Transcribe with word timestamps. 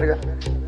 verga, 0.00 0.18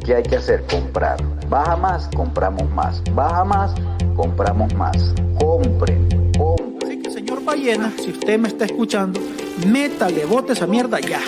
¿qué 0.04 0.14
hay 0.16 0.22
que 0.22 0.36
hacer? 0.36 0.64
Comprar. 0.70 1.16
Baja 1.48 1.76
más, 1.76 2.08
compramos 2.14 2.70
más. 2.70 3.02
Baja 3.14 3.44
más, 3.44 3.72
compramos 4.14 4.72
más. 4.74 4.96
Compren, 5.40 6.06
compren. 6.38 6.82
Así 6.84 7.02
que, 7.02 7.10
señor 7.10 7.42
Ballena, 7.45 7.92
si 8.02 8.10
usted 8.10 8.38
me 8.38 8.48
está 8.48 8.66
escuchando, 8.66 9.20
métale, 9.66 10.24
bote 10.24 10.52
esa 10.52 10.66
mierda 10.66 11.00
ya. 11.00 11.20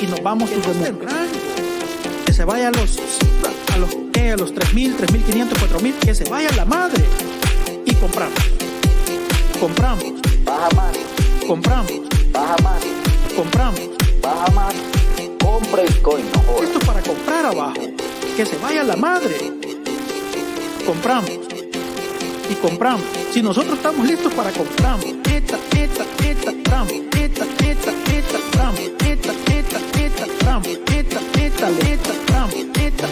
Y 0.00 0.06
nos 0.06 0.22
vamos 0.22 0.50
a 0.50 0.54
Que 2.26 2.32
se 2.32 2.44
vaya 2.44 2.68
a 2.68 2.70
los, 2.72 2.98
a 3.72 3.76
los, 3.78 3.96
¿qué? 4.12 4.30
a 4.30 4.36
los 4.36 4.54
3.000, 4.54 4.96
3.500, 4.96 5.48
4.000, 5.50 5.98
que 6.00 6.14
se 6.14 6.28
vaya 6.28 6.48
la 6.56 6.64
madre. 6.64 7.04
Y 7.84 7.94
compramos. 7.94 8.38
Compramos. 9.60 10.04
Baja 10.44 10.68
más, 10.74 10.98
Compramos. 11.46 11.92
baja 12.32 12.56
más, 12.62 12.82
Compramos. 13.36 13.80
baja 14.20 14.50
más. 14.52 14.91
No. 15.72 15.78
Esto 15.78 16.78
es 16.78 16.84
para 16.84 17.00
comprar 17.00 17.46
abajo. 17.46 17.80
Que 18.36 18.44
se 18.44 18.58
vaya 18.58 18.84
la 18.84 18.94
madre. 18.94 19.38
Compramos. 20.84 21.30
Y 22.50 22.54
compramos. 22.56 23.02
Si 23.32 23.42
nosotros 23.42 23.76
estamos 23.78 24.06
listos 24.06 24.34
para. 24.34 24.50
Eta, 24.50 24.60
eta, 25.74 26.04
eta, 26.28 26.52
tramos. 26.62 26.92
Eta, 26.92 27.46
eta, 27.64 27.90
eta, 28.12 28.42
tramos. 28.52 28.80
Eta, 28.80 29.32
eta, 29.48 29.72
eta, 29.72 30.02
tramos. 30.10 30.50
Eta, 32.74 33.02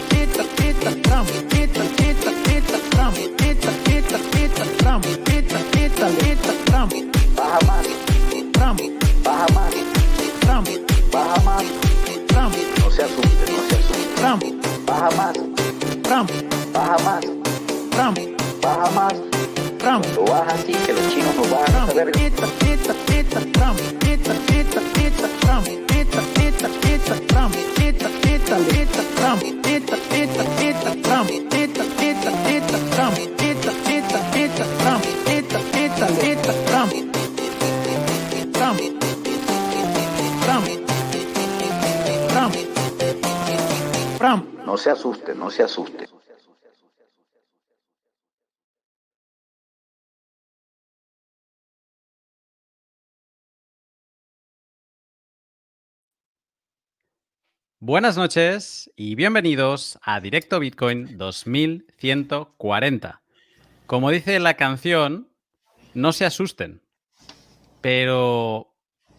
eta, 3.97 4.17
eta, 4.45 4.65
tramos. 4.81 5.07
Eta, 5.07 5.59
eta, 5.81 6.07
eta, 6.29 6.53
tramos. 6.69 6.93
Baja 7.35 7.59
más, 7.65 7.87
baja 9.23 9.47
más, 9.51 9.73
baja 11.11 11.41
más. 11.43 12.00
Trump. 12.41 12.55
No 12.79 12.89
se 12.89 13.03
asuste, 13.03 13.51
no 13.51 13.69
se 13.69 13.75
asuste. 13.75 14.15
Trump. 14.15 14.43
Baja 14.87 15.11
más. 15.11 15.33
Trump. 16.01 16.31
Baja 16.73 16.97
más. 17.03 17.21
Trump. 17.91 18.19
Baja 18.63 18.91
más. 18.91 19.13
Trump. 19.77 20.05
Lo 20.15 20.25
baja 20.25 20.51
así 20.53 20.73
que 20.73 20.93
los 20.93 21.07
chinos 21.13 21.35
no 21.35 21.43
van 21.43 21.75
a 21.75 21.85
saber. 21.85 22.11
Pizza, 22.11 22.47
pizza, 22.59 22.93
pizza, 23.05 23.39
Trump. 23.53 23.79
Pizza, 23.99 24.33
pizza, 24.47 24.81
pizza, 24.95 25.27
Trump. 25.41 25.67
Pizza, 25.87 26.21
pizza, 26.33 26.67
pizza, 26.81 27.15
Trump. 27.27 27.55
Pizza, 27.75 28.09
pizza, 28.23 28.57
pizza, 28.57 29.03
Trump. 29.17 29.70
No 44.71 44.77
se 44.77 44.89
asuste, 44.89 45.35
no 45.35 45.51
se 45.51 45.63
asuste. 45.63 46.07
Buenas 57.81 58.15
noches 58.15 58.89
y 58.95 59.15
bienvenidos 59.15 59.99
a 60.01 60.21
Directo 60.21 60.61
Bitcoin 60.61 61.17
2140. 61.17 63.21
Como 63.85 64.09
dice 64.09 64.39
la 64.39 64.53
canción, 64.53 65.27
no 65.93 66.13
se 66.13 66.23
asusten, 66.23 66.81
pero 67.81 68.73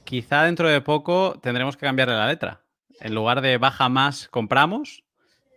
quizá 0.04 0.44
dentro 0.44 0.70
de 0.70 0.80
poco 0.80 1.38
tendremos 1.42 1.76
que 1.76 1.84
cambiarle 1.84 2.14
la 2.14 2.28
letra. 2.28 2.64
En 3.00 3.14
lugar 3.14 3.42
de 3.42 3.58
baja 3.58 3.90
más, 3.90 4.28
compramos, 4.28 5.04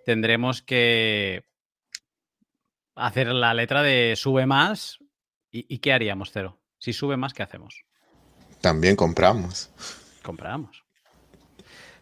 tendremos 0.06 0.62
que 0.62 1.46
hacer 2.96 3.28
la 3.28 3.54
letra 3.54 3.84
de 3.84 4.14
sube 4.16 4.46
más. 4.46 5.00
¿Y, 5.52 5.74
y 5.74 5.80
qué 5.80 5.94
haríamos, 5.94 6.32
Cero? 6.32 6.60
Si 6.80 6.94
sube 6.94 7.18
más, 7.18 7.34
¿qué 7.34 7.44
hacemos? 7.44 7.82
También 8.62 8.96
compramos. 8.96 9.70
Compramos. 10.22 10.84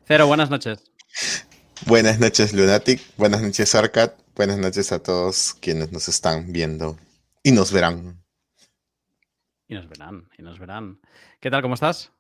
Cero, 0.05 0.27
buenas 0.27 0.49
noches. 0.49 0.91
Buenas 1.85 2.19
noches, 2.19 2.53
Lunatic. 2.53 3.01
Buenas 3.17 3.41
noches, 3.41 3.73
Arcad. 3.75 4.11
Buenas 4.35 4.57
noches 4.57 4.91
a 4.91 5.01
todos 5.01 5.53
quienes 5.59 5.91
nos 5.91 6.07
están 6.07 6.51
viendo 6.51 6.97
y 7.43 7.51
nos 7.51 7.71
verán. 7.71 8.23
Y 9.67 9.75
nos 9.75 9.87
verán, 9.87 10.29
y 10.37 10.41
nos 10.41 10.59
verán. 10.59 10.99
¿Qué 11.39 11.49
tal? 11.49 11.61
¿Cómo 11.61 11.75
estás? 11.75 12.11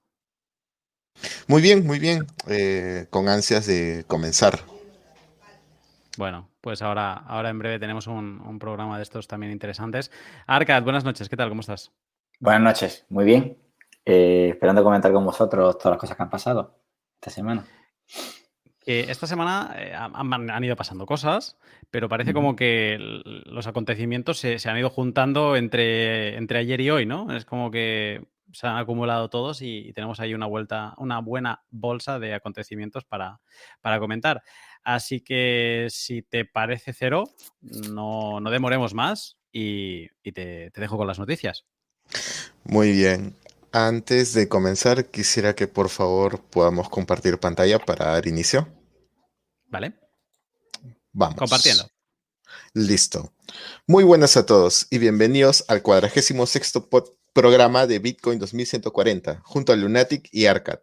Muy 1.47 1.61
bien, 1.61 1.85
muy 1.85 1.99
bien. 1.99 2.25
eh, 2.47 3.07
con 3.09 3.27
ansias 3.29 3.65
de 3.65 4.05
comenzar. 4.07 4.63
Bueno, 6.17 6.49
pues 6.61 6.81
ahora, 6.81 7.13
ahora 7.13 7.49
en 7.49 7.57
breve 7.57 7.79
tenemos 7.79 8.07
un, 8.07 8.39
un 8.41 8.59
programa 8.59 8.97
de 8.97 9.03
estos 9.03 9.27
también 9.27 9.51
interesantes. 9.51 10.11
Arcad, 10.45 10.83
buenas 10.83 11.03
noches. 11.03 11.27
¿Qué 11.27 11.35
tal? 11.35 11.49
¿Cómo 11.49 11.61
estás? 11.61 11.91
Buenas 12.39 12.61
noches, 12.61 13.05
muy 13.09 13.25
bien. 13.25 13.57
Eh, 14.05 14.49
esperando 14.51 14.83
comentar 14.83 15.11
con 15.11 15.25
vosotros 15.25 15.77
todas 15.77 15.93
las 15.93 15.99
cosas 15.99 16.17
que 16.17 16.23
han 16.23 16.29
pasado 16.29 16.77
esta 17.15 17.31
semana. 17.31 17.65
Eh, 18.85 19.05
esta 19.07 19.27
semana 19.27 19.73
eh, 19.77 19.93
han, 19.95 20.49
han 20.49 20.63
ido 20.63 20.75
pasando 20.75 21.05
cosas, 21.05 21.57
pero 21.89 22.09
parece 22.09 22.33
como 22.33 22.55
que 22.55 22.97
los 22.99 23.65
acontecimientos 23.65 24.37
se, 24.37 24.59
se 24.59 24.69
han 24.69 24.77
ido 24.77 24.89
juntando 24.89 25.55
entre, 25.55 26.35
entre 26.35 26.59
ayer 26.59 26.81
y 26.81 26.89
hoy, 26.89 27.05
¿no? 27.05 27.33
Es 27.33 27.45
como 27.45 27.71
que 27.71 28.25
se 28.51 28.67
han 28.67 28.77
acumulado 28.77 29.29
todos 29.29 29.61
y, 29.61 29.87
y 29.87 29.93
tenemos 29.93 30.19
ahí 30.19 30.33
una 30.33 30.45
vuelta, 30.45 30.93
una 30.97 31.19
buena 31.19 31.63
bolsa 31.69 32.19
de 32.19 32.33
acontecimientos 32.33 33.05
para, 33.05 33.39
para 33.81 33.99
comentar. 33.99 34.43
Así 34.83 35.21
que 35.21 35.87
si 35.89 36.21
te 36.21 36.45
parece 36.45 36.93
cero, 36.93 37.23
no, 37.61 38.39
no 38.39 38.49
demoremos 38.51 38.93
más 38.93 39.37
y, 39.51 40.09
y 40.23 40.31
te, 40.33 40.71
te 40.71 40.81
dejo 40.81 40.97
con 40.97 41.07
las 41.07 41.19
noticias. 41.19 41.65
Muy 42.63 42.91
bien. 42.91 43.35
Antes 43.71 44.33
de 44.33 44.47
comenzar, 44.47 45.05
quisiera 45.05 45.55
que 45.55 45.67
por 45.67 45.89
favor 45.89 46.43
podamos 46.43 46.89
compartir 46.89 47.39
pantalla 47.39 47.79
para 47.79 48.11
dar 48.11 48.27
inicio. 48.27 48.67
¿Vale? 49.67 49.93
Vamos. 51.11 51.37
Compartiendo. 51.37 51.89
Listo. 52.73 53.33
Muy 53.87 54.03
buenas 54.03 54.37
a 54.37 54.45
todos 54.45 54.87
y 54.91 54.99
bienvenidos 54.99 55.65
al 55.67 55.81
cuadragésimo 55.81 56.45
sexto 56.45 56.89
pod- 56.89 57.15
programa 57.33 57.87
de 57.87 57.99
Bitcoin 57.99 58.39
2140, 58.39 59.41
junto 59.43 59.73
a 59.73 59.75
Lunatic 59.75 60.29
y 60.31 60.45
Arcad. 60.45 60.79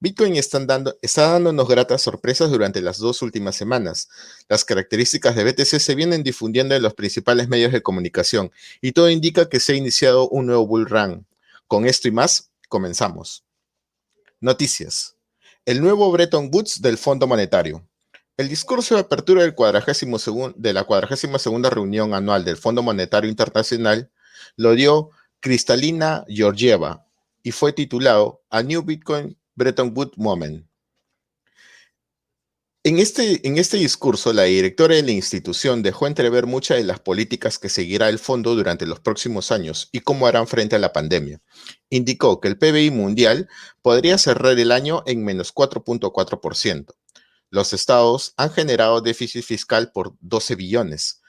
Bitcoin 0.00 0.36
están 0.36 0.68
dando, 0.68 0.96
está 1.02 1.32
dándonos 1.32 1.66
gratas 1.66 2.02
sorpresas 2.02 2.50
durante 2.50 2.80
las 2.80 2.98
dos 2.98 3.20
últimas 3.20 3.56
semanas. 3.56 4.08
Las 4.48 4.64
características 4.64 5.34
de 5.34 5.42
BTC 5.42 5.80
se 5.80 5.94
vienen 5.96 6.22
difundiendo 6.22 6.76
en 6.76 6.82
los 6.82 6.94
principales 6.94 7.48
medios 7.48 7.72
de 7.72 7.82
comunicación 7.82 8.52
y 8.80 8.92
todo 8.92 9.10
indica 9.10 9.48
que 9.48 9.58
se 9.58 9.72
ha 9.72 9.76
iniciado 9.76 10.28
un 10.28 10.46
nuevo 10.46 10.66
bull 10.68 10.86
run. 10.86 11.26
Con 11.66 11.84
esto 11.84 12.06
y 12.06 12.12
más, 12.12 12.50
comenzamos. 12.68 13.44
Noticias. 14.40 15.16
El 15.64 15.80
nuevo 15.80 16.12
Bretton 16.12 16.48
Woods 16.52 16.80
del 16.80 16.96
Fondo 16.96 17.26
Monetario. 17.26 17.84
El 18.36 18.48
discurso 18.48 18.94
de 18.94 19.00
apertura 19.00 19.42
del 19.42 19.56
42 19.56 20.52
de 20.54 20.72
la 20.72 20.84
42 20.84 21.72
reunión 21.72 22.14
anual 22.14 22.44
del 22.44 22.56
Fondo 22.56 22.84
Monetario 22.84 23.28
Internacional 23.28 24.12
lo 24.54 24.74
dio 24.76 25.10
Kristalina 25.40 26.24
Georgieva 26.28 27.06
y 27.42 27.52
fue 27.52 27.72
titulado 27.72 28.42
A 28.50 28.62
New 28.62 28.82
Bitcoin 28.82 29.38
Bretton 29.54 29.92
Woods 29.94 30.16
Moment. 30.16 30.68
En 32.84 32.98
este, 32.98 33.46
en 33.46 33.58
este 33.58 33.76
discurso, 33.76 34.32
la 34.32 34.44
directora 34.44 34.94
de 34.94 35.02
la 35.02 35.10
institución 35.10 35.82
dejó 35.82 36.06
entrever 36.06 36.46
muchas 36.46 36.78
de 36.78 36.84
las 36.84 37.00
políticas 37.00 37.58
que 37.58 37.68
seguirá 37.68 38.08
el 38.08 38.18
fondo 38.18 38.54
durante 38.54 38.86
los 38.86 39.00
próximos 39.00 39.52
años 39.52 39.88
y 39.92 40.00
cómo 40.00 40.26
harán 40.26 40.46
frente 40.46 40.76
a 40.76 40.78
la 40.78 40.92
pandemia. 40.92 41.42
Indicó 41.90 42.40
que 42.40 42.48
el 42.48 42.56
PBI 42.56 42.90
mundial 42.90 43.48
podría 43.82 44.16
cerrar 44.16 44.58
el 44.58 44.72
año 44.72 45.02
en 45.06 45.24
menos 45.24 45.52
4.4%. 45.52 46.94
Los 47.50 47.72
estados 47.72 48.32
han 48.36 48.50
generado 48.50 49.00
déficit 49.00 49.44
fiscal 49.44 49.90
por 49.92 50.14
12 50.20 50.54
billones. 50.54 51.20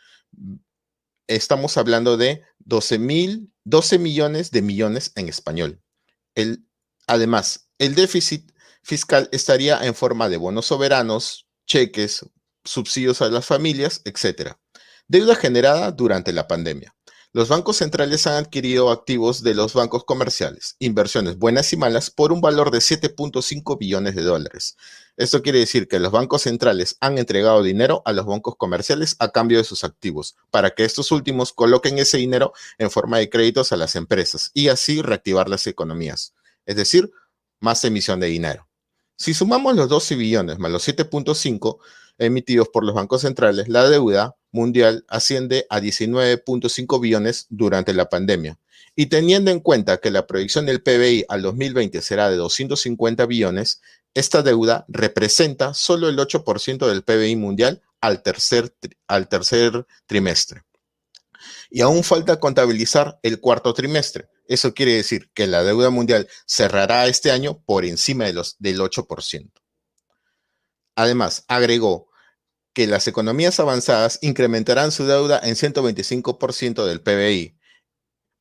Estamos 1.30 1.78
hablando 1.78 2.18
de 2.18 2.42
12, 2.58 2.98
mil, 2.98 3.54
12 3.64 4.00
millones 4.00 4.50
de 4.50 4.64
millones 4.64 5.12
en 5.16 5.30
español. 5.30 5.80
El, 6.34 6.66
además, 7.06 7.70
el 7.78 7.94
déficit 7.94 8.52
fiscal 8.82 9.30
estaría 9.32 9.80
en 9.86 9.94
forma 9.94 10.28
de 10.28 10.38
bonos 10.38 10.66
soberanos, 10.66 11.48
cheques, 11.68 12.26
subsidios 12.64 13.22
a 13.22 13.30
las 13.30 13.46
familias, 13.46 14.02
etc. 14.06 14.54
Deuda 15.08 15.36
generada 15.36 15.92
durante 15.92 16.34
la 16.34 16.48
pandemia. 16.48 16.96
Los 17.32 17.48
bancos 17.48 17.78
centrales 17.78 18.26
han 18.26 18.44
adquirido 18.44 18.90
activos 18.90 19.44
de 19.44 19.54
los 19.54 19.76
bancos 19.76 20.04
comerciales, 20.04 20.76
inversiones 20.80 21.38
buenas 21.38 21.72
y 21.74 21.78
malas, 21.78 22.10
por 22.10 22.32
un 22.32 22.42
valor 22.42 22.72
de 22.72 22.80
7.5 22.80 23.78
billones 23.78 24.16
de 24.16 24.24
dólares. 24.24 24.78
Esto 25.16 25.44
quiere 25.44 25.60
decir 25.60 25.88
que 25.88 26.00
los 26.00 26.12
bancos 26.12 26.42
centrales 26.42 26.98
han 27.02 27.20
entregado 27.20 27.62
dinero 27.62 28.02
a 28.06 28.14
los 28.14 28.26
bancos 28.26 28.56
comerciales 28.56 29.16
a 29.20 29.30
cambio 29.30 29.60
de 29.60 29.64
sus 29.64 29.84
activos, 29.84 30.38
para 30.50 30.72
que 30.72 30.86
estos 30.86 31.12
últimos 31.12 31.54
coloquen 31.54 32.00
ese 32.00 32.18
dinero 32.18 32.52
en 32.80 32.90
forma 32.90 33.20
de 33.20 33.30
créditos 33.30 33.72
a 33.72 33.78
las 33.78 33.96
empresas 33.96 34.50
y 34.56 34.70
así 34.70 35.04
reactivar 35.04 35.50
las 35.50 35.68
economías. 35.68 36.34
Es 36.66 36.78
decir, 36.78 37.12
más 37.60 37.84
emisión 37.84 38.20
de 38.20 38.26
dinero. 38.26 38.68
Si 39.18 39.36
sumamos 39.36 39.76
los 39.76 39.88
12 39.88 40.16
billones 40.16 40.58
más 40.58 40.72
los 40.72 40.88
7.5, 40.88 41.78
emitidos 42.18 42.70
por 42.70 42.84
los 42.84 42.96
bancos 42.96 43.22
centrales, 43.22 43.70
la 43.70 43.88
deuda 43.88 44.36
mundial 44.52 45.06
asciende 45.08 45.66
a 45.70 45.80
19.5 45.80 47.00
billones 47.00 47.48
durante 47.50 47.94
la 47.94 48.10
pandemia. 48.10 48.60
Y 48.96 49.06
teniendo 49.06 49.52
en 49.52 49.60
cuenta 49.60 49.98
que 49.98 50.12
la 50.12 50.28
proyección 50.28 50.66
del 50.66 50.82
PBI 50.82 51.26
al 51.30 51.42
2020 51.42 52.02
será 52.02 52.30
de 52.30 52.36
250 52.38 53.26
billones, 53.26 53.82
esta 54.14 54.42
deuda 54.42 54.86
representa 54.88 55.74
solo 55.74 56.10
el 56.10 56.18
8% 56.18 56.88
del 56.88 57.04
PBI 57.04 57.36
mundial 57.36 57.82
al 58.02 58.24
tercer, 58.24 58.76
al 59.08 59.30
tercer 59.30 59.86
trimestre. 60.06 60.64
Y 61.70 61.82
aún 61.82 62.04
falta 62.04 62.40
contabilizar 62.40 63.20
el 63.24 63.40
cuarto 63.40 63.74
trimestre. 63.74 64.28
Eso 64.48 64.74
quiere 64.74 64.96
decir 64.96 65.30
que 65.34 65.46
la 65.46 65.64
deuda 65.64 65.92
mundial 65.92 66.28
cerrará 66.48 67.08
este 67.08 67.32
año 67.32 67.62
por 67.66 67.86
encima 67.86 68.26
de 68.26 68.34
los, 68.34 68.56
del 68.58 68.80
8%. 68.80 69.52
Además, 70.96 71.46
agregó 71.48 72.09
que 72.74 72.88
las 72.88 73.08
economías 73.08 73.60
avanzadas 73.60 74.20
incrementarán 74.22 74.92
su 74.92 75.06
deuda 75.06 75.40
en 75.44 75.56
125% 75.56 76.86
del 76.86 77.02
PBI 77.02 77.58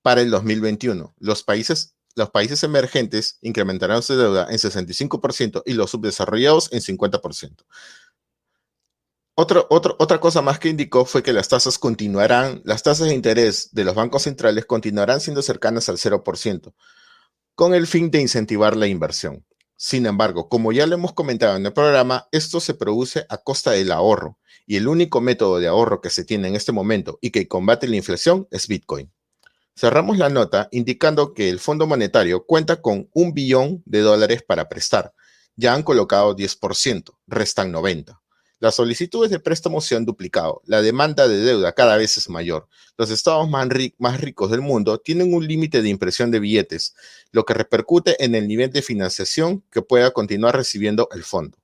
para 0.02 0.20
el 0.20 0.30
2021. 0.30 1.14
Los 1.19 1.42
países, 1.42 1.94
los 2.14 2.30
países 2.30 2.62
emergentes 2.62 3.38
incrementarán 3.40 4.02
su 4.02 4.16
deuda 4.16 4.46
en 4.50 4.58
65% 4.58 5.62
y 5.66 5.75
los 5.75 5.90
subdesarrollados 5.90 6.72
en 6.72 6.80
50%. 6.80 7.64
otra 9.34 10.20
cosa 10.20 10.42
más 10.42 10.58
que 10.58 10.69
indicó 10.69 11.04
fue 11.04 11.22
que 11.22 11.32
las 11.32 11.48
tasas 11.48 11.78
continuarán, 11.78 12.60
las 12.64 12.82
tasas 12.82 13.08
de 13.08 13.14
interés 13.14 13.70
de 13.72 13.84
los 13.84 13.94
bancos 13.94 14.22
centrales 14.22 14.66
continuarán 14.66 15.20
siendo 15.20 15.42
cercanas 15.42 15.88
al 15.88 15.96
0%, 15.96 16.75
con 17.54 17.75
el 17.75 17.86
fin 17.86 18.10
de 18.10 18.20
incentivar 18.20 18.76
la 18.76 18.86
inversión. 18.86 19.44
Sin 19.80 20.06
embargo, 20.06 20.48
como 20.48 20.72
ya 20.72 20.88
lo 20.88 20.96
hemos 20.96 21.12
comentado 21.12 21.56
en 21.56 21.64
el 21.64 21.72
programa, 21.72 22.26
esto 22.32 22.58
se 22.58 22.75
produce 22.75 23.26
a 23.28 23.38
costa 23.38 23.70
del 23.70 23.92
ahorro 23.92 24.36
y 24.66 24.75
el 24.75 24.88
único 24.88 25.20
método 25.20 25.60
de 25.60 25.69
ahorro 25.69 26.00
que 26.00 26.10
se 26.10 26.25
tiene 26.25 26.48
en 26.48 26.56
este 26.56 26.72
momento 26.72 27.20
y 27.22 27.30
que 27.30 27.46
combate 27.46 27.86
la 27.86 27.94
inflación 27.94 28.48
es 28.50 28.66
Bitcoin. 28.66 29.12
Cerramos 29.76 30.19
la 30.19 30.30
nota 30.30 30.69
indicando 30.72 31.32
que 31.32 31.48
el 31.48 31.60
Fondo 31.60 31.86
Monetario 31.86 32.44
cuenta 32.44 32.82
con 32.82 33.08
un 33.12 33.34
billón 33.34 33.80
de 33.86 34.00
dólares 34.00 34.42
para 34.42 34.69
prestar. 34.69 35.14
Ya 35.54 35.75
han 35.75 35.84
colocado 35.84 36.34
10%, 36.34 37.16
restan 37.28 37.70
90. 37.70 38.18
Las 38.60 38.75
solicitudes 38.75 39.31
de 39.31 39.38
préstamo 39.38 39.81
se 39.81 39.94
han 39.94 40.05
duplicado, 40.05 40.62
la 40.66 40.82
demanda 40.82 41.28
de 41.28 41.38
deuda 41.38 41.72
cada 41.75 41.96
vez 41.96 42.19
es 42.19 42.28
mayor. 42.28 42.66
Los 42.96 43.08
estados 43.10 43.49
más, 43.49 43.69
ricos 44.20 44.50
del 44.50 44.62
mundo 44.62 44.99
tienen 44.99 45.32
un 45.32 45.46
límite 45.46 45.81
de 45.81 45.88
impresión 45.88 46.32
de 46.32 46.40
billetes, 46.40 46.96
lo 47.31 47.44
que 47.44 47.55
repercute 47.55 48.22
en 48.25 48.34
el 48.34 48.49
nivel 48.49 48.72
de 48.72 48.82
financiación 48.82 49.62
que 49.70 49.81
pueda 49.81 50.10
continuar 50.10 50.56
recibiendo 50.56 51.08
el 51.12 51.22
fondo. 51.22 51.56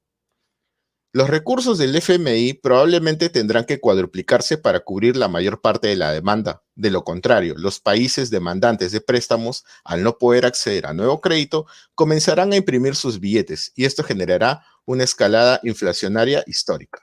Los 1.13 1.31
recursos 1.31 1.79
del 1.79 1.95
FMI 1.95 2.55
probablemente 2.55 3.29
tendrán 3.29 3.65
que 3.65 3.81
cuadruplicarse 3.81 4.59
para 4.59 4.81
cubrir 4.81 5.17
la 5.17 5.29
mayor 5.29 5.61
parte 5.61 5.89
de 5.89 5.95
la 5.95 6.11
demanda. 6.13 6.65
De 6.75 6.91
lo 6.91 7.05
contrario, 7.05 7.55
los 7.57 7.79
países 7.79 8.31
demandantes 8.31 8.91
de 8.91 9.01
préstamos, 9.01 9.65
al 9.85 10.03
no 10.03 10.19
poder 10.19 10.45
acceder 10.45 10.87
a 10.87 10.93
nuevo 10.93 11.21
crédito, 11.21 11.67
comenzarán 11.95 12.53
a 12.53 12.57
imprimir 12.57 12.97
sus 12.97 13.21
billetes 13.21 13.73
y 13.77 13.85
esto 13.85 14.03
generará 14.03 14.65
una 14.87 15.05
escalada 15.05 15.61
inflacionaria 15.63 16.43
histórica. 16.47 17.01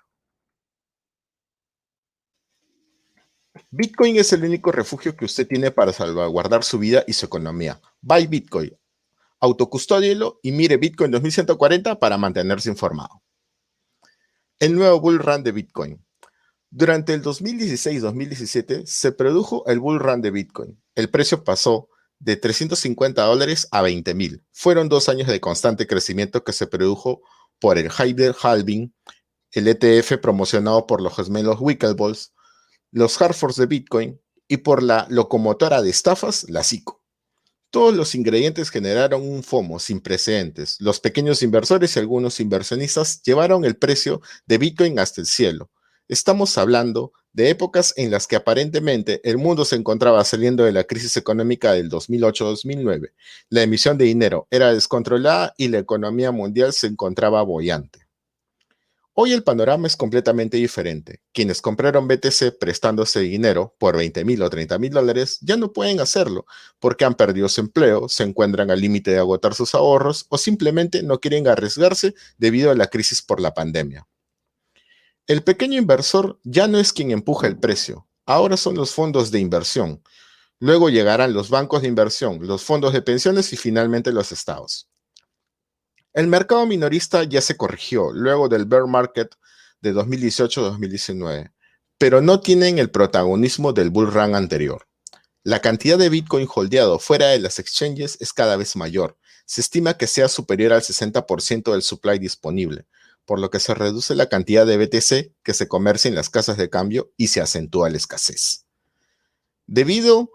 Bitcoin 3.69 4.17
es 4.17 4.33
el 4.33 4.43
único 4.43 4.71
refugio 4.71 5.15
que 5.15 5.25
usted 5.25 5.47
tiene 5.47 5.71
para 5.71 5.93
salvaguardar 5.93 6.63
su 6.63 6.79
vida 6.79 7.03
y 7.07 7.13
su 7.13 7.25
economía. 7.25 7.79
Buy 8.01 8.27
Bitcoin, 8.27 8.77
autocustódielo 9.39 10.39
y 10.41 10.51
mire 10.51 10.77
Bitcoin 10.77 11.11
2140 11.11 11.99
para 11.99 12.17
mantenerse 12.17 12.69
informado 12.69 13.21
el 14.61 14.75
nuevo 14.75 14.99
bull 14.99 15.17
run 15.17 15.43
de 15.43 15.51
Bitcoin. 15.51 16.05
Durante 16.69 17.15
el 17.15 17.23
2016-2017 17.23 18.85
se 18.85 19.11
produjo 19.11 19.65
el 19.65 19.79
bull 19.79 19.99
run 19.99 20.21
de 20.21 20.29
Bitcoin. 20.29 20.79
El 20.93 21.09
precio 21.09 21.43
pasó 21.43 21.89
de 22.19 22.35
350 22.35 23.23
dólares 23.23 23.67
a 23.71 23.81
20 23.81 24.13
mil. 24.13 24.43
Fueron 24.51 24.87
dos 24.87 25.09
años 25.09 25.27
de 25.27 25.41
constante 25.41 25.87
crecimiento 25.87 26.43
que 26.43 26.53
se 26.53 26.67
produjo 26.67 27.23
por 27.61 27.77
el 27.77 27.89
Hybrid 27.89 28.33
Halving, 28.41 28.93
el 29.51 29.67
ETF 29.67 30.17
promocionado 30.17 30.87
por 30.87 31.01
los 31.01 31.15
gemelos 31.15 31.57
Wickleballs, 31.61 32.33
los 32.91 33.21
Harfords 33.21 33.55
de 33.55 33.67
Bitcoin 33.67 34.19
y 34.47 34.57
por 34.57 34.83
la 34.83 35.05
locomotora 35.09 35.81
de 35.81 35.91
estafas, 35.91 36.49
la 36.49 36.63
SICO. 36.63 37.01
Todos 37.69 37.95
los 37.95 38.15
ingredientes 38.15 38.69
generaron 38.69 39.21
un 39.21 39.43
FOMO 39.43 39.79
sin 39.79 40.01
precedentes. 40.01 40.75
Los 40.81 40.99
pequeños 40.99 41.41
inversores 41.41 41.95
y 41.95 41.99
algunos 41.99 42.41
inversionistas 42.41 43.21
llevaron 43.21 43.63
el 43.63 43.77
precio 43.77 44.21
de 44.45 44.57
Bitcoin 44.57 44.99
hasta 44.99 45.21
el 45.21 45.27
cielo. 45.27 45.69
Estamos 46.11 46.57
hablando 46.57 47.13
de 47.31 47.51
épocas 47.51 47.93
en 47.95 48.11
las 48.11 48.27
que 48.27 48.35
aparentemente 48.35 49.21
el 49.23 49.37
mundo 49.37 49.63
se 49.63 49.77
encontraba 49.77 50.21
saliendo 50.25 50.65
de 50.65 50.73
la 50.73 50.83
crisis 50.83 51.15
económica 51.15 51.71
del 51.71 51.89
2008-2009. 51.89 53.13
La 53.47 53.61
emisión 53.61 53.97
de 53.97 54.03
dinero 54.03 54.45
era 54.51 54.73
descontrolada 54.73 55.53
y 55.57 55.69
la 55.69 55.77
economía 55.77 56.33
mundial 56.33 56.73
se 56.73 56.87
encontraba 56.87 57.41
bollante. 57.43 58.09
Hoy 59.13 59.31
el 59.31 59.43
panorama 59.43 59.87
es 59.87 59.95
completamente 59.95 60.57
diferente. 60.57 61.21
Quienes 61.31 61.61
compraron 61.61 62.09
BTC 62.09 62.59
prestándose 62.59 63.21
dinero 63.21 63.73
por 63.79 63.95
20 63.95 64.25
mil 64.25 64.41
o 64.41 64.49
30 64.49 64.79
mil 64.79 64.91
dólares 64.91 65.37
ya 65.39 65.55
no 65.55 65.71
pueden 65.71 66.01
hacerlo 66.01 66.45
porque 66.81 67.05
han 67.05 67.15
perdido 67.15 67.47
su 67.47 67.61
empleo, 67.61 68.09
se 68.09 68.23
encuentran 68.23 68.69
al 68.69 68.81
límite 68.81 69.11
de 69.11 69.19
agotar 69.19 69.53
sus 69.53 69.73
ahorros 69.75 70.25
o 70.27 70.37
simplemente 70.37 71.03
no 71.03 71.21
quieren 71.21 71.47
arriesgarse 71.47 72.15
debido 72.37 72.69
a 72.69 72.75
la 72.75 72.87
crisis 72.87 73.21
por 73.21 73.39
la 73.39 73.53
pandemia. 73.53 74.05
El 75.27 75.43
pequeño 75.43 75.77
inversor 75.79 76.39
ya 76.43 76.67
no 76.67 76.79
es 76.79 76.93
quien 76.93 77.11
empuja 77.11 77.47
el 77.47 77.57
precio, 77.57 78.07
ahora 78.25 78.57
son 78.57 78.75
los 78.75 78.91
fondos 78.91 79.31
de 79.31 79.39
inversión. 79.39 80.01
Luego 80.59 80.89
llegarán 80.89 81.33
los 81.33 81.49
bancos 81.49 81.83
de 81.83 81.87
inversión, 81.87 82.39
los 82.45 82.63
fondos 82.63 82.93
de 82.93 83.01
pensiones 83.01 83.53
y 83.53 83.57
finalmente 83.57 84.11
los 84.11 84.31
estados. 84.31 84.89
El 86.13 86.27
mercado 86.27 86.65
minorista 86.65 87.23
ya 87.23 87.39
se 87.41 87.55
corrigió 87.55 88.11
luego 88.11 88.49
del 88.49 88.65
bear 88.65 88.85
market 88.87 89.33
de 89.79 89.93
2018-2019, 89.93 91.53
pero 91.97 92.21
no 92.21 92.41
tienen 92.41 92.79
el 92.79 92.89
protagonismo 92.89 93.73
del 93.73 93.91
bull 93.91 94.11
run 94.11 94.35
anterior. 94.35 94.87
La 95.43 95.59
cantidad 95.59 95.97
de 95.97 96.09
Bitcoin 96.09 96.47
holdeado 96.53 96.99
fuera 96.99 97.27
de 97.27 97.39
las 97.39 97.59
exchanges 97.59 98.17
es 98.19 98.33
cada 98.33 98.57
vez 98.57 98.75
mayor. 98.75 99.17
Se 99.45 99.61
estima 99.61 99.97
que 99.97 100.07
sea 100.07 100.27
superior 100.27 100.73
al 100.73 100.81
60% 100.81 101.71
del 101.71 101.81
supply 101.81 102.19
disponible, 102.19 102.85
por 103.25 103.39
lo 103.39 103.49
que 103.49 103.59
se 103.59 103.73
reduce 103.73 104.15
la 104.15 104.29
cantidad 104.29 104.65
de 104.65 104.77
BTC 104.77 105.33
que 105.43 105.53
se 105.53 105.67
comercia 105.67 106.09
en 106.09 106.15
las 106.15 106.29
casas 106.29 106.57
de 106.57 106.69
cambio 106.69 107.11
y 107.17 107.27
se 107.27 107.41
acentúa 107.41 107.89
la 107.89 107.97
escasez. 107.97 108.65
Debido 109.67 110.31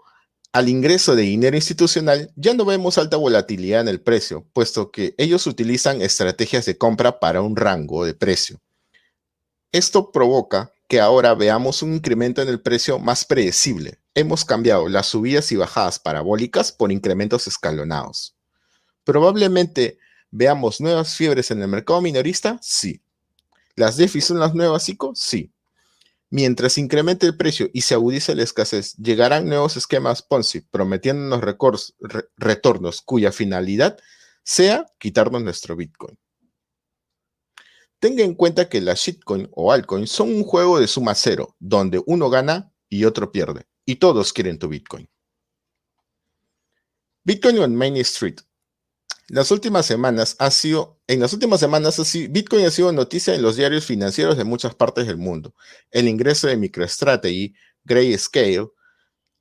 al 0.53 0.69
ingreso 0.69 1.15
de 1.15 1.23
dinero 1.23 1.55
institucional, 1.55 2.31
ya 2.35 2.53
no 2.53 2.65
vemos 2.65 2.97
alta 2.97 3.17
volatilidad 3.17 3.81
en 3.81 3.87
el 3.89 4.01
precio, 4.01 4.47
puesto 4.53 4.91
que 4.91 5.13
ellos 5.17 5.45
utilizan 5.45 6.01
estrategias 6.01 6.65
de 6.65 6.77
compra 6.77 7.19
para 7.19 7.41
un 7.41 7.55
rango 7.55 8.05
de 8.05 8.13
precio. 8.13 8.59
Esto 9.71 10.11
provoca 10.11 10.71
que 10.87 11.01
ahora 11.01 11.35
veamos 11.35 11.83
un 11.83 11.93
incremento 11.93 12.41
en 12.41 12.47
el 12.47 12.61
precio 12.61 12.97
más 12.97 13.25
predecible. 13.25 13.99
Hemos 14.15 14.45
cambiado 14.45 14.87
las 14.87 15.07
subidas 15.07 15.51
y 15.51 15.57
bajadas 15.57 15.99
parabólicas 15.99 16.71
por 16.71 16.91
incrementos 16.91 17.45
escalonados. 17.45 18.35
Probablemente 19.03 19.99
veamos 20.31 20.81
nuevas 20.81 21.15
fiebres 21.15 21.51
en 21.51 21.61
el 21.61 21.67
mercado 21.67 22.01
minorista, 22.01 22.59
sí. 22.61 23.01
¿Las 23.75 23.97
DeFi 23.97 24.21
son 24.21 24.39
las 24.39 24.55
nuevas 24.55 24.89
ICO? 24.89 25.13
Sí. 25.15 25.51
Mientras 26.29 26.77
incremente 26.77 27.25
el 27.25 27.37
precio 27.37 27.69
y 27.73 27.81
se 27.81 27.93
agudice 27.93 28.35
la 28.35 28.43
escasez, 28.43 28.95
llegarán 28.97 29.47
nuevos 29.47 29.77
esquemas 29.77 30.21
Ponzi 30.21 30.61
prometiéndonos 30.61 31.41
retornos 32.35 33.01
cuya 33.01 33.31
finalidad 33.31 33.97
sea 34.43 34.85
quitarnos 34.97 35.43
nuestro 35.43 35.75
Bitcoin. 35.75 36.17
Tenga 37.99 38.23
en 38.23 38.35
cuenta 38.35 38.69
que 38.69 38.81
las 38.81 38.99
shitcoin 38.99 39.49
o 39.53 39.71
altcoin 39.71 40.05
son 40.05 40.29
un 40.29 40.43
juego 40.43 40.79
de 40.79 40.87
suma 40.87 41.15
cero, 41.15 41.55
donde 41.59 42.01
uno 42.05 42.29
gana 42.29 42.71
y 42.89 43.05
otro 43.05 43.31
pierde, 43.31 43.65
y 43.85 43.95
todos 43.95 44.33
quieren 44.33 44.59
tu 44.59 44.67
Bitcoin. 44.67 45.09
Bitcoin 47.23 47.59
on 47.59 47.75
Main 47.75 47.97
Street 47.97 48.39
las 49.29 49.51
últimas 49.51 49.85
semanas 49.85 50.35
ha 50.39 50.49
sido, 50.51 50.99
en 51.07 51.19
las 51.19 51.33
últimas 51.33 51.59
semanas, 51.59 51.99
Bitcoin 52.29 52.65
ha 52.65 52.71
sido 52.71 52.91
noticia 52.93 53.35
en 53.35 53.41
los 53.41 53.57
diarios 53.57 53.85
financieros 53.85 54.37
de 54.37 54.45
muchas 54.45 54.73
partes 54.73 55.05
del 55.05 55.17
mundo. 55.17 55.53
El 55.91 56.07
ingreso 56.07 56.47
de 56.47 56.55
MicroStrategy, 56.55 57.53
Grayscale 57.83 58.69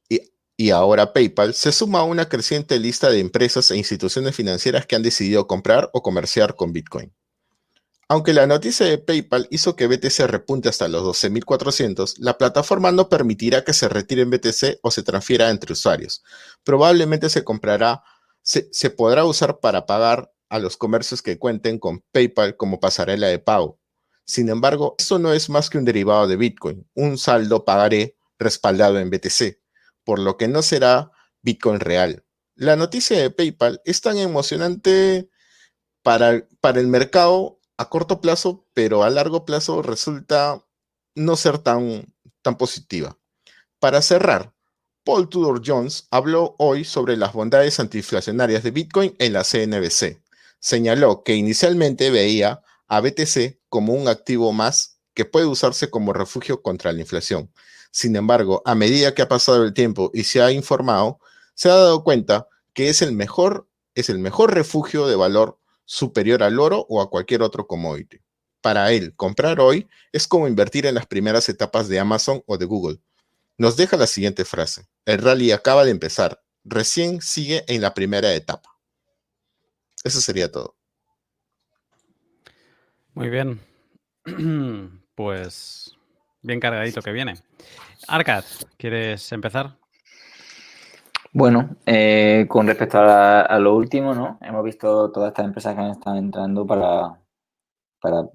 y, 0.08 0.20
y 0.56 0.70
ahora 0.70 1.12
PayPal 1.12 1.54
se 1.54 1.70
suma 1.70 2.00
a 2.00 2.04
una 2.04 2.28
creciente 2.28 2.80
lista 2.80 3.10
de 3.10 3.20
empresas 3.20 3.70
e 3.70 3.76
instituciones 3.76 4.34
financieras 4.34 4.86
que 4.86 4.96
han 4.96 5.02
decidido 5.02 5.46
comprar 5.46 5.88
o 5.92 6.02
comerciar 6.02 6.56
con 6.56 6.72
Bitcoin. 6.72 7.12
Aunque 8.08 8.32
la 8.32 8.46
noticia 8.46 8.86
de 8.86 8.98
PayPal 8.98 9.48
hizo 9.50 9.74
que 9.74 9.88
BTC 9.88 10.26
repunte 10.26 10.68
hasta 10.68 10.86
los 10.86 11.02
12.400, 11.02 12.14
la 12.18 12.38
plataforma 12.38 12.92
no 12.92 13.08
permitirá 13.08 13.64
que 13.64 13.72
se 13.72 13.88
retiren 13.88 14.30
BTC 14.30 14.78
o 14.82 14.92
se 14.92 15.02
transfiera 15.02 15.50
entre 15.50 15.72
usuarios. 15.72 16.22
Probablemente 16.62 17.28
se 17.30 17.42
comprará 17.42 18.04
se, 18.46 18.90
podrá 18.90 19.24
usar 19.24 19.58
para 19.58 19.86
pagar 19.86 20.32
a 20.48 20.58
los 20.60 20.76
comercios 20.76 21.20
que 21.20 21.38
cuenten 21.38 21.78
con 21.78 22.04
PayPal 22.12 22.56
como 22.56 22.78
pasarela 22.78 23.26
de 23.26 23.40
pago. 23.40 23.80
Sin 24.24 24.48
embargo, 24.48 24.94
esto 24.98 25.18
no 25.18 25.32
es 25.32 25.50
más 25.50 25.68
que 25.68 25.78
un 25.78 25.84
derivado 25.84 26.28
de 26.28 26.36
Bitcoin, 26.36 26.88
un 26.94 27.18
saldo 27.18 27.64
pagaré 27.64 28.16
respaldado 28.38 28.98
en 28.98 29.10
BTC, 29.10 29.60
por 30.04 30.20
lo 30.20 30.36
que 30.36 30.46
no 30.46 30.62
será 30.62 31.10
Bitcoin 31.42 31.80
real. 31.80 32.24
La 32.54 32.76
noticia 32.76 33.20
de 33.20 33.30
PayPal 33.30 33.82
es 33.84 34.00
tan 34.00 34.16
emocionante 34.16 35.28
para, 36.02 36.46
para 36.60 36.80
el 36.80 36.86
mercado 36.86 37.60
a 37.76 37.88
corto 37.88 38.20
plazo, 38.20 38.66
pero 38.74 39.02
a 39.02 39.10
largo 39.10 39.44
plazo 39.44 39.82
resulta 39.82 40.64
no 41.14 41.36
ser 41.36 41.58
tan, 41.58 42.14
tan 42.42 42.56
positiva. 42.56 43.18
Para 43.80 44.02
cerrar, 44.02 44.54
Paul 45.06 45.28
Tudor 45.28 45.62
Jones 45.64 46.08
habló 46.10 46.56
hoy 46.58 46.82
sobre 46.82 47.16
las 47.16 47.32
bondades 47.32 47.78
antiinflacionarias 47.78 48.64
de 48.64 48.72
Bitcoin 48.72 49.14
en 49.20 49.34
la 49.34 49.44
CNBC. 49.44 50.20
Señaló 50.58 51.22
que 51.22 51.36
inicialmente 51.36 52.10
veía 52.10 52.60
a 52.88 53.00
BTC 53.00 53.60
como 53.68 53.92
un 53.92 54.08
activo 54.08 54.52
más 54.52 54.98
que 55.14 55.24
puede 55.24 55.46
usarse 55.46 55.90
como 55.90 56.12
refugio 56.12 56.60
contra 56.60 56.90
la 56.90 57.02
inflación. 57.02 57.52
Sin 57.92 58.16
embargo, 58.16 58.62
a 58.64 58.74
medida 58.74 59.14
que 59.14 59.22
ha 59.22 59.28
pasado 59.28 59.62
el 59.62 59.74
tiempo 59.74 60.10
y 60.12 60.24
se 60.24 60.42
ha 60.42 60.50
informado, 60.50 61.20
se 61.54 61.70
ha 61.70 61.76
dado 61.76 62.02
cuenta 62.02 62.48
que 62.72 62.88
es 62.88 63.00
el 63.00 63.12
mejor, 63.12 63.68
es 63.94 64.10
el 64.10 64.18
mejor 64.18 64.54
refugio 64.54 65.06
de 65.06 65.14
valor 65.14 65.60
superior 65.84 66.42
al 66.42 66.58
oro 66.58 66.84
o 66.88 67.00
a 67.00 67.10
cualquier 67.10 67.42
otro 67.42 67.68
commodity. 67.68 68.18
Para 68.60 68.90
él, 68.90 69.14
comprar 69.14 69.60
hoy 69.60 69.86
es 70.10 70.26
como 70.26 70.48
invertir 70.48 70.84
en 70.84 70.96
las 70.96 71.06
primeras 71.06 71.48
etapas 71.48 71.86
de 71.86 72.00
Amazon 72.00 72.42
o 72.46 72.58
de 72.58 72.64
Google 72.64 72.98
nos 73.58 73.76
deja 73.76 73.96
la 73.96 74.06
siguiente 74.06 74.44
frase. 74.44 74.86
El 75.04 75.18
rally 75.18 75.52
acaba 75.52 75.84
de 75.84 75.90
empezar. 75.90 76.42
Recién 76.64 77.20
sigue 77.20 77.64
en 77.68 77.80
la 77.80 77.94
primera 77.94 78.32
etapa. 78.34 78.70
Eso 80.04 80.20
sería 80.20 80.50
todo. 80.50 80.76
Muy 83.14 83.30
bien. 83.30 83.60
Pues 85.16 85.96
bien 86.42 86.60
cargadito 86.60 87.00
que 87.00 87.10
viene. 87.10 87.36
Arcad, 88.06 88.44
¿quieres 88.76 89.32
empezar? 89.32 89.78
Bueno, 91.32 91.76
eh, 91.86 92.44
con 92.48 92.66
respecto 92.66 92.98
a, 92.98 93.58
lo 93.58 93.74
último, 93.74 94.14
¿no? 94.14 94.38
Hemos 94.42 94.62
visto 94.62 95.10
todas 95.10 95.28
estas 95.28 95.46
empresas 95.46 95.74
que 95.74 95.80
han 95.80 95.90
estado 95.90 96.16
entrando 96.16 96.66
para, 96.66 97.18
para 97.98 98.28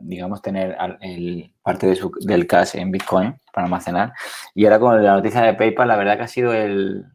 digamos, 0.00 0.42
tener 0.42 0.76
el, 1.00 1.52
parte 1.62 1.86
de 1.86 1.96
su, 1.96 2.10
del 2.20 2.46
cash 2.46 2.76
en 2.76 2.90
Bitcoin 2.90 3.34
para 3.52 3.66
almacenar. 3.66 4.12
Y 4.54 4.64
ahora 4.64 4.78
con 4.78 5.02
la 5.02 5.14
noticia 5.14 5.42
de 5.42 5.54
PayPal, 5.54 5.88
la 5.88 5.96
verdad 5.96 6.16
que 6.16 6.22
ha 6.24 6.28
sido 6.28 6.52
el, 6.52 7.06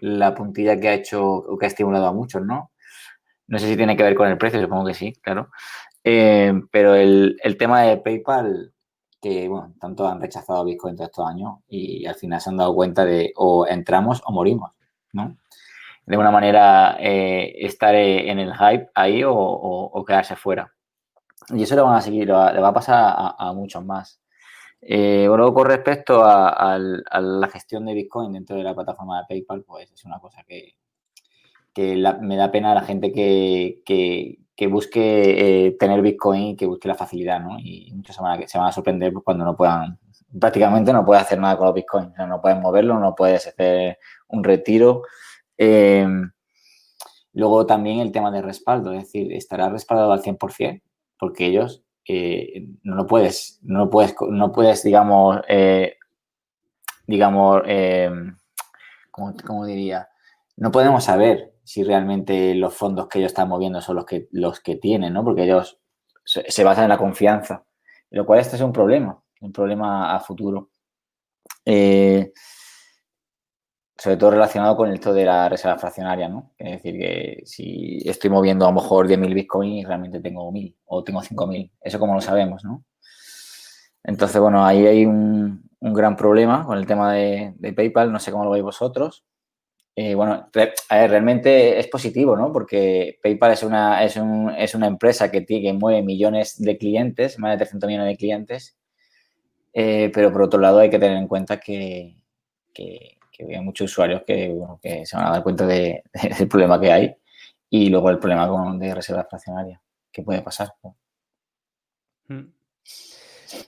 la 0.00 0.34
puntilla 0.34 0.78
que 0.78 0.88
ha 0.88 0.94
hecho 0.94 1.24
o 1.24 1.58
que 1.58 1.66
ha 1.66 1.68
estimulado 1.68 2.06
a 2.06 2.12
muchos, 2.12 2.44
¿no? 2.44 2.72
No 3.46 3.58
sé 3.58 3.68
si 3.68 3.76
tiene 3.76 3.96
que 3.96 4.02
ver 4.02 4.14
con 4.14 4.28
el 4.28 4.38
precio, 4.38 4.60
supongo 4.60 4.86
que 4.86 4.94
sí, 4.94 5.12
claro. 5.22 5.50
Eh, 6.02 6.52
pero 6.70 6.94
el, 6.94 7.36
el, 7.42 7.56
tema 7.56 7.82
de 7.82 7.96
PayPal, 7.98 8.72
que, 9.20 9.48
bueno, 9.48 9.74
tanto 9.80 10.06
han 10.06 10.20
rechazado 10.20 10.64
Bitcoin 10.64 10.96
todos 10.96 11.08
estos 11.10 11.26
años 11.28 11.58
y 11.68 12.06
al 12.06 12.14
final 12.14 12.40
se 12.40 12.50
han 12.50 12.58
dado 12.58 12.74
cuenta 12.74 13.04
de 13.04 13.32
o 13.36 13.66
entramos 13.66 14.22
o 14.26 14.32
morimos, 14.32 14.72
¿no? 15.12 15.36
De 16.06 16.18
una 16.18 16.30
manera, 16.30 16.96
eh, 17.00 17.54
estar 17.60 17.94
en 17.94 18.38
el 18.38 18.52
hype 18.54 18.88
ahí 18.94 19.22
o 19.24 20.04
quedarse 20.06 20.36
fuera. 20.36 20.73
Y 21.50 21.62
eso 21.62 21.74
le 21.74 21.82
van 21.82 21.96
a 21.96 22.00
seguir, 22.00 22.26
le 22.28 22.32
va 22.32 22.68
a 22.68 22.72
pasar 22.72 23.14
a, 23.38 23.52
muchos 23.52 23.84
más. 23.84 24.20
Eh, 24.80 25.26
bueno, 25.28 25.52
con 25.52 25.66
respecto 25.66 26.24
a, 26.24 26.78
la 26.78 27.48
gestión 27.48 27.86
de 27.86 27.94
Bitcoin 27.94 28.32
dentro 28.32 28.56
de 28.56 28.62
la 28.62 28.74
plataforma 28.74 29.18
de 29.18 29.26
PayPal, 29.28 29.62
pues 29.64 29.90
es 29.92 30.04
una 30.04 30.18
cosa 30.18 30.42
que, 30.44 30.76
me 32.20 32.36
da 32.36 32.52
pena 32.52 32.72
a 32.72 32.74
la 32.74 32.82
gente 32.82 33.12
que, 33.12 34.68
busque 34.68 35.66
eh, 35.66 35.76
tener 35.78 36.00
Bitcoin 36.02 36.42
y 36.42 36.56
que 36.56 36.66
busque 36.66 36.88
la 36.88 36.94
facilidad, 36.94 37.40
¿no? 37.40 37.58
Y 37.58 37.92
muchos 37.94 38.16
se 38.16 38.22
van 38.58 38.68
a, 38.68 38.72
sorprender 38.72 39.12
pues, 39.12 39.24
cuando 39.24 39.44
no 39.44 39.56
puedan, 39.56 39.98
prácticamente 40.38 40.92
no 40.92 41.04
puedes 41.04 41.24
hacer 41.24 41.38
nada 41.38 41.56
con 41.56 41.66
los 41.66 41.74
Bitcoin. 41.74 42.06
O 42.06 42.14
sea, 42.14 42.26
no 42.26 42.40
puedes 42.40 42.60
moverlo, 42.60 42.98
no 42.98 43.14
puedes 43.14 43.46
hacer 43.46 43.98
un 44.28 44.44
retiro. 44.44 45.02
Eh, 45.58 46.06
luego 47.34 47.66
también 47.66 48.00
el 48.00 48.12
tema 48.12 48.30
de 48.30 48.42
respaldo, 48.42 48.92
es 48.92 49.04
decir, 49.04 49.32
estará 49.32 49.68
respaldado 49.68 50.12
al 50.12 50.22
100% 50.22 50.82
porque 51.18 51.46
ellos 51.46 51.84
eh, 52.06 52.66
no 52.82 53.06
puedes, 53.06 53.60
no 53.62 53.88
puedes, 53.88 54.14
no 54.28 54.52
puedes, 54.52 54.82
digamos, 54.82 55.40
eh, 55.48 55.96
digamos, 57.06 57.62
eh, 57.66 58.10
¿cómo, 59.10 59.64
diría? 59.64 60.08
No 60.56 60.70
podemos 60.70 61.04
saber 61.04 61.54
si 61.64 61.82
realmente 61.82 62.54
los 62.54 62.74
fondos 62.74 63.08
que 63.08 63.18
ellos 63.18 63.32
están 63.32 63.48
moviendo 63.48 63.80
son 63.80 63.96
los 63.96 64.04
que, 64.04 64.28
los 64.32 64.60
que 64.60 64.76
tienen, 64.76 65.14
¿no? 65.14 65.24
Porque 65.24 65.44
ellos 65.44 65.80
se, 66.24 66.64
basan 66.64 66.84
en 66.84 66.90
la 66.90 66.98
confianza, 66.98 67.64
lo 68.10 68.26
cual 68.26 68.40
este 68.40 68.56
es 68.56 68.62
un 68.62 68.72
problema, 68.72 69.22
un 69.40 69.52
problema 69.52 70.14
a 70.14 70.20
futuro 70.20 70.70
sobre 73.96 74.16
todo 74.16 74.32
relacionado 74.32 74.76
con 74.76 74.90
esto 74.92 75.14
de 75.14 75.24
la 75.24 75.48
reserva 75.48 75.78
fraccionaria, 75.78 76.28
¿no? 76.28 76.52
Es 76.58 76.72
decir, 76.72 76.98
que 76.98 77.42
si 77.44 77.98
estoy 78.04 78.28
moviendo 78.28 78.66
a 78.66 78.68
lo 78.68 78.74
mejor 78.74 79.06
10.000 79.06 79.34
bitcoins 79.34 79.86
realmente 79.86 80.20
tengo 80.20 80.50
1.000 80.50 80.74
o 80.86 81.04
tengo 81.04 81.20
5.000, 81.20 81.70
eso 81.80 81.98
como 82.00 82.14
lo 82.14 82.20
sabemos, 82.20 82.64
¿no? 82.64 82.84
Entonces, 84.02 84.40
bueno, 84.40 84.66
ahí 84.66 84.86
hay 84.86 85.06
un, 85.06 85.62
gran 85.80 86.16
problema 86.16 86.64
con 86.64 86.78
el 86.78 86.86
tema 86.86 87.12
de, 87.12 87.54
PayPal, 87.76 88.10
no 88.10 88.18
sé 88.18 88.32
cómo 88.32 88.44
lo 88.44 88.50
veis 88.50 88.64
vosotros. 88.64 89.24
Eh, 89.96 90.14
bueno, 90.14 90.50
realmente 90.90 91.78
es 91.78 91.86
positivo, 91.88 92.36
¿no? 92.36 92.52
Porque 92.52 93.18
PayPal 93.22 93.52
es 93.52 93.62
una, 93.62 94.02
es, 94.02 94.16
una 94.74 94.86
empresa 94.86 95.30
que, 95.30 95.42
tiene, 95.42 95.66
que 95.66 95.72
mueve 95.74 96.02
millones 96.02 96.60
de 96.60 96.76
clientes, 96.78 97.38
más 97.38 97.52
de 97.52 97.58
300 97.58 97.86
millones 97.86 98.08
de 98.08 98.16
clientes, 98.16 98.76
eh, 99.72 100.10
pero 100.12 100.32
por 100.32 100.42
otro 100.42 100.58
lado 100.58 100.80
hay 100.80 100.90
que 100.90 100.98
tener 100.98 101.16
en 101.16 101.28
cuenta 101.28 101.60
que 101.60 102.16
hay 103.38 103.60
muchos 103.60 103.90
usuarios 103.90 104.22
que, 104.26 104.56
se 105.04 105.16
van 105.16 105.26
a 105.26 105.30
dar 105.30 105.42
cuenta 105.42 105.66
de, 105.66 106.02
del 106.38 106.48
problema 106.48 106.80
que 106.80 106.92
hay 106.92 107.16
y 107.70 107.88
luego 107.88 108.10
el 108.10 108.18
problema 108.18 108.48
con, 108.48 108.78
de 108.78 108.94
reserva 108.94 109.24
fraccionaria 109.24 109.80
que 110.12 110.22
puede 110.22 110.42
pasar. 110.42 110.72
Mm. 112.28 112.44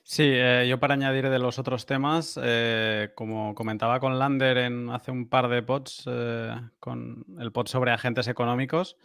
Sí, 0.03 0.25
eh, 0.25 0.67
yo 0.69 0.81
para 0.81 0.95
añadir 0.95 1.29
de 1.29 1.39
los 1.39 1.59
otros 1.59 1.87
temas, 1.87 2.39
eh, 2.43 3.11
como 3.15 3.55
comentaba 3.55 4.01
con 4.01 4.19
Lander 4.19 4.59
en 4.59 4.91
hace 4.91 5.11
un 5.11 5.29
par 5.29 5.49
de 5.49 5.63
pods, 5.63 6.05
eh, 6.07 6.55
con 6.81 7.25
el 7.39 7.53
pod 7.53 7.67
sobre 7.67 7.93
agentes 7.93 8.29
económicos, 8.29 8.97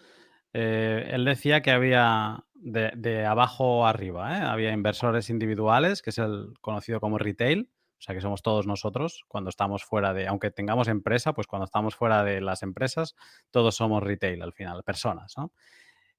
él 0.53 1.23
decía 1.23 1.61
que 1.61 1.71
había 1.71 2.43
de, 2.53 2.91
de 2.95 3.25
abajo 3.25 3.87
arriba, 3.87 4.51
había 4.51 4.73
inversores 4.73 5.29
individuales, 5.29 6.01
que 6.01 6.09
es 6.09 6.17
el 6.17 6.53
conocido 6.59 6.99
como 6.99 7.17
retail, 7.17 7.69
o 8.01 8.03
sea, 8.03 8.15
que 8.15 8.21
somos 8.21 8.41
todos 8.41 8.65
nosotros 8.65 9.25
cuando 9.27 9.51
estamos 9.51 9.83
fuera 9.83 10.11
de, 10.11 10.25
aunque 10.27 10.49
tengamos 10.49 10.87
empresa, 10.87 11.33
pues 11.33 11.45
cuando 11.45 11.65
estamos 11.65 11.95
fuera 11.95 12.23
de 12.23 12.41
las 12.41 12.63
empresas, 12.63 13.15
todos 13.51 13.75
somos 13.75 14.01
retail 14.01 14.41
al 14.41 14.53
final, 14.53 14.83
personas, 14.83 15.35
¿no? 15.37 15.53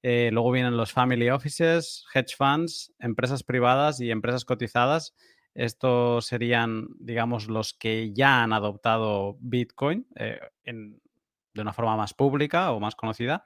Eh, 0.04 0.30
luego 0.32 0.52
vienen 0.52 0.76
los 0.76 0.92
family 0.92 1.28
offices, 1.30 2.04
hedge 2.14 2.36
funds, 2.36 2.92
empresas 3.00 3.42
privadas 3.42 3.98
y 4.00 4.12
empresas 4.12 4.44
cotizadas. 4.44 5.16
Estos 5.54 6.26
serían, 6.26 6.86
digamos, 7.00 7.48
los 7.48 7.74
que 7.74 8.12
ya 8.12 8.44
han 8.44 8.52
adoptado 8.52 9.36
Bitcoin 9.40 10.06
eh, 10.14 10.38
de 10.64 11.60
una 11.60 11.72
forma 11.72 11.96
más 11.96 12.14
pública 12.14 12.70
o 12.70 12.78
más 12.78 12.94
conocida. 12.94 13.42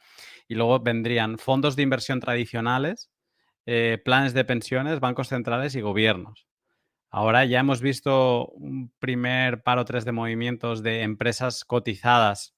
Y 0.46 0.56
luego 0.56 0.78
vendrían 0.80 1.38
fondos 1.38 1.74
de 1.74 1.84
inversión 1.84 2.20
tradicionales, 2.20 3.10
eh, 3.64 3.98
planes 4.04 4.34
de 4.34 4.44
pensiones, 4.44 5.00
bancos 5.00 5.28
centrales 5.28 5.74
y 5.74 5.80
gobiernos. 5.80 6.46
Ahora 7.16 7.46
ya 7.46 7.60
hemos 7.60 7.80
visto 7.80 8.48
un 8.48 8.92
primer 8.98 9.62
paro 9.62 9.86
tres 9.86 10.04
de 10.04 10.12
movimientos 10.12 10.82
de 10.82 11.00
empresas 11.00 11.64
cotizadas, 11.64 12.54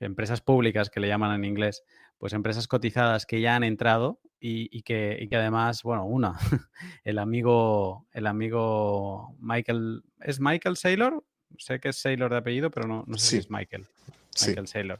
empresas 0.00 0.40
públicas 0.40 0.90
que 0.90 0.98
le 0.98 1.06
llaman 1.06 1.32
en 1.32 1.44
inglés, 1.44 1.84
pues 2.18 2.32
empresas 2.32 2.66
cotizadas 2.66 3.24
que 3.24 3.40
ya 3.40 3.54
han 3.54 3.62
entrado 3.62 4.20
y, 4.40 4.82
que, 4.82 5.28
además, 5.30 5.84
bueno, 5.84 6.06
una, 6.06 6.36
el 7.04 7.20
amigo, 7.20 8.08
el 8.10 8.26
amigo 8.26 9.36
Michael, 9.38 10.02
¿es 10.22 10.40
Michael 10.40 10.76
Saylor? 10.76 11.24
Sé 11.56 11.78
que 11.78 11.90
es 11.90 11.96
Saylor 11.96 12.32
de 12.32 12.38
apellido, 12.38 12.72
pero 12.72 12.88
no, 12.88 13.04
sé 13.16 13.26
si 13.26 13.36
es 13.36 13.48
Michael. 13.48 13.86
Michael 14.44 14.66
Saylor. 14.66 14.98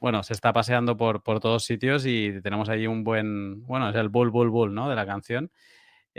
Bueno, 0.00 0.22
se 0.22 0.34
está 0.34 0.52
paseando 0.52 0.98
por, 0.98 1.22
por 1.22 1.40
todos 1.40 1.64
sitios 1.64 2.04
y 2.04 2.42
tenemos 2.42 2.68
ahí 2.68 2.86
un 2.86 3.04
buen, 3.04 3.66
bueno, 3.66 3.88
es 3.88 3.96
el 3.96 4.10
bull, 4.10 4.28
bull, 4.28 4.50
bull, 4.50 4.74
¿no? 4.74 4.90
De 4.90 4.96
la 4.96 5.06
canción 5.06 5.50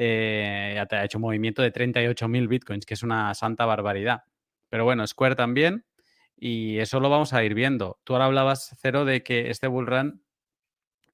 eh, 0.02 0.82
ha 0.90 1.04
hecho 1.04 1.18
un 1.18 1.24
movimiento 1.24 1.62
de 1.62 1.74
38.000 1.74 2.48
bitcoins, 2.48 2.86
que 2.86 2.94
es 2.94 3.04
una 3.04 3.34
santa 3.34 3.66
barbaridad. 3.66 4.24
Pero 4.70 4.86
bueno, 4.86 5.06
Square 5.06 5.36
también, 5.36 5.86
y 6.38 6.78
eso 6.78 7.02
lo 7.02 7.10
vamos 7.10 7.34
a 7.34 7.44
ir 7.44 7.54
viendo. 7.54 8.00
Tú 8.06 8.14
ahora 8.14 8.26
hablabas, 8.26 8.74
Cero, 8.80 9.04
de 9.04 9.24
que 9.24 9.50
este 9.50 9.68
bullrun, 9.68 10.24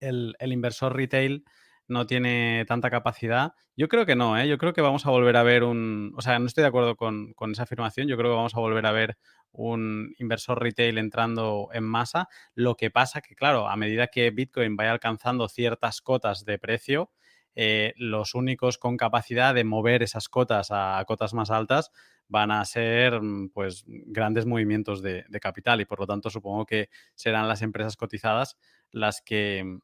el, 0.01 0.35
el 0.37 0.53
inversor 0.53 0.95
retail 0.95 1.45
no 1.87 2.05
tiene 2.05 2.63
tanta 2.67 2.91
capacidad. 2.91 3.53
Yo 3.75 3.87
creo 3.87 4.05
que 4.05 4.15
no, 4.15 4.37
¿eh? 4.37 4.47
yo 4.47 4.59
creo 4.59 4.73
que 4.73 4.81
vamos 4.81 5.07
a 5.07 5.09
volver 5.09 5.35
a 5.35 5.43
ver 5.43 5.63
un, 5.63 6.13
o 6.15 6.21
sea, 6.21 6.37
no 6.37 6.45
estoy 6.45 6.61
de 6.61 6.67
acuerdo 6.67 6.95
con, 6.95 7.33
con, 7.33 7.51
esa 7.51 7.63
afirmación, 7.63 8.07
yo 8.07 8.17
creo 8.17 8.31
que 8.31 8.35
vamos 8.35 8.55
a 8.55 8.59
volver 8.59 8.85
a 8.85 8.91
ver 8.91 9.17
un 9.51 10.13
inversor 10.19 10.61
retail 10.61 10.99
entrando 10.99 11.69
en 11.73 11.83
masa. 11.85 12.27
Lo 12.53 12.75
que 12.75 12.91
pasa 12.91 13.21
que, 13.21 13.35
claro, 13.35 13.67
a 13.67 13.75
medida 13.77 14.07
que 14.07 14.29
Bitcoin 14.29 14.75
vaya 14.75 14.91
alcanzando 14.91 15.47
ciertas 15.49 16.01
cotas 16.01 16.45
de 16.45 16.59
precio, 16.59 17.11
eh, 17.55 17.93
los 17.97 18.35
únicos 18.35 18.77
con 18.77 18.97
capacidad 18.97 19.53
de 19.53 19.63
mover 19.63 20.03
esas 20.03 20.29
cotas 20.29 20.67
a, 20.71 21.03
cotas 21.07 21.33
más 21.33 21.51
altas 21.51 21.91
van 22.27 22.51
a 22.51 22.63
ser 22.65 23.21
mm, 23.21 23.49
pues 23.49 23.83
grandes 23.87 24.45
movimientos 24.45 25.01
de, 25.01 25.25
capital 25.41 25.81
y 25.81 25.85
por 25.85 25.99
lo 25.99 26.07
tanto 26.07 26.29
supongo 26.29 26.65
que 26.65 26.89
serán 27.13 27.47
las 27.47 27.61
empresas 27.61 27.95
cotizadas 27.95 28.57
las 28.91 29.21
que, 29.21 29.79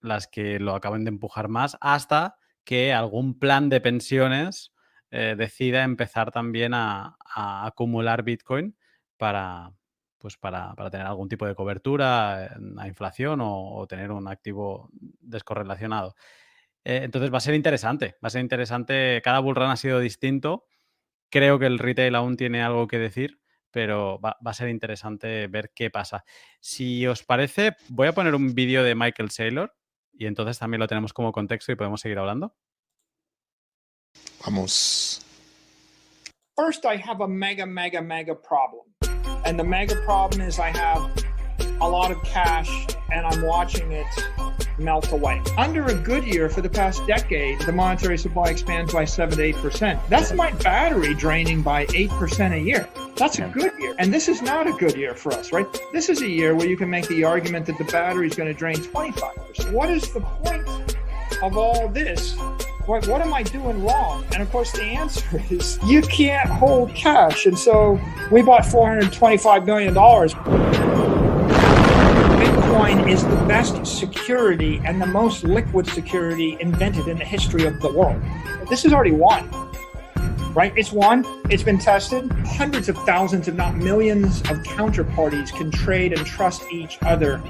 las 0.00 0.28
que 0.28 0.58
lo 0.58 0.74
acaben 0.74 1.04
de 1.04 1.10
empujar 1.10 1.48
más 1.48 1.76
hasta 1.80 2.36
que 2.64 2.92
algún 2.92 3.38
plan 3.38 3.68
de 3.68 3.80
pensiones 3.80 4.72
eh, 5.10 5.34
decida 5.36 5.82
empezar 5.82 6.30
también 6.30 6.72
a, 6.72 7.16
acumular 7.34 8.22
Bitcoin 8.22 8.76
para, 9.16 9.72
pues 10.18 10.36
para, 10.36 10.74
tener 10.90 11.06
algún 11.06 11.28
tipo 11.28 11.46
de 11.46 11.54
cobertura 11.54 12.54
a 12.78 12.88
inflación 12.88 13.40
o, 13.42 13.86
tener 13.88 14.12
un 14.12 14.28
activo 14.28 14.88
descorrelacionado. 15.20 16.14
Eh, 16.84 17.00
entonces 17.02 17.32
va 17.32 17.38
a 17.38 17.42
ser 17.42 17.54
interesante, 17.54 18.16
va 18.22 18.28
a 18.28 18.30
ser 18.30 18.40
interesante. 18.40 19.20
Cada 19.22 19.40
bullrun 19.40 19.70
ha 19.70 19.76
sido 19.76 20.00
distinto. 20.00 20.66
Creo 21.30 21.58
que 21.58 21.66
el 21.66 21.78
retail 21.78 22.14
aún 22.14 22.36
tiene 22.36 22.62
algo 22.62 22.88
que 22.88 22.98
decir, 22.98 23.40
pero 23.70 24.20
va, 24.20 24.36
va, 24.44 24.50
a 24.50 24.54
ser 24.54 24.68
interesante 24.68 25.46
ver 25.46 25.72
qué 25.74 25.90
pasa. 25.90 26.24
Si 26.60 27.06
os 27.06 27.22
parece, 27.22 27.76
voy 27.88 28.08
a 28.08 28.12
poner 28.12 28.34
un 28.34 28.54
vídeo 28.54 28.82
de 28.82 28.94
Michael 28.94 29.30
Saylor 29.30 29.74
y 30.12 30.26
entonces 30.26 30.58
también 30.58 30.80
lo 30.80 30.88
tenemos 30.88 31.12
como 31.12 31.32
contexto 31.32 31.72
y 31.72 31.76
podemos 31.76 32.00
seguir 32.00 32.18
hablando. 32.18 32.54
Vamos. 34.44 35.24
First, 36.56 36.84
I 36.84 36.96
have 36.96 37.22
a 37.22 37.28
mega, 37.28 37.64
mega, 37.64 38.02
mega 38.02 38.34
problem. 38.34 38.84
And 39.44 39.58
the 39.58 39.64
mega 39.64 39.94
problem 40.04 40.46
is 40.46 40.58
I 40.58 40.70
have 40.70 41.10
a 41.80 41.88
lot 41.88 42.10
of 42.10 42.22
cash 42.22 42.68
and 43.12 43.26
I'm 43.26 43.42
watching 43.42 43.92
it 43.92 44.06
melt 44.78 45.12
away. 45.12 45.42
Under 45.56 45.86
a 45.86 45.94
good 45.94 46.24
year 46.24 46.48
for 46.48 46.60
the 46.60 46.68
past 46.68 47.06
decade, 47.06 47.60
the 47.60 47.72
monetary 47.72 48.18
supply 48.18 48.48
expands 48.48 48.92
by 48.92 49.04
7 49.04 49.36
to 49.36 49.52
8%. 49.52 50.08
That's 50.08 50.32
my 50.32 50.50
battery 50.52 51.14
draining 51.14 51.62
by 51.62 51.86
8% 51.86 52.52
a 52.52 52.58
year. 52.58 52.88
That's 53.16 53.38
a 53.38 53.48
good 53.48 53.72
year. 53.78 53.94
And 53.98 54.12
this 54.12 54.28
is 54.28 54.42
not 54.42 54.66
a 54.66 54.72
good 54.72 54.96
year 54.96 55.14
for 55.14 55.32
us, 55.32 55.52
right? 55.52 55.66
This 55.92 56.08
is 56.08 56.22
a 56.22 56.28
year 56.28 56.54
where 56.54 56.66
you 56.66 56.76
can 56.76 56.88
make 56.88 57.06
the 57.08 57.24
argument 57.24 57.66
that 57.66 57.78
the 57.78 57.84
battery 57.84 58.26
is 58.26 58.34
going 58.34 58.48
to 58.48 58.54
drain 58.54 58.76
25%. 58.76 59.72
What 59.72 59.90
is 59.90 60.12
the 60.12 60.20
point 60.20 60.96
of 61.42 61.56
all 61.56 61.88
this 61.88 62.36
what, 62.86 63.06
what 63.06 63.20
am 63.20 63.32
I 63.32 63.44
doing 63.44 63.84
wrong? 63.84 64.24
And 64.32 64.42
of 64.42 64.50
course, 64.50 64.72
the 64.72 64.82
answer 64.82 65.40
is 65.50 65.78
you 65.84 66.02
can't 66.02 66.48
hold 66.48 66.92
cash. 66.94 67.46
And 67.46 67.56
so 67.56 68.00
we 68.32 68.42
bought 68.42 68.62
$425 68.62 69.64
million. 69.64 69.94
Bitcoin 72.80 73.12
is 73.12 73.22
the 73.24 73.36
best 73.46 73.84
security 73.84 74.80
and 74.86 75.02
the 75.02 75.06
most 75.06 75.44
liquid 75.44 75.86
security 75.86 76.56
invented 76.60 77.08
in 77.08 77.18
the 77.18 77.24
history 77.26 77.66
of 77.66 77.78
the 77.82 77.92
world. 77.92 78.18
This 78.70 78.86
is 78.86 78.94
already 78.94 79.12
won 79.12 79.50
right? 80.54 80.72
It's 80.76 80.90
won, 80.90 81.24
it's 81.48 81.62
been 81.62 81.78
tested. 81.78 82.32
Hundreds 82.44 82.88
of 82.88 82.96
thousands, 83.04 83.46
if 83.46 83.54
not 83.54 83.76
millions, 83.76 84.40
of 84.40 84.58
counterparties 84.64 85.52
can 85.52 85.70
trade 85.70 86.12
and 86.12 86.26
trust 86.26 86.62
each 86.72 86.98
other 87.02 87.40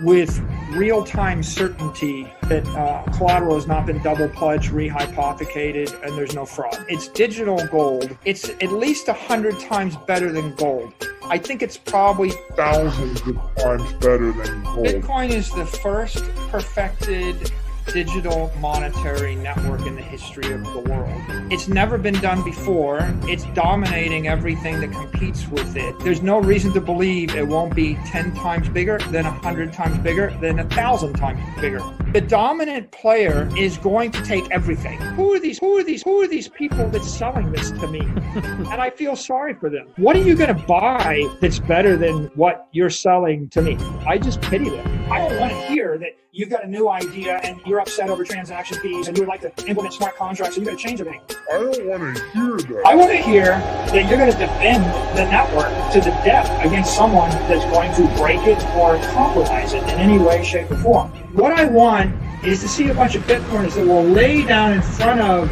with 0.00 0.40
real 0.70 1.04
time 1.04 1.42
certainty 1.42 2.30
that 2.42 2.66
uh, 2.68 3.02
collateral 3.16 3.54
has 3.54 3.66
not 3.66 3.86
been 3.86 4.02
double 4.02 4.28
pledged, 4.28 4.70
rehypothecated, 4.70 6.02
and 6.02 6.16
there's 6.16 6.34
no 6.34 6.44
fraud. 6.44 6.84
It's 6.88 7.08
digital 7.08 7.64
gold. 7.66 8.16
It's 8.24 8.48
at 8.48 8.72
least 8.72 9.08
a 9.08 9.12
hundred 9.12 9.58
times 9.60 9.96
better 10.06 10.30
than 10.32 10.54
gold. 10.54 10.92
I 11.24 11.38
think 11.38 11.62
it's 11.62 11.76
probably 11.76 12.30
thousands 12.56 13.20
of 13.22 13.36
times 13.56 13.92
better 13.94 14.32
than 14.32 14.62
gold. 14.62 14.86
Bitcoin 14.86 15.30
is 15.30 15.50
the 15.50 15.66
first 15.66 16.24
perfected 16.50 17.52
digital 17.92 18.52
monetary 18.60 19.34
network 19.34 19.86
in 19.86 19.94
the 19.94 20.02
history 20.02 20.52
of 20.52 20.62
the 20.64 20.80
world. 20.80 21.20
It's 21.50 21.68
never 21.68 21.98
been 21.98 22.18
done 22.20 22.44
before. 22.44 22.98
It's 23.22 23.44
dominating 23.54 24.28
everything 24.28 24.80
that 24.80 24.92
competes 24.92 25.48
with 25.48 25.76
it. 25.76 25.98
There's 26.00 26.22
no 26.22 26.38
reason 26.38 26.72
to 26.74 26.80
believe 26.80 27.34
it 27.34 27.46
won't 27.46 27.74
be 27.74 27.94
10 28.06 28.34
times 28.34 28.68
bigger, 28.68 28.98
then 29.10 29.24
100 29.24 29.72
times 29.72 29.98
bigger, 29.98 30.36
then 30.40 30.58
1,000 30.58 31.14
times 31.14 31.40
bigger. 31.60 31.80
The 32.12 32.20
dominant 32.20 32.90
player 32.90 33.50
is 33.56 33.78
going 33.78 34.12
to 34.12 34.22
take 34.22 34.50
everything. 34.50 34.98
Who 34.98 35.34
are 35.34 35.40
these? 35.40 35.58
Who 35.58 35.78
are 35.78 35.84
these? 35.84 36.02
Who 36.02 36.20
are 36.20 36.28
these 36.28 36.48
people 36.48 36.88
that's 36.88 37.10
selling 37.10 37.52
this 37.52 37.70
to 37.70 37.86
me? 37.86 38.00
and 38.00 38.80
I 38.80 38.90
feel 38.90 39.16
sorry 39.16 39.54
for 39.54 39.70
them. 39.70 39.88
What 39.96 40.16
are 40.16 40.22
you 40.22 40.36
going 40.36 40.54
to 40.54 40.62
buy 40.66 41.26
that's 41.40 41.58
better 41.58 41.96
than 41.96 42.26
what 42.34 42.68
you're 42.72 42.90
selling 42.90 43.48
to 43.50 43.62
me? 43.62 43.76
I 44.06 44.18
just 44.18 44.40
pity 44.42 44.70
them. 44.70 45.12
I 45.12 45.18
don't 45.20 45.40
want 45.40 45.52
to 45.52 45.60
hear 45.66 45.98
that 45.98 46.12
you've 46.38 46.48
got 46.48 46.62
a 46.64 46.68
new 46.68 46.88
idea 46.88 47.38
and 47.38 47.60
you're 47.66 47.80
upset 47.80 48.08
over 48.08 48.22
transaction 48.24 48.78
fees 48.78 49.08
and 49.08 49.16
you 49.16 49.22
would 49.22 49.28
like 49.28 49.40
to 49.40 49.66
implement 49.66 49.92
smart 49.92 50.14
contracts 50.14 50.56
and 50.56 50.64
you're 50.64 50.72
going 50.72 50.78
to 50.78 50.88
change 50.88 51.00
everything. 51.00 51.20
I 51.50 51.58
don't 51.58 51.86
want 51.88 52.16
to 52.16 52.22
hear 52.30 52.56
that. 52.56 52.82
I 52.86 52.94
want 52.94 53.10
to 53.10 53.16
hear 53.16 53.44
that 53.44 54.08
you're 54.08 54.18
going 54.18 54.30
to 54.30 54.38
defend 54.38 54.84
the 55.18 55.24
network 55.24 55.92
to 55.94 56.00
the 56.00 56.10
death 56.24 56.48
against 56.64 56.94
someone 56.94 57.30
that's 57.30 57.64
going 57.72 57.92
to 57.96 58.16
break 58.16 58.40
it 58.46 58.62
or 58.76 58.98
compromise 59.10 59.72
it 59.72 59.82
in 59.82 59.98
any 59.98 60.16
way, 60.16 60.44
shape, 60.44 60.70
or 60.70 60.76
form. 60.76 61.10
What 61.34 61.52
I 61.52 61.64
want 61.64 62.14
is 62.44 62.60
to 62.60 62.68
see 62.68 62.88
a 62.88 62.94
bunch 62.94 63.16
of 63.16 63.24
Bitcoiners 63.24 63.74
that 63.74 63.84
will 63.84 64.04
lay 64.04 64.44
down 64.44 64.74
in 64.74 64.82
front 64.82 65.20
of 65.20 65.48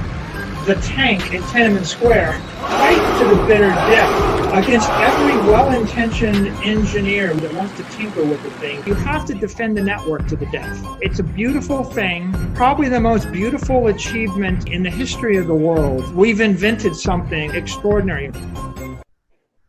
the 0.66 0.76
tank 0.76 1.34
in 1.34 1.42
Tenement 1.44 1.86
Square, 1.86 2.32
fight 2.60 3.18
to 3.18 3.34
the 3.34 3.46
bitter 3.46 3.70
death 3.70 4.35
against 4.52 4.88
every 4.90 5.36
well-intentioned 5.50 6.48
engineer 6.64 7.34
that 7.34 7.52
wants 7.54 7.76
to 7.76 7.82
tinker 7.96 8.24
with 8.24 8.42
the 8.42 8.50
thing. 8.52 8.82
You 8.86 8.94
have 8.94 9.24
to 9.26 9.34
defend 9.34 9.76
the 9.76 9.82
network 9.82 10.26
to 10.28 10.36
the 10.36 10.46
death. 10.46 10.82
It's 11.00 11.18
a 11.18 11.22
beautiful 11.22 11.84
thing, 11.84 12.32
probably 12.54 12.88
the 12.88 13.00
most 13.00 13.30
beautiful 13.32 13.88
achievement 13.88 14.68
in 14.68 14.82
the 14.82 14.90
history 14.90 15.36
of 15.36 15.46
the 15.46 15.54
world. 15.54 16.14
We've 16.14 16.40
invented 16.40 16.96
something 16.96 17.54
extraordinary. 17.54 18.32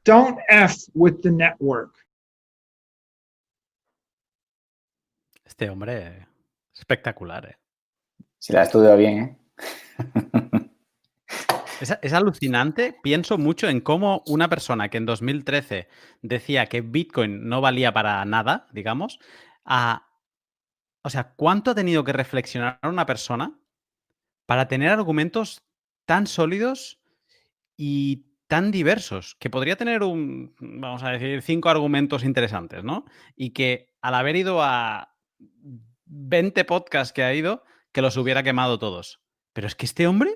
Don't 0.03 0.39
F 0.49 0.77
with 0.93 1.21
the 1.21 1.31
network. 1.31 1.93
Este 5.45 5.69
hombre 5.69 6.27
espectacular, 6.73 7.45
eh. 7.45 7.55
Si 8.39 8.53
la 8.53 8.63
estudia 8.63 8.95
bien, 8.95 9.17
¿eh? 9.19 10.49
Es, 11.81 12.13
alucinante. 12.13 12.97
Pienso 13.03 13.37
mucho 13.37 13.69
en 13.69 13.81
cómo 13.81 14.23
una 14.25 14.49
persona 14.49 14.89
que 14.89 14.97
en 14.97 15.05
2013 15.05 15.87
decía 16.21 16.65
que 16.67 16.81
Bitcoin 16.81 17.47
no 17.47 17.61
valía 17.61 17.93
para 17.93 18.23
nada, 18.25 18.67
digamos, 18.71 19.19
o 21.03 21.09
sea, 21.09 21.33
¿cuánto 21.35 21.71
ha 21.71 21.75
tenido 21.75 22.03
que 22.03 22.13
reflexionar 22.13 22.79
una 22.83 23.05
persona 23.05 23.57
para 24.45 24.67
tener 24.67 24.89
argumentos 24.89 25.63
tan 26.05 26.27
sólidos 26.27 26.99
y 27.77 28.25
tan 28.47 28.71
diversos? 28.71 29.35
Que 29.39 29.49
podría 29.49 29.75
tener 29.75 30.03
un, 30.03 30.55
vamos 30.59 31.03
a 31.03 31.11
decir, 31.11 31.41
cinco 31.41 31.69
argumentos 31.69 32.23
interesantes, 32.23 32.83
¿no? 32.83 33.05
Y 33.35 33.51
que 33.51 33.93
al 34.01 34.15
haber 34.15 34.35
ido 34.35 34.61
a 34.61 35.15
20 36.05 36.65
podcasts 36.65 37.13
que 37.13 37.23
ha 37.23 37.33
ido, 37.33 37.63
que 37.91 38.01
los 38.01 38.17
hubiera 38.17 38.43
quemado 38.43 38.79
todos. 38.79 39.21
Pero 39.53 39.67
es 39.67 39.75
que 39.75 39.85
este 39.85 40.07
hombre 40.07 40.35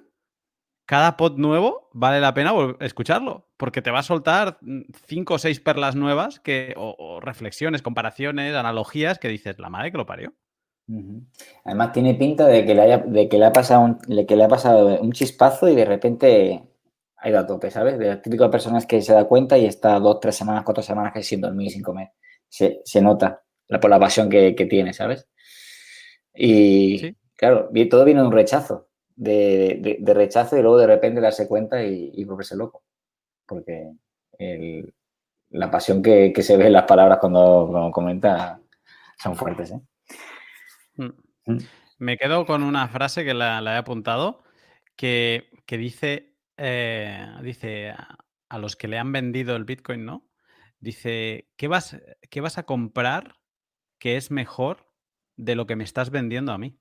cada 0.92 1.16
pod 1.16 1.38
nuevo 1.38 1.88
vale 1.94 2.20
la 2.20 2.34
pena 2.34 2.52
escucharlo, 2.82 3.48
porque 3.56 3.82
te 3.82 3.92
va 3.92 4.00
a 4.00 4.04
soltar 4.04 4.60
cinco 5.08 5.36
o 5.36 5.40
seis 5.40 5.62
perlas 5.62 5.96
nuevas 5.96 6.42
que, 6.42 6.74
o, 6.76 7.22
reflexiones, 7.22 7.82
comparaciones, 7.82 8.54
analogías 8.54 9.18
que 9.18 9.30
dices, 9.30 9.58
la 9.58 9.70
madre 9.70 9.94
que 9.94 9.98
lo 9.98 10.06
parió. 10.06 10.34
Además 11.64 11.94
tiene 11.94 12.16
pinta 12.16 12.46
de 12.46 12.66
que 12.66 12.76
le, 12.76 12.82
haya, 12.82 12.98
de 12.98 13.30
que 13.30 13.38
le, 13.38 13.46
ha 13.46 13.54
pasado 13.54 13.86
un, 13.86 14.00
que 14.28 14.36
le 14.36 14.44
ha 14.44 14.50
pasado 14.50 15.00
un 15.00 15.14
chispazo 15.14 15.70
y 15.70 15.76
de 15.76 15.86
repente 15.86 16.62
ha 17.16 17.30
ido 17.30 17.40
a 17.40 17.48
tope, 17.48 17.72
¿sabes? 17.72 17.98
De 17.98 18.08
las 18.08 18.22
típicas 18.22 18.50
personas 18.50 18.86
que 18.86 19.02
se 19.02 19.14
da 19.14 19.24
cuenta 19.24 19.58
y 19.58 19.68
está 19.68 19.98
dos, 19.98 20.20
tres 20.20 20.36
semanas, 20.36 20.66
cuatro 20.66 20.84
semanas 20.84 21.14
que 21.14 21.24
sin 21.24 21.40
dormir 21.40 21.68
y 21.68 21.70
sin 21.70 21.84
comer. 21.84 22.10
Se, 22.50 22.84
nota 23.02 23.42
la, 23.70 23.80
por 23.80 23.90
la 23.90 23.98
pasión 23.98 24.30
que, 24.30 24.52
tiene, 24.70 24.92
¿sabes? 24.92 25.26
Y 26.36 27.16
claro, 27.38 27.70
todo 27.90 28.04
viene 28.04 28.20
de 28.20 28.28
un 28.28 28.34
rechazo 28.34 28.91
de, 29.16 30.00
rechazo 30.06 30.58
y 30.58 30.62
luego 30.62 30.78
de 30.78 30.88
repente 30.88 31.22
darse 31.22 31.48
cuenta 31.48 31.84
y, 31.84 32.12
y 32.14 32.24
volverse 32.24 32.56
loco. 32.56 32.84
Porque 33.46 33.94
la 35.52 35.70
pasión 35.70 36.02
que, 36.02 36.34
se 36.42 36.58
ve 36.58 36.68
en 36.68 36.74
las 36.74 36.86
palabras 36.86 37.20
cuando, 37.20 37.92
comenta 37.94 38.60
son 39.18 39.36
fuertes. 39.36 39.72
¿eh? 39.72 39.82
Mm. 40.96 41.10
Mm. 41.46 41.58
Me 42.00 42.18
quedo 42.18 42.46
con 42.46 42.64
una 42.64 42.88
frase 42.88 43.24
que 43.24 43.34
la, 43.34 43.62
he 43.62 43.78
apuntado 43.78 44.44
que, 44.96 45.50
dice, 45.68 46.36
eh, 46.58 47.28
dice 47.44 47.94
a 48.50 48.58
los 48.58 48.76
que 48.76 48.88
le 48.88 48.98
han 48.98 49.12
vendido 49.12 49.56
el 49.56 49.66
Bitcoin, 49.66 50.06
¿no? 50.06 50.28
Dice, 50.80 51.48
¿qué 51.58 51.68
vas, 51.68 51.98
¿qué 52.30 52.42
vas 52.42 52.58
a 52.58 52.64
comprar 52.64 53.36
que 54.00 54.18
es 54.18 54.32
mejor 54.32 54.92
de 55.38 55.56
lo 55.56 55.68
que 55.68 55.76
me 55.76 55.84
estás 55.84 56.10
vendiendo 56.10 56.52
a 56.52 56.58
mí? 56.58 56.80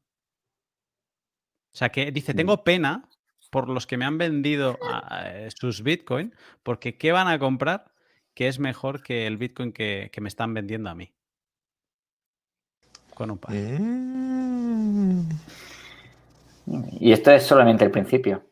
O 1.73 1.77
sea, 1.77 1.91
que 1.91 2.11
dice, 2.11 2.35
tengo 2.35 2.65
pena 2.65 3.09
por 3.51 3.69
los 3.69 3.87
que 3.87 3.97
me 3.97 4.05
han 4.05 4.19
vendido 4.19 4.79
eh, 5.25 5.49
sus 5.55 5.83
Bitcoin, 5.83 6.35
porque 6.63 6.97
¿qué 6.97 7.13
van 7.13 7.29
a 7.29 7.39
comprar 7.39 7.93
que 8.35 8.49
es 8.49 8.59
mejor 8.59 9.03
que 9.03 9.27
el 9.27 9.37
Bitcoin 9.37 9.73
que, 9.73 10.11
me 10.21 10.29
están 10.29 10.55
vendiendo 10.55 10.91
a 10.91 10.95
mí? 10.95 11.13
Con 13.15 13.31
un 13.33 13.39
par. 13.39 13.53
Mm. 13.53 15.29
Y 17.01 17.13
esto 17.13 17.33
es 17.33 17.43
solamente 17.43 17.85
el 17.85 17.91
principio. 17.91 18.45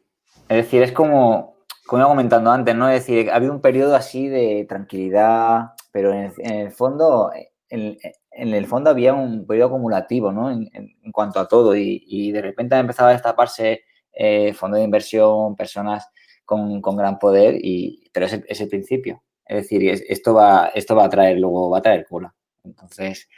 Es 0.48 0.57
decir, 0.64 0.83
es 0.83 0.92
como, 0.92 1.57
como 1.87 2.02
iba 2.02 2.09
comentando 2.09 2.50
antes, 2.50 2.74
¿no? 2.74 2.88
Es 2.88 3.07
decir, 3.07 3.31
había 3.31 3.52
un 3.52 3.61
periodo 3.61 3.94
así 3.94 4.28
de 4.28 4.66
tranquilidad, 4.68 5.72
pero 5.92 6.12
en 6.12 6.24
el, 6.24 6.33
en 6.38 6.54
el 6.54 6.72
fondo, 6.72 7.31
en, 7.68 7.96
en, 8.38 8.55
el 8.55 8.66
fondo 8.66 8.90
había 8.90 9.14
un 9.14 9.46
periodo 9.46 9.68
acumulativo, 9.68 10.33
¿no? 10.33 10.51
En, 10.51 10.70
en 10.72 11.12
cuanto 11.12 11.40
a 11.40 11.48
todo. 11.48 11.77
Y, 11.77 12.03
y, 12.07 12.33
de 12.33 12.42
repente 12.42 12.77
empezaba 12.77 13.11
a 13.11 13.12
destaparse 13.12 13.83
eh, 14.12 14.53
fondos 14.55 14.79
de 14.79 14.85
inversión, 14.85 15.57
personas 15.57 16.09
con, 16.44 16.81
con, 16.81 16.96
gran 16.96 17.18
poder, 17.18 17.57
y, 17.61 18.09
pero 18.12 18.27
es, 18.27 18.40
es 18.46 18.61
el 18.61 18.68
principio. 18.68 19.22
Es 19.44 19.62
decir, 19.62 19.88
esto 20.09 20.35
va, 20.35 20.68
esto 20.74 20.94
va 20.94 21.05
a 21.05 21.09
traer, 21.09 21.38
luego 21.38 21.70
va 21.70 21.79
a 21.79 21.83
traer 21.83 22.07
cola. 22.07 22.35
Entonces, 22.64 23.29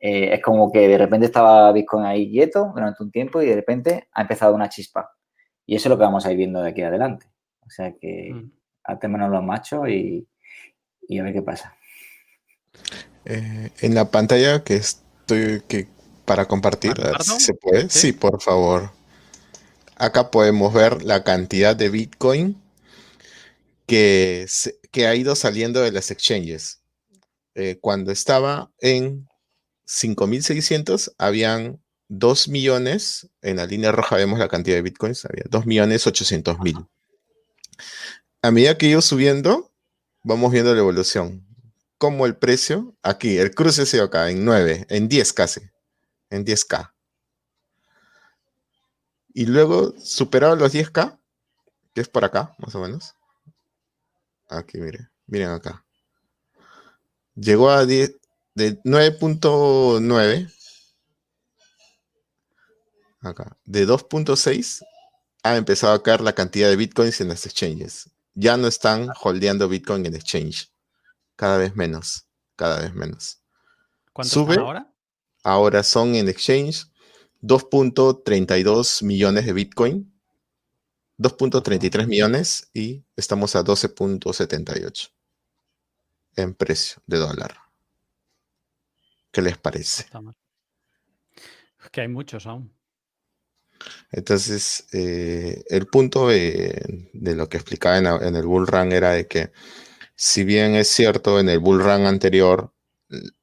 eh, 0.00 0.34
es 0.34 0.42
como 0.42 0.72
que 0.72 0.88
de 0.88 0.98
repente 0.98 1.26
estaba 1.26 1.70
Bitcoin 1.72 2.04
ahí 2.06 2.30
quieto 2.30 2.72
durante 2.74 3.02
un 3.02 3.10
tiempo 3.10 3.42
y 3.42 3.46
de 3.46 3.54
repente 3.54 4.08
ha 4.12 4.22
empezado 4.22 4.54
una 4.54 4.68
chispa. 4.68 5.12
Y 5.66 5.76
eso 5.76 5.88
es 5.88 5.90
lo 5.90 5.98
que 5.98 6.04
vamos 6.04 6.26
a 6.26 6.32
ir 6.32 6.38
viendo 6.38 6.62
de 6.62 6.70
aquí 6.70 6.82
adelante. 6.82 7.26
O 7.60 7.70
sea 7.70 7.92
que 7.92 8.32
mm. 8.32 8.50
atémonos 8.84 9.30
los 9.30 9.44
machos 9.44 9.88
y, 9.88 10.26
y, 11.06 11.18
a 11.18 11.22
ver 11.22 11.34
qué 11.34 11.42
pasa. 11.42 11.76
Eh, 13.24 13.70
en 13.80 13.94
la 13.94 14.10
pantalla 14.10 14.64
que 14.64 14.76
estoy 14.76 15.62
que 15.68 15.88
para 16.24 16.46
compartir, 16.46 16.94
si 17.20 17.40
se 17.40 17.54
puede. 17.54 17.90
¿Sí? 17.90 18.00
¿Sí? 18.00 18.12
por 18.12 18.40
favor. 18.40 18.92
Acá 19.96 20.30
podemos 20.30 20.72
ver 20.72 21.02
la 21.02 21.24
cantidad 21.24 21.76
de 21.76 21.90
Bitcoin 21.90 22.56
que, 23.86 24.46
que 24.92 25.06
ha 25.06 25.14
ido 25.14 25.34
saliendo 25.34 25.80
de 25.80 25.92
las 25.92 26.10
exchanges. 26.10 26.80
Eh, 27.54 27.78
cuando 27.80 28.12
estaba 28.12 28.70
en 28.78 29.28
5.600, 29.86 31.12
habían 31.18 31.82
2 32.08 32.48
millones, 32.48 33.28
en 33.42 33.56
la 33.56 33.66
línea 33.66 33.92
roja 33.92 34.16
vemos 34.16 34.38
la 34.38 34.48
cantidad 34.48 34.76
de 34.76 34.82
bitcoins, 34.82 35.24
había 35.24 35.44
2 35.48 35.66
millones 35.66 36.06
800 36.06 36.60
mil. 36.60 36.76
A 38.42 38.50
medida 38.50 38.78
que 38.78 38.86
iba 38.86 39.02
subiendo, 39.02 39.72
vamos 40.22 40.52
viendo 40.52 40.72
la 40.72 40.80
evolución. 40.80 41.46
Como 42.00 42.24
el 42.24 42.34
precio, 42.34 42.96
aquí, 43.02 43.36
el 43.36 43.54
cruce 43.54 43.84
se 43.84 44.00
acá, 44.00 44.30
en 44.30 44.42
9, 44.42 44.86
en 44.88 45.06
10 45.06 45.34
casi, 45.34 45.60
en 46.30 46.46
10K. 46.46 46.94
Y 49.34 49.44
luego, 49.44 49.92
superado 50.00 50.56
los 50.56 50.72
10K, 50.72 51.20
que 51.92 52.00
es 52.00 52.08
por 52.08 52.24
acá, 52.24 52.54
más 52.56 52.74
o 52.74 52.80
menos. 52.80 53.14
Aquí, 54.48 54.78
miren, 54.78 55.10
miren 55.26 55.50
acá. 55.50 55.84
Llegó 57.34 57.68
a 57.68 57.84
10, 57.84 58.16
de 58.54 58.80
9.9 58.82 60.50
acá, 63.20 63.58
de 63.66 63.86
2.6 63.86 64.82
ha 65.42 65.56
empezado 65.56 65.92
a 65.92 66.02
caer 66.02 66.22
la 66.22 66.32
cantidad 66.34 66.70
de 66.70 66.76
bitcoins 66.76 67.20
en 67.20 67.28
las 67.28 67.44
exchanges. 67.44 68.08
Ya 68.32 68.56
no 68.56 68.68
están 68.68 69.10
holdeando 69.20 69.68
bitcoin 69.68 70.06
en 70.06 70.14
exchange. 70.14 70.69
Cada 71.40 71.56
vez 71.56 71.74
menos, 71.74 72.28
cada 72.54 72.80
vez 72.80 72.92
menos. 72.92 73.40
¿Cuánto 74.12 74.30
Sube, 74.30 74.56
ahora? 74.56 74.92
Ahora 75.42 75.82
son 75.82 76.14
en 76.14 76.28
exchange 76.28 76.84
2.32 77.40 79.02
millones 79.02 79.46
de 79.46 79.54
bitcoin, 79.54 80.12
2.33 81.16 82.06
millones 82.06 82.68
y 82.74 83.06
estamos 83.16 83.56
a 83.56 83.64
12.78 83.64 85.10
en 86.36 86.54
precio 86.54 87.02
de 87.06 87.16
dólar. 87.16 87.56
¿Qué 89.30 89.40
les 89.40 89.56
parece? 89.56 90.10
Es 91.82 91.88
que 91.90 92.02
hay 92.02 92.08
muchos 92.08 92.46
aún. 92.46 92.70
Entonces, 94.12 94.86
eh, 94.92 95.64
el 95.70 95.86
punto 95.86 96.28
de, 96.28 97.08
de, 97.14 97.34
lo 97.34 97.48
que 97.48 97.56
explicaba 97.56 97.96
en, 97.96 98.06
en, 98.06 98.36
el 98.36 98.44
bull 98.44 98.66
run 98.66 98.92
era 98.92 99.12
de 99.12 99.26
que, 99.26 99.52
si 100.22 100.44
bien 100.44 100.74
es 100.74 100.88
cierto, 100.88 101.40
en 101.40 101.48
el 101.48 101.60
bull 101.60 101.80
run 101.80 102.04
anterior, 102.04 102.74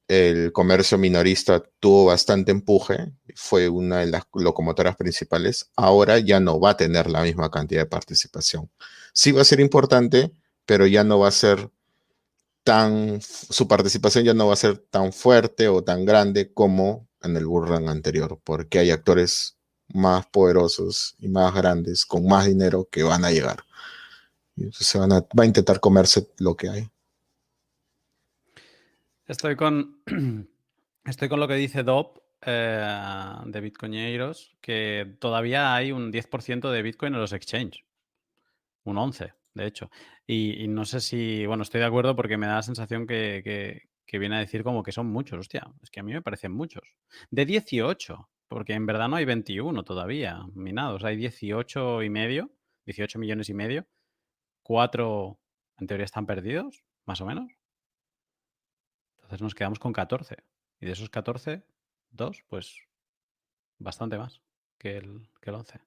el 0.06 0.52
comercio 0.52 0.96
minorista 0.96 1.60
tuvo 1.80 2.04
bastante 2.04 2.52
empuje, 2.52 3.12
fue 3.34 3.68
una 3.68 3.98
de 3.98 4.06
las 4.06 4.22
locomotoras 4.32 4.94
principales, 4.94 5.72
ahora 5.74 6.20
ya 6.20 6.38
no 6.38 6.60
va 6.60 6.70
a 6.70 6.76
tener 6.76 7.10
la 7.10 7.22
misma 7.22 7.50
cantidad 7.50 7.80
de 7.80 7.86
participación. 7.86 8.70
Sí 9.12 9.32
va 9.32 9.42
a 9.42 9.44
ser 9.44 9.58
importante, 9.58 10.30
pero 10.66 10.86
ya 10.86 11.02
no 11.02 11.18
va 11.18 11.26
a 11.28 11.32
ser 11.32 11.68
tan, 12.62 13.20
su 13.22 13.66
participación 13.66 14.24
ya 14.24 14.34
no 14.34 14.46
va 14.46 14.52
a 14.52 14.56
ser 14.56 14.78
tan 14.78 15.12
fuerte 15.12 15.66
o 15.66 15.82
tan 15.82 16.04
grande 16.04 16.52
como 16.52 17.08
en 17.22 17.36
el 17.36 17.46
bull 17.46 17.66
run 17.66 17.88
anterior, 17.88 18.40
porque 18.44 18.78
hay 18.78 18.92
actores 18.92 19.56
más 19.88 20.26
poderosos 20.28 21.16
y 21.18 21.26
más 21.26 21.52
grandes, 21.52 22.06
con 22.06 22.24
más 22.24 22.46
dinero 22.46 22.88
que 22.88 23.02
van 23.02 23.24
a 23.24 23.32
llegar. 23.32 23.64
Y 24.58 24.72
se 24.72 24.98
van 24.98 25.12
a, 25.12 25.20
va 25.20 25.44
a 25.44 25.46
intentar 25.46 25.80
comerse 25.80 26.28
lo 26.38 26.56
que 26.56 26.68
hay. 26.68 26.88
Estoy 29.26 29.56
con, 29.56 30.02
estoy 31.04 31.28
con 31.28 31.40
lo 31.40 31.48
que 31.48 31.54
dice 31.54 31.82
Dob 31.82 32.20
eh, 32.42 33.34
de 33.44 33.60
Bitcoineiros, 33.60 34.56
que 34.60 35.16
todavía 35.20 35.74
hay 35.74 35.92
un 35.92 36.12
10% 36.12 36.70
de 36.70 36.82
Bitcoin 36.82 37.14
en 37.14 37.20
los 37.20 37.32
exchanges. 37.32 37.84
Un 38.84 38.96
11% 38.96 39.38
de 39.58 39.66
hecho. 39.66 39.90
Y, 40.26 40.64
y, 40.64 40.68
no 40.68 40.84
sé 40.84 41.00
si, 41.00 41.44
bueno, 41.46 41.62
estoy 41.62 41.80
de 41.80 41.86
acuerdo 41.86 42.16
porque 42.16 42.38
me 42.38 42.46
da 42.46 42.56
la 42.56 42.62
sensación 42.62 43.06
que, 43.06 43.42
que, 43.44 43.88
que, 44.06 44.18
viene 44.18 44.36
a 44.36 44.40
decir 44.40 44.62
como 44.62 44.82
que 44.82 44.92
son 44.92 45.06
muchos, 45.06 45.38
hostia, 45.38 45.66
es 45.82 45.90
que 45.90 46.00
a 46.00 46.02
mí 46.02 46.12
me 46.12 46.22
parecen 46.22 46.52
muchos. 46.52 46.82
De 47.30 47.44
18, 47.44 48.28
porque 48.48 48.74
en 48.74 48.86
verdad 48.86 49.08
no 49.08 49.16
hay 49.16 49.24
21 49.24 49.82
todavía 49.82 50.40
minados, 50.54 51.04
hay 51.04 51.16
18 51.16 52.02
y 52.02 52.10
medio, 52.10 52.50
18 52.86 53.18
millones 53.18 53.48
y 53.48 53.54
medio. 53.54 53.86
Cuatro, 54.68 55.40
en 55.78 55.86
teoría, 55.86 56.04
están 56.04 56.26
perdidos, 56.26 56.84
más 57.06 57.22
o 57.22 57.24
menos. 57.24 57.50
Entonces 59.16 59.40
nos 59.40 59.54
quedamos 59.54 59.78
con 59.78 59.94
14. 59.94 60.44
Y 60.78 60.84
de 60.84 60.92
esos 60.92 61.08
14, 61.08 61.62
dos, 62.10 62.44
pues 62.50 62.76
bastante 63.78 64.18
más 64.18 64.42
que 64.76 64.98
el, 64.98 65.26
que 65.40 65.48
el 65.48 65.56
11. 65.56 65.80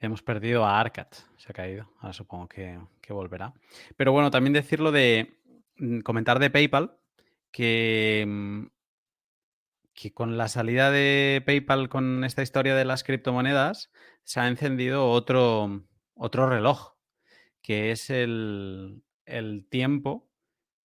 Hemos 0.00 0.22
perdido 0.22 0.66
a 0.66 0.78
Arcat, 0.78 1.14
se 1.38 1.50
ha 1.50 1.54
caído. 1.54 1.90
Ahora 2.00 2.12
supongo 2.12 2.46
que, 2.46 2.78
que, 3.00 3.14
volverá. 3.14 3.54
Pero 3.96 4.12
bueno, 4.12 4.30
también 4.30 4.52
decirlo 4.52 4.92
de 4.92 5.40
mm, 5.76 6.00
comentar 6.00 6.40
de 6.40 6.50
PayPal, 6.50 6.98
que, 7.50 8.22
mm, 8.28 8.66
que 9.94 10.12
con 10.12 10.36
la 10.36 10.48
salida 10.48 10.90
de 10.90 11.42
PayPal 11.46 11.88
con 11.88 12.22
esta 12.22 12.42
historia 12.42 12.76
de 12.76 12.84
las 12.84 13.02
criptomonedas, 13.02 13.90
se 14.24 14.40
ha 14.40 14.46
encendido 14.46 15.08
otro, 15.08 15.86
otro 16.12 16.46
reloj, 16.46 16.99
que 17.62 17.90
es 17.90 18.10
el, 18.10 19.02
el 19.26 19.66
tiempo 19.68 20.30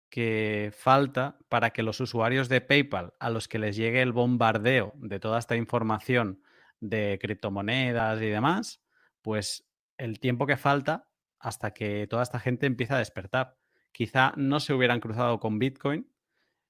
que 0.09 0.71
falta 0.77 1.39
para 1.49 1.71
que 1.71 1.81
los 1.81 1.99
usuarios 1.99 2.47
de 2.47 2.62
PayPal, 2.62 3.13
a 3.19 3.29
los 3.31 3.47
que 3.47 3.57
les 3.57 3.75
llegue 3.75 4.01
el 4.01 4.12
bombardeo 4.12 4.93
de 4.97 5.19
toda 5.19 5.39
esta 5.39 5.55
información 5.55 6.43
de 6.79 7.17
criptomonedas 7.19 8.21
y 8.21 8.27
demás, 8.27 8.83
pues 9.23 9.67
el 9.97 10.19
tiempo 10.19 10.45
que 10.45 10.57
falta 10.57 11.07
hasta 11.39 11.73
que 11.73 12.05
toda 12.07 12.23
esta 12.23 12.39
gente 12.39 12.67
empiece 12.67 12.93
a 12.93 12.99
despertar. 12.99 13.57
Quizá 13.91 14.33
no 14.38 14.59
se 14.59 14.73
hubieran 14.73 14.99
cruzado 14.99 15.39
con 15.39 15.59
Bitcoin 15.59 16.07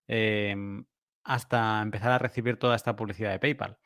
eh, 0.08 0.56
hasta 1.24 1.82
empezar 1.82 2.12
a 2.12 2.20
recibir 2.20 2.58
toda 2.58 2.76
esta 2.76 2.96
publicidad 2.96 3.32
de 3.32 3.40
PayPal. 3.40 3.78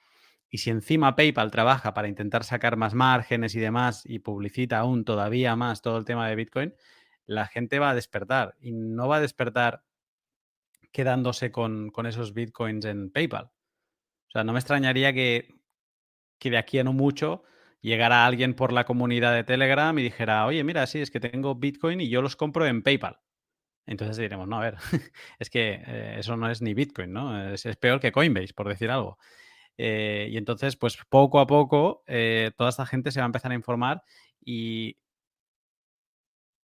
Y 0.49 0.59
si 0.59 0.69
encima 0.69 1.15
PayPal 1.15 1.51
trabaja 1.51 1.93
para 1.93 2.07
intentar 2.07 2.43
sacar 2.43 2.77
más 2.77 2.93
márgenes 2.93 3.55
y 3.55 3.59
demás 3.59 4.03
y 4.05 4.19
publicita 4.19 4.79
aún 4.79 5.03
todavía 5.03 5.55
más 5.55 5.81
todo 5.81 5.97
el 5.97 6.05
tema 6.05 6.29
de 6.29 6.35
Bitcoin, 6.35 6.73
la 7.25 7.47
gente 7.47 7.79
va 7.79 7.89
a 7.91 7.95
despertar 7.95 8.55
y 8.59 8.71
no 8.71 9.07
va 9.07 9.17
a 9.17 9.21
despertar 9.21 9.83
quedándose 10.91 11.51
con, 11.51 11.89
con 11.89 12.05
esos 12.05 12.33
Bitcoins 12.33 12.85
en 12.85 13.11
PayPal. 13.11 13.45
O 13.45 14.31
sea, 14.31 14.43
no 14.43 14.53
me 14.53 14.59
extrañaría 14.59 15.13
que, 15.13 15.49
que 16.39 16.49
de 16.49 16.57
aquí 16.57 16.79
a 16.79 16.83
no 16.83 16.93
mucho 16.93 17.43
llegara 17.81 18.25
alguien 18.25 18.53
por 18.53 18.73
la 18.73 18.85
comunidad 18.85 19.33
de 19.33 19.43
Telegram 19.43 19.97
y 19.99 20.03
dijera, 20.03 20.45
oye, 20.45 20.63
mira, 20.63 20.87
sí, 20.87 20.99
es 20.99 21.11
que 21.11 21.19
tengo 21.19 21.55
Bitcoin 21.55 22.01
y 22.01 22.09
yo 22.09 22.21
los 22.21 22.35
compro 22.35 22.65
en 22.65 22.81
PayPal. 22.81 23.19
Entonces 23.85 24.17
diremos, 24.17 24.47
no, 24.47 24.57
a 24.57 24.61
ver, 24.61 24.75
es 25.39 25.49
que 25.49 25.81
eh, 25.85 26.15
eso 26.19 26.35
no 26.35 26.49
es 26.49 26.61
ni 26.61 26.73
Bitcoin, 26.73 27.13
¿no? 27.13 27.53
Es, 27.53 27.65
es, 27.65 27.77
peor 27.77 27.99
que 27.99 28.11
Coinbase, 28.11 28.53
por 28.53 28.67
decir 28.67 28.89
algo. 28.91 29.17
Eh, 29.77 30.27
y 30.31 30.37
entonces, 30.37 30.75
pues 30.75 30.97
poco 31.09 31.39
a 31.39 31.47
poco, 31.47 32.03
eh, 32.07 32.51
toda 32.57 32.69
esta 32.69 32.85
gente 32.85 33.11
se 33.11 33.19
va 33.19 33.25
a 33.25 33.27
empezar 33.27 33.51
a 33.51 33.55
informar 33.55 34.03
y, 34.43 34.97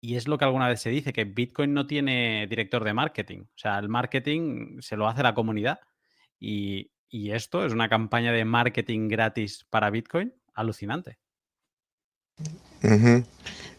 y 0.02 0.16
es 0.16 0.28
lo 0.28 0.38
que 0.38 0.46
alguna 0.46 0.68
vez 0.68 0.82
se 0.82 0.90
dice, 0.90 1.14
que 1.14 1.24
Bitcoin 1.26 1.74
no 1.74 1.88
tiene 1.88 2.48
director 2.48 2.84
de 2.84 2.94
marketing. 2.94 3.42
O 3.42 3.58
sea, 3.58 3.80
el 3.80 3.90
marketing 3.90 4.82
se 4.82 4.98
lo 4.98 5.08
hace 5.08 5.24
la 5.24 5.34
comunidad. 5.34 5.80
Y, 6.40 6.92
y 7.10 7.32
esto 7.32 7.66
es 7.66 7.74
una 7.74 7.90
campaña 7.90 8.32
de 8.32 8.46
marketing 8.46 9.08
gratis 9.08 9.66
para 9.70 9.90
Bitcoin 9.90 10.34
alucinante. 10.54 11.18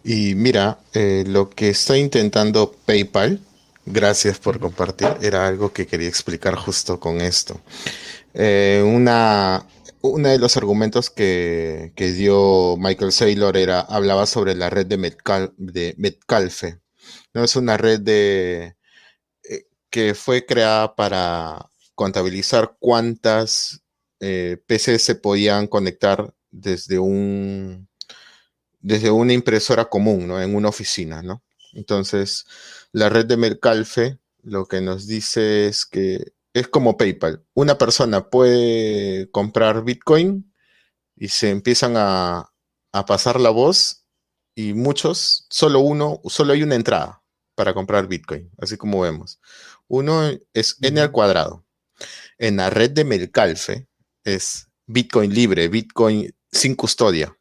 Y 0.04 0.34
mira, 0.34 0.78
eh, 0.94 1.24
lo 1.26 1.50
que 1.50 1.70
está 1.70 1.96
intentando 1.96 2.74
PayPal, 2.86 3.40
gracias 3.84 4.38
por 4.38 4.58
compartir, 4.58 5.08
era 5.22 5.46
algo 5.46 5.72
que 5.72 5.86
quería 5.86 6.08
explicar 6.08 6.54
justo 6.56 6.98
con 6.98 7.20
esto. 7.20 7.60
Eh, 8.34 8.82
una, 8.86 9.66
uno 10.02 10.28
de 10.28 10.38
los 10.38 10.56
argumentos 10.56 11.10
que, 11.10 11.92
que 11.96 12.12
dio 12.12 12.76
Michael 12.76 13.12
Saylor 13.12 13.56
era, 13.56 13.80
hablaba 13.80 14.26
sobre 14.26 14.54
la 14.54 14.70
red 14.70 14.86
de, 14.86 14.98
Metcal- 14.98 15.54
de 15.56 15.94
Metcalfe. 15.98 16.80
¿no? 17.34 17.44
Es 17.44 17.56
una 17.56 17.76
red 17.76 18.00
de, 18.00 18.76
eh, 19.44 19.66
que 19.90 20.14
fue 20.14 20.46
creada 20.46 20.94
para 20.96 21.68
contabilizar 21.94 22.76
cuántas 22.80 23.82
eh, 24.20 24.58
PCs 24.66 25.02
se 25.02 25.14
podían 25.16 25.66
conectar 25.68 26.34
desde 26.50 26.98
un 26.98 27.88
desde 28.80 29.10
una 29.10 29.32
impresora 29.32 29.86
común, 29.88 30.28
¿no? 30.28 30.40
En 30.40 30.54
una 30.54 30.68
oficina, 30.68 31.22
¿no? 31.22 31.42
Entonces, 31.72 32.46
la 32.92 33.08
red 33.08 33.26
de 33.26 33.36
Metcalfe 33.36 34.18
lo 34.42 34.66
que 34.66 34.80
nos 34.80 35.06
dice 35.06 35.66
es 35.66 35.84
que 35.84 36.32
es 36.60 36.68
como 36.68 36.96
PayPal. 36.96 37.44
Una 37.54 37.78
persona 37.78 38.28
puede 38.28 39.30
comprar 39.30 39.84
Bitcoin 39.84 40.52
y 41.16 41.28
se 41.28 41.50
empiezan 41.50 41.94
a, 41.96 42.52
a 42.92 43.06
pasar 43.06 43.40
la 43.40 43.50
voz 43.50 44.06
y 44.54 44.74
muchos, 44.74 45.46
solo 45.50 45.80
uno, 45.80 46.20
solo 46.24 46.52
hay 46.52 46.62
una 46.62 46.74
entrada 46.74 47.22
para 47.54 47.74
comprar 47.74 48.08
Bitcoin, 48.08 48.50
así 48.58 48.76
como 48.76 49.00
vemos. 49.00 49.40
Uno 49.86 50.30
es 50.52 50.76
N 50.80 51.00
al 51.00 51.12
cuadrado. 51.12 51.64
En 52.38 52.56
la 52.56 52.70
red 52.70 52.90
de 52.90 53.04
Melcalfe 53.04 53.88
es 54.24 54.68
Bitcoin 54.86 55.32
libre, 55.32 55.68
Bitcoin 55.68 56.34
sin 56.50 56.74
custodia. 56.74 57.36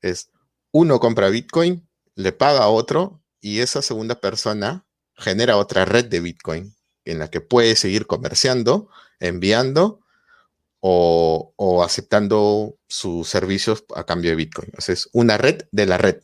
Es 0.00 0.30
uno 0.72 1.00
compra 1.00 1.30
Bitcoin, 1.30 1.88
le 2.14 2.32
paga 2.32 2.64
a 2.64 2.68
otro 2.68 3.22
y 3.40 3.60
esa 3.60 3.82
segunda 3.82 4.20
persona 4.20 4.86
genera 5.14 5.56
otra 5.56 5.84
red 5.84 6.06
de 6.06 6.20
Bitcoin 6.20 6.75
en 7.06 7.18
la 7.18 7.30
que 7.30 7.40
puede 7.40 7.76
seguir 7.76 8.06
comerciando, 8.06 8.90
enviando 9.20 10.00
o, 10.80 11.82
aceptando 11.84 12.78
sus 12.86 13.28
servicios 13.28 13.84
a 13.94 14.04
cambio 14.04 14.30
de 14.30 14.36
Bitcoin. 14.36 14.70
O 14.76 14.80
sea, 14.80 14.92
es 14.92 15.08
una 15.12 15.38
red 15.38 15.62
de 15.72 15.86
la 15.86 15.98
red. 15.98 16.20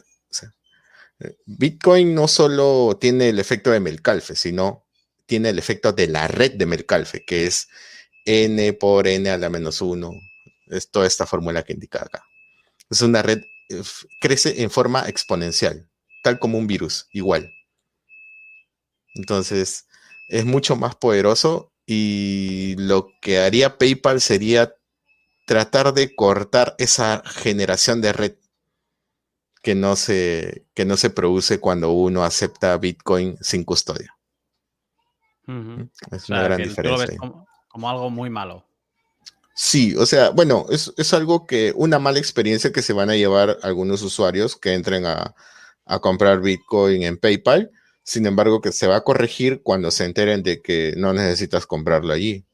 Bitcoin 1.46 2.14
no 2.14 2.26
solo 2.26 2.98
tiene 3.00 3.28
el 3.28 3.38
efecto 3.38 3.70
de 3.70 3.80
Melcalfe, 3.80 4.34
sino 4.34 4.84
tiene 5.26 5.50
el 5.50 5.58
efecto 5.58 5.92
de 5.92 6.08
la 6.08 6.26
red 6.26 6.52
de 6.52 6.66
Melcalfe, 6.66 7.24
que 7.24 7.46
es 7.46 7.68
n 8.24 8.72
por 8.74 9.06
n 9.06 9.30
a 9.30 9.38
la 9.38 9.48
menos 9.48 9.80
1. 9.80 10.12
Es 10.68 10.90
toda 10.90 11.06
esta 11.06 11.26
fórmula 11.26 11.62
que 11.62 11.74
indica 11.74 12.02
acá. 12.02 12.24
Es 12.90 13.02
una 13.02 13.22
red, 13.22 13.42
eh, 13.68 13.82
crece 14.20 14.62
en 14.62 14.70
forma 14.70 15.08
exponencial, 15.08 15.88
tal 16.22 16.38
como 16.38 16.58
un 16.58 16.66
virus, 16.66 17.06
igual. 17.12 17.52
Entonces, 19.14 19.86
es 20.28 20.44
mucho 20.44 20.76
más 20.76 20.96
poderoso 20.96 21.72
y 21.86 22.76
lo 22.78 23.08
que 23.20 23.38
haría 23.40 23.78
PayPal 23.78 24.20
sería 24.20 24.74
tratar 25.46 25.94
de 25.94 26.14
cortar 26.14 26.74
esa 26.78 27.22
generación 27.26 28.00
de 28.00 28.12
red 28.12 28.34
que 29.62 29.74
no 29.74 29.96
se, 29.96 30.66
que 30.74 30.84
no 30.84 30.96
se 30.96 31.10
produce 31.10 31.60
cuando 31.60 31.92
uno 31.92 32.24
acepta 32.24 32.76
Bitcoin 32.76 33.38
sin 33.40 33.64
custodia. 33.64 34.16
Ujú. 35.46 35.88
Es 36.10 36.28
O 36.28 36.32
una 36.32 36.42
sea, 36.42 36.42
gran 36.42 36.58
tú 36.58 36.64
lo 36.64 36.68
diferencia. 36.68 37.06
ves 37.06 37.18
como, 37.18 37.46
como 37.68 37.90
algo 37.90 38.10
muy 38.10 38.30
malo. 38.30 38.64
Sí, 39.54 39.94
o 39.96 40.06
sea, 40.06 40.30
bueno, 40.30 40.66
es, 40.70 40.92
es 40.96 41.12
algo 41.12 41.46
que, 41.46 41.72
una 41.76 41.98
mala 41.98 42.18
experiencia 42.18 42.72
que 42.72 42.82
se 42.82 42.94
van 42.94 43.10
a 43.10 43.16
llevar 43.16 43.58
algunos 43.62 44.02
usuarios 44.02 44.56
que 44.56 44.72
entren 44.72 45.04
a, 45.06 45.34
a 45.84 45.98
comprar 46.00 46.40
Bitcoin 46.40 47.02
en 47.02 47.18
PayPal. 47.18 47.70
Sin 48.02 48.26
embargo, 48.26 48.60
que 48.60 48.72
se 48.72 48.86
va 48.86 48.96
a 48.96 49.04
corregir 49.04 49.62
cuando 49.62 49.90
se 49.90 50.04
enteren 50.04 50.42
de 50.42 50.60
que 50.60 50.94
no 50.96 51.12
necesitas 51.12 51.66
comprarlo 51.66 52.12
allí. 52.12 52.44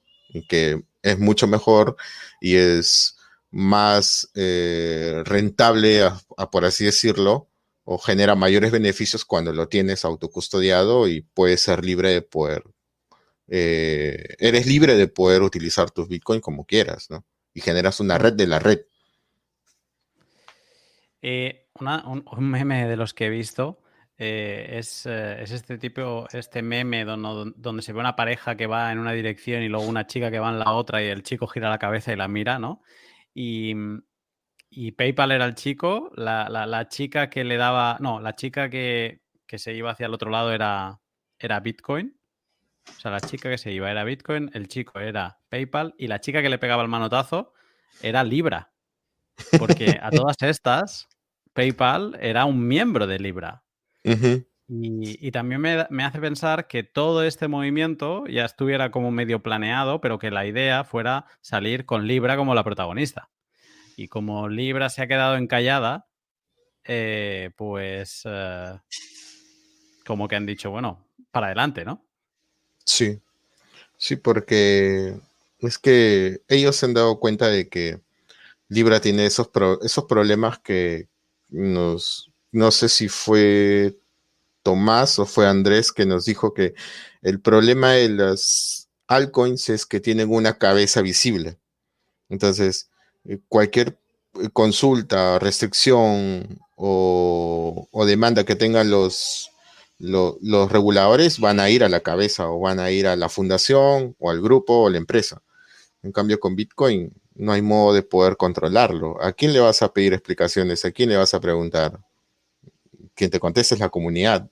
Que 0.49 0.83
es 1.03 1.19
mucho 1.19 1.47
mejor 1.47 1.97
y 2.41 2.57
es 2.57 3.17
más 3.51 4.31
eh, 4.35 5.23
rentable, 5.25 6.11
por 6.53 6.67
así 6.67 6.85
decirlo, 6.85 7.49
o 7.85 7.99
genera 7.99 8.35
mayores 8.35 8.73
beneficios 8.73 9.25
cuando 9.25 9.53
lo 9.55 9.69
tienes 9.69 10.05
autocustodiado 10.05 11.09
y 11.09 11.23
puedes 11.23 11.63
ser 11.63 11.85
libre 11.85 12.11
de 12.11 12.21
poder 12.21 12.65
eh, 13.49 14.37
eres 14.39 14.67
libre 14.67 14.95
de 14.95 15.09
poder 15.09 15.43
utilizar 15.43 15.91
tus 15.91 16.09
Bitcoin 16.09 16.41
como 16.41 16.67
quieras, 16.67 17.11
¿no? 17.11 17.25
Y 17.55 17.63
generas 17.63 17.99
una 17.99 18.19
red 18.19 18.35
de 18.35 18.47
la 18.47 18.59
red. 18.59 18.81
Eh, 21.23 21.67
un 21.81 22.51
meme 22.51 22.87
de 22.87 22.97
los 22.97 23.15
que 23.15 23.27
he 23.27 23.31
visto 23.31 23.79
eh, 24.19 24.67
es, 24.79 25.07
eh, 25.07 25.43
es 25.43 25.51
este 25.53 25.79
tipo, 25.79 26.27
este 26.33 26.63
meme 26.63 27.05
donde, 27.05 27.53
donde 27.57 27.83
se 27.83 27.93
ve 27.93 28.01
una 28.01 28.17
pareja 28.17 28.57
que 28.57 28.67
va 28.67 28.93
en 28.93 28.99
una 28.99 29.13
dirección 29.13 29.63
y 29.63 29.69
luego 29.69 29.87
una 29.87 30.07
chica 30.07 30.31
que 30.31 30.39
va 30.41 30.51
en 30.51 30.59
la 30.59 30.73
otra 30.73 31.03
y 31.03 31.07
el 31.07 31.23
chico 31.23 31.47
gira 31.47 31.71
la 31.71 31.79
cabeza 31.79 32.13
y 32.13 32.17
la 32.17 32.29
mira, 32.29 32.59
¿no? 32.59 32.83
Y, 33.35 33.75
y 34.71 34.93
PayPal 34.93 35.33
era 35.33 35.45
el 35.47 35.55
chico, 35.55 36.11
la, 36.17 36.49
la- 36.49 36.67
la 36.67 36.89
chica 36.89 37.31
que 37.31 37.45
le 37.45 37.57
daba, 37.57 37.97
no, 38.01 38.21
la 38.21 38.35
chica 38.35 38.69
que, 38.71 39.23
que 39.47 39.59
se 39.59 39.75
iba 39.75 39.91
hacia 39.91 40.07
el 40.07 40.15
otro 40.15 40.31
lado 40.31 40.53
era, 40.53 41.01
era 41.39 41.61
Bitcoin. 41.61 42.15
O 42.97 43.01
sea, 43.01 43.11
la 43.13 43.21
chica 43.21 43.51
que 43.51 43.59
se 43.59 43.73
iba 43.73 43.91
era 43.91 44.05
Bitcoin, 44.05 44.51
el 44.55 44.69
chico 44.69 45.01
era 45.01 45.41
PayPal 45.51 45.95
y 45.99 46.09
la 46.09 46.21
chica 46.21 46.43
que 46.43 46.51
le 46.51 46.59
pegaba 46.59 46.83
el 46.83 46.89
manotazo 46.89 47.53
era 48.03 48.25
Libra. 48.25 48.73
Porque 49.57 49.99
a 50.03 50.11
todas 50.13 50.37
estas, 50.43 51.09
PayPal 51.55 52.19
era 52.21 52.45
un 52.47 52.67
miembro 52.69 53.07
de 53.07 53.19
Libra. 53.19 53.65
Y, 54.71 55.27
y 55.27 55.31
también 55.31 55.61
me, 55.63 55.87
me 55.91 56.05
hace 56.05 56.21
pensar 56.21 56.69
que 56.69 56.83
todo 56.83 57.25
este 57.25 57.49
movimiento 57.49 58.27
ya 58.27 58.45
estuviera 58.45 58.91
como 58.91 59.11
medio 59.11 59.43
planeado, 59.43 60.01
pero 60.01 60.19
que 60.19 60.31
la 60.31 60.47
idea 60.47 60.85
fuera 60.85 61.25
salir 61.41 61.87
con 61.87 62.07
Libra 62.07 62.37
como 62.37 62.55
la 62.55 62.65
protagonista. 62.65 63.31
Y 63.97 64.09
como 64.09 64.49
Libra 64.49 64.91
se 64.91 65.03
ha 65.03 65.09
quedado 65.09 65.37
encallada, 65.37 66.07
eh, 66.85 67.51
pues 67.57 68.23
eh, 68.27 68.79
como 70.07 70.29
que 70.29 70.37
han 70.37 70.47
dicho, 70.47 70.71
bueno, 70.71 71.07
para 71.31 71.47
adelante, 71.47 71.85
¿no? 71.85 72.05
Sí, 72.85 73.21
sí, 73.99 74.17
porque 74.17 75.21
es 75.61 75.79
que 75.79 76.43
ellos 76.49 76.77
se 76.77 76.87
han 76.87 76.95
dado 76.95 77.21
cuenta 77.21 77.49
de 77.49 77.69
que 77.69 78.01
Libra 78.69 79.01
tiene 79.01 79.27
esos, 79.27 79.49
pro- 79.49 79.81
esos 79.83 80.05
problemas 80.07 80.59
que 80.61 81.09
nos, 81.51 82.33
no 82.53 82.71
sé 82.71 82.89
si 82.89 83.09
fue 83.09 83.99
Tomás 84.63 85.19
o 85.19 85.27
fue 85.27 85.47
Andrés 85.49 85.93
que 85.93 86.07
nos 86.07 86.25
dijo 86.27 86.55
que 86.55 86.75
el 87.23 87.41
problema 87.41 87.93
de 87.93 88.11
las 88.11 88.89
altcoins 89.09 89.69
es 89.71 89.87
que 89.87 90.01
tienen 90.01 90.31
una 90.33 90.59
cabeza 90.59 91.03
visible. 91.03 91.59
Entonces, 92.29 92.91
eh, 93.25 93.39
cualquier 93.49 93.99
eh, 94.43 94.49
consulta, 94.53 95.39
restricción 95.39 96.59
o, 96.77 97.89
demanda 98.07 98.45
que 98.45 98.57
tengan 98.57 98.91
los, 98.91 99.51
lo- 99.99 100.39
los 100.43 100.71
reguladores 100.71 101.39
van 101.41 101.61
a 101.61 101.71
ir 101.71 101.85
a 101.85 101.89
la 101.89 102.01
cabeza 102.01 102.49
o 102.51 102.61
van 102.61 102.81
a 102.81 102.91
ir 102.91 103.07
a 103.07 103.17
la 103.17 103.29
fundación 103.29 104.17
o 104.19 104.31
al 104.31 104.41
grupo 104.41 104.83
o 104.85 104.91
la 104.91 104.99
empresa. 104.99 105.43
En 106.03 106.13
cambio, 106.13 106.41
con 106.41 106.57
Bitcoin 106.57 107.13
no 107.37 107.53
hay 107.53 107.63
modo 107.63 107.95
de 107.95 108.03
poder 108.03 108.37
controlarlo. 108.37 109.23
¿A 109.23 109.33
quién 109.33 109.53
le 109.55 109.61
vas 109.61 109.83
a 109.83 109.93
pedir 109.93 110.15
explicaciones? 110.15 110.85
¿A 110.85 110.93
quién 110.93 111.11
le 111.11 111.17
vas 111.19 111.35
a 111.35 111.41
preguntar? 111.41 112.01
Quien 113.15 113.31
te 113.31 113.41
contesta 113.41 113.75
es 113.75 113.81
la 113.81 113.89
comunidad 113.89 114.49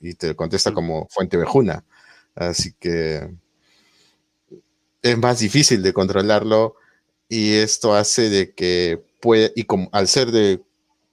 y 0.00 0.14
te 0.14 0.34
contesta 0.34 0.70
Mm. 0.70 0.74
como 0.74 1.06
fuente 1.10 1.36
vejuna. 1.36 1.84
Así 2.34 2.72
que 2.78 3.28
es 5.02 5.18
más 5.18 5.40
difícil 5.40 5.82
de 5.82 5.92
controlarlo 5.92 6.76
y 7.28 7.54
esto 7.54 7.94
hace 7.94 8.28
de 8.28 8.52
que 8.54 9.02
puede, 9.20 9.52
y 9.54 9.64
como 9.64 9.88
al 9.92 10.08
ser 10.08 10.30
de 10.30 10.62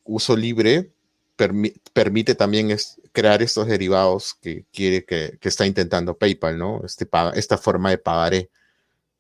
uso 0.04 0.36
libre, 0.36 0.92
permi- 1.38 1.80
permite 1.94 2.36
también 2.36 2.72
es- 2.72 3.00
crear 3.12 3.42
estos 3.42 3.68
derivados 3.68 4.36
que 4.42 4.66
quiere 4.74 5.04
que, 5.06 5.38
que 5.40 5.50
está 5.50 5.66
intentando 5.66 6.18
PayPal, 6.18 6.58
¿no? 6.58 6.82
Este 6.86 7.08
esta 7.36 7.58
forma 7.58 7.90
de 7.90 7.98
pagaré, 7.98 8.50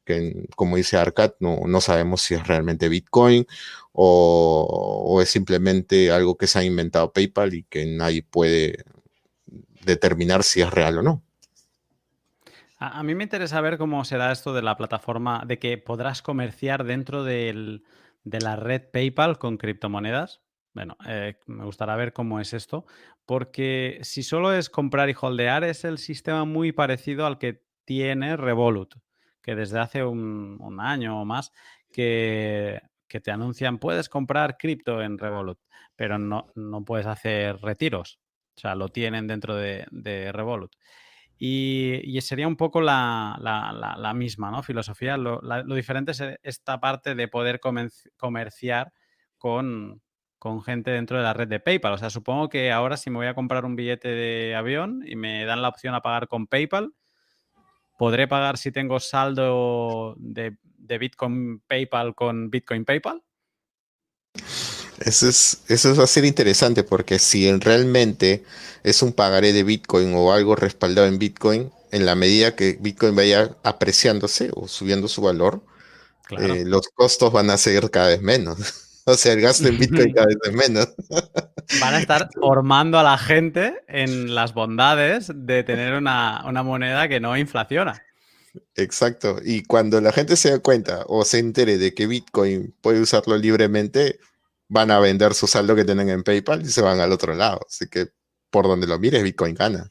que 0.08 0.48
como 0.56 0.78
dice 0.78 0.98
Arcad, 0.98 1.34
no, 1.40 1.60
no 1.68 1.82
sabemos 1.82 2.22
si 2.22 2.34
es 2.34 2.48
realmente 2.48 2.90
Bitcoin 2.90 3.46
o, 3.92 5.20
es 5.22 5.30
simplemente 5.30 6.12
algo 6.12 6.38
que 6.38 6.48
se 6.48 6.60
ha 6.60 6.64
inventado 6.64 7.12
PayPal 7.12 7.54
y 7.54 7.64
que 7.64 7.86
nadie 7.86 8.24
puede 8.24 8.86
determinar 9.84 10.44
si 10.44 10.62
es 10.62 10.72
real 10.72 11.00
o 11.00 11.02
no. 11.02 11.24
A, 12.80 13.02
mí 13.04 13.16
me 13.16 13.24
interesa 13.24 13.60
ver 13.60 13.78
cómo 13.78 14.06
será 14.06 14.32
esto 14.32 14.54
de 14.54 14.62
la 14.62 14.78
plataforma, 14.78 15.44
de 15.46 15.58
que 15.58 15.78
podrás 15.80 16.22
comerciar 16.22 16.84
dentro 16.84 17.24
de 17.24 17.82
la 18.24 18.56
red 18.56 18.84
PayPal 18.92 19.40
con 19.40 19.58
criptomonedas. 19.58 20.42
Bueno, 20.74 20.96
eh, 21.08 21.40
me 21.48 21.66
gustará 21.66 21.96
ver 21.96 22.14
cómo 22.14 22.40
es 22.40 22.54
esto, 22.54 22.86
porque 23.26 24.00
si 24.04 24.22
solo 24.22 24.54
es 24.54 24.70
comprar 24.70 25.10
y 25.10 25.16
holdear, 25.20 25.64
es 25.64 25.84
el 25.86 25.98
sistema 25.98 26.46
muy 26.46 26.72
parecido 26.72 27.26
al 27.26 27.40
que 27.40 27.64
tiene 27.84 28.38
Revolut, 28.38 28.94
que 29.48 29.56
desde 29.56 29.80
hace 29.80 30.04
un, 30.04 30.78
año 30.82 31.22
o 31.22 31.24
más 31.24 31.54
que, 31.94 32.82
que 33.08 33.22
te 33.22 33.32
anuncian 33.32 33.78
puedes 33.78 34.10
comprar 34.10 34.58
cripto 34.58 35.02
en 35.02 35.18
Revolut, 35.18 35.58
pero 35.96 36.20
no, 36.20 36.52
no 36.56 36.84
puedes 36.84 37.08
hacer 37.08 37.56
retiros. 37.62 38.20
O 38.58 38.60
sea, 38.60 38.76
lo 38.76 38.90
tienen 38.90 39.26
dentro 39.26 39.56
de, 39.56 39.86
Revolut. 40.34 40.76
Y, 41.38 42.02
y 42.04 42.20
sería 42.20 42.46
un 42.46 42.58
poco 42.58 42.82
la, 42.82 43.38
la- 43.40 43.72
la- 43.72 43.96
la 43.96 44.14
misma 44.14 44.52
¿no? 44.52 44.64
filosofía. 44.64 45.16
Lo, 45.16 45.40
lo 45.42 45.76
diferente 45.76 46.12
es 46.12 46.22
esta 46.44 46.82
parte 46.82 47.16
de 47.16 47.30
poder 47.30 47.62
comerciar 48.18 48.92
con, 49.38 50.02
con 50.40 50.62
gente 50.62 50.92
dentro 50.92 51.16
de 51.16 51.24
la 51.24 51.34
red 51.34 51.48
de 51.48 51.62
PayPal. 51.62 51.94
O 51.94 51.98
sea, 51.98 52.10
supongo 52.10 52.50
que 52.50 52.74
ahora 52.74 52.98
si 52.98 53.10
me 53.12 53.16
voy 53.16 53.28
a 53.28 53.34
comprar 53.34 53.64
un 53.64 53.78
billete 53.78 54.10
de 54.10 54.56
avión 54.56 55.04
y 55.06 55.16
me 55.16 55.46
dan 55.46 55.62
la 55.62 55.70
opción 55.70 55.96
a 55.96 56.02
pagar 56.02 56.28
con 56.28 56.48
PayPal, 56.48 56.92
podré 57.98 58.28
pagar 58.28 58.58
si 58.58 58.72
tengo 58.72 59.00
saldo 59.00 60.16
de, 60.18 60.58
de 60.78 60.98
Bitcoin 60.98 61.60
PayPal 61.68 62.16
con 62.16 62.50
Bitcoin 62.50 62.86
PayPal. 62.86 63.24
Eso 65.00 65.28
es, 65.30 65.64
eso 65.68 65.96
va 65.96 66.04
a 66.06 66.08
ser 66.08 66.26
interesante 66.26 66.84
porque 66.84 67.20
si 67.20 67.48
en 67.48 67.62
realmente 67.62 68.44
es 68.84 69.02
un 69.04 69.14
pagaré 69.14 69.54
de 69.54 69.64
Bitcoin 69.64 70.14
o 70.16 70.34
algo 70.34 70.56
respaldado 70.56 71.08
en 71.08 71.20
Bitcoin, 71.20 71.72
en 71.92 72.06
la 72.06 72.16
medida 72.16 72.56
que 72.56 72.78
Bitcoin 72.80 73.16
vaya 73.16 73.56
apreciándose 73.64 74.50
o 74.56 74.68
subiendo 74.68 75.08
su 75.08 75.22
valor, 75.22 75.64
Claro. 76.24 76.54
eh, 76.56 76.66
los 76.66 76.90
costos 76.90 77.32
van 77.32 77.50
a 77.50 77.58
ser 77.58 77.90
cada 77.92 78.10
vez 78.10 78.22
menos. 78.22 78.58
O 79.08 79.16
sea, 79.16 79.32
el 79.32 79.42
gasto 79.42 79.70
en 79.70 79.78
Bitcoin 79.80 80.14
cada 80.14 80.28
vez 80.28 80.38
es 80.44 80.54
menos. 80.54 80.94
Van 81.80 81.94
a 81.94 82.00
estar 82.00 82.30
formando 82.34 83.00
a 83.00 83.04
la 83.04 83.18
gente 83.18 83.82
en 83.88 84.36
las 84.36 84.54
bondades 84.54 85.32
de 85.34 85.64
tener 85.64 85.94
una, 85.94 86.44
una 86.46 86.62
moneda 86.62 87.08
que 87.08 87.22
no 87.22 87.38
inflaciona. 87.38 88.04
Exacto. 88.76 89.38
Y 89.44 89.64
cuando 89.64 90.02
la 90.02 90.12
gente 90.12 90.36
se 90.36 90.52
dé 90.52 90.60
cuenta 90.60 91.04
o 91.08 91.24
se 91.24 91.40
entere 91.40 91.78
de 91.78 91.94
que 91.94 92.06
Bitcoin 92.06 92.76
puede 92.82 93.00
usarlo 93.00 93.38
libremente, 93.38 94.20
van 94.68 94.92
a 94.92 95.00
vender 95.00 95.34
su 95.34 95.48
saldo 95.48 95.74
que 95.74 95.86
tienen 95.86 96.10
en 96.10 96.24
PayPal 96.24 96.62
y 96.64 96.70
se 96.70 96.82
van 96.82 97.00
al 97.00 97.14
otro 97.14 97.34
lado. 97.34 97.62
Así 97.66 97.88
que 97.88 98.10
por 98.50 98.68
donde 98.68 98.88
lo 98.88 99.00
mires, 99.00 99.24
Bitcoin 99.24 99.56
gana. 99.56 99.90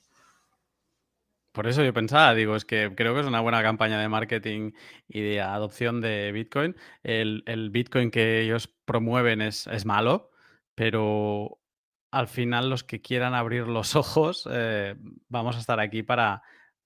Por 1.56 1.66
eso 1.66 1.82
yo 1.82 1.94
pensaba, 1.94 2.34
digo, 2.34 2.54
es 2.54 2.66
que 2.66 2.92
creo 2.94 3.14
que 3.14 3.20
es 3.20 3.26
una 3.26 3.40
buena 3.40 3.62
campaña 3.62 3.98
de 3.98 4.10
marketing 4.10 4.72
y 5.08 5.22
de 5.22 5.40
adopción 5.40 6.02
de 6.02 6.30
Bitcoin. 6.30 6.76
El, 7.02 7.44
el 7.46 7.70
Bitcoin 7.70 8.10
que 8.10 8.42
ellos 8.42 8.68
promueven 8.84 9.40
es, 9.40 9.66
es 9.68 9.86
malo, 9.86 10.30
pero 10.74 11.58
al 12.10 12.28
final 12.28 12.68
los 12.68 12.84
que 12.84 13.00
quieran 13.00 13.32
abrir 13.32 13.68
los 13.68 13.96
ojos, 13.96 14.46
eh, 14.52 14.96
vamos 15.30 15.56
a 15.56 15.60
estar 15.60 15.80
aquí 15.80 16.02
para, 16.02 16.42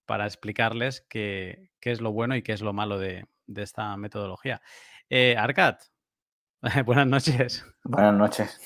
para 0.06 0.24
explicarles 0.24 1.04
qué, 1.10 1.72
qué 1.80 1.90
es 1.90 2.00
lo 2.00 2.12
bueno 2.12 2.36
y 2.36 2.42
qué 2.42 2.52
es 2.52 2.60
lo 2.60 2.72
malo 2.72 2.96
de, 3.00 3.26
de 3.48 3.62
esta 3.64 3.96
metodología. 3.96 4.62
Eh, 5.08 5.34
Arcat, 5.36 5.82
buenas 6.86 7.08
noches. 7.08 7.66
Buenas 7.82 8.14
noches. 8.14 8.60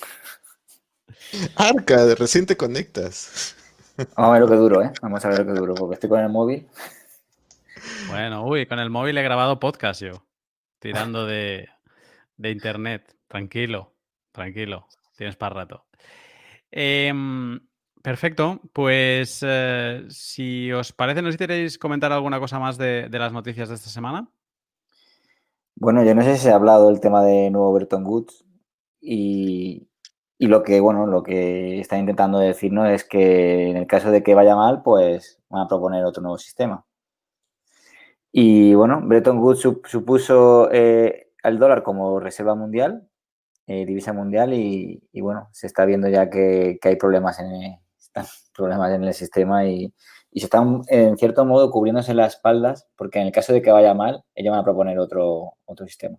Arca, 1.55 2.05
de 2.05 2.13
recién 2.13 2.45
te 2.45 2.55
conectas. 2.55 3.55
Vamos 3.97 4.29
a 4.29 4.31
ver 4.31 4.41
lo 4.41 4.47
que 4.47 4.55
duro, 4.55 4.81
¿eh? 4.81 4.91
Vamos 5.01 5.23
a 5.23 5.29
ver 5.29 5.39
lo 5.39 5.45
que 5.45 5.59
duro, 5.59 5.75
porque 5.75 5.93
estoy 5.95 6.09
con 6.09 6.19
el 6.19 6.29
móvil. 6.29 6.67
Bueno, 8.09 8.45
uy, 8.45 8.65
con 8.65 8.79
el 8.79 8.89
móvil 8.89 9.17
he 9.17 9.23
grabado 9.23 9.59
podcast 9.59 10.01
yo, 10.01 10.25
tirando 10.79 11.25
de, 11.25 11.69
de 12.37 12.51
internet. 12.51 13.15
Tranquilo, 13.27 13.93
tranquilo, 14.31 14.87
tienes 15.17 15.35
para 15.35 15.55
rato. 15.55 15.85
Em, 16.71 17.59
perfecto, 18.01 18.59
pues 18.73 19.39
eh, 19.45 20.05
si 20.09 20.71
os 20.71 20.91
parece, 20.91 21.21
no 21.21 21.29
sé 21.29 21.33
si 21.33 21.37
queréis 21.37 21.77
comentar 21.77 22.11
alguna 22.11 22.39
cosa 22.39 22.59
más 22.59 22.77
de, 22.77 23.07
de 23.09 23.19
las 23.19 23.31
noticias 23.31 23.69
de 23.69 23.75
esta 23.75 23.89
semana. 23.89 24.29
Bueno, 25.75 26.03
yo 26.03 26.15
no 26.15 26.21
sé 26.21 26.35
si 26.35 26.43
se 26.43 26.51
ha 26.51 26.55
hablado 26.55 26.87
del 26.89 26.99
tema 26.99 27.23
de 27.23 27.49
nuevo 27.49 27.73
Bretton 27.73 28.05
Woods 28.05 28.45
y, 29.01 29.87
y 30.37 30.47
lo 30.47 30.63
que, 30.63 30.79
bueno, 30.81 31.05
lo 31.07 31.23
que 31.23 31.79
está 31.79 31.97
intentando 31.97 32.39
decirnos 32.39 32.89
es 32.89 33.03
que 33.05 33.69
en 33.69 33.77
el 33.77 33.87
caso 33.87 34.11
de 34.11 34.23
que 34.23 34.35
vaya 34.35 34.55
mal, 34.55 34.81
pues 34.83 35.39
van 35.49 35.63
a 35.63 35.67
proponer 35.67 36.05
otro 36.05 36.21
nuevo 36.23 36.37
sistema. 36.37 36.85
Y 38.31 38.73
bueno, 38.73 39.01
Bretton 39.03 39.39
Woods 39.39 39.63
sup- 39.65 39.87
supuso 39.87 40.69
eh, 40.71 41.31
al 41.43 41.57
dólar 41.59 41.83
como 41.83 42.19
reserva 42.19 42.55
mundial, 42.55 43.07
eh, 43.67 43.85
divisa 43.85 44.13
mundial, 44.13 44.53
y, 44.53 45.01
bueno, 45.21 45.49
se 45.53 45.67
está 45.67 45.85
viendo 45.85 46.09
ya 46.09 46.29
que, 46.29 46.79
hay 46.83 46.95
problemas 46.97 47.39
en, 47.39 47.47
el- 47.51 47.75
están 47.99 48.25
problemas 48.55 48.91
en 48.93 49.03
el 49.05 49.13
sistema 49.13 49.65
y, 49.67 49.93
y 50.31 50.39
se 50.41 50.45
están, 50.47 50.81
en 50.89 51.17
cierto 51.17 51.45
modo, 51.45 51.71
cubriéndose 51.71 52.13
las 52.13 52.35
espaldas, 52.35 52.87
porque 52.97 53.19
en 53.19 53.27
el 53.27 53.33
caso 53.33 53.53
de 53.53 53.61
que 53.61 53.71
vaya 53.71 53.93
mal, 53.93 54.23
ellos 54.35 54.51
van 54.51 54.61
a 54.61 54.65
proponer 54.65 54.99
otro, 54.99 55.53
otro 55.65 55.85
sistema. 55.87 56.17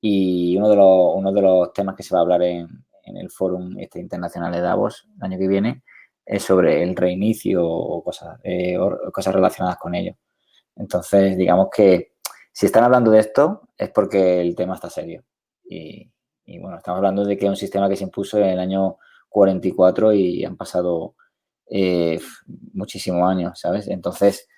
Y 0.00 0.56
uno 0.56 0.68
de, 0.68 0.76
los, 0.76 1.14
uno 1.16 1.32
de 1.32 1.42
los 1.42 1.72
temas 1.72 1.96
que 1.96 2.02
se 2.02 2.14
va 2.14 2.20
a 2.20 2.22
hablar 2.22 2.42
en, 2.42 2.68
en 3.08 3.16
el 3.16 3.30
Fórum 3.30 3.78
este 3.78 4.00
Internacional 4.00 4.52
de 4.52 4.60
Davos 4.60 5.08
el 5.16 5.22
año 5.24 5.38
que 5.38 5.48
viene 5.48 5.82
es 6.24 6.42
sobre 6.42 6.82
el 6.82 6.94
reinicio 6.94 7.66
o 7.66 8.02
cosas, 8.04 8.38
eh, 8.44 8.76
cosas 9.12 9.34
relacionadas 9.34 9.78
con 9.78 9.94
ello. 9.94 10.14
Entonces, 10.76 11.36
digamos 11.36 11.68
que 11.74 12.12
si 12.52 12.66
están 12.66 12.84
hablando 12.84 13.10
de 13.10 13.20
esto 13.20 13.70
es 13.76 13.90
porque 13.90 14.40
el 14.40 14.54
tema 14.54 14.74
está 14.74 14.90
serio. 14.90 15.24
Y, 15.64 16.10
y 16.44 16.58
bueno, 16.58 16.76
estamos 16.76 16.98
hablando 16.98 17.24
de 17.24 17.36
que 17.36 17.46
es 17.46 17.50
un 17.50 17.56
sistema 17.56 17.88
que 17.88 17.96
se 17.96 18.04
impuso 18.04 18.38
en 18.38 18.48
el 18.48 18.58
año 18.58 18.98
44 19.28 20.12
y 20.12 20.44
han 20.44 20.56
pasado 20.56 21.14
eh, 21.70 22.20
muchísimos 22.72 23.28
años, 23.28 23.60
¿sabes? 23.60 23.88
Entonces, 23.88 24.48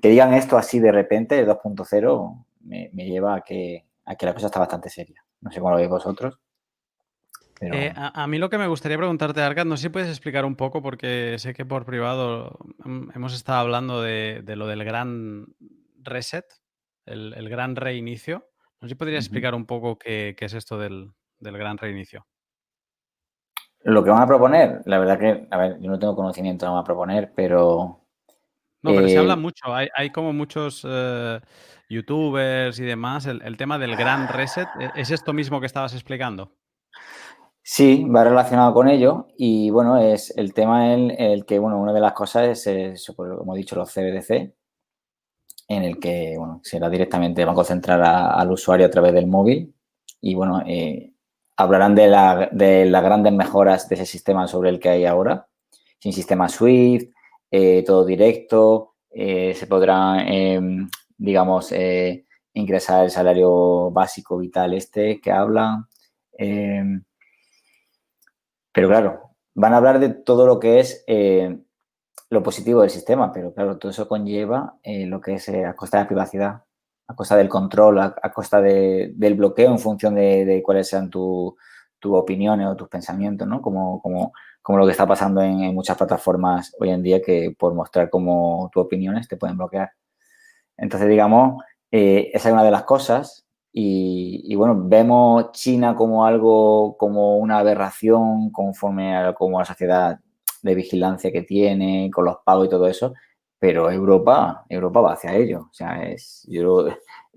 que 0.00 0.08
digan 0.08 0.34
esto 0.34 0.56
así 0.56 0.80
de 0.80 0.92
repente, 0.92 1.46
2.0, 1.46 2.44
me, 2.62 2.90
me 2.92 3.06
lleva 3.06 3.36
a 3.36 3.40
que, 3.42 3.86
a 4.04 4.16
que 4.16 4.26
la 4.26 4.34
cosa 4.34 4.46
está 4.46 4.58
bastante 4.58 4.90
seria. 4.90 5.24
No 5.40 5.50
sé 5.50 5.60
cómo 5.60 5.70
lo 5.70 5.76
veis 5.76 5.88
vosotros. 5.88 6.38
Pero... 7.60 7.74
Eh, 7.74 7.92
a, 7.94 8.22
a, 8.22 8.26
mí 8.26 8.38
lo 8.38 8.48
que 8.48 8.56
me 8.56 8.66
gustaría 8.66 8.96
preguntarte, 8.96 9.42
Arcad, 9.42 9.66
no 9.66 9.76
sé 9.76 9.84
si 9.84 9.88
puedes 9.90 10.08
explicar 10.08 10.46
un 10.46 10.56
poco, 10.56 10.80
porque 10.80 11.36
sé 11.38 11.52
que 11.52 11.66
por 11.66 11.84
privado 11.84 12.58
hemos 13.14 13.34
estado 13.34 13.58
hablando 13.58 14.00
de, 14.00 14.40
de 14.42 14.56
lo 14.56 14.66
del 14.66 14.82
gran 14.82 15.44
reset, 15.98 16.46
el, 17.04 17.34
el, 17.34 17.50
gran 17.50 17.76
reinicio. 17.76 18.46
No 18.80 18.88
sé 18.88 18.94
si 18.94 18.94
podrías 18.94 19.18
uh 19.18 19.20
-huh. 19.24 19.26
explicar 19.26 19.54
un 19.54 19.66
poco 19.66 19.98
qué, 19.98 20.34
qué 20.38 20.46
es 20.46 20.54
esto 20.54 20.78
del, 20.78 21.12
del, 21.38 21.58
gran 21.58 21.76
reinicio. 21.76 22.26
Lo 23.82 24.02
que 24.02 24.10
van 24.10 24.22
a 24.22 24.26
proponer, 24.26 24.80
la 24.86 24.98
verdad 24.98 25.18
que, 25.18 25.46
a 25.50 25.58
ver, 25.58 25.78
yo 25.80 25.90
no 25.90 25.98
tengo 25.98 26.16
conocimiento 26.16 26.64
de 26.64 26.68
lo 26.68 26.72
que 26.72 26.76
van 26.76 26.82
a 26.82 26.86
proponer, 26.86 27.32
pero... 27.36 28.06
No, 28.82 28.92
pero 28.92 29.04
eh, 29.04 29.10
se 29.10 29.18
habla 29.18 29.36
mucho, 29.36 29.74
hay, 29.74 29.88
hay 29.94 30.08
como 30.08 30.32
muchos 30.32 30.86
eh, 30.88 31.38
youtubers 31.90 32.78
y 32.80 32.84
demás, 32.84 33.26
el, 33.26 33.42
el 33.42 33.58
tema 33.58 33.78
del 33.78 33.96
gran 33.96 34.28
reset, 34.28 34.68
¿e-, 34.80 34.92
¿es 34.98 35.10
esto 35.10 35.34
mismo 35.34 35.60
que 35.60 35.66
estabas 35.66 35.92
explicando? 35.92 36.54
Sí, 37.62 38.04
va 38.04 38.24
relacionado 38.24 38.72
con 38.74 38.88
ello 38.88 39.28
y 39.36 39.70
bueno, 39.70 39.98
es 39.98 40.36
el 40.36 40.54
tema 40.54 40.92
en 40.92 41.10
el 41.10 41.44
que, 41.44 41.58
bueno, 41.58 41.78
una 41.78 41.92
de 41.92 42.00
las 42.00 42.12
cosas 42.14 42.66
es, 42.66 42.66
es 42.66 43.12
como 43.14 43.54
he 43.54 43.58
dicho, 43.58 43.76
los 43.76 43.92
CBDC, 43.92 44.54
en 45.68 45.84
el 45.84 46.00
que, 46.00 46.34
bueno, 46.36 46.60
será 46.64 46.88
directamente, 46.90 47.44
van 47.44 47.52
a 47.52 47.56
concentrar 47.56 48.02
al 48.02 48.50
usuario 48.50 48.86
a 48.86 48.90
través 48.90 49.12
del 49.12 49.26
móvil 49.26 49.74
y, 50.20 50.34
bueno, 50.34 50.62
eh, 50.66 51.12
hablarán 51.56 51.94
de, 51.94 52.08
la, 52.08 52.48
de, 52.50 52.86
las 52.86 53.04
grandes 53.04 53.32
mejoras 53.32 53.88
de 53.88 53.94
ese 53.94 54.06
sistema 54.06 54.48
sobre 54.48 54.70
el 54.70 54.80
que 54.80 54.88
hay 54.88 55.04
ahora, 55.04 55.46
sin 56.00 56.12
sistema 56.12 56.48
SWIFT, 56.48 57.12
eh, 57.50 57.84
todo 57.86 58.04
directo, 58.04 58.94
eh, 59.10 59.54
se 59.54 59.66
podrá, 59.66 60.24
digamos, 61.18 61.72
eh, 61.72 62.26
ingresar 62.54 63.04
el 63.04 63.10
salario 63.10 63.90
básico 63.90 64.38
vital 64.38 64.74
este 64.74 65.20
que 65.20 65.30
hablan. 65.30 65.86
Pero 68.72 68.88
claro, 68.88 69.30
van 69.54 69.74
a 69.74 69.78
hablar 69.78 69.98
de 69.98 70.10
todo 70.10 70.46
lo 70.46 70.60
que 70.60 70.80
es 70.80 71.04
eh, 71.06 71.58
lo 72.30 72.42
positivo 72.42 72.82
del 72.82 72.90
sistema, 72.90 73.32
pero 73.32 73.52
claro, 73.52 73.78
todo 73.78 73.90
eso 73.90 74.08
conlleva 74.08 74.78
eh, 74.82 75.06
lo 75.06 75.20
que 75.20 75.34
es 75.34 75.48
eh, 75.48 75.64
a 75.64 75.74
costa 75.74 75.98
de 75.98 76.04
la 76.04 76.08
privacidad, 76.08 76.62
a 77.08 77.14
costa 77.14 77.36
del 77.36 77.48
control, 77.48 77.98
a, 78.00 78.32
costa 78.32 78.60
de, 78.60 79.12
del 79.16 79.34
bloqueo 79.34 79.70
en 79.70 79.78
función 79.78 80.14
de, 80.14 80.62
cuáles 80.64 80.88
sean 80.88 81.10
tus 81.10 81.54
tu 81.98 82.14
opiniones 82.16 82.66
o 82.66 82.76
tus 82.76 82.88
pensamientos, 82.88 83.46
¿no? 83.46 83.60
Como, 83.60 84.00
como, 84.00 84.32
como 84.62 84.78
lo 84.78 84.86
que 84.86 84.92
está 84.92 85.06
pasando 85.06 85.42
en, 85.42 85.60
en, 85.60 85.74
muchas 85.74 85.98
plataformas 85.98 86.74
hoy 86.80 86.90
en 86.90 87.02
día 87.02 87.20
que 87.20 87.54
por 87.58 87.74
mostrar 87.74 88.08
como 88.08 88.70
tus 88.72 88.84
opiniones 88.84 89.28
te 89.28 89.36
pueden 89.36 89.58
bloquear. 89.58 89.90
Entonces, 90.78 91.08
digamos, 91.10 91.62
esa 91.90 92.48
es 92.48 92.52
una 92.54 92.64
de 92.64 92.70
las 92.70 92.84
cosas 92.84 93.46
y, 93.72 94.54
bueno, 94.56 94.76
vemos 94.88 95.52
China 95.52 95.94
como 95.94 96.24
algo, 96.26 96.96
como 96.96 97.38
una 97.38 97.58
aberración 97.58 98.50
conforme 98.50 99.16
a 99.16 99.32
como 99.34 99.60
la 99.60 99.64
sociedad 99.64 100.18
de 100.62 100.74
vigilancia 100.74 101.30
que 101.32 101.42
tiene, 101.42 102.10
con 102.12 102.24
los 102.24 102.38
pagos 102.44 102.66
y 102.66 102.70
todo 102.70 102.86
eso, 102.88 103.14
pero 103.58 103.90
Europa, 103.90 104.64
Europa 104.68 105.00
va 105.00 105.12
hacia 105.14 105.36
ello. 105.36 105.68
O 105.70 105.74
sea, 105.74 106.02
es, 106.10 106.44
yo, 106.48 106.86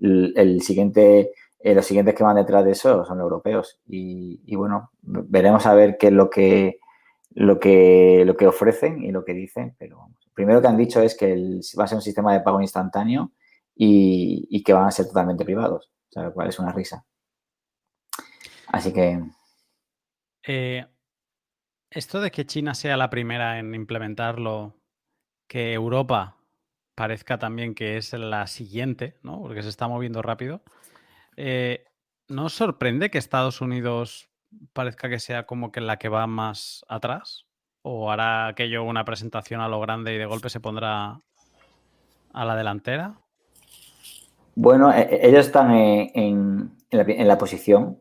el, 0.00 0.60
siguiente, 0.62 1.32
eh, 1.60 1.74
los 1.74 1.86
siguientes 1.86 2.14
que 2.14 2.24
van 2.24 2.36
detrás 2.36 2.64
de 2.64 2.72
eso 2.72 3.04
son 3.04 3.20
europeos. 3.20 3.80
Y, 3.86 4.54
bueno, 4.56 4.90
veremos 5.02 5.66
a 5.66 5.74
ver 5.74 5.96
qué 5.98 6.08
es 6.08 6.12
lo 6.12 6.30
que, 6.30 6.78
lo 7.30 7.60
que, 7.60 8.24
lo 8.26 8.36
que 8.36 8.46
ofrecen 8.48 9.02
y 9.04 9.12
lo 9.12 9.24
que 9.24 9.34
dicen, 9.34 9.76
pero 9.78 10.08
primero 10.34 10.60
que 10.60 10.68
han 10.68 10.76
dicho 10.76 11.00
es 11.00 11.16
que 11.16 11.60
va 11.78 11.84
a 11.84 11.88
ser 11.88 11.96
un 11.96 12.02
sistema 12.02 12.32
de 12.32 12.40
pago 12.40 12.60
instantáneo 12.60 13.32
y 13.76 14.62
que 14.64 14.72
van 14.72 14.86
a 14.86 14.90
ser 14.90 15.06
totalmente 15.06 15.44
privados. 15.44 15.93
Lo 16.14 16.32
cual 16.32 16.48
es 16.48 16.58
una 16.58 16.72
risa. 16.72 17.04
Así 18.68 18.92
que. 18.92 19.20
Eh, 20.46 20.86
esto 21.90 22.20
de 22.20 22.30
que 22.30 22.46
China 22.46 22.74
sea 22.74 22.96
la 22.96 23.10
primera 23.10 23.58
en 23.58 23.74
implementarlo 23.74 24.76
que 25.46 25.72
Europa 25.72 26.36
parezca 26.94 27.38
también 27.38 27.74
que 27.74 27.96
es 27.96 28.12
la 28.12 28.46
siguiente, 28.46 29.18
¿no? 29.22 29.40
Porque 29.40 29.62
se 29.62 29.68
está 29.68 29.88
moviendo 29.88 30.22
rápido. 30.22 30.62
Eh, 31.36 31.84
¿No 32.28 32.48
sorprende 32.48 33.10
que 33.10 33.18
Estados 33.18 33.60
Unidos 33.60 34.28
parezca 34.72 35.08
que 35.08 35.18
sea 35.18 35.46
como 35.46 35.72
que 35.72 35.80
la 35.80 35.98
que 35.98 36.08
va 36.08 36.26
más 36.26 36.84
atrás? 36.88 37.46
¿O 37.82 38.10
hará 38.10 38.46
aquello 38.46 38.84
una 38.84 39.04
presentación 39.04 39.60
a 39.60 39.68
lo 39.68 39.80
grande 39.80 40.14
y 40.14 40.18
de 40.18 40.26
golpe 40.26 40.48
se 40.48 40.60
pondrá 40.60 41.20
a 42.32 42.44
la 42.44 42.56
delantera? 42.56 43.23
Bueno, 44.56 44.92
e- 44.92 45.02
e- 45.02 45.28
ellos 45.28 45.46
están 45.46 45.72
eh, 45.72 46.12
en, 46.14 46.70
en 46.90 46.98
la, 46.98 47.04
en 47.12 47.28
la 47.28 47.38
posición, 47.38 47.98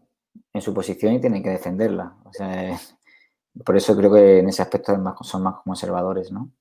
en 0.54 0.62
su 0.62 0.74
posición 0.74 1.14
y 1.14 1.22
tienen 1.22 1.44
que 1.44 1.50
defenderla. 1.50 2.16
O 2.26 2.34
sea, 2.34 2.78
por 3.66 3.78
eso 3.78 3.96
creo 3.96 4.12
que 4.14 4.40
en 4.40 4.50
ese 4.50 4.62
aspecto 4.62 4.94
son 5.22 5.44
más 5.44 5.56
conservadores, 5.64 6.32
¿no? 6.32 6.52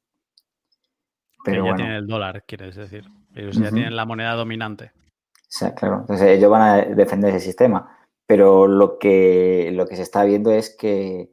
Que 1.44 1.52
Pero 1.52 1.56
ya 1.56 1.62
bueno, 1.62 1.76
tienen 1.76 1.94
el 1.94 2.06
dólar, 2.06 2.44
quieres 2.46 2.76
decir. 2.76 3.04
Ellos 3.34 3.56
ya 3.56 3.70
tienen 3.70 3.96
la 3.96 4.04
moneda 4.06 4.34
dominante. 4.34 4.92
o 4.94 5.54
sea, 5.54 5.74
claro, 5.74 6.00
entonces 6.00 6.28
ellos 6.30 6.50
van 6.50 6.62
a 6.62 6.76
defender 6.94 7.34
ese 7.34 7.46
sistema. 7.46 7.98
Pero 8.26 8.66
lo 8.66 8.98
que, 8.98 9.70
lo 9.74 9.86
que 9.86 9.96
se 9.96 10.02
está 10.02 10.24
viendo 10.24 10.52
es 10.52 10.74
que, 10.76 11.30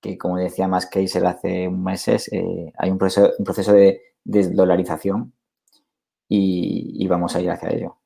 que, 0.00 0.18
como 0.18 0.36
decía 0.38 0.66
más 0.68 0.86
Kaiser 0.86 1.24
hace 1.26 1.68
meses, 1.70 2.28
eh, 2.32 2.72
hay 2.78 2.90
un 2.90 2.98
proceso, 2.98 3.30
un 3.38 3.44
proceso 3.44 3.72
de 3.72 4.00
desdolarización 4.24 5.34
y, 6.28 6.96
y 7.04 7.08
vamos 7.08 7.36
a 7.36 7.40
ir 7.40 7.50
hacia 7.50 7.70
ello. 7.70 7.99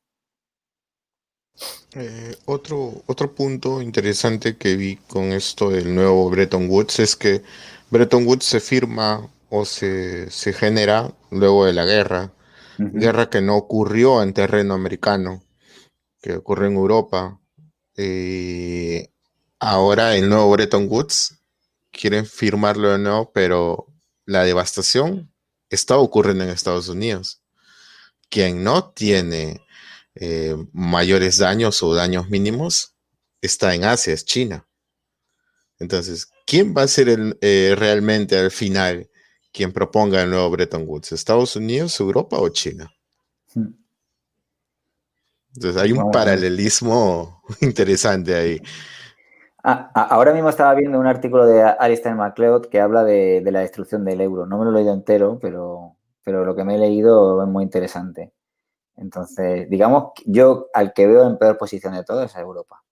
Eh, 1.97 2.36
otro, 2.47 3.05
otro 3.07 3.34
punto 3.34 3.80
interesante 3.80 4.57
que 4.57 4.74
vi 4.74 4.97
con 4.97 5.32
esto 5.32 5.70
del 5.70 5.95
nuevo 5.95 6.28
Bretton 6.28 6.68
Woods 6.68 6.99
es 6.99 7.14
que 7.14 7.42
Bretton 7.90 8.26
Woods 8.26 8.45
se 8.45 8.59
firma 8.59 9.30
o 9.49 9.64
se, 9.64 10.28
se 10.28 10.53
genera 10.53 11.14
luego 11.30 11.66
de 11.66 11.72
la 11.72 11.84
guerra, 11.84 12.32
guerra 12.78 13.30
que 13.30 13.40
no 13.40 13.57
ocurrió 13.57 14.22
en 14.24 14.32
terreno 14.32 14.74
americano, 14.74 15.45
que 16.20 16.34
ocurrió 16.34 16.66
en 16.66 16.74
Europa. 16.74 17.40
Eh, 17.97 19.12
ahora 19.61 20.16
el 20.16 20.28
nuevo 20.28 20.51
Bretton 20.51 20.88
Woods 20.90 21.38
quieren 21.92 22.26
firmarlo 22.26 22.90
de 22.90 22.99
nuevo, 22.99 23.30
pero 23.32 23.86
la 24.26 24.42
devastación 24.42 25.32
está 25.70 25.97
ocurriendo 25.99 26.42
en 26.42 26.51
Estados 26.51 26.88
Unidos. 26.88 27.40
Quien 28.28 28.64
no 28.64 28.90
tiene 28.90 29.63
eh, 30.16 30.56
mayores 30.72 31.38
daños 31.38 31.82
o 31.82 31.94
daños 31.94 32.28
mínimos 32.30 32.94
está 33.40 33.74
en 33.74 33.84
Asia, 33.84 34.14
es 34.14 34.24
China. 34.24 34.66
Entonces, 35.78 36.28
¿quién 36.46 36.74
va 36.76 36.82
a 36.82 36.88
ser 36.88 37.08
el, 37.08 37.38
eh, 37.40 37.74
realmente 37.78 38.36
al 38.36 38.50
final 38.50 39.08
quien 39.52 39.72
proponga 39.72 40.22
el 40.22 40.30
nuevo 40.30 40.50
Bretton 40.50 40.82
Woods? 40.86 41.12
¿Estados 41.12 41.54
Unidos, 41.56 41.98
Europa 42.00 42.38
o 42.40 42.48
China? 42.48 42.92
Mm. 43.56 43.74
Entonces, 45.54 45.80
hay 45.80 45.92
un 45.92 46.10
paralelismo 46.10 47.42
interesante 47.60 48.34
ahí. 48.34 48.60
Ah, 49.62 49.90
a- 49.94 50.02
ahora 50.14 50.32
mismo 50.34 50.48
estaba 50.50 50.74
viendo 50.74 50.98
un 51.00 51.06
artículo 51.06 51.46
de 51.46 51.62
Alistair 51.62 52.14
MacLeod 52.14 52.66
que 52.66 52.80
habla 52.80 53.02
de, 53.04 53.40
de 53.42 53.52
la 53.52 53.60
destrucción 53.60 54.04
del 54.04 54.20
euro. 54.20 54.46
No 54.46 54.58
me 54.58 54.64
lo 54.64 54.70
he 54.72 54.74
leído 54.74 54.92
entero, 54.92 55.38
pero, 55.40 55.96
pero 56.22 56.44
lo 56.44 56.54
que 56.54 56.64
me 56.64 56.74
he 56.76 56.78
leído 56.78 57.42
es 57.42 57.48
muy 57.48 57.64
interesante. 57.64 58.32
Entonces, 58.97 59.68
digamos, 59.68 60.12
yo 60.24 60.68
al 60.72 60.92
que 60.92 61.07
veo 61.07 61.26
en 61.26 61.36
peor 61.38 61.59
posición 61.59 61.95
de 61.95 62.05
todos 62.05 62.24
es 62.26 62.36
a 62.36 62.40
Europa. 62.40 62.82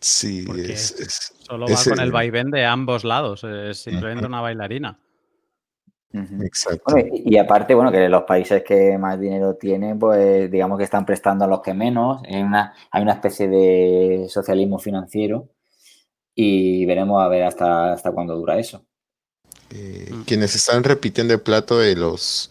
Sí, 0.00 0.44
Porque 0.46 0.72
es, 0.72 0.92
es- 1.00 1.32
Solo 1.38 1.66
va 1.68 1.76
con 1.84 2.00
el 2.00 2.10
vaivén 2.10 2.50
de 2.50 2.64
ambos 2.64 3.04
lados. 3.04 3.44
Es 3.44 3.78
simplemente 3.78 4.26
una 4.26 4.40
bailarina. 4.40 4.98
Exacto. 6.40 6.82
Bueno, 6.92 7.08
y, 7.12 7.34
y 7.34 7.38
aparte, 7.38 7.74
bueno, 7.74 7.92
que 7.92 8.08
los 8.08 8.22
países 8.24 8.64
que 8.64 8.96
más 8.98 9.20
dinero 9.20 9.54
tienen, 9.54 9.98
pues 9.98 10.50
digamos 10.50 10.78
que 10.78 10.84
están 10.84 11.04
prestando 11.06 11.44
a 11.44 11.48
los 11.48 11.60
que 11.60 11.74
menos. 11.74 12.22
Hay 12.26 12.42
una, 12.42 12.74
hay 12.90 13.02
una 13.02 13.12
especie 13.12 13.48
de 13.48 14.26
socialismo 14.28 14.78
financiero 14.78 15.48
y 16.34 16.84
veremos 16.86 17.22
a 17.22 17.28
ver 17.28 17.44
hasta, 17.44 17.92
hasta 17.92 18.12
cuándo 18.12 18.34
dura 18.36 18.58
eso. 18.58 18.84
Eh, 19.70 20.08
Mm. 20.12 20.22
quienes 20.22 20.54
están 20.54 20.82
repitiendo 20.84 21.34
el 21.34 21.40
plato 21.40 21.78
de 21.78 21.94
los 21.96 22.50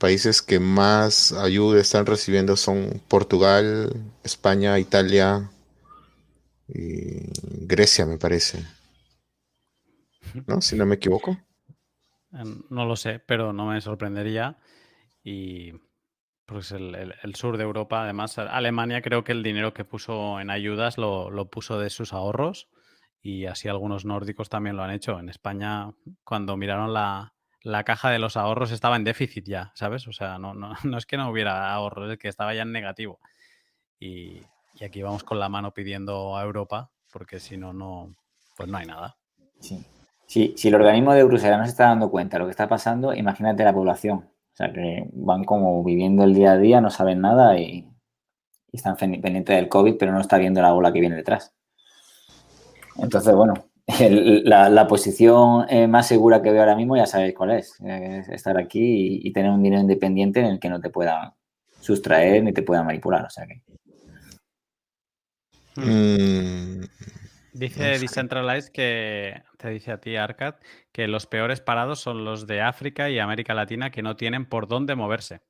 países 0.00 0.42
que 0.42 0.58
más 0.58 1.32
ayuda 1.32 1.80
están 1.80 2.06
recibiendo 2.06 2.56
son 2.56 3.00
Portugal, 3.06 3.94
España, 4.24 4.78
Italia 4.80 5.50
y 6.66 7.28
Grecia, 7.66 8.06
me 8.06 8.18
parece. 8.18 8.64
¿No? 10.46 10.60
Si 10.60 10.76
no 10.76 10.86
me 10.86 10.96
equivoco. 10.96 11.38
Eh, 12.32 12.44
No 12.70 12.84
lo 12.86 12.96
sé, 12.96 13.20
pero 13.20 13.52
no 13.52 13.66
me 13.66 13.80
sorprendería. 13.80 14.58
Y 15.22 15.72
pues 16.46 16.72
el 16.72 17.34
sur 17.36 17.56
de 17.56 17.64
Europa, 17.64 18.02
además, 18.02 18.38
Alemania 18.38 19.02
creo 19.02 19.22
que 19.22 19.32
el 19.32 19.42
dinero 19.44 19.72
que 19.72 19.84
puso 19.84 20.40
en 20.40 20.50
ayudas 20.50 20.98
lo, 20.98 21.30
lo 21.30 21.48
puso 21.48 21.78
de 21.78 21.90
sus 21.90 22.12
ahorros 22.12 22.68
y 23.22 23.46
así 23.46 23.68
algunos 23.68 24.04
nórdicos 24.04 24.48
también 24.48 24.76
lo 24.76 24.82
han 24.82 24.90
hecho. 24.90 25.20
En 25.20 25.28
España, 25.28 25.92
cuando 26.24 26.56
miraron 26.56 26.92
la, 26.92 27.34
la 27.62 27.84
caja 27.84 28.10
de 28.10 28.18
los 28.18 28.36
ahorros, 28.36 28.72
estaba 28.72 28.96
en 28.96 29.04
déficit 29.04 29.46
ya, 29.46 29.72
¿sabes? 29.74 30.06
O 30.08 30.12
sea, 30.12 30.38
no, 30.38 30.54
no, 30.54 30.72
no 30.84 30.98
es 30.98 31.06
que 31.06 31.16
no 31.16 31.30
hubiera 31.30 31.72
ahorros, 31.72 32.10
es 32.10 32.18
que 32.18 32.28
estaba 32.28 32.54
ya 32.54 32.62
en 32.62 32.72
negativo. 32.72 33.18
Y, 33.98 34.42
aquí 34.84 35.02
vamos 35.02 35.24
con 35.24 35.38
la 35.38 35.50
mano 35.50 35.74
pidiendo 35.74 36.36
a 36.36 36.42
Europa, 36.42 36.90
porque 37.12 37.38
si 37.38 37.58
no, 37.58 37.72
no, 37.72 38.14
pues 38.56 38.68
no 38.68 38.78
hay 38.78 38.86
nada. 38.86 39.16
Sí. 39.58 39.84
Si, 40.26 40.54
si 40.56 40.68
el 40.68 40.74
organismo 40.74 41.12
de 41.12 41.24
Bruselas 41.24 41.58
no 41.58 41.64
se 41.64 41.70
está 41.70 41.86
dando 41.86 42.10
cuenta 42.10 42.36
de 42.36 42.40
lo 42.40 42.46
que 42.46 42.52
está 42.52 42.68
pasando, 42.68 43.12
imagínate 43.12 43.64
la 43.64 43.74
población. 43.74 44.30
O 44.52 44.56
sea, 44.56 44.72
que 44.72 45.06
van 45.12 45.44
como 45.44 45.82
viviendo 45.84 46.24
el 46.24 46.34
día 46.34 46.52
a 46.52 46.56
día, 46.56 46.80
no 46.80 46.90
saben 46.90 47.20
nada 47.20 47.58
y, 47.58 47.86
están 48.72 48.96
pendientes 48.96 49.56
del 49.56 49.68
COVID, 49.68 49.96
pero 49.98 50.12
no 50.12 50.20
está 50.20 50.38
viendo 50.38 50.62
la 50.62 50.72
ola 50.72 50.92
que 50.92 51.00
viene 51.00 51.16
detrás. 51.16 51.52
Entonces, 52.96 53.34
bueno, 53.34 53.54
el- 54.00 54.44
la, 54.44 54.68
la 54.68 54.86
posición 54.86 55.66
eh, 55.68 55.86
más 55.86 56.06
segura 56.08 56.42
que 56.42 56.50
veo 56.50 56.60
ahora 56.60 56.76
mismo 56.76 56.96
ya 56.96 57.06
sabéis 57.06 57.34
cuál 57.34 57.52
es. 57.52 57.80
eh, 57.84 58.18
es 58.20 58.28
estar 58.28 58.56
aquí 58.58 58.80
y, 59.22 59.28
y 59.28 59.32
tener 59.32 59.50
un 59.50 59.62
dinero 59.62 59.82
independiente 59.82 60.40
en 60.40 60.46
el 60.46 60.60
que 60.60 60.68
no 60.68 60.80
te 60.80 60.90
pueda 60.90 61.34
sustraer 61.80 62.42
ni 62.44 62.52
te 62.52 62.62
pueda 62.62 62.82
manipular. 62.82 63.24
O 63.24 63.30
sea 63.30 63.46
que, 63.46 63.62
Mm, 65.76 66.84
Dice 67.52 67.80
No 67.80 67.84
sé. 67.94 67.98
Decentralized 68.00 68.72
que 68.72 69.42
te 69.58 69.70
dice 69.70 69.92
a 69.92 70.00
ti, 70.00 70.16
Arcad, 70.16 70.54
que 70.92 71.08
los 71.08 71.26
peores 71.26 71.60
parados 71.60 72.00
son 72.00 72.24
los 72.24 72.46
de 72.46 72.60
África 72.60 73.10
y 73.10 73.18
América 73.18 73.54
Latina 73.54 73.90
que 73.90 74.02
no 74.02 74.16
tienen 74.16 74.46
por 74.46 74.68
dónde 74.68 74.94
moverse. 74.94 75.40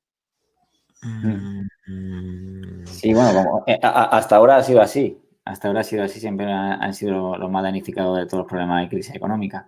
mm, 1.03 2.85
Sí, 2.85 3.13
bueno, 3.13 3.33
como- 3.33 3.63
eh, 3.67 3.79
hasta 3.81 4.35
ahora 4.35 4.57
ha 4.57 4.63
sido 4.63 4.81
así. 4.81 5.17
Hasta 5.51 5.67
ahora 5.67 5.81
ha 5.81 5.83
sido 5.83 6.03
así, 6.03 6.19
siempre 6.19 6.51
ha- 6.51 6.75
han 6.75 6.93
sido 6.93 7.35
los 7.37 7.51
más 7.51 7.63
danificados 7.63 8.17
de 8.17 8.25
todos 8.25 8.39
los 8.39 8.47
problemas 8.47 8.81
de 8.81 8.89
crisis 8.89 9.13
económica. 9.13 9.67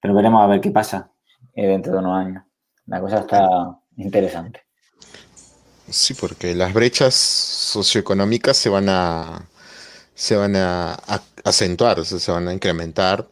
Pero 0.00 0.14
veremos 0.14 0.42
a 0.42 0.46
ver 0.46 0.60
qué 0.60 0.70
pasa 0.70 1.10
eh, 1.54 1.66
dentro 1.66 1.92
de 1.92 1.98
unos 1.98 2.16
años. 2.16 2.44
La 2.86 3.00
cosa 3.00 3.18
está 3.18 3.48
interesante. 3.96 4.60
Sí, 5.90 6.14
porque 6.14 6.54
las 6.54 6.72
brechas 6.72 7.14
socioeconómicas 7.14 8.56
se 8.56 8.68
van 8.68 8.88
a 8.88 9.48
se 10.14 10.34
van 10.36 10.56
a, 10.56 10.94
acentuar, 11.44 12.04
se 12.06 12.32
van 12.32 12.48
a 12.48 12.54
incrementar. 12.54 13.28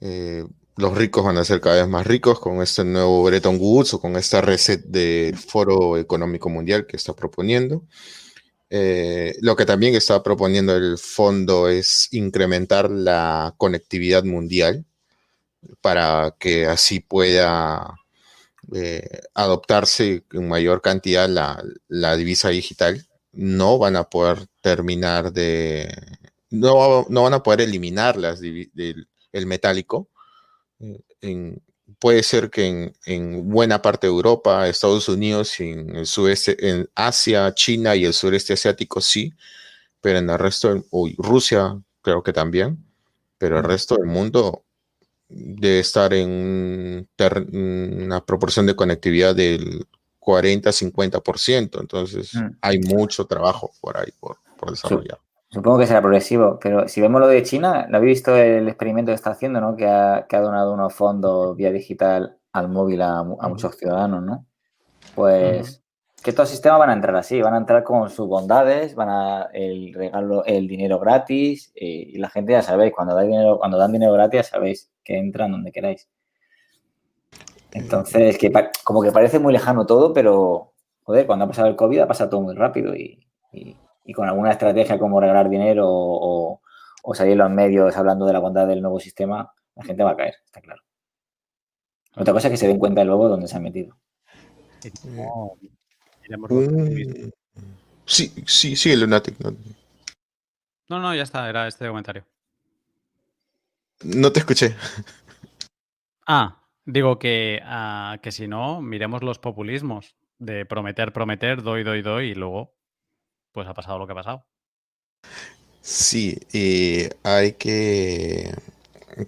Eh, 0.00 0.44
los 0.76 0.96
ricos 0.96 1.24
van 1.24 1.38
a 1.38 1.44
ser 1.44 1.60
cada 1.60 1.76
vez 1.76 1.88
más 1.88 2.06
ricos 2.06 2.40
con 2.40 2.62
este 2.62 2.84
nuevo 2.84 3.24
Bretton 3.24 3.56
Woods 3.60 3.94
o 3.94 4.00
con 4.00 4.16
esta 4.16 4.40
reset 4.40 4.84
del 4.84 5.36
Foro 5.36 5.96
Económico 5.96 6.48
Mundial 6.48 6.86
que 6.86 6.96
está 6.96 7.14
proponiendo. 7.14 7.84
Eh, 8.70 9.34
lo 9.40 9.56
que 9.56 9.66
también 9.66 9.94
está 9.94 10.22
proponiendo 10.22 10.76
el 10.76 10.98
fondo 10.98 11.68
es 11.68 12.08
incrementar 12.12 12.90
la 12.90 13.54
conectividad 13.58 14.24
mundial 14.24 14.84
para 15.80 16.34
que 16.38 16.66
así 16.66 17.00
pueda 17.00 17.94
eh, 18.74 19.20
adoptarse 19.34 20.24
en 20.32 20.48
mayor 20.48 20.82
cantidad 20.82 21.28
la, 21.28 21.62
la 21.88 22.16
divisa 22.16 22.50
digital, 22.50 23.06
no 23.32 23.78
van 23.78 23.96
a 23.96 24.04
poder 24.10 24.46
terminar 24.62 25.32
de, 25.32 25.94
no, 26.50 27.06
no 27.08 27.24
van 27.24 27.34
a 27.34 27.42
poder 27.42 27.62
eliminar 27.62 28.16
las 28.16 28.40
del- 28.40 29.08
el 29.32 29.46
metálico. 29.46 30.08
Eh, 30.80 31.00
en- 31.22 31.62
puede 31.98 32.22
ser 32.22 32.50
que 32.50 32.66
en, 32.66 32.96
en 33.06 33.48
buena 33.48 33.82
parte 33.82 34.06
de 34.06 34.12
Europa, 34.12 34.68
Estados 34.68 35.08
Unidos, 35.08 35.58
y 35.60 35.70
en 35.70 35.96
el 35.96 36.06
sudeste, 36.06 36.56
en 36.70 36.88
Asia, 36.94 37.52
China 37.54 37.96
y 37.96 38.04
el 38.04 38.12
sureste 38.12 38.52
asiático 38.52 39.00
sí, 39.00 39.32
pero 40.00 40.18
en 40.18 40.30
el 40.30 40.38
resto, 40.38 40.84
uy, 40.90 41.14
Rusia 41.18 41.76
creo 42.02 42.22
que 42.22 42.32
también, 42.32 42.78
pero 43.36 43.58
el 43.58 43.64
resto 43.64 43.96
del 43.96 44.06
mundo 44.06 44.64
debe 45.28 45.80
estar 45.80 46.14
en 46.14 47.08
una 47.52 48.24
proporción 48.24 48.66
de 48.66 48.76
conectividad 48.76 49.34
del 49.34 49.86
40-50%. 50.20 51.80
Entonces, 51.80 52.34
Mm. 52.34 52.56
hay 52.60 52.78
mucho 52.80 53.26
trabajo 53.26 53.72
por 53.80 53.96
ahí 53.96 54.12
por, 54.20 54.38
por 54.56 54.70
desarrollar. 54.70 55.18
Supongo 55.50 55.78
que 55.78 55.86
será 55.86 56.00
progresivo, 56.02 56.58
pero 56.60 56.88
si 56.88 57.00
vemos 57.00 57.20
lo 57.20 57.26
de 57.26 57.42
China, 57.42 57.86
¿lo 57.88 57.96
habéis 57.96 58.18
visto 58.18 58.36
el 58.36 58.68
experimento 58.68 59.10
que 59.10 59.14
está 59.14 59.30
haciendo, 59.30 59.60
¿no? 59.60 59.76
Que 59.76 59.86
ha, 59.86 60.26
que 60.28 60.36
ha 60.36 60.40
donado 60.40 60.74
unos 60.74 60.92
fondos 60.94 61.56
vía 61.56 61.70
digital 61.72 62.36
al 62.52 62.68
móvil 62.68 63.00
a, 63.00 63.18
a 63.20 63.48
muchos 63.48 63.76
ciudadanos, 63.76 64.22
¿no? 64.22 64.44
Pues 65.14 65.82
que 66.22 66.30
estos 66.30 66.48
sistemas 66.50 66.80
van 66.80 66.90
a 66.90 66.92
entrar 66.92 67.16
así, 67.16 67.40
van 67.40 67.54
a 67.54 67.58
entrar 67.58 67.82
con 67.82 68.10
sus 68.10 68.28
bondades, 68.28 68.94
van 68.94 69.08
a 69.08 69.48
el 69.54 69.94
regalo, 69.94 70.44
el 70.44 70.68
dinero 70.68 70.98
gratis 70.98 71.72
eh, 71.76 71.86
y 72.08 72.18
la 72.18 72.28
gente 72.28 72.52
ya 72.52 72.60
sabéis, 72.62 72.92
cuando 72.92 73.14
da 73.14 73.22
dinero, 73.22 73.58
cuando 73.58 73.78
dan 73.78 73.92
dinero 73.92 74.12
gratis 74.12 74.38
ya 74.40 74.44
sabéis 74.44 74.90
que 75.02 75.16
entran 75.16 75.52
donde 75.52 75.72
queráis. 75.72 76.08
Entonces, 77.72 78.36
que 78.38 78.52
como 78.84 79.02
que 79.02 79.12
parece 79.12 79.38
muy 79.38 79.52
lejano 79.52 79.86
todo, 79.86 80.12
pero 80.12 80.72
joder, 81.04 81.26
cuando 81.26 81.44
ha 81.44 81.48
pasado 81.48 81.68
el 81.68 81.76
COVID 81.76 82.00
ha 82.00 82.08
pasado 82.08 82.30
todo 82.30 82.40
muy 82.42 82.54
rápido 82.54 82.94
y, 82.94 83.26
y- 83.52 83.76
y 84.08 84.14
con 84.14 84.26
alguna 84.26 84.52
estrategia 84.52 84.98
como 84.98 85.20
regalar 85.20 85.50
dinero 85.50 85.86
o, 85.86 86.52
o- 86.54 86.62
o 87.02 87.14
salir 87.14 87.32
en 87.32 87.38
los 87.38 87.50
medios 87.50 87.94
hablando 87.94 88.24
de 88.24 88.32
la 88.32 88.38
bondad 88.38 88.66
del 88.66 88.80
nuevo 88.80 88.98
sistema, 89.00 89.52
la 89.76 89.84
gente 89.84 90.02
va 90.02 90.12
a 90.12 90.16
caer, 90.16 90.34
está 90.46 90.62
claro. 90.62 90.82
Otra 92.16 92.32
cosa 92.32 92.48
es 92.48 92.52
que 92.52 92.56
se 92.56 92.66
den 92.68 92.78
cuenta 92.78 93.04
luego 93.04 93.28
dónde 93.28 93.46
se 93.48 93.56
han 93.56 93.62
metido. 93.62 93.96
Mm, 96.48 97.30
Sí, 98.06 98.32
sí, 98.46 98.74
sí, 98.76 98.90
el 98.92 99.00
Lunatic. 99.00 99.38
No, 99.40 99.50
No, 100.88 101.00
no, 101.00 101.14
ya 101.14 101.22
está, 101.22 101.46
era 101.50 101.68
este 101.68 101.86
comentario. 101.86 102.24
no 104.04 104.32
te 104.32 104.40
escuché. 104.40 104.74
Ah, 106.26 106.62
digo 106.86 107.18
que, 107.18 107.60
ah, 107.64 108.18
que 108.22 108.32
si 108.32 108.48
no, 108.48 108.80
miremos 108.80 109.22
los 109.22 109.38
populismos 109.38 110.16
de 110.38 110.64
prometer, 110.64 111.12
prometer, 111.12 111.62
doy, 111.62 111.84
doy, 111.84 112.00
doy 112.00 112.30
y 112.30 112.34
luego 112.34 112.77
pues 113.58 113.68
ha 113.68 113.74
pasado 113.74 113.98
lo 113.98 114.06
que 114.06 114.12
ha 114.12 114.16
pasado. 114.22 114.46
Sí, 115.80 116.38
y 116.52 117.08
hay 117.22 117.52
que, 117.52 118.52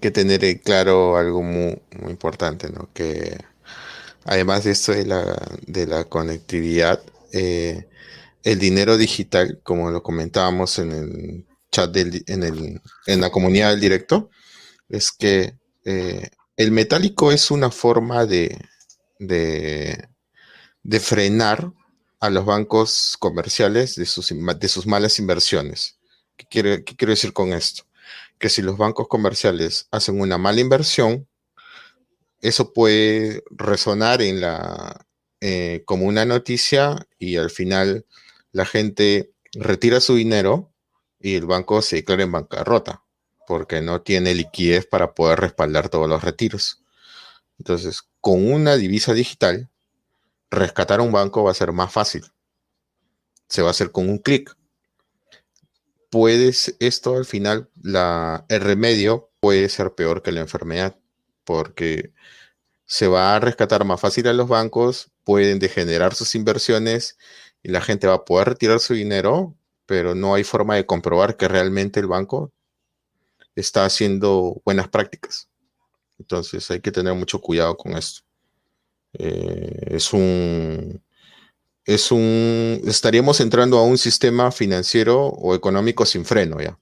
que 0.01 0.11
tener 0.11 0.45
en 0.45 0.59
claro 0.59 1.16
algo 1.16 1.43
muy, 1.43 1.81
muy 2.01 2.11
importante, 2.12 2.70
¿no? 2.70 2.89
Que 2.93 3.39
además 4.24 4.64
de 4.64 4.72
esto 4.72 4.93
de 4.93 5.07
la, 5.07 5.24
de 5.66 5.87
la 5.87 6.05
conectividad, 6.05 7.03
eh, 7.33 7.89
el 8.45 8.59
dinero 8.59 8.97
digital, 8.99 9.61
como 9.62 9.91
lo 9.91 10.03
comentábamos 10.03 10.78
en 10.78 10.93
el 10.93 11.47
chat 11.72 11.91
del, 11.93 12.24
en 12.26 12.43
el, 12.45 12.83
en 13.07 13.20
la 13.20 13.31
comunidad 13.31 13.70
del 13.70 13.81
directo, 13.81 14.31
es 14.89 15.12
que 15.12 15.55
eh, 15.85 16.31
el 16.57 16.72
metálico 16.72 17.33
es 17.33 17.51
una 17.51 17.70
forma 17.70 18.26
de, 18.26 18.59
de, 19.18 20.09
de 20.83 21.01
frenar 21.01 21.72
a 22.21 22.31
los 22.31 22.45
bancos 22.45 23.16
comerciales 23.18 23.97
de 23.97 24.07
sus, 24.07 24.29
de 24.35 24.68
sus 24.68 24.87
malas 24.87 25.18
inversiones. 25.18 25.99
¿Qué 26.37 26.47
quiere- 26.47 26.85
qué 26.85 26.97
quiero 26.97 27.12
decir 27.12 27.33
con 27.33 27.53
esto? 27.53 27.85
Que 28.39 28.49
si 28.51 28.62
los 28.62 28.77
bancos 28.79 29.09
comerciales 29.09 29.89
hacen 29.91 30.21
una 30.21 30.39
mala 30.39 30.61
inversión, 30.61 31.29
eso 32.41 32.73
puede 32.73 33.43
resonar 33.51 34.23
en 34.23 34.41
la, 34.41 35.07
eh, 35.41 35.83
como 35.87 36.07
una 36.07 36.25
noticia 36.25 37.07
y 37.18 37.37
al 37.37 37.51
final 37.51 38.07
la 38.53 38.64
gente 38.64 39.33
retira 39.53 40.01
su 40.01 40.14
dinero 40.14 40.73
y 41.21 41.35
el 41.35 41.47
banco 41.47 41.83
se 41.83 41.97
declara 41.97 42.23
en 42.23 42.33
bancarrota 42.33 43.05
porque 43.47 43.81
no 43.83 44.01
tiene 44.03 44.35
liquidez 44.35 44.87
para 44.87 45.14
poder 45.14 45.41
respaldar 45.41 45.89
todos 45.89 46.09
los 46.09 46.23
retiros. 46.23 46.83
Entonces, 47.59 48.03
con 48.21 48.51
una 48.53 48.77
divisa 48.77 49.14
digital, 49.14 49.70
rescatar 50.51 51.01
un 51.01 51.12
banco 51.12 51.44
va 51.44 51.53
a 51.53 51.55
ser 51.55 51.72
más 51.72 51.92
fácil. 51.92 52.24
Se 53.48 53.62
va 53.62 53.68
a 53.68 53.70
hacer 53.72 53.92
con 53.92 54.09
un 54.09 54.18
clic. 54.18 54.57
Puedes, 56.11 56.76
esto 56.80 57.16
al 57.16 57.24
final, 57.24 57.70
la, 57.80 58.44
el 58.48 58.61
remedio 58.61 59.30
puede 59.40 59.68
ser 59.68 59.94
peor 59.94 60.22
que 60.22 60.32
la 60.32 60.40
enfermedad, 60.40 60.96
porque 61.44 62.12
se 62.86 63.07
va 63.07 63.36
a 63.36 63.40
rescatar 63.40 63.84
más 63.84 64.01
fácil 64.01 64.26
a 64.26 64.32
los 64.32 64.48
bancos, 64.48 65.11
pueden 65.24 65.61
degenerar 65.61 66.14
sus 66.14 66.34
inversiones 66.34 67.16
y 67.62 67.68
la 67.68 67.80
gente 67.80 68.09
va 68.09 68.14
a 68.14 68.24
poder 68.24 68.48
retirar 68.48 68.80
su 68.80 68.94
dinero, 68.94 69.57
pero 69.86 70.14
no 70.14 70.34
hay 70.34 70.44
forma 70.44 70.74
de 70.74 70.86
comprobar 70.86 71.36
que 71.36 71.46
realmente 71.46 72.01
el 72.01 72.09
banco 72.09 72.53
está 73.55 73.84
haciendo 73.84 74.61
buenas 74.64 74.88
prácticas. 74.88 75.48
Entonces 76.18 76.68
hay 76.70 76.80
que 76.80 76.92
tener 76.92 77.14
mucho 77.14 77.40
cuidado 77.40 77.76
con 77.76 77.96
esto. 77.96 78.22
Eh, 79.14 79.86
es 79.96 80.12
un, 80.12 81.02
es 81.84 82.12
un, 82.12 82.82
estaríamos 82.86 83.40
entrando 83.40 83.78
a 83.78 83.84
un 83.84 83.98
sistema 83.98 84.52
financiero 84.52 85.26
o 85.26 85.54
económico 85.54 86.06
sin 86.06 86.24
freno 86.26 86.61
ya, 86.61 86.78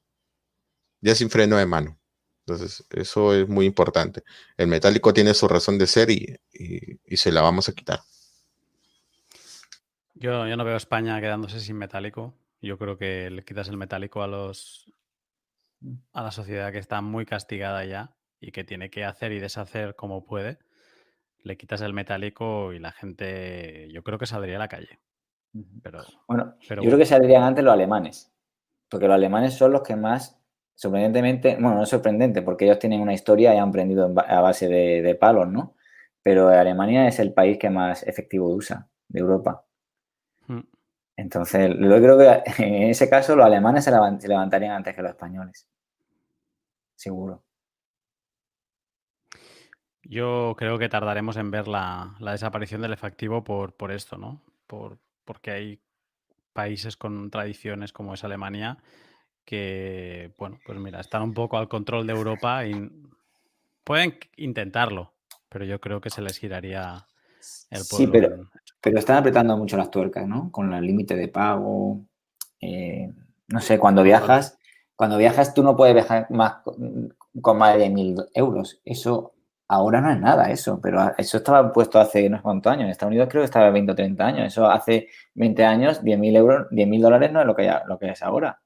ya 1.01 1.15
sin 1.15 1.31
freno 1.31 1.57
de 1.57 1.67
mano. 1.67 1.99
Entonces, 2.47 2.85
eso 2.91 3.35
es 3.35 3.49
muy 3.49 3.67
importante. 3.67 4.23
El 4.57 4.69
metálico 4.69 5.13
tiene 5.13 5.35
su 5.35 5.47
razón 5.49 5.79
de 5.79 5.87
ser 5.87 6.11
y, 6.11 6.37
y- 6.53 7.17
se 7.17 7.31
la 7.33 7.43
vamos 7.43 7.69
a 7.69 7.73
quitar. 7.73 8.01
Yo, 10.15 10.47
yo 10.47 10.57
no 10.57 10.65
veo 10.65 10.75
a 10.75 10.77
España 10.77 11.21
quedándose 11.21 11.61
sin 11.61 11.77
metálico. 11.79 12.35
Yo 12.61 12.77
creo 12.79 12.99
que 12.99 13.31
le 13.31 13.45
quitas 13.45 13.69
el 13.69 13.77
metálico 13.77 14.23
a 14.23 14.27
los 14.27 14.93
a 16.13 16.23
la 16.23 16.31
sociedad 16.31 16.73
que 16.73 16.79
está 16.79 17.01
muy 17.01 17.25
castigada 17.27 17.85
ya 17.85 18.15
y 18.41 18.53
que 18.53 18.65
tiene 18.65 18.91
que 18.91 19.05
hacer 19.05 19.33
y 19.33 19.39
deshacer 19.41 19.95
como 19.97 20.25
puede. 20.25 20.59
Le 21.43 21.57
quitas 21.57 21.81
el 21.81 21.93
metálico 21.95 22.73
y 22.73 22.79
la 22.79 22.93
gente, 22.93 23.89
yo 23.93 24.03
creo 24.03 24.19
que 24.19 24.27
saldría 24.27 24.57
a 24.57 24.59
la 24.61 24.69
calle. 24.69 25.01
Pero, 25.83 26.03
Bueno, 26.27 26.55
pero 26.69 26.83
yo 26.83 26.89
creo 26.89 26.99
que 26.99 27.07
saldrían 27.07 27.43
antes 27.43 27.65
los 27.65 27.73
alemanes, 27.73 28.33
porque 28.91 29.07
los 29.07 29.15
alemanes 29.15 29.55
son 29.55 29.73
los 29.73 29.83
que 29.83 29.97
más, 29.97 30.41
sorprendentemente, 30.75 31.55
bueno, 31.55 31.77
no 31.77 31.83
es 31.85 31.89
sorprendente, 31.89 32.43
porque 32.43 32.67
ellos 32.67 32.79
tienen 32.79 33.01
una 33.01 33.15
historia 33.15 33.55
y 33.55 33.59
han 33.59 33.71
aprendido 33.71 34.13
a 34.17 34.41
base 34.41 34.69
de, 34.69 35.03
de 35.03 35.15
palos, 35.15 35.49
¿no? 35.49 35.75
Pero 36.23 36.49
Alemania 36.49 37.09
es 37.09 37.19
el 37.21 37.33
país 37.35 37.59
que 37.59 37.71
más 37.71 38.03
efectivo 38.07 38.49
usa 38.55 38.89
de 39.09 39.21
Europa. 39.21 39.65
mm, 40.49 40.63
Entonces, 41.17 41.69
yo 41.79 41.97
creo 41.99 42.17
que 42.19 42.43
en 42.65 42.89
ese 42.91 43.11
caso 43.11 43.37
los 43.37 43.45
alemanes 43.45 43.85
se 43.85 43.91
levantarían 44.29 44.73
antes 44.73 44.95
que 44.97 45.03
los 45.03 45.11
españoles. 45.11 45.69
Seguro. 46.97 47.45
Yo 50.09 50.57
creo 50.59 50.79
que 50.79 50.91
tardaremos 50.91 51.37
en 51.39 51.53
ver 51.53 51.69
la, 51.69 52.17
la 52.21 52.33
desaparición 52.33 52.83
del 52.83 52.95
efectivo 52.95 53.45
por, 53.45 53.75
por 53.75 53.93
esto, 53.93 54.19
¿no? 54.19 54.43
Por, 54.67 54.99
porque 55.27 55.53
hay 55.53 55.81
países 56.53 56.97
con 56.97 57.31
tradiciones 57.31 57.93
como 57.93 58.15
es 58.15 58.25
Alemania 58.25 58.79
que, 59.47 60.35
bueno, 60.39 60.61
pues 60.65 60.79
mira, 60.79 61.01
están 61.01 61.23
un 61.23 61.35
poco 61.35 61.59
al 61.59 61.69
control 61.69 62.07
de 62.07 62.13
Europa 62.15 62.67
y 62.67 62.91
pueden 63.85 64.19
intentarlo, 64.37 65.15
pero 65.49 65.65
yo 65.65 65.81
creo 65.81 66.01
que 66.01 66.11
se 66.11 66.23
les 66.23 66.39
giraría 66.39 67.07
el 67.71 67.87
Sí, 67.87 67.87
pueblo. 67.87 68.09
pero, 68.09 68.29
en- 68.35 68.49
pero 68.81 68.99
están 68.99 69.17
apretando 69.19 69.57
mucho 69.57 69.77
las 69.77 69.91
tuercas, 69.91 70.27
¿no? 70.27 70.51
Con 70.53 70.73
el 70.73 70.85
límite 70.85 71.17
de 71.17 71.29
pago. 71.29 72.01
eh, 72.61 73.11
no 73.49 73.61
sé, 73.61 73.79
cuando 73.79 74.03
viajas, 74.03 74.59
cuando 74.97 75.17
viajas 75.19 75.55
tú 75.55 75.63
no 75.63 75.77
puedes 75.77 75.95
viajar 75.95 76.27
más 76.31 76.57
con 77.43 77.59
más 77.59 77.79
de 77.79 77.91
mil 77.91 78.17
euros. 78.35 78.81
Eso 78.85 79.35
ahora 79.69 80.01
no 80.01 80.11
es 80.11 80.19
nada, 80.21 80.51
eso, 80.51 80.81
pero 80.81 81.13
eso 81.19 81.37
estaba 81.39 81.73
puesto 81.73 81.99
hace 82.01 82.29
no 82.31 82.39
sé 82.39 82.43
cuántos 82.43 82.73
años. 82.73 82.85
En 82.85 82.91
Estados 82.91 83.11
Unidos 83.11 83.29
creo 83.31 83.43
que 83.43 83.47
estaba 83.47 83.71
20 83.71 83.93
o 83.93 83.95
30 83.95 84.27
años. 84.27 84.47
Eso 84.47 84.67
hace 84.71 85.09
20 85.35 85.65
años, 85.65 86.03
10.000 86.03 86.35
euros, 86.37 86.67
10.000 86.71 87.03
dólares 87.03 87.31
no 87.33 87.41
es 87.41 87.47
lo 87.47 87.55
que, 87.55 87.65
ya- 87.67 87.83
lo 87.87 87.99
que 87.99 88.11
es 88.11 88.23
ahora. 88.23 88.61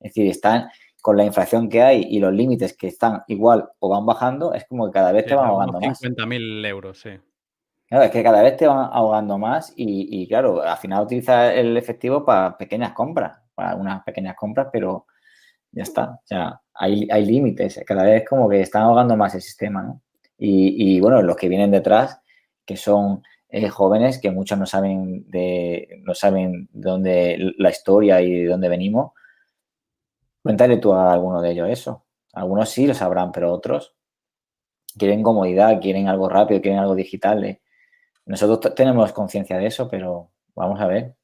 Es 0.00 0.10
decir, 0.14 0.30
están 0.30 0.68
con 1.02 1.16
la 1.16 1.24
inflación 1.24 1.68
que 1.68 1.82
hay 1.82 2.02
y 2.08 2.18
los 2.18 2.32
límites 2.32 2.76
que 2.76 2.86
están 2.88 3.22
igual 3.28 3.68
o 3.78 3.88
van 3.90 4.06
bajando, 4.06 4.54
es 4.54 4.64
como 4.66 4.86
que 4.86 4.92
cada 4.92 5.12
vez 5.12 5.24
Sí, 5.24 5.30
te 5.30 5.34
van 5.34 5.46
ahogando 5.48 5.78
unos 5.78 5.88
más. 5.90 5.98
50.000 6.00 6.64
euros, 6.64 6.98
sí. 7.00 7.10
Claro, 7.86 8.04
es 8.04 8.10
que 8.10 8.22
cada 8.22 8.42
vez 8.42 8.56
te 8.56 8.66
van 8.66 8.88
ahogando 8.92 9.36
más 9.38 9.72
y, 9.76 10.22
y, 10.22 10.26
claro, 10.26 10.62
al 10.62 10.76
final 10.78 11.04
utiliza 11.04 11.52
el 11.52 11.76
efectivo 11.76 12.24
para 12.24 12.56
pequeñas 12.56 12.92
compras, 12.92 13.38
para 13.54 13.74
unas 13.76 14.02
pequeñas 14.04 14.34
compras, 14.36 14.68
pero 14.72 15.06
ya 15.70 15.82
está. 15.82 16.10
O 16.12 16.20
sea, 16.24 16.60
hay, 16.72 17.06
hay 17.10 17.26
límites. 17.26 17.82
Cada 17.86 18.04
vez 18.04 18.24
como 18.28 18.48
que 18.48 18.62
están 18.62 18.82
ahogando 18.84 19.16
más 19.16 19.34
el 19.34 19.42
sistema, 19.42 19.82
¿no? 19.82 20.00
Y, 20.36 21.00
bueno, 21.00 21.22
los 21.22 21.36
que 21.36 21.48
vienen 21.48 21.70
detrás, 21.70 22.20
que 22.66 22.76
son 22.76 23.22
eh, 23.48 23.68
jóvenes, 23.68 24.18
que 24.18 24.30
muchos 24.30 24.58
no 24.58 24.66
saben 24.66 25.30
de, 25.30 26.00
no 26.02 26.14
saben 26.14 26.68
de 26.72 26.90
dónde 26.90 27.54
la 27.58 27.70
historia 27.70 28.20
y 28.20 28.42
de 28.42 28.46
dónde 28.48 28.68
venimos. 28.68 29.12
Cuéntale 30.42 30.78
tú 30.78 30.92
a 30.92 31.12
alguno 31.12 31.40
de 31.40 31.52
ellos 31.52 31.68
eso. 31.70 32.04
Algunos 32.32 32.68
sí 32.68 32.86
lo 32.86 32.94
sabrán, 32.94 33.32
pero 33.32 33.52
otros 33.52 33.94
quieren 34.98 35.22
comodidad, 35.22 35.80
quieren 35.80 36.08
algo 36.08 36.28
rápido, 36.28 36.60
quieren 36.60 36.80
algo 36.80 36.94
digital. 36.94 37.44
¿eh? 37.44 37.62
Nosotros 38.26 38.74
tenemos 38.74 39.12
conciencia 39.12 39.58
de 39.58 39.66
eso, 39.66 39.88
pero 39.88 40.30
vamos 40.54 40.80
a 40.80 40.86
ver. 40.86 41.16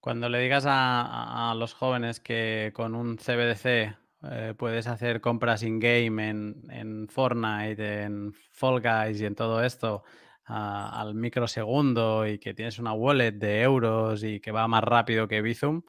Cuando 0.00 0.28
le 0.28 0.38
digas 0.38 0.64
a 0.66 1.54
los 1.56 1.74
jóvenes 1.74 2.20
que 2.20 2.72
con 2.74 2.94
un 2.94 3.16
CBDC 3.16 3.96
eh, 4.24 4.54
puedes 4.56 4.86
hacer 4.86 5.20
compras 5.20 5.62
in-game 5.62 6.28
en, 6.28 6.62
en 6.70 7.08
Fortnite, 7.08 8.02
en 8.02 8.32
Fall 8.52 8.80
Guys 8.80 9.20
y 9.20 9.26
en 9.26 9.34
todo 9.34 9.62
esto 9.62 10.02
a- 10.46 11.00
al 11.00 11.14
microsegundo 11.14 12.26
y 12.26 12.38
que 12.38 12.54
tienes 12.54 12.78
una 12.78 12.92
wallet 12.92 13.32
de 13.32 13.62
euros 13.62 14.24
y 14.24 14.40
que 14.40 14.50
va 14.50 14.66
más 14.66 14.82
rápido 14.82 15.28
que 15.28 15.42
Bizum, 15.42 15.82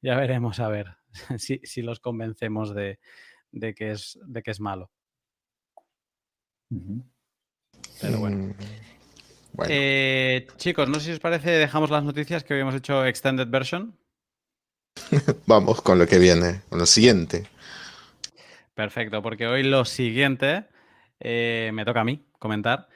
ya 0.00 0.16
veremos 0.16 0.60
a 0.60 0.68
ver 0.68 0.96
si, 1.38 1.60
si 1.64 1.82
los 1.82 2.00
convencemos 2.00 2.74
de, 2.74 2.98
de 3.52 3.74
que 3.74 3.90
es, 3.92 4.18
de 4.24 4.42
que 4.42 4.50
es 4.52 4.60
malo. 4.60 4.90
Pero 8.00 8.18
bueno. 8.18 8.54
Bueno. 9.52 9.72
Eh, 9.74 10.46
chicos, 10.56 10.88
no 10.88 10.96
sé 10.96 11.06
si 11.06 11.12
os 11.12 11.20
parece, 11.20 11.50
dejamos 11.50 11.90
las 11.90 12.04
noticias 12.04 12.44
que 12.44 12.54
hoy 12.54 12.60
hemos 12.60 12.74
hecho 12.74 13.04
extended 13.06 13.48
version. 13.48 13.96
Vamos 15.46 15.80
con 15.80 15.98
lo 15.98 16.06
que 16.06 16.18
viene, 16.18 16.60
con 16.68 16.78
lo 16.78 16.86
siguiente. 16.86 17.46
Perfecto, 18.76 19.22
porque 19.22 19.48
hoy 19.48 19.64
lo 19.64 19.84
siguiente 19.86 20.66
eh, 21.20 21.72
me 21.74 21.84
toca 21.86 22.02
a 22.02 22.04
mí 22.04 22.26
comentar. 22.38 22.88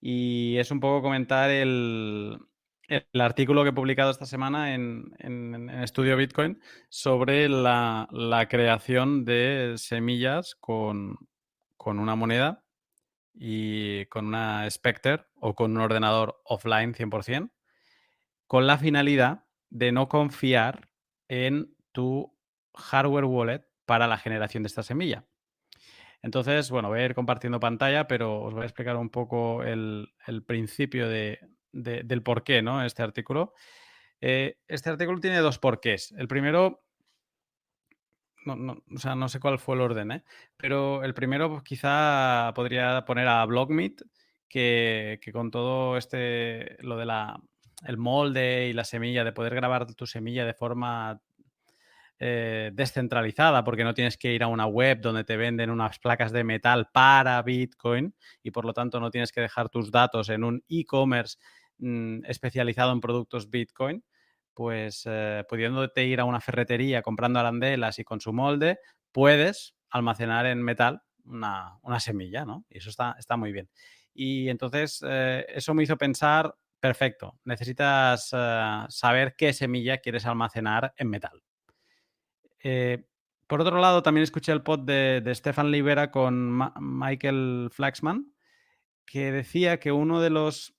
Y 0.00 0.58
es 0.58 0.70
un 0.72 0.80
poco 0.80 1.02
comentar 1.02 1.50
el, 1.50 2.38
el 2.88 3.20
artículo 3.20 3.64
que 3.64 3.70
he 3.70 3.74
publicado 3.74 4.12
esta 4.12 4.26
semana 4.26 4.74
en, 4.74 5.12
en- 5.20 5.70
Estudio 5.82 6.16
Bitcoin 6.16 6.60
sobre 6.90 7.48
la, 7.50 8.08
la 8.12 8.48
creación 8.48 9.24
de 9.26 9.74
semillas 9.78 10.56
con, 10.56 11.16
con 11.76 11.98
una 12.00 12.16
moneda 12.16 12.64
y 13.34 14.06
con 14.06 14.26
una 14.28 14.68
Spectre 14.70 15.24
o 15.40 15.54
con 15.56 15.72
un 15.72 15.78
ordenador 15.82 16.40
offline 16.44 16.94
100%, 16.94 17.50
con 18.46 18.66
la 18.66 18.78
finalidad 18.78 19.44
de 19.70 19.92
no 19.92 20.08
confiar 20.08 20.90
en 21.28 21.74
tu 21.92 22.32
hardware 22.74 23.26
wallet 23.26 23.64
para 23.90 24.06
la 24.06 24.18
generación 24.18 24.62
de 24.62 24.68
esta 24.68 24.84
semilla. 24.84 25.24
Entonces, 26.22 26.70
bueno, 26.70 26.90
voy 26.90 27.00
a 27.00 27.06
ir 27.06 27.14
compartiendo 27.16 27.58
pantalla, 27.58 28.06
pero 28.06 28.40
os 28.40 28.54
voy 28.54 28.62
a 28.62 28.66
explicar 28.66 28.94
un 28.96 29.10
poco 29.10 29.64
el, 29.64 30.12
principio 30.46 31.08
de- 31.08 31.40
de- 31.72 32.04
del 32.04 32.22
por 32.22 32.44
qué, 32.44 32.62
¿no? 32.62 32.84
Este 32.84 33.02
artículo. 33.02 33.52
Eh, 34.20 34.58
este 34.68 34.90
artículo 34.90 35.18
tiene 35.18 35.38
dos 35.38 35.58
porqués. 35.58 36.12
El 36.16 36.28
primero, 36.28 36.84
no, 38.46 38.80
o 38.94 38.98
sea, 38.98 39.16
no 39.16 39.28
sé 39.28 39.40
cuál 39.40 39.58
fue 39.58 39.74
el 39.74 39.80
orden, 39.80 40.12
¿eh? 40.12 40.24
Pero 40.56 41.02
el 41.02 41.12
primero, 41.12 41.50
pues, 41.50 41.64
quizá 41.64 42.52
podría 42.54 43.04
poner 43.04 43.26
a 43.26 43.44
Blockmeet, 43.44 44.02
que, 44.48 45.18
que 45.20 45.32
con 45.32 45.50
todo 45.50 45.96
este, 45.96 46.76
lo 46.84 46.96
de 46.96 47.06
la, 47.06 47.40
el 47.84 47.96
molde 47.96 48.68
y 48.68 48.72
la 48.72 48.84
semilla, 48.84 49.24
de 49.24 49.32
poder 49.32 49.56
grabar 49.56 49.92
tu 49.96 50.06
semilla 50.06 50.44
de 50.44 50.54
forma 50.54 51.20
eh, 52.22 52.70
descentralizada, 52.74 53.64
porque 53.64 53.82
no 53.82 53.94
tienes 53.94 54.18
que 54.18 54.34
ir 54.34 54.42
a 54.42 54.46
una 54.46 54.66
web 54.66 55.00
donde 55.00 55.24
te 55.24 55.38
venden 55.38 55.70
unas 55.70 55.98
placas 55.98 56.32
de 56.32 56.44
metal 56.44 56.90
para 56.92 57.40
Bitcoin 57.42 58.14
y 58.42 58.50
por 58.50 58.66
lo 58.66 58.74
tanto 58.74 59.00
no 59.00 59.10
tienes 59.10 59.32
que 59.32 59.40
dejar 59.40 59.70
tus 59.70 59.90
datos 59.90 60.28
en 60.28 60.44
un 60.44 60.62
e-commerce 60.68 61.38
mm, 61.78 62.26
especializado 62.26 62.92
en 62.92 63.00
productos 63.00 63.48
Bitcoin, 63.48 64.04
pues 64.52 65.04
eh, 65.06 65.44
pudiéndote 65.48 66.04
ir 66.04 66.20
a 66.20 66.26
una 66.26 66.42
ferretería 66.42 67.00
comprando 67.00 67.40
arandelas 67.40 67.98
y 67.98 68.04
con 68.04 68.20
su 68.20 68.34
molde, 68.34 68.80
puedes 69.12 69.74
almacenar 69.88 70.44
en 70.44 70.62
metal 70.62 71.00
una, 71.24 71.78
una 71.80 72.00
semilla, 72.00 72.44
¿no? 72.44 72.66
Y 72.68 72.78
eso 72.78 72.90
está, 72.90 73.16
está 73.18 73.38
muy 73.38 73.50
bien. 73.50 73.70
Y 74.12 74.50
entonces 74.50 75.02
eh, 75.08 75.46
eso 75.48 75.72
me 75.72 75.84
hizo 75.84 75.96
pensar, 75.96 76.54
perfecto, 76.78 77.38
necesitas 77.44 78.28
eh, 78.34 78.84
saber 78.90 79.34
qué 79.38 79.54
semilla 79.54 79.98
quieres 79.98 80.26
almacenar 80.26 80.92
en 80.98 81.08
metal. 81.08 81.42
Eh, 82.62 83.06
por 83.46 83.60
otro 83.60 83.80
lado, 83.80 84.02
también 84.02 84.22
escuché 84.22 84.52
el 84.52 84.62
pod 84.62 84.80
de, 84.80 85.22
Stefan 85.34 85.70
Libera 85.70 86.10
con 86.10 86.56
Michael 86.80 87.68
Flaxman, 87.72 88.32
que 89.04 89.32
decía 89.32 89.80
que 89.80 89.90
uno 89.90 90.20
de 90.20 90.30
los, 90.30 90.74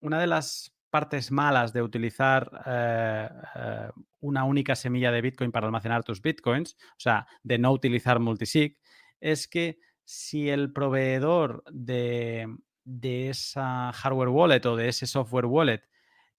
una 0.00 0.20
de 0.20 0.26
las 0.26 0.74
partes 0.90 1.30
malas 1.30 1.72
de 1.72 1.82
utilizar 1.82 2.50
eh, 2.66 3.28
eh, 3.56 3.90
una 4.20 4.44
única 4.44 4.76
semilla 4.76 5.12
de 5.12 5.22
Bitcoin 5.22 5.52
para 5.52 5.66
almacenar 5.66 6.04
tus 6.04 6.20
Bitcoins, 6.20 6.76
o 6.92 7.00
sea, 7.00 7.26
de 7.42 7.58
no 7.58 7.72
utilizar 7.72 8.20
multisig, 8.20 8.78
es 9.20 9.48
que 9.48 9.78
si 10.04 10.48
el 10.48 10.72
proveedor 10.72 11.62
de, 11.70 12.54
de 12.84 13.28
esa 13.28 13.92
hardware 13.92 14.30
wallet 14.30 14.64
o 14.64 14.76
de 14.76 14.88
ese 14.88 15.06
software 15.06 15.46
wallet 15.46 15.82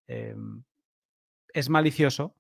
eh, 0.08 0.36
es 1.54 1.70
malicioso, 1.70 2.36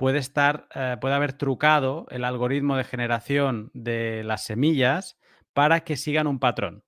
puede 0.00 0.18
estar, 0.18 0.66
eh, 0.74 0.96
puede 0.98 1.14
haber 1.14 1.34
trucado 1.34 2.06
el 2.08 2.24
algoritmo 2.24 2.74
de 2.74 2.84
generación 2.84 3.70
de 3.74 4.24
las 4.24 4.44
semillas 4.44 5.18
para 5.52 5.80
que 5.80 5.98
sigan 5.98 6.26
un 6.26 6.38
patrón 6.38 6.84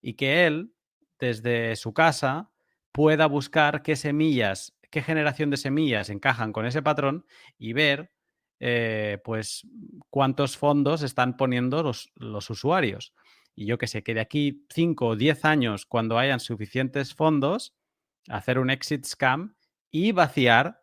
y 0.00 0.14
que 0.14 0.46
él, 0.46 0.72
desde 1.20 1.76
su 1.76 1.92
casa, 1.92 2.50
pueda 2.90 3.26
buscar 3.26 3.82
qué 3.82 3.96
semillas, 3.96 4.74
qué 4.90 5.02
generación 5.02 5.50
de 5.50 5.58
semillas 5.58 6.08
encajan 6.08 6.54
con 6.54 6.64
ese 6.64 6.80
patrón 6.80 7.26
y 7.58 7.74
ver, 7.74 8.12
eh, 8.60 9.18
pues, 9.24 9.66
cuántos 10.08 10.56
fondos 10.56 11.02
están 11.02 11.36
poniendo 11.36 11.82
los, 11.82 12.10
los 12.14 12.48
usuarios. 12.48 13.12
Y 13.54 13.66
yo 13.66 13.76
que 13.76 13.88
sé, 13.88 14.02
que 14.02 14.14
de 14.14 14.20
aquí 14.20 14.64
5 14.70 15.06
o 15.06 15.16
10 15.16 15.44
años, 15.44 15.84
cuando 15.84 16.16
hayan 16.16 16.40
suficientes 16.40 17.14
fondos, 17.14 17.76
hacer 18.26 18.58
un 18.58 18.70
exit 18.70 19.04
scam 19.04 19.54
y 19.90 20.12
vaciar 20.12 20.80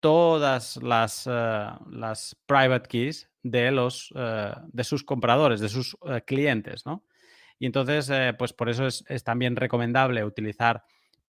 todas 0.00 0.76
las, 0.82 1.26
eh, 1.30 1.68
las 1.90 2.36
private 2.46 2.88
keys 2.88 3.30
de, 3.42 3.70
los, 3.70 4.12
eh, 4.16 4.52
de 4.72 4.84
sus 4.84 5.04
compradores, 5.04 5.60
de 5.60 5.68
sus 5.68 5.96
eh, 6.06 6.22
clientes, 6.26 6.84
¿no? 6.86 7.04
Y 7.58 7.66
entonces, 7.66 8.10
pues 8.38 8.54
por 8.54 8.70
eso 8.70 8.86
es, 8.86 9.04
es 9.06 9.22
también 9.22 9.54
recomendable 9.54 10.24
utilizar 10.24 10.82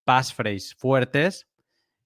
passphrase 0.05 0.73
fuertes 0.77 1.49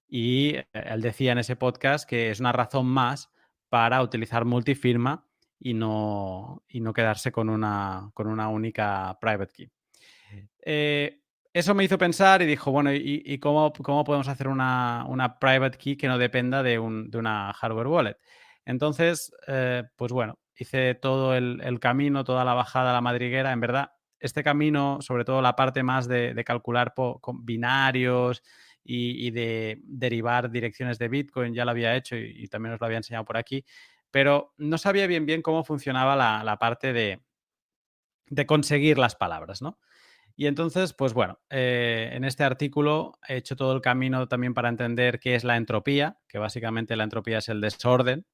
y 0.08 0.56
él 0.72 1.00
decía 1.00 1.30
en 1.30 1.38
ese 1.38 1.54
podcast 1.54 2.08
que 2.08 2.30
es 2.30 2.40
una 2.40 2.50
razón 2.50 2.86
más 2.86 3.30
para 3.68 4.02
utilizar 4.02 4.44
multifirma 4.44 5.26
y 5.58 5.74
no, 5.74 6.64
y 6.68 6.80
no 6.80 6.92
quedarse 6.92 7.32
con 7.32 7.48
una, 7.48 8.10
con 8.14 8.26
una 8.26 8.48
única 8.48 9.16
private 9.20 9.52
key. 9.52 9.70
Eh, 10.62 11.22
eso 11.58 11.74
me 11.74 11.84
hizo 11.84 11.96
pensar 11.98 12.42
y 12.42 12.46
dijo, 12.46 12.70
bueno, 12.70 12.92
¿y, 12.92 13.38
cómo, 13.38 13.72
podemos 13.72 14.28
hacer 14.28 14.48
una, 14.48 15.04
una 15.08 15.38
private 15.38 15.78
key 15.78 15.96
que 15.96 16.06
no 16.08 16.18
dependa 16.18 16.62
de, 16.62 16.78
un- 16.78 17.10
de 17.10 17.18
una 17.18 17.52
hardware 17.54 17.86
wallet? 17.86 18.16
Entonces, 18.66 19.32
eh, 19.46 19.84
pues 19.96 20.12
bueno, 20.12 20.38
hice 20.58 20.94
todo 20.94 21.34
el, 21.34 21.78
camino, 21.80 22.24
toda 22.24 22.44
la 22.44 22.52
bajada 22.54 22.90
a 22.90 22.94
la 22.94 23.00
madriguera. 23.00 23.52
En 23.52 23.60
verdad, 23.60 23.92
este 24.20 24.42
camino, 24.42 24.98
sobre 25.00 25.24
todo 25.24 25.40
la 25.40 25.56
parte 25.56 25.82
más 25.82 26.06
de, 26.08 26.34
de 26.34 26.44
calcular 26.44 26.92
binarios 27.42 28.42
y, 28.84 29.26
y 29.26 29.30
de 29.30 29.80
derivar 29.84 30.50
direcciones 30.50 30.98
de 30.98 31.08
Bitcoin, 31.08 31.54
ya 31.54 31.64
lo 31.64 31.70
había 31.70 31.96
hecho 31.96 32.16
y, 32.16 32.32
y 32.36 32.48
también 32.48 32.74
os 32.74 32.80
lo 32.80 32.86
había 32.86 32.98
enseñado 32.98 33.24
por 33.24 33.36
aquí, 33.38 33.64
pero 34.10 34.52
no 34.58 34.76
sabía 34.78 35.06
bien 35.06 35.24
bien 35.26 35.40
cómo 35.42 35.64
funcionaba 35.64 36.16
la, 36.16 36.44
la 36.44 36.58
parte 36.58 36.92
de, 36.92 37.20
de 38.28 38.46
conseguir 38.46 38.98
las 38.98 39.14
palabras, 39.14 39.62
¿no? 39.62 39.78
Y 40.38 40.46
entonces, 40.46 40.92
pues 40.92 41.14
bueno, 41.14 41.40
eh, 41.48 42.10
en 42.12 42.24
este 42.24 42.44
artículo 42.44 43.18
he 43.26 43.36
hecho 43.36 43.56
todo 43.56 43.72
el 43.72 43.80
camino 43.80 44.28
también 44.28 44.52
para 44.52 44.68
entender 44.68 45.18
qué 45.18 45.34
es 45.34 45.44
la 45.44 45.56
entropía, 45.56 46.18
que 46.28 46.38
básicamente 46.38 46.94
la 46.94 47.04
entropía 47.04 47.38
es 47.38 47.48
el 47.48 47.62
desorden, 47.62 48.26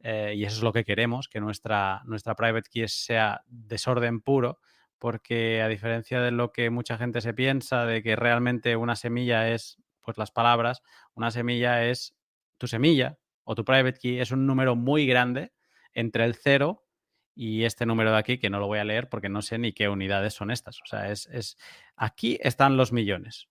eh, 0.00 0.34
y 0.36 0.44
eso 0.44 0.58
es 0.58 0.62
lo 0.62 0.74
que 0.74 0.84
queremos, 0.84 1.28
que 1.28 1.40
nuestra, 1.40 2.02
nuestra 2.04 2.34
private 2.34 2.68
key 2.70 2.88
sea 2.88 3.42
desorden 3.46 4.20
puro, 4.20 4.60
porque 4.98 5.62
a 5.62 5.68
diferencia 5.68 6.20
de 6.20 6.30
lo 6.30 6.52
que 6.52 6.68
mucha 6.68 6.98
gente 6.98 7.22
se 7.22 7.32
piensa, 7.32 7.86
de 7.86 8.02
que 8.02 8.16
realmente 8.16 8.76
una 8.76 8.94
semilla 8.94 9.48
es, 9.48 9.78
pues 10.02 10.18
las 10.18 10.30
palabras, 10.30 10.82
una 11.14 11.30
semilla 11.30 11.86
es 11.86 12.14
tu 12.58 12.66
semilla 12.66 13.18
o 13.44 13.54
tu 13.54 13.64
private 13.64 13.98
key 13.98 14.20
es 14.20 14.30
un 14.30 14.46
número 14.46 14.76
muy 14.76 15.06
grande 15.06 15.52
entre 15.94 16.24
el 16.26 16.34
0 16.34 16.83
y 17.34 17.64
este 17.64 17.86
número 17.86 18.12
de 18.12 18.18
aquí, 18.18 18.38
que 18.38 18.50
no 18.50 18.60
lo 18.60 18.66
voy 18.66 18.78
a 18.78 18.84
leer 18.84 19.08
porque 19.08 19.28
no 19.28 19.42
sé 19.42 19.58
ni 19.58 19.72
qué 19.72 19.88
unidades 19.88 20.34
son 20.34 20.50
estas. 20.50 20.80
O 20.82 20.86
sea, 20.86 21.10
es, 21.10 21.26
es 21.26 21.56
aquí 21.96 22.38
están 22.42 22.76
los 22.76 22.92
millones. 22.92 23.48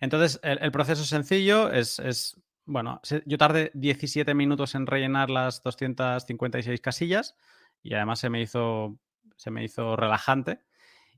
Entonces, 0.00 0.38
el, 0.44 0.58
el 0.62 0.70
proceso 0.70 1.02
es 1.02 1.08
sencillo, 1.08 1.72
es, 1.72 1.98
es, 1.98 2.40
bueno, 2.66 3.00
yo 3.26 3.36
tardé 3.36 3.72
17 3.74 4.32
minutos 4.34 4.76
en 4.76 4.86
rellenar 4.86 5.28
las 5.28 5.60
256 5.64 6.80
casillas 6.80 7.34
y 7.82 7.94
además 7.94 8.20
se 8.20 8.30
me 8.30 8.40
hizo, 8.40 8.96
se 9.36 9.50
me 9.50 9.64
hizo 9.64 9.96
relajante. 9.96 10.60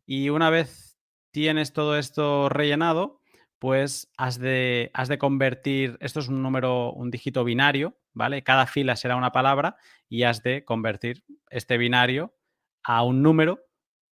Y 0.06 0.30
una 0.30 0.50
vez 0.50 0.91
tienes 1.32 1.72
todo 1.72 1.98
esto 1.98 2.48
rellenado, 2.48 3.20
pues 3.58 4.10
has 4.16 4.38
de, 4.38 4.90
has 4.94 5.08
de 5.08 5.18
convertir, 5.18 5.96
esto 6.00 6.20
es 6.20 6.28
un 6.28 6.42
número, 6.42 6.92
un 6.92 7.10
dígito 7.10 7.44
binario, 7.44 7.98
¿vale? 8.12 8.42
Cada 8.42 8.66
fila 8.66 8.96
será 8.96 9.16
una 9.16 9.32
palabra 9.32 9.76
y 10.08 10.24
has 10.24 10.42
de 10.42 10.64
convertir 10.64 11.24
este 11.50 11.78
binario 11.78 12.34
a 12.84 13.02
un 13.02 13.22
número 13.22 13.64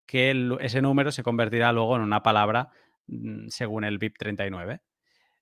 que 0.06 0.34
ese 0.60 0.82
número 0.82 1.12
se 1.12 1.22
convertirá 1.22 1.72
luego 1.72 1.96
en 1.96 2.02
una 2.02 2.22
palabra 2.22 2.70
mm, 3.06 3.48
según 3.48 3.84
el 3.84 3.98
BIP 3.98 4.16
39. 4.18 4.80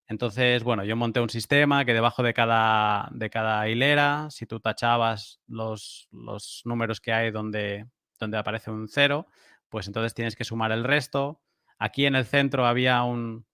Entonces, 0.09 0.64
bueno, 0.64 0.85
yo 0.85 0.97
monté 0.97 1.20
un 1.20 1.29
sistema 1.29 1.85
que 1.85 1.93
debajo 1.93 2.22
de 2.22 2.33
cada, 2.33 3.09
de 3.12 3.29
cada 3.29 3.68
hilera, 3.68 4.29
si 4.31 4.47
tú 4.47 4.59
tachabas 4.59 5.41
los, 5.47 6.09
los 6.11 6.62
números 6.64 7.01
que 7.01 7.12
hay 7.12 7.31
donde, 7.31 7.87
donde 8.18 8.39
aparece 8.39 8.70
un 8.70 8.89
cero, 8.89 9.26
pues 9.68 9.87
entonces 9.87 10.14
tienes 10.14 10.35
que 10.35 10.45
sumar 10.45 10.72
el 10.72 10.85
resto. 10.85 11.43
Aquí 11.79 12.07
en 12.07 12.14
el 12.16 12.24
centro 12.24 12.66
había 12.66 13.03
un, 13.05 13.47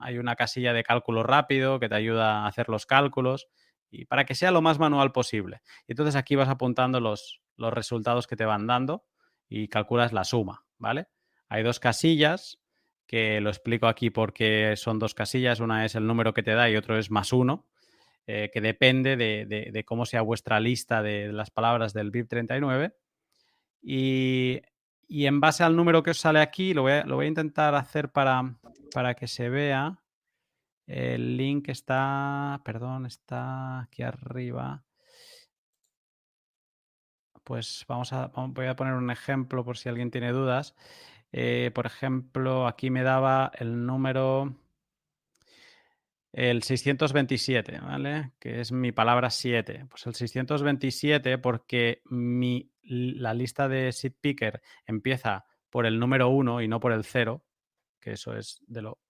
hay 0.00 0.18
una 0.18 0.36
casilla 0.36 0.72
de 0.72 0.82
cálculo 0.82 1.22
rápido 1.22 1.78
que 1.80 1.88
te 1.88 1.94
ayuda 1.94 2.44
a 2.44 2.46
hacer 2.48 2.68
los 2.68 2.86
cálculos 2.86 3.48
y 3.90 4.04
para 4.04 4.24
que 4.24 4.34
sea 4.34 4.50
lo 4.50 4.62
más 4.62 4.78
manual 4.78 5.12
posible. 5.12 5.60
Y 5.86 5.92
entonces 5.92 6.16
aquí 6.16 6.34
vas 6.36 6.48
apuntando 6.48 7.00
los, 7.00 7.40
los 7.56 7.72
resultados 7.72 8.26
que 8.26 8.36
te 8.36 8.44
van 8.44 8.66
dando 8.66 9.04
y 9.48 9.68
calculas 9.68 10.12
la 10.12 10.24
suma, 10.24 10.64
¿vale? 10.78 11.06
Hay 11.48 11.62
dos 11.62 11.80
casillas 11.80 12.58
que 13.06 13.40
lo 13.40 13.48
explico 13.48 13.86
aquí 13.86 14.10
porque 14.10 14.74
son 14.76 14.98
dos 14.98 15.14
casillas. 15.14 15.60
Una 15.60 15.84
es 15.86 15.94
el 15.94 16.06
número 16.06 16.34
que 16.34 16.42
te 16.42 16.52
da 16.54 16.68
y 16.68 16.76
otro 16.76 16.98
es 16.98 17.10
más 17.10 17.32
uno, 17.32 17.66
eh, 18.26 18.50
que 18.52 18.60
depende 18.60 19.16
de, 19.16 19.46
de- 19.46 19.84
cómo 19.84 20.04
sea 20.04 20.20
vuestra 20.22 20.60
lista 20.60 21.02
de 21.02 21.32
las 21.32 21.50
palabras 21.50 21.94
del 21.94 22.10
BIP 22.10 22.28
39. 22.28 22.94
Y, 23.82 24.60
y 25.08 25.26
en 25.26 25.40
base 25.40 25.64
al 25.64 25.74
número 25.74 26.02
que 26.02 26.10
os 26.10 26.20
sale 26.20 26.40
aquí, 26.40 26.74
lo 26.74 26.82
voy 26.82 26.92
a, 26.92 27.24
intentar 27.28 27.74
hacer 27.74 28.10
para, 28.12 28.54
para 28.92 29.14
que 29.14 29.26
se 29.26 29.48
vea. 29.48 29.98
El 30.86 31.36
link 31.36 31.68
está, 31.70 32.60
perdón, 32.64 33.06
está 33.06 33.80
aquí 33.80 34.02
arriba. 34.02 34.84
Pues 37.42 37.84
vamos 37.88 38.12
a, 38.12 38.26
voy 38.28 38.66
a 38.66 38.76
poner 38.76 38.94
un 38.94 39.10
ejemplo 39.10 39.64
por 39.64 39.78
si 39.78 39.88
alguien 39.88 40.10
tiene 40.10 40.32
dudas. 40.32 40.74
Eh, 41.32 41.70
por 41.74 41.86
ejemplo, 41.86 42.66
aquí 42.66 42.90
me 42.90 43.02
daba 43.02 43.50
el 43.54 43.86
número, 43.86 44.54
el 46.38 46.62
627, 46.62 47.80
¿vale? 47.80 48.30
Que 48.38 48.60
es 48.60 48.70
mi 48.70 48.92
palabra 48.92 49.28
7. 49.28 49.86
Pues 49.90 50.06
el 50.06 50.14
627, 50.14 51.36
porque 51.38 52.00
mi, 52.04 52.70
la 52.82 53.34
lista 53.34 53.66
de 53.68 53.90
seed 53.90 54.12
picker 54.20 54.62
empieza 54.86 55.46
por 55.68 55.84
el 55.84 55.98
número 55.98 56.28
1 56.28 56.62
y 56.62 56.68
no 56.68 56.78
por 56.78 56.92
el 56.92 57.02
0, 57.02 57.44
que 57.98 58.12
eso 58.12 58.36
es 58.36 58.62
de 58.68 58.82
lo, 58.82 59.00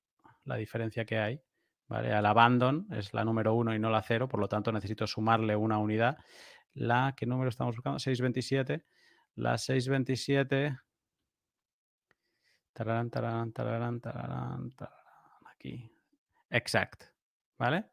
la 0.44 0.56
diferencia 0.56 1.04
que 1.04 1.18
hay. 1.18 1.42
¿vale? 1.86 2.14
Al 2.14 2.24
abandon 2.24 2.86
es 2.92 3.12
la 3.12 3.26
número 3.26 3.52
1 3.52 3.74
y 3.74 3.78
no 3.78 3.90
la 3.90 4.00
0, 4.00 4.26
por 4.26 4.40
lo 4.40 4.48
tanto 4.48 4.72
necesito 4.72 5.06
sumarle 5.06 5.54
una 5.54 5.76
unidad. 5.76 6.16
La, 6.72 7.12
¿qué 7.14 7.26
número 7.26 7.50
estamos 7.50 7.76
buscando? 7.76 7.98
627. 7.98 8.86
La 9.34 9.58
627. 9.58 10.78
Tararán, 12.72 13.10
tararán, 13.10 13.52
tararán, 13.52 14.00
tararán, 14.00 14.72
aquí. 15.44 15.92
Exact. 16.48 17.17
¿Vale? 17.58 17.86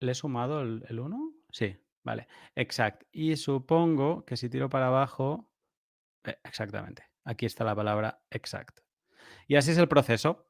¿Le 0.00 0.12
he 0.12 0.14
sumado 0.14 0.62
el, 0.62 0.84
el 0.88 1.00
1? 1.00 1.32
Sí, 1.50 1.76
vale. 2.02 2.26
Exact. 2.54 3.02
Y 3.12 3.36
supongo 3.36 4.24
que 4.24 4.36
si 4.36 4.48
tiro 4.48 4.68
para 4.68 4.86
abajo. 4.86 5.52
eh, 6.24 6.38
exactamente. 6.44 7.04
Aquí 7.24 7.46
está 7.46 7.64
la 7.64 7.76
palabra 7.76 8.22
exact. 8.30 8.80
Y 9.46 9.56
así 9.56 9.72
es 9.72 9.78
el 9.78 9.88
proceso. 9.88 10.48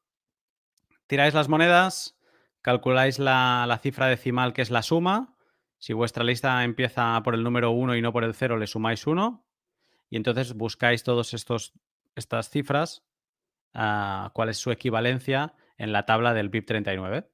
Tiráis 1.09 1.35
las 1.35 1.49
monedas, 1.49 2.17
calculáis 2.63 3.19
la, 3.19 3.65
la 3.67 3.79
cifra 3.79 4.07
decimal 4.07 4.53
que 4.53 4.63
es 4.63 4.71
la 4.71 4.83
suma. 4.83 5.37
Si 5.79 5.93
vuestra 5.93 6.23
lista 6.23 6.63
empieza 6.63 7.21
por 7.25 7.35
el 7.35 7.43
número 7.43 7.73
1 7.73 7.97
y 7.97 8.03
no 8.03 8.13
por 8.13 8.23
el 8.23 8.35
0, 8.35 8.59
le 8.59 8.67
sumáis 8.69 9.07
1. 9.07 9.45
Y 10.11 10.17
entonces 10.17 10.55
buscáis 10.55 11.03
todas 11.03 11.35
estas 11.35 12.51
cifras, 12.51 13.05
ah, 13.75 14.31
cuál 14.35 14.51
es 14.51 14.59
su 14.59 14.71
equivalencia 14.71 15.55
en 15.79 15.93
la 15.93 16.05
tabla 16.05 16.35
del 16.35 16.49
BIP 16.51 16.67
39. 16.67 17.31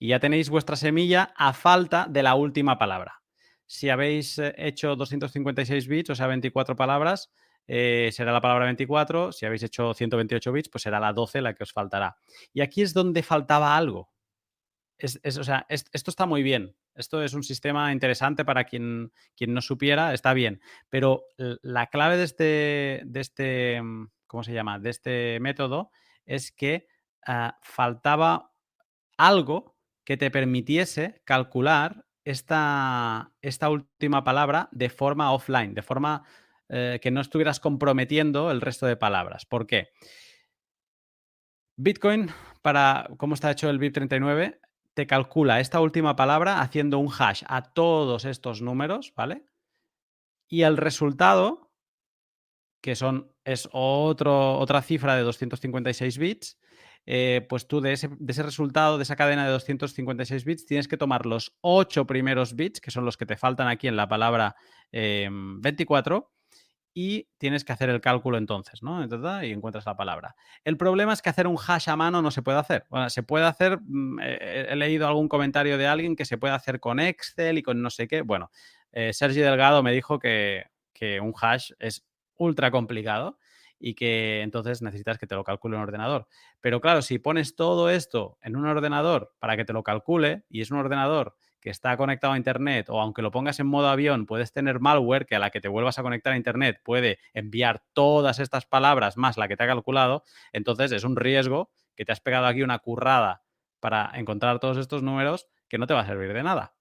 Y 0.00 0.08
ya 0.08 0.18
tenéis 0.18 0.48
vuestra 0.48 0.76
semilla 0.76 1.34
a 1.36 1.52
falta 1.52 2.06
de 2.08 2.22
la 2.22 2.34
última 2.34 2.78
palabra. 2.78 3.20
Si 3.66 3.90
habéis 3.90 4.38
eh, 4.38 4.54
hecho 4.56 4.96
256 4.96 5.86
bits, 5.86 6.10
o 6.10 6.14
sea, 6.14 6.26
24 6.26 6.74
palabras, 6.74 7.30
eh, 7.68 8.08
será 8.10 8.32
la 8.32 8.40
palabra 8.40 8.64
24. 8.64 9.30
Si 9.30 9.44
habéis 9.44 9.62
hecho 9.62 9.92
128 9.92 10.52
bits, 10.52 10.70
pues 10.70 10.82
será 10.82 10.98
la 11.00 11.12
12 11.12 11.42
la 11.42 11.54
que 11.54 11.64
os 11.64 11.72
faltará. 11.72 12.16
Y 12.54 12.62
aquí 12.62 12.80
es 12.80 12.94
donde 12.94 13.22
faltaba 13.22 13.76
algo. 13.76 14.10
Es, 14.96 15.20
es, 15.22 15.36
o 15.36 15.44
sea, 15.44 15.66
es, 15.68 15.84
esto 15.92 16.10
está 16.10 16.24
muy 16.24 16.42
bien. 16.42 16.74
Esto 16.94 17.22
es 17.22 17.34
un 17.34 17.42
sistema 17.42 17.92
interesante 17.92 18.42
para 18.44 18.64
quien, 18.64 19.12
quien 19.36 19.52
no 19.52 19.60
supiera, 19.60 20.14
está 20.14 20.32
bien. 20.32 20.62
Pero 20.88 21.26
la 21.36 21.88
clave 21.88 22.16
de 22.16 22.24
este, 22.24 23.02
de 23.04 23.20
este, 23.20 23.82
¿cómo 24.26 24.42
se 24.44 24.54
llama? 24.54 24.78
De 24.78 24.90
este 24.90 25.38
método 25.40 25.90
es 26.24 26.52
que 26.52 26.86
uh, 27.28 27.50
faltaba 27.60 28.52
algo 29.16 29.69
que 30.10 30.16
te 30.16 30.32
permitiese 30.32 31.22
calcular 31.24 32.04
esta, 32.24 33.30
esta 33.42 33.70
última 33.70 34.24
palabra 34.24 34.68
de 34.72 34.90
forma 34.90 35.30
offline, 35.30 35.72
de 35.72 35.82
forma 35.82 36.24
eh, 36.68 36.98
que 37.00 37.12
no 37.12 37.20
estuvieras 37.20 37.60
comprometiendo 37.60 38.50
el 38.50 38.60
resto 38.60 38.86
de 38.86 38.96
palabras. 38.96 39.46
¿Por 39.46 39.68
qué? 39.68 39.90
Bitcoin, 41.76 42.28
para 42.60 43.08
cómo 43.18 43.34
está 43.34 43.52
hecho 43.52 43.70
el 43.70 43.78
BIP39, 43.78 44.58
te 44.94 45.06
calcula 45.06 45.60
esta 45.60 45.80
última 45.80 46.16
palabra 46.16 46.60
haciendo 46.60 46.98
un 46.98 47.12
hash 47.16 47.44
a 47.46 47.72
todos 47.72 48.24
estos 48.24 48.62
números, 48.62 49.12
¿vale? 49.14 49.44
Y 50.48 50.62
el 50.62 50.76
resultado, 50.76 51.70
que 52.82 52.96
son, 52.96 53.32
es 53.44 53.68
otra 53.70 54.82
cifra 54.82 55.14
de 55.14 55.22
256 55.22 56.18
bits, 56.18 56.58
eh, 57.06 57.46
pues 57.48 57.66
tú 57.66 57.80
de 57.80 57.92
ese, 57.92 58.08
de 58.18 58.32
ese, 58.32 58.42
resultado, 58.42 58.96
de 58.96 59.02
esa 59.02 59.16
cadena 59.16 59.44
de 59.44 59.50
256 59.50 60.44
bits, 60.44 60.66
tienes 60.66 60.88
que 60.88 60.96
tomar 60.96 61.26
los 61.26 61.56
8 61.62 62.06
primeros 62.06 62.54
bits, 62.54 62.80
que 62.80 62.90
son 62.90 63.04
los 63.04 63.16
que 63.16 63.26
te 63.26 63.36
faltan 63.36 63.68
aquí 63.68 63.88
en 63.88 63.96
la 63.96 64.08
palabra 64.08 64.56
eh, 64.92 65.28
24, 65.30 66.30
y 66.92 67.28
tienes 67.38 67.64
que 67.64 67.72
hacer 67.72 67.88
el 67.88 68.00
cálculo 68.00 68.36
entonces, 68.36 68.82
¿no? 68.82 69.02
Y 69.44 69.52
encuentras 69.52 69.86
la 69.86 69.96
palabra. 69.96 70.34
El 70.64 70.76
problema 70.76 71.12
es 71.12 71.22
que 71.22 71.30
hacer 71.30 71.46
un 71.46 71.56
hash 71.56 71.88
a 71.88 71.96
mano 71.96 72.20
no 72.20 72.30
se 72.30 72.42
puede 72.42 72.58
hacer. 72.58 72.84
Bueno, 72.90 73.08
se 73.10 73.22
puede 73.22 73.46
hacer, 73.46 73.78
eh, 74.22 74.66
he 74.70 74.76
leído 74.76 75.06
algún 75.06 75.28
comentario 75.28 75.78
de 75.78 75.86
alguien 75.86 76.16
que 76.16 76.24
se 76.24 76.36
puede 76.36 76.54
hacer 76.54 76.80
con 76.80 76.98
Excel 76.98 77.58
y 77.58 77.62
con 77.62 77.80
no 77.80 77.90
sé 77.90 78.08
qué. 78.08 78.22
Bueno, 78.22 78.50
eh, 78.92 79.12
Sergi 79.12 79.40
Delgado 79.40 79.82
me 79.82 79.92
dijo 79.92 80.18
que 80.18 80.64
un 81.22 81.32
hash 81.40 81.70
es 81.78 82.04
ultra 82.36 82.70
complicado 82.70 83.38
y 83.80 83.94
que 83.94 84.42
entonces 84.42 84.82
necesitas 84.82 85.18
que 85.18 85.26
te 85.26 85.34
lo 85.34 85.42
calcule 85.42 85.76
un 85.76 85.82
ordenador. 85.82 86.28
Pero 86.60 86.80
claro, 86.80 87.02
si 87.02 87.18
pones 87.18 87.56
todo 87.56 87.90
esto 87.90 88.38
en 88.42 88.54
un 88.54 88.66
ordenador 88.66 89.34
para 89.40 89.56
que 89.56 89.64
te 89.64 89.72
lo 89.72 89.82
calcule 89.82 90.44
y 90.48 90.60
es 90.60 90.70
un 90.70 90.78
ordenador 90.78 91.34
que 91.60 91.70
está 91.70 91.96
conectado 91.96 92.34
a 92.34 92.36
Internet 92.36 92.88
o 92.90 93.00
aunque 93.00 93.22
lo 93.22 93.30
pongas 93.30 93.58
en 93.60 93.66
modo 93.66 93.88
avión, 93.88 94.26
puedes 94.26 94.52
tener 94.52 94.80
malware 94.80 95.26
que 95.26 95.36
a 95.36 95.38
la 95.38 95.50
que 95.50 95.60
te 95.60 95.68
vuelvas 95.68 95.98
a 95.98 96.02
conectar 96.02 96.32
a 96.32 96.36
Internet 96.36 96.80
puede 96.84 97.18
enviar 97.34 97.82
todas 97.92 98.38
estas 98.38 98.66
palabras 98.66 99.16
más 99.16 99.36
la 99.36 99.48
que 99.48 99.56
te 99.56 99.64
ha 99.64 99.66
calculado, 99.66 100.24
entonces 100.52 100.92
es 100.92 101.04
un 101.04 101.16
riesgo 101.16 101.70
que 101.96 102.04
te 102.04 102.12
has 102.12 102.20
pegado 102.20 102.46
aquí 102.46 102.62
una 102.62 102.78
currada 102.78 103.42
para 103.80 104.10
encontrar 104.14 104.60
todos 104.60 104.76
estos 104.76 105.02
números 105.02 105.48
que 105.68 105.78
no 105.78 105.86
te 105.86 105.94
va 105.94 106.00
a 106.00 106.06
servir 106.06 106.32
de 106.32 106.42
nada. 106.42 106.74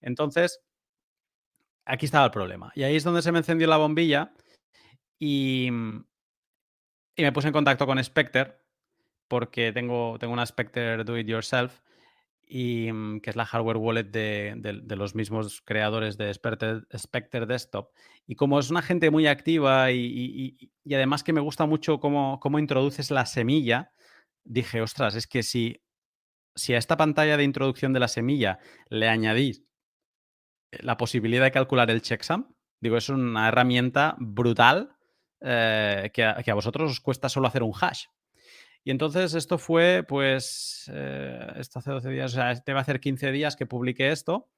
Entonces, 0.00 0.60
aquí 1.84 2.06
estaba 2.06 2.26
el 2.26 2.30
problema. 2.30 2.72
Y 2.74 2.82
ahí 2.82 2.96
es 2.96 3.04
donde 3.04 3.22
se 3.22 3.32
me 3.32 3.38
encendió 3.38 3.66
la 3.66 3.76
bombilla 3.76 4.32
y, 5.18 5.70
y 7.16 7.22
me 7.22 7.32
puse 7.32 7.48
en 7.48 7.52
contacto 7.52 7.86
con 7.86 8.02
Spectre 8.02 8.58
porque 9.28 9.72
tengo, 9.72 10.18
tengo 10.18 10.32
una 10.32 10.46
Spectre 10.46 11.04
Do 11.04 11.18
It 11.18 11.26
Yourself 11.26 11.80
y 12.46 12.92
mm, 12.92 13.20
que 13.20 13.30
es 13.30 13.36
la 13.36 13.46
hardware 13.46 13.78
wallet 13.78 14.04
de, 14.04 14.96
los 14.96 15.14
mismos 15.14 15.62
creadores 15.62 16.18
de 16.18 16.32
Spectre, 16.34 17.46
Desktop. 17.46 17.90
Y 18.26 18.36
como 18.36 18.58
es 18.58 18.70
una 18.70 18.82
gente 18.82 19.10
muy 19.10 19.26
activa 19.26 19.90
y, 19.92 19.98
y- 20.60 20.72
y 20.84 20.94
además 20.94 21.24
que 21.24 21.32
me 21.32 21.40
gusta 21.40 21.66
mucho 21.66 22.00
cómo, 22.00 22.40
cómo 22.40 22.58
introduces 22.58 23.10
la 23.10 23.26
semilla, 23.26 23.92
dije, 24.44 24.82
ostras, 24.82 25.14
es 25.16 25.26
que 25.26 25.42
si, 25.42 25.82
si 26.56 26.74
a 26.74 26.78
esta 26.78 26.96
pantalla 26.96 27.36
de 27.36 27.44
introducción 27.44 27.92
de 27.92 28.00
la 28.00 28.08
semilla 28.08 28.58
le 28.90 29.08
añadís 29.08 29.64
la 30.72 30.96
posibilidad 30.96 31.44
de 31.44 31.52
calcular 31.52 31.90
el 31.90 32.02
checksum, 32.02 32.46
digo, 32.80 32.96
es 32.96 33.08
una 33.08 33.48
herramienta 33.48 34.16
brutal 34.18 34.93
eh, 35.46 36.10
que, 36.14 36.24
a, 36.24 36.54
vosotros 36.54 36.90
os 36.90 37.00
cuesta 37.00 37.28
solo 37.28 37.46
hacer 37.46 37.62
un 37.62 37.74
hash. 37.78 38.06
Y 38.82 38.90
entonces 38.90 39.34
esto 39.34 39.58
fue, 39.58 40.02
pues, 40.06 40.90
eh, 40.92 41.52
esto 41.56 41.78
hace 41.78 41.90
12 41.90 42.10
días, 42.10 42.32
o 42.32 42.36
sea, 42.36 42.54
te 42.54 42.72
va 42.72 42.78
a 42.78 42.82
hacer 42.82 42.98
15 42.98 43.30
días 43.30 43.54
que 43.54 43.66
publiqué 43.66 44.10
esto. 44.10 44.50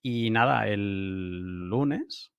Y 0.00 0.30
nada, 0.30 0.68
el 0.68 1.68
lunes, 1.68 2.32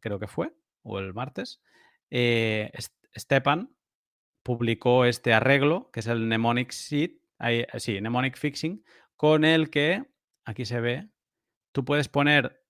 creo 0.00 0.18
que 0.18 0.26
fue, 0.28 0.52
o 0.82 0.98
el 0.98 1.12
martes, 1.12 1.62
eh, 2.10 2.72
Stepan 3.16 3.70
publicó 4.42 5.04
este 5.04 5.34
arreglo, 5.34 5.90
que 5.90 6.00
es 6.00 6.06
el 6.06 6.20
Mnemonic 6.20 6.70
Seed, 6.70 7.12
sí, 7.78 8.00
Mnemonic 8.00 8.36
Fixing, 8.38 8.82
con 9.16 9.44
el 9.44 9.70
que, 9.70 10.04
aquí 10.44 10.64
se 10.64 10.80
ve, 10.80 11.08
tú 11.72 11.84
puedes 11.84 12.08
poner 12.08 12.65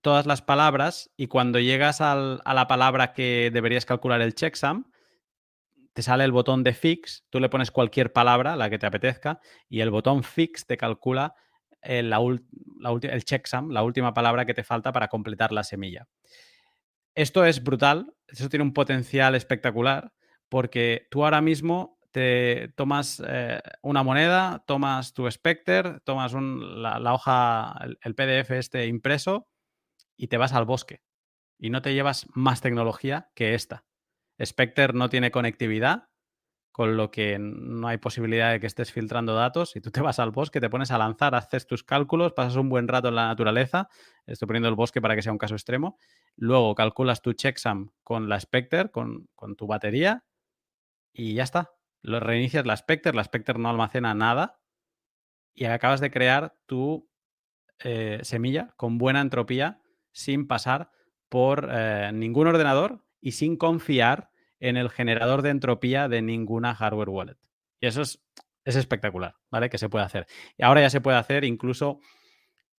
todas 0.00 0.26
las 0.26 0.42
palabras 0.42 1.10
y 1.16 1.26
cuando 1.26 1.58
llegas 1.58 2.00
al- 2.00 2.40
a 2.44 2.54
la 2.54 2.66
palabra 2.66 3.12
que 3.12 3.50
deberías 3.52 3.84
calcular 3.86 4.20
el 4.22 4.34
checksum, 4.34 4.84
te 5.92 6.02
sale 6.02 6.24
el 6.24 6.32
botón 6.32 6.62
de 6.62 6.72
fix, 6.72 7.24
tú 7.30 7.40
le 7.40 7.48
pones 7.48 7.70
cualquier 7.70 8.12
palabra, 8.12 8.56
la 8.56 8.70
que 8.70 8.78
te 8.78 8.86
apetezca, 8.86 9.40
y 9.68 9.80
el 9.80 9.90
botón 9.90 10.22
fix 10.22 10.66
te 10.66 10.76
calcula 10.76 11.34
el, 11.82 12.10
la 12.10 12.20
ul- 12.20 12.46
la 12.78 12.90
ulti- 12.92 13.10
el 13.10 13.24
checksum, 13.24 13.70
la 13.70 13.82
última 13.82 14.14
palabra 14.14 14.44
que 14.46 14.54
te 14.54 14.62
falta 14.64 14.92
para 14.92 15.08
completar 15.08 15.52
la 15.52 15.64
semilla. 15.64 16.06
Esto 17.14 17.44
es 17.44 17.62
brutal, 17.62 18.12
eso 18.28 18.48
tiene 18.48 18.62
un 18.64 18.72
potencial 18.72 19.34
espectacular, 19.34 20.12
porque 20.48 21.06
tú 21.10 21.24
ahora 21.24 21.40
mismo 21.40 21.98
te 22.12 22.72
tomas 22.76 23.22
eh, 23.26 23.60
una 23.82 24.02
moneda, 24.02 24.62
tomas 24.66 25.12
tu 25.12 25.30
Spectre, 25.30 26.00
tomas 26.04 26.32
un- 26.34 26.82
la, 26.82 26.98
la 26.98 27.14
hoja, 27.14 27.76
el, 27.82 27.98
el 28.02 28.14
PDF 28.14 28.58
este 28.58 28.86
impreso 28.86 29.48
y 30.20 30.26
te 30.26 30.36
vas 30.36 30.52
al 30.52 30.66
bosque. 30.66 31.02
Y 31.58 31.70
no 31.70 31.80
te 31.80 31.94
llevas 31.94 32.26
más 32.34 32.60
tecnología 32.60 33.30
que 33.34 33.54
esta. 33.54 33.86
Spectre 34.44 34.92
no 34.92 35.08
tiene 35.08 35.30
conectividad, 35.30 36.10
con 36.72 36.98
lo 36.98 37.10
que 37.10 37.38
no 37.40 37.88
hay 37.88 37.96
posibilidad 37.96 38.52
de 38.52 38.60
que 38.60 38.66
estés 38.66 38.92
filtrando 38.92 39.34
datos 39.34 39.76
y 39.76 39.80
tú 39.80 39.90
te 39.90 40.02
vas 40.02 40.18
al 40.18 40.30
bosque, 40.30 40.60
te 40.60 40.68
pones 40.68 40.90
a 40.90 40.98
lanzar, 40.98 41.34
haces 41.34 41.66
tus 41.66 41.84
cálculos, 41.84 42.34
pasas 42.34 42.56
un 42.56 42.68
buen 42.68 42.86
rato 42.86 43.08
en 43.08 43.14
la 43.14 43.28
naturaleza, 43.28 43.88
estoy 44.26 44.46
poniendo 44.46 44.68
el 44.68 44.74
bosque 44.74 45.00
para 45.00 45.16
que 45.16 45.22
sea 45.22 45.32
un 45.32 45.38
caso 45.38 45.54
extremo, 45.54 45.98
luego 46.36 46.74
calculas 46.74 47.22
tu 47.22 47.32
checksum 47.32 47.90
con 48.02 48.28
la 48.28 48.38
Spectre, 48.38 48.90
con, 48.90 49.26
con 49.34 49.56
tu 49.56 49.66
batería 49.66 50.24
y 51.14 51.32
ya 51.32 51.44
está. 51.44 51.72
Lo 52.02 52.20
reinicias 52.20 52.66
la 52.66 52.76
Spectre, 52.76 53.14
la 53.14 53.24
Spectre 53.24 53.58
no 53.58 53.70
almacena 53.70 54.14
nada 54.14 54.60
y 55.54 55.64
acabas 55.64 56.00
de 56.00 56.10
crear 56.10 56.56
tu 56.66 57.10
eh, 57.78 58.20
semilla 58.22 58.74
con 58.76 58.98
buena 58.98 59.22
entropía 59.22 59.80
sin 60.12 60.46
pasar 60.46 60.90
por 61.28 61.68
eh, 61.70 62.10
ningún 62.12 62.46
ordenador 62.46 63.04
y 63.20 63.32
sin 63.32 63.56
confiar 63.56 64.30
en 64.58 64.76
el 64.76 64.90
generador 64.90 65.42
de 65.42 65.50
entropía 65.50 66.08
de 66.08 66.22
ninguna 66.22 66.74
hardware 66.74 67.08
wallet. 67.08 67.36
Y 67.80 67.86
eso 67.86 68.02
es, 68.02 68.22
es 68.64 68.76
espectacular, 68.76 69.36
¿vale? 69.50 69.70
Que 69.70 69.78
se 69.78 69.88
puede 69.88 70.04
hacer. 70.04 70.26
Y 70.56 70.62
ahora 70.62 70.82
ya 70.82 70.90
se 70.90 71.00
puede 71.00 71.16
hacer, 71.16 71.44
incluso 71.44 72.00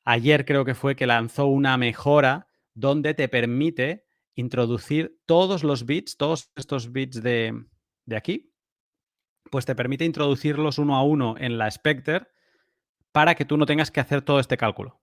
ayer 0.04 0.46
creo 0.46 0.66
que 0.66 0.76
fue 0.76 0.96
que 0.96 1.08
lanzó 1.08 1.48
una 1.48 1.78
mejora 1.78 2.48
donde 2.74 3.14
te 3.14 3.28
permite 3.28 4.06
introducir 4.36 5.20
todos 5.26 5.64
los 5.64 5.86
bits, 5.86 6.18
todos 6.18 6.52
estos 6.56 6.92
bits 6.92 7.22
de, 7.22 7.66
de 8.06 8.16
aquí, 8.16 8.54
pues 9.50 9.66
te 9.66 9.76
permite 9.76 10.06
introducirlos 10.06 10.78
uno 10.78 10.96
a 10.96 11.04
uno 11.04 11.36
en 11.38 11.58
la 11.58 11.70
Spectre 11.70 12.28
para 13.12 13.36
que 13.36 13.46
tú 13.46 13.58
no 13.58 13.66
tengas 13.66 13.92
que 13.92 14.00
hacer 14.00 14.22
todo 14.22 14.40
este 14.40 14.58
cálculo. 14.58 15.01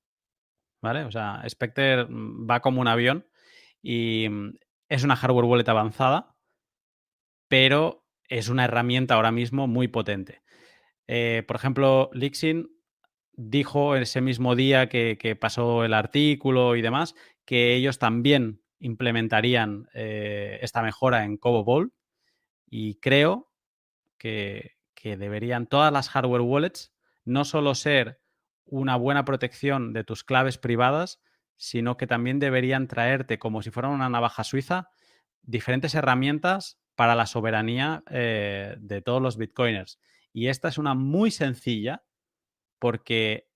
¿Vale? 0.80 1.04
O 1.04 1.10
sea, 1.10 1.42
Spectre 1.48 2.04
mm, 2.04 2.48
va 2.48 2.60
como 2.60 2.80
un 2.80 2.88
avión 2.88 3.26
y 3.82 4.28
mm, 4.28 4.58
es 4.88 5.04
una 5.04 5.16
hardware 5.16 5.44
wallet 5.44 5.68
avanzada, 5.68 6.36
pero 7.48 8.06
es 8.28 8.48
una 8.48 8.64
herramienta 8.64 9.14
ahora 9.14 9.32
mismo 9.32 9.66
muy 9.66 9.88
potente. 9.88 10.42
Eh, 11.06 11.42
por 11.46 11.56
ejemplo, 11.56 12.10
Lixin 12.12 12.70
dijo 13.32 13.96
ese 13.96 14.20
mismo 14.20 14.54
día 14.56 14.88
que, 14.88 15.16
que, 15.18 15.36
pasó 15.36 15.84
el 15.84 15.94
artículo 15.94 16.76
y 16.76 16.82
demás 16.82 17.14
que 17.44 17.74
ellos 17.74 17.98
también 17.98 18.60
implementarían 18.80 19.88
eh, 19.94 20.58
esta 20.60 20.82
mejora 20.82 21.24
en 21.24 21.36
Cobo 21.36 21.86
y 22.66 22.96
creo 22.96 23.50
que, 24.18 24.76
que 24.94 25.16
deberían 25.16 25.66
todas 25.66 25.92
las 25.92 26.08
hardware 26.08 26.42
wallets 26.42 26.92
no 27.24 27.44
solo 27.44 27.74
ser 27.74 28.20
una 28.70 28.96
buena 28.96 29.24
protección 29.24 29.92
de 29.92 30.04
tus 30.04 30.24
claves 30.24 30.58
privadas, 30.58 31.20
sino 31.56 31.96
que 31.96 32.06
también 32.06 32.38
deberían 32.38 32.86
traerte, 32.86 33.38
como 33.38 33.62
si 33.62 33.70
fuera 33.70 33.88
una 33.88 34.08
navaja 34.08 34.44
suiza, 34.44 34.90
diferentes 35.42 35.94
herramientas 35.94 36.78
para 36.94 37.14
la 37.14 37.26
soberanía 37.26 38.02
eh, 38.10 38.76
de 38.78 39.02
todos 39.02 39.22
los 39.22 39.36
bitcoiners. 39.36 39.98
Y 40.32 40.48
esta 40.48 40.68
es 40.68 40.78
una 40.78 40.94
muy 40.94 41.30
sencilla 41.30 42.04
porque 42.78 43.48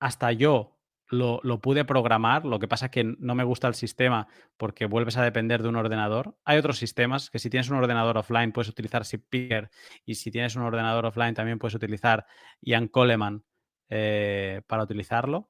hasta 0.00 0.32
yo 0.32 0.74
lo, 1.08 1.40
pude 1.60 1.84
programar, 1.84 2.44
lo 2.44 2.58
que 2.58 2.68
pasa 2.68 2.90
que 2.90 3.04
no 3.04 3.34
me 3.34 3.44
gusta 3.44 3.68
el 3.68 3.74
sistema 3.74 4.26
porque 4.56 4.86
vuelves 4.86 5.16
a 5.16 5.22
depender 5.22 5.62
de 5.62 5.68
un 5.68 5.76
ordenador. 5.76 6.36
Hay 6.44 6.58
otros 6.58 6.78
sistemas 6.78 7.30
que 7.30 7.38
si 7.38 7.50
tienes 7.50 7.70
un 7.70 7.76
ordenador 7.76 8.16
offline 8.16 8.52
puedes 8.52 8.68
utilizar 8.68 9.04
Zippier 9.04 9.70
y 10.04 10.16
si 10.16 10.30
tienes 10.30 10.56
un 10.56 10.62
ordenador 10.62 11.06
offline 11.06 11.34
también 11.34 11.58
puedes 11.58 11.74
utilizar 11.74 12.26
Ian 12.60 12.88
Coleman 12.88 13.44
eh, 13.88 14.62
para 14.66 14.84
utilizarlo. 14.84 15.48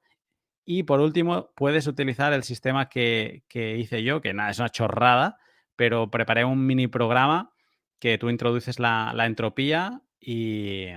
Y 0.65 0.83
por 0.83 0.99
último, 0.99 1.51
puedes 1.55 1.87
utilizar 1.87 2.33
el 2.33 2.43
sistema 2.43 2.89
que, 2.89 3.43
que, 3.47 3.77
hice 3.77 4.03
yo, 4.03 4.21
que 4.21 4.33
nada, 4.33 4.49
es 4.49 4.59
una 4.59 4.69
chorrada, 4.69 5.37
pero 5.75 6.09
preparé 6.09 6.43
un 6.43 6.65
mini 6.65 6.87
programa 6.87 7.53
que 7.99 8.17
tú 8.17 8.29
introduces 8.29 8.79
la, 8.79 9.13
entropía 9.25 10.01
y, 10.19 10.87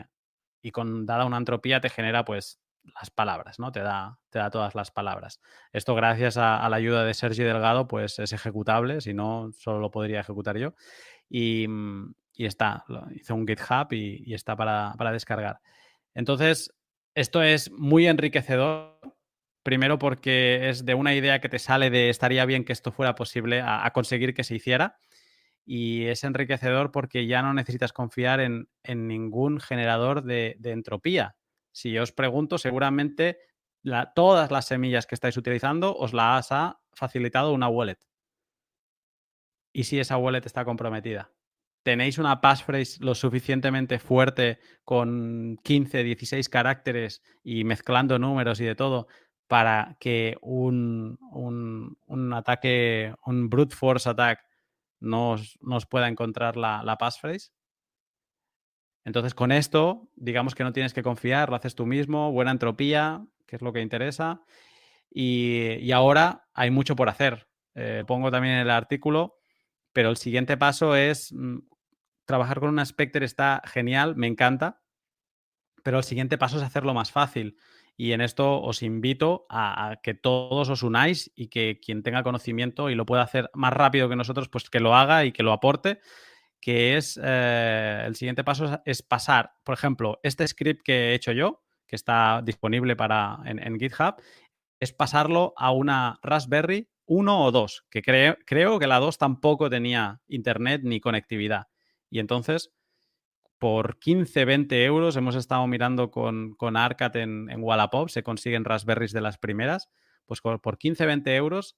y, 0.63 0.71
con 0.71 1.07
dada 1.07 1.27
una 1.27 1.37
entropía 1.37 1.81
te 1.81 1.91
genera 1.91 2.25
pues 2.25 2.61
las 3.01 3.11
palabras, 3.11 3.59
¿no? 3.59 3.71
Te 3.73 3.81
da, 3.81 4.19
te 4.31 4.39
da 4.39 4.51
todas 4.51 4.75
las 4.75 4.91
palabras. 4.91 5.41
Esto 5.73 5.95
gracias 5.95 6.39
a, 6.39 6.65
a 6.65 6.69
la 6.71 6.77
ayuda 6.77 7.05
de 7.05 7.15
Sergi 7.15 7.43
Delgado 7.43 7.87
pues 7.89 8.19
es 8.19 8.33
ejecutable, 8.33 9.01
si 9.01 9.15
no 9.15 9.51
solo 9.53 9.81
lo 9.81 9.91
podría 9.91 10.21
ejecutar 10.21 10.57
yo. 10.57 10.75
Y, 11.29 11.67
y 12.35 12.47
está, 12.47 12.85
hice 13.15 13.33
un 13.33 13.47
GitHub 13.47 13.93
y, 13.93 14.23
y 14.25 14.35
está 14.35 14.57
para, 14.57 14.95
para 14.97 15.13
descargar. 15.13 15.61
Entonces, 16.15 16.75
esto 17.19 17.43
es 17.43 17.71
muy 17.71 18.07
enriquecedor 18.07 18.99
Primero 19.69 19.99
porque 19.99 20.71
es 20.71 20.87
de 20.87 20.95
una 20.95 21.15
idea 21.15 21.43
que 21.43 21.51
te 21.51 21.59
sale 21.59 21.91
de 21.91 22.09
estaría 22.09 22.47
bien 22.47 22.65
que 22.65 22.73
esto 22.73 22.91
fuera 22.91 23.15
posible 23.15 23.61
a, 23.63 23.91
conseguir 23.93 24.33
que 24.33 24.43
se 24.43 24.55
hiciera. 24.55 24.99
Y 25.67 26.07
es 26.07 26.25
enriquecedor 26.25 26.91
porque 26.91 27.27
ya 27.27 27.43
no 27.43 27.53
necesitas 27.53 27.93
confiar 27.93 28.41
en, 28.41 28.69
ningún 28.87 29.61
generador 29.61 30.23
de, 30.23 30.57
entropía. 30.65 31.37
Si 31.71 31.93
yo 31.93 32.03
os 32.03 32.13
pregunto, 32.13 32.57
seguramente 32.57 33.41
todas 34.15 34.51
las 34.51 34.65
semillas 34.65 35.07
que 35.07 35.15
estáis 35.15 35.37
utilizando 35.37 35.95
os 35.95 36.15
las 36.15 36.51
ha 36.51 36.81
facilitado 36.95 37.53
una 37.53 37.69
wallet. 37.69 37.99
¿Y 39.75 39.85
si 39.85 40.01
esa 40.01 40.17
wallet 40.17 40.47
está 40.47 40.65
comprometida? 40.65 41.31
¿Tenéis 41.89 42.19
una 42.19 42.43
passphrase 42.43 43.03
lo 43.03 43.15
suficientemente 43.15 43.99
fuerte 43.99 44.59
con 44.85 45.57
15, 45.65 46.03
16 46.03 46.47
caracteres 46.51 47.23
y 47.43 47.65
mezclando 47.65 48.19
números 48.19 48.61
y 48.61 48.67
de 48.67 48.75
todo 48.75 49.07
para 49.47 49.97
que 49.99 50.37
un, 50.43 51.19
un, 51.33 52.33
ataque, 52.35 53.15
un 53.25 53.49
brute 53.49 53.75
force 53.75 54.07
attack 54.07 54.41
nos, 55.01 55.59
nos 55.63 55.87
pueda 55.87 56.09
encontrar 56.09 56.59
la, 56.59 56.83
la, 56.83 56.99
passphrase. 56.99 57.53
Entonces, 59.07 59.33
con 59.33 59.51
esto, 59.51 60.11
digamos 60.15 60.55
que 60.55 60.65
no 60.65 60.75
tienes 60.75 60.93
que 60.93 61.03
confiar, 61.03 61.49
lo 61.49 61.57
haces 61.57 61.75
tú 61.75 61.87
mismo, 61.87 62.33
buena 62.33 62.51
entropía, 62.51 63.25
que 63.47 63.57
es 63.57 63.63
lo 63.63 63.73
que 63.73 63.81
interesa. 63.81 64.43
Y, 65.09 65.77
y 65.81 65.93
ahora 65.93 66.51
hay 66.53 66.71
mucho 66.71 66.97
por 66.97 67.09
hacer. 67.09 67.49
Eh, 67.75 68.05
pongo 68.07 68.31
también 68.31 68.57
el 68.57 68.69
artículo, 68.69 69.39
pero 69.95 70.11
el 70.11 70.19
siguiente 70.19 70.59
paso 70.59 70.95
es 70.95 71.33
mm, 71.33 71.61
trabajar 72.29 72.61
con 72.61 72.69
una 72.69 72.85
Spectre 72.85 73.25
está 73.25 73.63
genial, 73.65 74.15
me 74.15 74.27
encanta, 74.27 74.83
pero 75.83 75.97
el 75.97 76.05
siguiente 76.05 76.37
paso 76.37 76.59
es 76.59 76.63
hacerlo 76.63 76.93
más 76.93 77.11
fácil. 77.11 77.57
Y 77.97 78.13
en 78.13 78.21
esto 78.21 78.61
os 78.61 78.83
invito 78.83 79.47
a, 79.49 79.97
que 80.03 80.15
todos 80.15 80.69
os 80.69 80.83
unáis 80.83 81.33
y 81.35 81.49
que 81.49 81.81
quien 81.81 82.03
tenga 82.03 82.23
conocimiento 82.23 82.91
y 82.91 82.95
lo 82.95 83.07
pueda 83.07 83.23
hacer 83.23 83.51
más 83.55 83.73
rápido 83.73 84.09
que 84.09 84.15
nosotros, 84.15 84.49
pues 84.49 84.69
que 84.71 84.79
lo 84.79 84.95
haga 84.95 85.25
y 85.25 85.33
que 85.33 85.43
lo 85.43 85.53
aporte. 85.53 86.01
Que 86.61 86.97
es 86.97 87.19
eh, 87.23 88.05
el 88.07 88.15
siguiente 88.15 88.45
paso 88.45 88.83
es, 88.85 89.03
pasar, 89.03 89.53
por 89.65 89.75
ejemplo, 89.75 90.21
este 90.23 90.47
script 90.47 90.83
que 90.85 91.11
he 91.11 91.15
hecho 91.15 91.33
yo, 91.33 91.65
que 91.87 91.97
está 91.97 92.43
disponible 92.45 92.95
para, 92.95 93.39
en, 93.47 93.81
GitHub, 93.81 94.17
es 94.79 94.93
pasarlo 94.93 95.55
a 95.57 95.71
una 95.73 96.21
Raspberry 96.23 96.91
1 97.07 97.45
o 97.45 97.51
2, 97.51 97.87
que 97.91 98.03
creo 98.03 98.79
que 98.79 98.87
la 98.87 98.99
2 98.99 99.17
tampoco 99.17 99.71
tenía 99.71 100.21
internet 100.29 100.83
ni 100.85 101.01
conectividad. 101.01 101.69
Y 102.11 102.21
entonces, 102.21 102.73
por 103.59 103.99
15, 103.99 104.45
20 104.45 104.85
euros, 104.85 105.17
hemos 105.17 105.35
estado 105.35 105.67
mirando 105.67 106.11
con, 106.11 106.55
con 106.55 106.77
Arcat 106.77 107.17
en, 107.17 107.49
Wallapop, 107.59 108.09
se 108.09 108.23
consiguen 108.23 108.65
Raspberries 108.65 109.13
de 109.13 109.21
las 109.21 109.39
primeras, 109.39 109.91
pues 110.27 110.41
por 110.41 110.79
15, 110.79 111.07
20 111.07 111.37
euros 111.37 111.77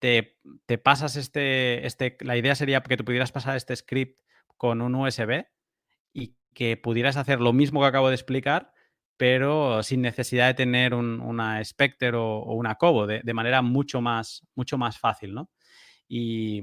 te, 0.00 0.38
te 0.66 0.78
pasas 0.78 1.14
este, 1.16 1.86
este, 1.86 2.16
la 2.20 2.36
idea 2.36 2.56
sería 2.56 2.82
que 2.82 2.96
tú 2.96 3.04
pudieras 3.04 3.30
pasar 3.30 3.56
este 3.56 3.76
script 3.76 4.20
con 4.56 4.80
un 4.80 4.94
USB 4.94 5.44
y 6.12 6.34
que 6.54 6.76
pudieras 6.76 7.16
hacer 7.16 7.40
lo 7.40 7.52
mismo 7.52 7.80
que 7.80 7.86
acabo 7.86 8.08
de 8.08 8.14
explicar, 8.14 8.72
pero 9.16 9.82
sin 9.82 10.00
necesidad 10.00 10.48
de 10.48 10.54
tener 10.54 10.94
un, 10.94 11.20
una 11.20 11.62
Spectre 11.62 12.16
o, 12.16 12.38
o 12.38 12.54
una 12.54 12.76
Cobo, 12.76 13.06
de, 13.06 13.20
de, 13.22 13.34
manera 13.34 13.62
mucho 13.62 14.00
más, 14.00 14.46
mucho 14.54 14.78
más 14.78 14.98
fácil, 14.98 15.34
¿no? 15.34 15.50
Y, 16.08 16.62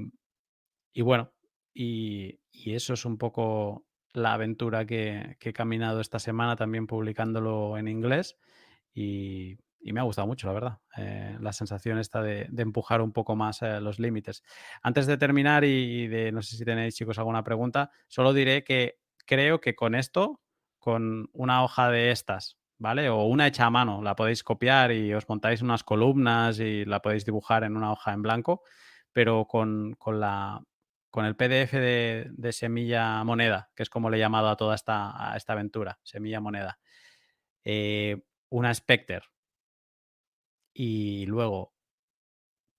y 0.92 1.02
bueno, 1.02 1.32
y, 1.78 2.40
eso 2.74 2.94
es 2.94 3.04
un 3.04 3.18
poco 3.18 3.86
la 4.12 4.32
aventura 4.34 4.84
que, 4.84 5.36
he 5.40 5.52
caminado 5.52 6.00
esta 6.00 6.18
semana, 6.18 6.56
también 6.56 6.86
publicándolo 6.88 7.78
en 7.78 7.86
inglés. 7.86 8.36
Y, 8.92 9.56
me 9.80 10.00
ha 10.00 10.02
gustado 10.02 10.26
mucho, 10.26 10.48
la 10.48 10.52
verdad, 10.52 10.78
eh, 10.98 11.38
la 11.40 11.52
sensación 11.52 11.98
esta 11.98 12.20
de, 12.20 12.46
de, 12.50 12.62
empujar 12.62 13.00
un 13.00 13.12
poco 13.12 13.36
más 13.36 13.62
eh, 13.62 13.80
los 13.80 14.00
límites. 14.00 14.42
Antes 14.82 15.06
de 15.06 15.16
terminar 15.16 15.64
y 15.64 16.08
de, 16.08 16.32
no 16.32 16.42
sé 16.42 16.56
si 16.56 16.64
tenéis 16.64 16.96
chicos 16.96 17.16
alguna 17.18 17.44
pregunta, 17.44 17.90
solo 18.08 18.34
diré 18.34 18.64
que 18.64 18.98
creo 19.24 19.60
que 19.60 19.74
con 19.76 19.94
esto 19.94 20.40
con 20.78 21.30
una 21.32 21.62
hoja 21.62 21.90
de 21.90 22.10
estas, 22.10 22.58
¿vale? 22.76 23.08
O 23.08 23.24
una 23.24 23.46
hecha 23.46 23.66
a 23.66 23.70
mano, 23.70 24.02
la 24.02 24.16
podéis 24.16 24.42
copiar 24.42 24.92
y 24.92 25.14
os 25.14 25.28
montáis 25.28 25.62
unas 25.62 25.84
columnas 25.84 26.58
y 26.58 26.84
la 26.84 27.00
podéis 27.00 27.24
dibujar 27.24 27.64
en 27.64 27.76
una 27.76 27.92
hoja 27.92 28.12
en 28.12 28.22
blanco, 28.22 28.62
pero 29.12 29.46
con, 29.46 29.94
con 29.94 30.20
la, 30.20 30.62
con 31.10 31.24
el 31.24 31.36
PDF 31.36 31.72
de, 31.72 32.52
Semilla 32.52 33.22
Moneda, 33.24 33.70
que 33.74 33.82
es 33.82 33.90
como 33.90 34.10
le 34.10 34.16
he 34.16 34.20
llamado 34.20 34.48
a 34.48 34.56
toda 34.56 34.74
esta, 34.74 35.34
aventura, 35.46 35.98
Semilla 36.02 36.40
Moneda. 36.40 36.78
Eh, 37.64 38.22
una 38.50 38.72
Spectre. 38.74 39.22
Y 40.74 41.26
luego 41.26 41.74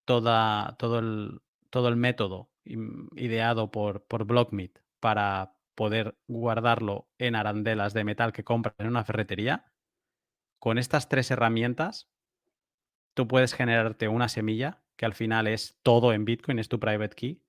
toda, 0.06 0.76
todo, 0.78 1.00
el, 1.00 1.42
todo 1.70 1.90
el 1.90 1.96
método 1.96 2.50
ideado 2.66 3.72
por, 3.72 4.06
por 4.06 4.26
BlockMeet 4.26 4.80
para 5.00 5.56
poder 5.76 6.18
guardarlo 6.28 7.10
en 7.18 7.36
arandelas 7.36 7.94
de 7.94 8.04
metal 8.04 8.34
que 8.34 8.44
compras 8.44 8.76
en 8.80 8.88
una 8.88 9.06
ferretería, 9.06 9.72
con 10.60 10.78
estas 10.78 11.08
tres 11.08 11.32
herramientas, 11.32 12.12
tú 13.14 13.28
puedes 13.28 13.54
generarte 13.54 14.10
una 14.10 14.28
semilla, 14.28 14.84
que 14.98 15.06
al 15.06 15.14
final 15.14 15.48
es 15.48 15.80
todo 15.82 16.12
en 16.12 16.26
Bitcoin, 16.26 16.60
es 16.60 16.68
tu 16.68 16.82
private 16.82 17.16
key, 17.16 17.42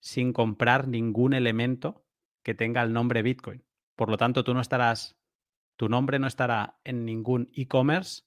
sin 0.00 0.32
comprar 0.32 0.88
ningún 0.88 1.34
elemento 1.34 2.04
que 2.42 2.54
tenga 2.54 2.82
el 2.82 2.92
nombre 2.92 3.22
Bitcoin. 3.22 3.64
Por 3.96 4.08
lo 4.08 4.16
tanto, 4.16 4.44
tú 4.44 4.54
no 4.54 4.60
estarás, 4.60 5.16
tu 5.76 5.88
nombre 5.88 6.18
no 6.18 6.26
estará 6.26 6.78
en 6.84 7.04
ningún 7.04 7.50
e-commerce 7.54 8.24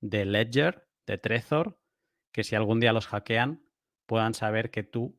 de 0.00 0.24
Ledger, 0.24 0.88
de 1.06 1.18
Trezor, 1.18 1.78
que 2.32 2.44
si 2.44 2.56
algún 2.56 2.80
día 2.80 2.92
los 2.92 3.06
hackean, 3.06 3.62
puedan 4.06 4.34
saber 4.34 4.70
que 4.70 4.82
tú 4.82 5.18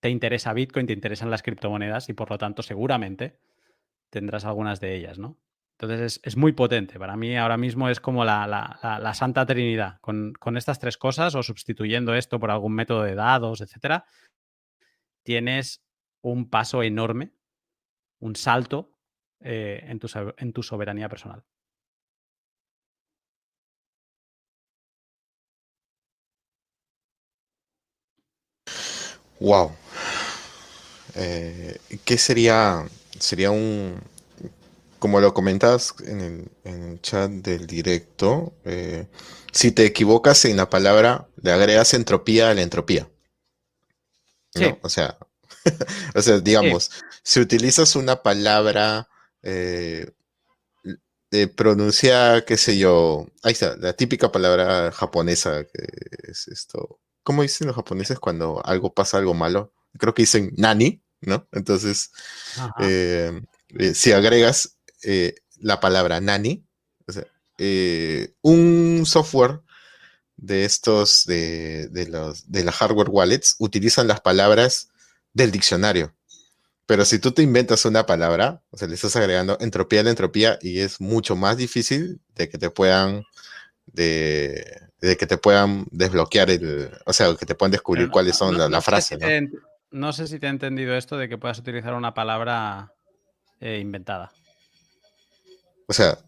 te 0.00 0.10
interesa 0.10 0.52
Bitcoin, 0.52 0.86
te 0.86 0.92
interesan 0.92 1.30
las 1.30 1.42
criptomonedas 1.42 2.08
y 2.08 2.12
por 2.12 2.30
lo 2.30 2.38
tanto 2.38 2.62
seguramente 2.62 3.38
tendrás 4.10 4.44
algunas 4.44 4.80
de 4.80 4.96
ellas, 4.96 5.18
¿no? 5.18 5.38
Entonces 5.72 6.00
es, 6.00 6.20
es 6.22 6.36
muy 6.36 6.52
potente. 6.52 6.98
Para 6.98 7.16
mí 7.16 7.36
ahora 7.36 7.56
mismo 7.56 7.88
es 7.88 7.98
como 7.98 8.24
la, 8.24 8.46
la, 8.46 8.78
la, 9.00 9.14
santa 9.14 9.46
trinidad. 9.46 9.98
Con, 10.00 10.32
con, 10.34 10.56
estas 10.56 10.78
tres 10.78 10.96
cosas 10.96 11.34
o 11.34 11.42
sustituyendo 11.42 12.14
esto 12.14 12.38
por 12.38 12.50
algún 12.52 12.74
método 12.74 13.02
de 13.02 13.14
dados, 13.16 13.60
etcétera, 13.60 14.04
tienes 15.22 15.82
un 16.22 16.48
paso 16.50 16.82
enorme, 16.82 17.32
un 18.20 18.36
salto 18.36 18.92
eh, 19.40 19.80
en, 19.84 19.98
tu, 19.98 20.08
en 20.36 20.52
tu 20.52 20.62
soberanía 20.62 21.08
personal. 21.08 21.44
Wow. 29.40 29.72
Eh, 31.16 31.78
¿Qué 32.04 32.16
sería? 32.16 32.86
Sería 33.18 33.50
un, 33.50 34.00
como 34.98 35.20
lo 35.20 35.34
comentas 35.34 35.94
en 36.06 36.20
el, 36.20 36.48
en 36.62 36.82
el 36.84 37.02
chat 37.02 37.28
del 37.30 37.66
directo, 37.66 38.52
eh, 38.64 39.06
si 39.52 39.72
te 39.72 39.84
equivocas 39.84 40.44
en 40.44 40.56
la 40.56 40.70
palabra, 40.70 41.26
le 41.42 41.50
agregas 41.50 41.92
entropía 41.94 42.50
a 42.50 42.54
la 42.54 42.62
entropía. 42.62 43.08
¿No? 44.54 44.78
O 44.82 44.88
sea, 44.88 45.18
o 46.14 46.22
sea, 46.22 46.38
digamos, 46.40 46.84
sí. 46.84 47.00
si 47.22 47.40
utilizas 47.40 47.96
una 47.96 48.22
palabra 48.22 49.08
eh, 49.42 50.10
de 51.30 51.48
pronunciar, 51.48 52.44
qué 52.44 52.56
sé 52.56 52.76
yo, 52.78 53.26
ahí 53.42 53.52
está, 53.52 53.76
la 53.76 53.94
típica 53.94 54.30
palabra 54.30 54.92
japonesa 54.92 55.64
que 55.64 55.86
es 56.30 56.48
esto. 56.48 57.00
¿Cómo 57.22 57.42
dicen 57.42 57.68
los 57.68 57.76
japoneses 57.76 58.18
cuando 58.18 58.64
algo 58.64 58.92
pasa 58.92 59.18
algo 59.18 59.34
malo? 59.34 59.72
creo 59.98 60.14
que 60.14 60.22
dicen 60.22 60.52
nani, 60.56 61.02
¿no? 61.20 61.46
Entonces, 61.52 62.10
eh, 62.80 63.40
eh, 63.78 63.94
si 63.94 64.12
agregas 64.12 64.78
eh, 65.02 65.34
la 65.58 65.80
palabra 65.80 66.20
nani, 66.20 66.64
o 67.06 67.12
sea, 67.12 67.26
un 68.42 69.04
software 69.06 69.60
de 70.42 70.64
estos, 70.64 71.24
de, 71.24 71.88
de, 71.88 72.08
los, 72.08 72.50
de 72.50 72.64
la 72.64 72.72
hardware 72.72 73.08
wallets, 73.08 73.54
utilizan 73.60 74.08
las 74.08 74.20
palabras 74.20 74.88
del 75.32 75.52
diccionario. 75.52 76.12
Pero 76.84 77.04
si 77.04 77.20
tú 77.20 77.30
te 77.30 77.42
inventas 77.42 77.84
una 77.84 78.06
palabra, 78.06 78.60
o 78.70 78.76
sea, 78.76 78.88
le 78.88 78.96
estás 78.96 79.14
agregando 79.14 79.56
entropía 79.60 80.00
a 80.00 80.02
la 80.02 80.10
entropía 80.10 80.58
y 80.60 80.80
es 80.80 81.00
mucho 81.00 81.36
más 81.36 81.56
difícil 81.56 82.20
de 82.34 82.48
que 82.48 82.58
te 82.58 82.70
puedan, 82.70 83.22
de, 83.86 84.64
de 85.00 85.16
que 85.16 85.28
te 85.28 85.38
puedan 85.38 85.86
desbloquear 85.92 86.50
el, 86.50 86.90
o 87.06 87.12
sea, 87.12 87.34
que 87.36 87.46
te 87.46 87.54
puedan 87.54 87.70
descubrir 87.70 88.06
no, 88.06 88.12
cuáles 88.12 88.36
son 88.36 88.52
no, 88.54 88.58
la, 88.58 88.68
la, 88.68 88.82
frase. 88.82 89.16
¿no? 89.16 89.58
no 89.92 90.12
sé 90.12 90.26
si 90.26 90.40
te 90.40 90.48
he 90.48 90.50
entendido 90.50 90.96
esto 90.96 91.16
de 91.16 91.28
que 91.28 91.38
puedas 91.38 91.60
utilizar 91.60 91.94
una 91.94 92.14
palabra 92.14 92.92
eh, 93.60 93.78
inventada. 93.78 94.32
O 95.86 95.92
sea, 95.92 96.18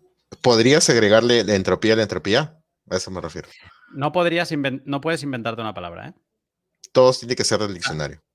¿podrías 0.40 0.88
agregarle 0.88 1.42
la 1.42 1.56
entropía 1.56 1.94
a 1.94 1.96
la 1.96 2.02
entropía? 2.04 2.60
A 2.88 2.96
eso 2.96 3.10
me 3.10 3.20
refiero. 3.20 3.48
No 3.94 4.12
podrías 4.12 4.50
no 4.84 5.00
puedes 5.00 5.22
inventarte 5.22 5.62
una 5.62 5.74
palabra, 5.74 6.08
¿eh? 6.08 6.14
Todos 6.92 7.20
tienen 7.20 7.36
que 7.36 7.44
ser 7.44 7.60
del 7.60 7.74
diccionario. 7.74 8.18
Ah. 8.20 8.34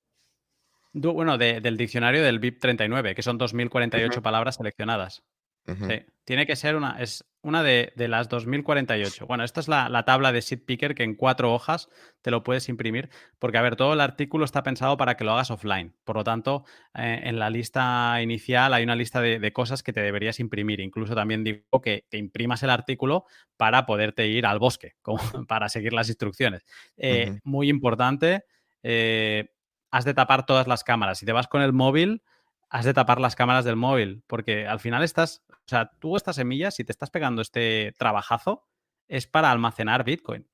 Bueno, 0.93 1.37
de, 1.37 1.61
del 1.61 1.77
diccionario 1.77 2.23
del 2.23 2.39
BIP 2.39 2.59
39, 2.59 3.13
que 3.13 3.21
son 3.21 3.37
2048 3.37 4.07
uh 4.07 4.19
-huh. 4.19 4.23
palabras 4.23 4.55
seleccionadas. 4.55 5.23
Uh 5.71 5.75
-huh. 5.75 5.87
sí. 5.87 6.05
Tiene 6.29 6.45
que 6.45 6.55
ser 6.55 6.75
una, 6.75 7.01
es 7.01 7.25
una 7.41 7.63
de, 7.63 7.91
de 7.95 8.07
las 8.07 8.29
2048. 8.29 9.25
Bueno, 9.25 9.43
esta 9.43 9.61
es 9.61 9.67
la, 9.67 9.89
la, 9.89 10.05
tabla 10.05 10.31
de 10.31 10.43
Seed 10.43 10.63
Picker 10.63 10.93
que 10.93 11.01
en 11.01 11.15
cuatro 11.15 11.51
hojas 11.51 11.89
te 12.21 12.29
lo 12.29 12.43
puedes 12.43 12.69
imprimir, 12.69 13.09
porque 13.39 13.57
a 13.57 13.63
ver, 13.63 13.75
todo 13.75 13.93
el 13.93 13.99
artículo 14.01 14.45
está 14.45 14.61
pensado 14.61 14.95
para 14.95 15.17
que 15.17 15.23
lo 15.23 15.31
hagas 15.31 15.49
offline. 15.49 15.95
Por 16.03 16.17
lo 16.17 16.23
tanto, 16.23 16.65
eh, 16.93 17.21
en 17.23 17.39
la 17.39 17.49
lista 17.49 18.21
inicial 18.21 18.75
hay 18.75 18.83
una 18.83 18.95
lista 18.95 19.21
de, 19.21 19.39
de, 19.39 19.53
cosas 19.53 19.81
que 19.81 19.91
te 19.91 20.01
deberías 20.01 20.39
imprimir. 20.39 20.81
Incluso 20.81 21.15
también 21.15 21.43
digo 21.43 21.81
que 21.81 22.05
te 22.09 22.17
imprimas 22.17 22.61
el 22.61 22.69
artículo 22.69 23.25
para 23.57 23.87
poderte 23.87 24.27
ir 24.27 24.45
al 24.45 24.59
bosque, 24.59 24.93
como 25.01 25.19
para 25.47 25.67
seguir 25.67 25.93
las 25.93 26.09
instrucciones. 26.09 26.63
Eh, 26.97 27.25
uh 27.27 27.33
-huh. 27.33 27.39
Muy 27.43 27.69
importante, 27.69 28.43
eh, 28.83 29.49
has 29.89 30.05
de 30.05 30.13
tapar 30.13 30.45
todas 30.45 30.67
las 30.67 30.83
cámaras. 30.83 31.17
Si 31.17 31.25
te 31.25 31.31
vas 31.31 31.47
con 31.47 31.63
el 31.63 31.73
móvil, 31.73 32.21
has 32.69 32.85
de 32.85 32.93
tapar 32.93 33.19
las 33.19 33.35
cámaras 33.35 33.65
del 33.65 33.75
móvil, 33.75 34.23
porque 34.27 34.67
al 34.67 34.79
final 34.79 35.03
estás, 35.03 35.43
o 35.49 35.67
sea, 35.67 35.91
tú 35.99 36.15
estas 36.15 36.35
semillas, 36.35 36.75
si 36.75 36.83
te 36.83 36.91
estás 36.91 37.09
pegando 37.09 37.41
este 37.41 37.93
trabajazo, 37.97 38.67
es 39.07 39.27
para 39.27 39.51
almacenar 39.51 40.03
Bitcoin. 40.03 40.47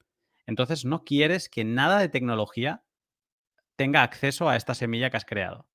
Entonces 0.46 0.86
no 0.86 1.04
quieres 1.04 1.50
que 1.50 1.66
nada 1.66 2.00
de 2.00 2.10
tecnología 2.10 2.84
tenga 3.76 4.04
acceso 4.04 4.48
a 4.48 4.56
esta 4.56 4.74
semilla 4.74 5.10
que 5.10 5.18
has 5.18 5.26
creado. 5.26 5.68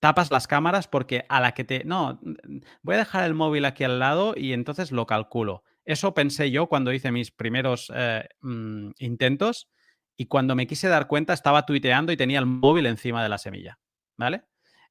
Tapas 0.00 0.32
las 0.32 0.48
cámaras 0.48 0.88
porque 0.88 1.24
a 1.28 1.40
la 1.40 1.52
que 1.52 1.62
te... 1.62 1.84
No, 1.84 2.18
voy 2.82 2.96
a 2.96 2.98
dejar 2.98 3.24
el 3.24 3.34
móvil 3.34 3.64
aquí 3.64 3.84
al 3.84 4.00
lado 4.00 4.34
y 4.36 4.52
entonces 4.52 4.90
lo 4.90 5.06
calculo. 5.06 5.62
Eso 5.84 6.12
pensé 6.14 6.50
yo 6.50 6.66
cuando 6.66 6.92
hice 6.92 7.12
mis 7.12 7.30
primeros 7.30 7.92
eh, 7.94 8.28
mm, 8.40 8.90
intentos 8.98 9.68
y 10.16 10.26
cuando 10.26 10.56
me 10.56 10.66
quise 10.66 10.88
dar 10.88 11.06
cuenta 11.06 11.32
estaba 11.32 11.66
tuiteando 11.66 12.10
y 12.10 12.16
tenía 12.16 12.40
el 12.40 12.46
móvil 12.46 12.86
encima 12.86 13.22
de 13.22 13.28
la 13.28 13.38
semilla, 13.38 13.78
¿vale? 14.16 14.42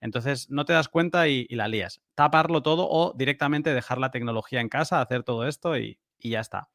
Entonces 0.02 0.50
no 0.50 0.66
te 0.66 0.74
das 0.74 0.90
cuenta 0.90 1.28
y, 1.28 1.48
la 1.50 1.68
lías. 1.68 2.02
Taparlo 2.16 2.62
todo 2.62 2.88
o 2.90 3.14
directamente 3.16 3.74
dejar 3.74 4.00
la 4.00 4.12
tecnología 4.12 4.60
en 4.60 4.68
casa, 4.68 5.00
hacer 5.00 5.24
todo 5.24 5.48
esto 5.48 5.78
y, 5.78 6.00
ya 6.20 6.42
está. 6.42 6.70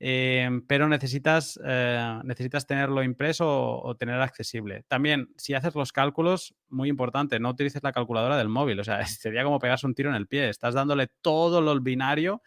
Em, 0.00 0.66
pero 0.66 0.88
necesitas, 0.88 1.60
eh, 1.64 2.20
necesitas 2.24 2.66
tenerlo 2.66 3.02
impreso 3.02 3.46
o, 3.82 3.94
tener 3.96 4.20
accesible. 4.20 4.84
También, 4.88 5.28
si 5.36 5.54
haces 5.54 5.74
los 5.74 5.92
cálculos, 5.92 6.54
muy 6.68 6.88
importante, 6.88 7.38
no 7.38 7.50
utilices 7.50 7.82
la 7.82 7.92
calculadora 7.92 8.36
del 8.36 8.48
móvil. 8.48 8.80
O 8.80 8.84
sea, 8.84 9.00
sería 9.06 9.44
como 9.44 9.58
pegarse 9.58 9.86
un 9.86 9.94
tiro 9.94 10.10
en 10.10 10.16
el 10.16 10.26
pie. 10.26 10.48
Estás 10.48 10.74
dándole 10.74 11.08
todo 11.22 11.60
lo 11.60 11.78
binario 11.80 12.42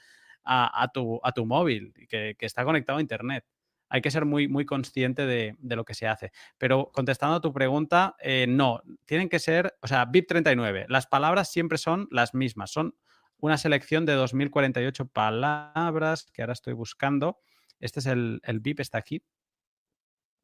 a, 0.45 0.89
tu, 0.93 1.21
a 1.23 1.31
tu 1.31 1.45
móvil 1.45 1.93
que 2.09 2.35
está 2.41 2.65
conectado 2.65 2.97
a 2.99 3.01
Internet 3.01 3.45
hay 3.93 4.01
que 4.01 4.09
ser 4.09 4.25
muy, 4.25 4.47
muy 4.47 4.65
consciente 4.65 5.27
de, 5.27 5.55
de, 5.59 5.75
lo 5.75 5.85
que 5.85 5.93
se 5.93 6.07
hace. 6.07 6.31
Pero 6.57 6.89
contestando 6.91 7.35
a 7.35 7.41
tu 7.41 7.53
pregunta, 7.53 8.15
eh, 8.19 8.47
no, 8.49 8.81
tienen 9.05 9.29
que 9.29 9.37
ser, 9.37 9.77
o 9.83 9.87
sea, 9.87 10.05
BIP 10.05 10.27
39, 10.27 10.87
las 10.89 11.05
palabras 11.05 11.51
siempre 11.51 11.77
son 11.77 12.07
las 12.09 12.33
mismas, 12.33 12.71
son 12.71 12.95
una 13.37 13.55
selección 13.55 14.07
de 14.07 14.13
2048 14.13 15.09
palabras 15.09 16.25
que 16.33 16.41
ahora 16.41 16.53
estoy 16.53 16.73
buscando. 16.73 17.37
Este 17.79 17.99
es 17.99 18.07
el, 18.07 18.41
el 18.45 18.61
BIP, 18.61 18.79
está 18.79 18.97
aquí. 18.97 19.21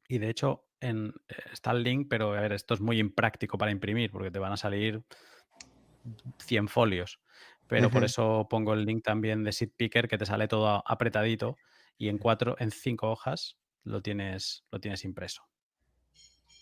Y 0.07 0.19
de 0.19 0.29
hecho 0.29 0.67
en, 0.79 1.15
eh, 1.27 1.35
está 1.51 1.71
el 1.71 1.81
link, 1.81 2.05
pero 2.07 2.35
a 2.35 2.41
ver, 2.41 2.53
esto 2.53 2.75
es 2.75 2.81
muy 2.81 2.99
impráctico 2.99 3.57
para 3.57 3.71
imprimir 3.71 4.11
porque 4.11 4.29
te 4.29 4.37
van 4.37 4.51
a 4.51 4.57
salir 4.57 5.01
100 6.37 6.67
folios. 6.67 7.19
Pero 7.65 7.87
uh 7.87 7.89
-huh. 7.89 7.93
por 7.93 8.03
eso 8.03 8.47
pongo 8.47 8.75
el 8.75 8.85
link 8.85 9.03
también 9.03 9.43
de 9.43 9.53
Seed 9.53 9.71
Picker 9.75 10.07
que 10.07 10.19
te 10.19 10.27
sale 10.27 10.47
todo 10.47 10.83
apretadito 10.85 11.57
y 11.99 12.07
en 12.07 12.17
cuatro, 12.17 12.55
en 12.59 12.71
cinco 12.71 13.11
hojas 13.11 13.59
lo 13.83 14.01
tienes, 14.01 14.65
lo 14.71 14.79
tienes 14.79 15.03
impreso. 15.05 15.43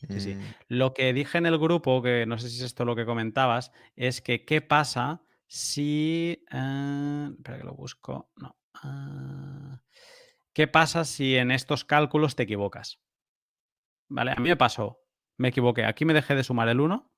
Sí, 0.09 0.19
sí. 0.19 0.35
Mm. 0.35 0.41
Lo 0.67 0.93
que 0.93 1.13
dije 1.13 1.37
en 1.37 1.45
el 1.45 1.57
grupo, 1.57 2.01
que 2.01 2.25
no 2.25 2.37
sé 2.37 2.49
si 2.49 2.57
es 2.57 2.63
esto 2.63 2.85
lo 2.85 2.95
que 2.95 3.05
comentabas, 3.05 3.71
es 3.95 4.21
que 4.21 4.45
qué 4.45 4.61
pasa 4.61 5.21
si... 5.47 6.43
Uh, 6.51 7.33
espera 7.35 7.57
que 7.59 7.63
lo 7.63 7.73
busco. 7.73 8.31
No. 8.35 8.57
Uh, 8.83 9.77
¿Qué 10.53 10.67
pasa 10.67 11.05
si 11.05 11.35
en 11.35 11.51
estos 11.51 11.85
cálculos 11.85 12.35
te 12.35 12.43
equivocas? 12.43 12.99
¿Vale? 14.09 14.31
A 14.31 14.35
mí 14.35 14.49
me 14.49 14.57
pasó. 14.57 15.03
Me 15.37 15.49
equivoqué. 15.49 15.85
Aquí 15.85 16.03
me 16.03 16.13
dejé 16.13 16.35
de 16.35 16.43
sumar 16.43 16.67
el 16.67 16.79
1. 16.79 17.11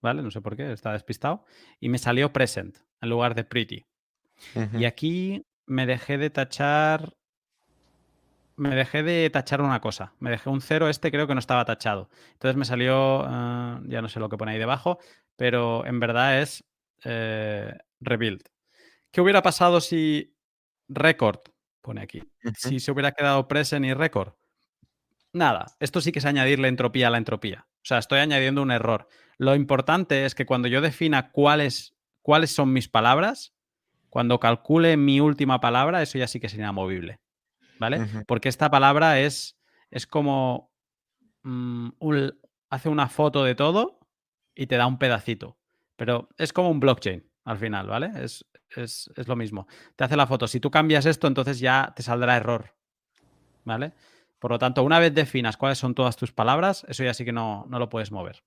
¿Vale? 0.00 0.22
No 0.22 0.30
sé 0.30 0.40
por 0.40 0.56
qué, 0.56 0.72
está 0.72 0.92
despistado. 0.92 1.44
Y 1.80 1.88
me 1.88 1.98
salió 1.98 2.32
present 2.32 2.78
en 3.00 3.08
lugar 3.08 3.34
de 3.34 3.44
pretty. 3.44 3.86
Uh 4.54 4.60
-huh. 4.60 4.80
Y 4.80 4.84
aquí 4.84 5.46
me 5.66 5.86
dejé 5.86 6.18
de 6.18 6.30
tachar. 6.30 7.16
Me 8.58 8.74
dejé 8.74 9.02
de 9.04 9.30
tachar 9.30 9.62
una 9.62 9.80
cosa. 9.80 10.12
Me 10.18 10.30
dejé 10.30 10.50
un 10.50 10.60
0, 10.60 10.88
este 10.88 11.10
creo 11.10 11.26
que 11.26 11.34
no 11.34 11.40
estaba 11.40 11.64
tachado. 11.64 12.10
Entonces 12.32 12.56
me 12.56 12.64
salió. 12.64 13.20
Uh, 13.20 13.88
ya 13.88 14.02
no 14.02 14.08
sé 14.08 14.18
lo 14.18 14.28
que 14.28 14.36
pone 14.36 14.52
ahí 14.52 14.58
debajo. 14.58 14.98
Pero 15.36 15.86
en 15.86 16.00
verdad 16.00 16.40
es 16.40 16.64
eh, 17.04 17.72
rebuild. 18.00 18.42
¿Qué 19.12 19.20
hubiera 19.20 19.42
pasado 19.42 19.80
si 19.80 20.36
record, 20.88 21.38
pone 21.80 22.02
aquí, 22.02 22.18
uh 22.18 22.48
-huh. 22.48 22.54
si 22.56 22.80
se 22.80 22.90
hubiera 22.90 23.12
quedado 23.12 23.46
present 23.46 23.86
y 23.86 23.94
record? 23.94 24.34
Nada, 25.32 25.66
esto 25.78 26.00
sí 26.00 26.10
que 26.10 26.18
es 26.18 26.24
añadirle 26.24 26.68
entropía 26.68 27.08
a 27.08 27.10
la 27.10 27.18
entropía. 27.18 27.66
O 27.76 27.84
sea, 27.84 27.98
estoy 27.98 28.18
añadiendo 28.18 28.60
un 28.60 28.72
error. 28.72 29.08
Lo 29.36 29.54
importante 29.54 30.24
es 30.24 30.34
que 30.34 30.46
cuando 30.46 30.66
yo 30.68 30.80
defina 30.80 31.30
cuáles, 31.30 31.94
cuáles 32.22 32.50
son 32.50 32.72
mis 32.72 32.88
palabras, 32.88 33.54
cuando 34.10 34.40
calcule 34.40 34.96
mi 34.96 35.20
última 35.20 35.60
palabra, 35.60 36.02
eso 36.02 36.18
ya 36.18 36.26
sí 36.26 36.40
que 36.40 36.48
es 36.48 36.54
inamovible. 36.54 37.20
¿Vale? 37.78 38.00
Uh 38.00 38.04
-huh. 38.04 38.24
Porque 38.26 38.48
esta 38.48 38.70
palabra 38.70 39.20
es, 39.20 39.58
es 39.90 40.06
como 40.06 40.72
um, 41.44 41.92
un, 41.98 42.38
hace 42.70 42.88
una 42.88 43.08
foto 43.08 43.44
de 43.44 43.54
todo 43.54 44.00
y 44.54 44.66
te 44.66 44.76
da 44.76 44.86
un 44.86 44.98
pedacito. 44.98 45.58
Pero 45.96 46.28
es 46.38 46.52
como 46.52 46.70
un 46.70 46.80
blockchain 46.80 47.28
al 47.44 47.58
final, 47.58 47.86
¿vale? 47.86 48.12
Es, 48.22 48.44
es, 48.76 49.10
es, 49.16 49.26
lo 49.26 49.36
mismo. 49.36 49.66
Te 49.96 50.04
hace 50.04 50.16
la 50.16 50.26
foto. 50.26 50.46
Si 50.46 50.60
tú 50.60 50.70
cambias 50.70 51.06
esto, 51.06 51.26
entonces 51.26 51.58
ya 51.58 51.92
te 51.96 52.02
saldrá 52.02 52.36
error. 52.36 52.74
¿Vale? 53.64 53.92
Por 54.38 54.52
lo 54.52 54.58
tanto, 54.58 54.82
una 54.82 54.98
vez 54.98 55.14
definas 55.14 55.56
cuáles 55.56 55.78
son 55.78 55.94
todas 55.94 56.16
tus 56.16 56.32
palabras, 56.32 56.84
eso 56.88 57.02
ya 57.02 57.12
sí 57.12 57.24
que 57.24 57.32
no, 57.32 57.66
no 57.68 57.78
lo 57.78 57.88
puedes 57.88 58.12
mover. 58.12 58.42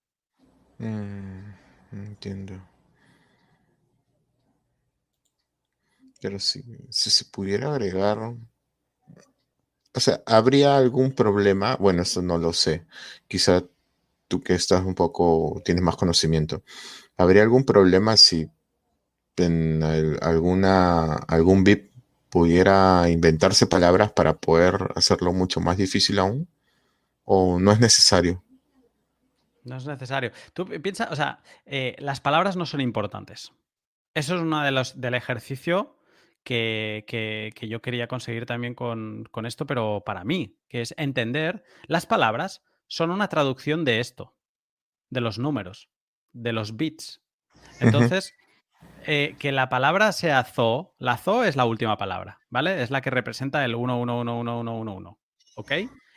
Mm, 0.78 1.52
entiendo. 1.92 2.62
Pero 6.22 6.40
si, 6.40 6.64
si 6.90 7.10
se 7.10 7.26
pudiera 7.26 7.72
agregar. 7.72 8.36
O 9.94 10.00
sea, 10.00 10.22
¿habría 10.26 10.78
algún 10.78 11.12
problema? 11.12 11.76
Bueno, 11.76 12.04
eso 12.04 12.22
no 12.22 12.38
lo 12.38 12.54
sé. 12.54 12.86
Quizá 13.28 13.64
tú 14.28 14.42
que 14.42 14.54
estás 14.54 14.86
un 14.86 14.96
poco, 14.96 15.62
tienes 15.66 15.84
más 15.84 15.98
conocimiento. 15.98 16.64
¿Habría 17.18 17.44
algún 17.44 17.66
problema 17.66 18.16
si 18.18 18.50
en 19.36 19.84
alguna, 20.22 21.16
algún 21.16 21.64
VIP 21.64 21.92
pudiera 22.30 23.10
inventarse 23.10 23.68
palabras 23.68 24.12
para 24.14 24.38
poder 24.38 24.94
hacerlo 24.96 25.34
mucho 25.34 25.60
más 25.60 25.78
difícil 25.78 26.20
aún? 26.20 26.48
¿O 27.26 27.60
no 27.60 27.72
es 27.72 27.80
necesario? 27.80 28.44
No 29.64 29.78
es 29.78 29.86
necesario. 29.86 30.32
Tú 30.54 30.66
piensas, 30.66 31.12
o 31.12 31.16
sea, 31.16 31.42
eh, 31.66 31.96
las 32.00 32.22
palabras 32.22 32.56
no 32.56 32.66
son 32.66 32.82
importantes. 32.82 33.52
Eso 34.14 34.36
es 34.36 34.42
uno 34.42 34.64
de 34.64 34.72
los 34.72 35.00
del 35.00 35.14
ejercicio 35.14 35.96
que, 36.44 37.06
que, 37.08 37.52
que 37.56 37.68
yo 37.68 37.82
quería 37.82 38.08
conseguir 38.08 38.46
también 38.46 38.76
con, 38.76 39.26
con 39.32 39.46
esto, 39.46 39.66
pero 39.66 40.04
para 40.06 40.24
mí, 40.24 40.58
que 40.70 40.82
es 40.82 40.94
entender 40.98 41.64
las 41.88 42.06
palabras 42.06 42.64
son 42.88 43.12
una 43.12 43.30
traducción 43.30 43.86
de 43.86 44.00
esto, 44.00 44.36
de 45.10 45.22
los 45.22 45.40
números, 45.40 45.90
de 46.34 46.54
los 46.54 46.76
bits. 46.76 47.22
Entonces, 47.80 48.34
eh, 49.08 49.36
que 49.40 49.52
la 49.52 49.70
palabra 49.70 50.12
sea 50.12 50.44
zo, 50.44 50.96
la 50.98 51.18
zo 51.18 51.44
es 51.44 51.56
la 51.56 51.66
última 51.66 51.98
palabra, 51.98 52.40
¿vale? 52.50 52.82
Es 52.84 52.92
la 52.92 53.02
que 53.02 53.10
representa 53.10 53.64
el 53.66 53.76
1, 53.76 54.00
1, 54.00 54.20
1, 54.20 54.40
1, 54.40 54.60
1, 54.60 54.78
1, 54.78 54.96
1. 54.96 55.20
¿Ok? 55.56 55.72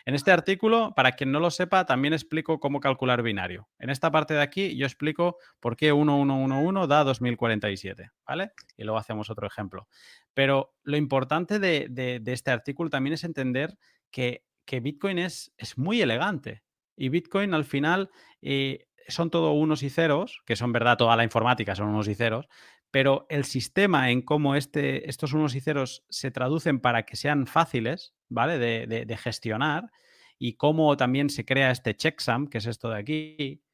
En 0.06 0.14
este 0.14 0.30
artículo, 0.30 0.92
para 0.94 1.12
quien 1.12 1.32
no 1.32 1.40
lo 1.40 1.50
sepa, 1.50 1.86
también 1.86 2.12
explico 2.12 2.60
cómo 2.60 2.80
calcular 2.80 3.22
binario. 3.22 3.68
En 3.78 3.88
esta 3.88 4.10
parte 4.10 4.34
de 4.34 4.42
aquí 4.42 4.76
yo 4.76 4.84
explico 4.84 5.38
por 5.60 5.76
qué 5.76 5.94
1111 5.94 6.86
da 6.86 7.04
2047, 7.04 8.10
¿vale? 8.26 8.52
Y 8.76 8.84
luego 8.84 8.98
hacemos 8.98 9.30
otro 9.30 9.46
ejemplo. 9.46 9.88
Pero 10.34 10.74
lo 10.82 10.98
importante 10.98 11.58
de, 11.58 12.22
este 12.26 12.50
artículo 12.50 12.90
también 12.90 13.14
es 13.14 13.24
entender 13.24 13.78
que, 14.10 14.44
Bitcoin 14.70 15.18
es, 15.18 15.52
es, 15.56 15.78
muy 15.78 16.02
elegante. 16.02 16.62
Y 16.96 17.08
Bitcoin 17.08 17.54
al 17.54 17.64
final 17.64 18.10
eh, 18.42 18.86
son 19.08 19.30
todo 19.30 19.52
unos 19.52 19.82
y 19.82 19.90
ceros, 19.90 20.42
que 20.44 20.56
son 20.56 20.72
verdad 20.72 20.96
toda 20.96 21.16
la 21.16 21.24
informática 21.24 21.74
son 21.74 21.88
unos 21.88 22.08
y 22.08 22.14
ceros, 22.14 22.46
pero 22.94 23.26
el 23.28 23.44
sistema 23.44 24.12
en 24.12 24.22
cómo 24.22 24.54
este, 24.54 25.10
estos 25.10 25.32
unos 25.32 25.56
y 25.56 25.60
ceros 25.60 26.04
se 26.10 26.30
traducen 26.30 26.78
para 26.78 27.02
que 27.02 27.16
sean 27.16 27.48
fáciles, 27.48 28.14
¿vale? 28.28 28.56
De, 28.56 28.86
de, 29.04 29.16
gestionar 29.16 29.90
y 30.38 30.54
cómo 30.54 30.96
también 30.96 31.28
se 31.28 31.44
crea 31.44 31.72
este 31.72 31.96
checksum, 31.96 32.46
que 32.46 32.58
es 32.58 32.66
esto 32.66 32.90
de 32.90 32.98
aquí, 33.00 33.64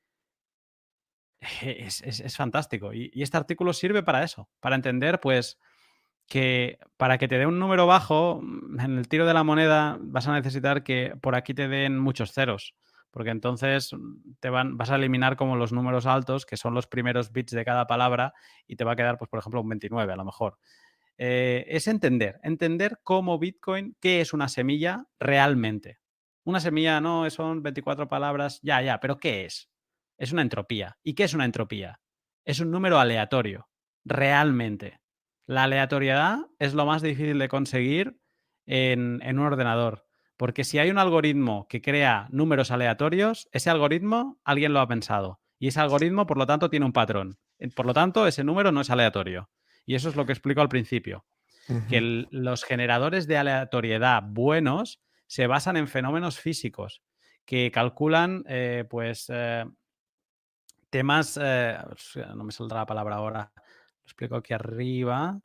es 1.60 2.34
fantástico. 2.34 2.94
Y, 2.94 3.10
y, 3.12 3.20
este 3.20 3.36
artículo 3.36 3.74
sirve 3.74 4.02
para 4.02 4.24
eso, 4.24 4.48
para 4.58 4.74
entender, 4.74 5.20
pues, 5.20 5.58
que 6.26 6.78
para 6.96 7.18
que 7.18 7.28
te 7.28 7.36
dé 7.36 7.44
un 7.44 7.58
número 7.58 7.86
bajo, 7.86 8.40
en 8.42 8.96
el 8.96 9.06
tiro 9.06 9.26
de 9.26 9.34
la 9.34 9.44
moneda 9.44 9.98
vas 10.00 10.28
a 10.28 10.32
necesitar 10.32 10.82
que 10.82 11.12
por 11.20 11.34
aquí 11.34 11.52
te 11.52 11.68
den 11.68 11.98
muchos 11.98 12.32
ceros 12.32 12.74
porque 13.10 13.30
entonces 13.30 13.90
te 14.40 14.50
van, 14.50 14.76
vas 14.76 14.90
a 14.90 14.96
eliminar 14.96 15.36
como 15.36 15.56
los 15.56 15.72
números 15.72 16.06
altos, 16.06 16.46
que 16.46 16.56
son 16.56 16.74
los 16.74 16.86
primeros 16.86 17.32
bits 17.32 17.52
de 17.52 17.64
cada 17.64 17.86
palabra, 17.86 18.34
y 18.66 18.76
te 18.76 18.84
va 18.84 18.92
a 18.92 18.96
quedar, 18.96 19.18
pues, 19.18 19.28
por 19.28 19.40
ejemplo, 19.40 19.60
un 19.60 19.68
29 19.68 20.12
a 20.12 20.16
lo 20.16 20.24
mejor. 20.24 20.58
Eh, 21.18 21.66
es 21.68 21.86
entender, 21.86 22.40
entender 22.42 23.00
cómo 23.02 23.38
Bitcoin, 23.38 23.96
qué 24.00 24.20
es 24.20 24.32
una 24.32 24.48
semilla 24.48 25.06
realmente. 25.18 25.98
Una 26.44 26.60
semilla 26.60 27.00
no 27.00 27.28
son 27.30 27.62
24 27.62 28.08
palabras, 28.08 28.60
ya, 28.62 28.80
ya, 28.80 29.00
pero 29.00 29.18
¿qué 29.18 29.44
es? 29.44 29.70
Es 30.16 30.32
una 30.32 30.42
entropía. 30.42 30.98
¿Y 31.02 31.14
qué 31.14 31.24
es 31.24 31.34
una 31.34 31.44
entropía? 31.44 32.00
Es 32.44 32.60
un 32.60 32.70
número 32.70 32.98
aleatorio, 32.98 33.68
realmente. 34.04 35.00
La 35.46 35.64
aleatoriedad 35.64 36.38
es 36.58 36.74
lo 36.74 36.86
más 36.86 37.02
difícil 37.02 37.38
de 37.38 37.48
conseguir 37.48 38.18
en 38.66 39.20
un 39.38 39.46
ordenador 39.46 40.09
porque 40.40 40.64
si 40.64 40.78
hay 40.78 40.88
un 40.88 40.96
algoritmo 40.96 41.68
que 41.68 41.82
crea 41.82 42.26
números 42.30 42.70
aleatorios, 42.70 43.46
ese 43.52 43.68
algoritmo 43.68 44.40
alguien 44.42 44.72
lo 44.72 44.80
ha 44.80 44.88
pensado. 44.88 45.38
Y 45.58 45.68
ese 45.68 45.80
algoritmo, 45.80 46.26
por 46.26 46.38
lo 46.38 46.46
tanto, 46.46 46.70
tiene 46.70 46.86
un 46.86 46.94
patrón. 46.94 47.38
Por 47.76 47.84
lo 47.84 47.92
tanto, 47.92 48.26
ese 48.26 48.42
número 48.42 48.72
no 48.72 48.80
es 48.80 48.88
aleatorio. 48.88 49.50
Y 49.84 49.96
eso 49.96 50.08
es 50.08 50.16
lo 50.16 50.24
que 50.24 50.32
explico 50.32 50.62
al 50.62 50.70
principio. 50.70 51.26
Uh 51.68 51.74
-huh. 51.74 51.86
Que 51.88 51.98
el, 51.98 52.28
los 52.30 52.64
generadores 52.64 53.26
de 53.26 53.36
aleatoriedad 53.36 54.22
buenos 54.22 55.02
se 55.26 55.46
basan 55.46 55.76
en 55.76 55.88
fenómenos 55.88 56.40
físicos 56.40 57.02
que 57.44 57.70
calculan, 57.70 58.42
eh, 58.48 58.86
pues, 58.88 59.26
eh, 59.28 59.66
temas, 60.88 61.38
eh, 61.38 61.76
no 62.34 62.44
me 62.44 62.52
saldrá 62.52 62.78
la 62.78 62.86
palabra 62.86 63.16
ahora, 63.16 63.52
lo 63.54 64.04
explico 64.04 64.36
aquí 64.36 64.54
arriba. 64.54 65.38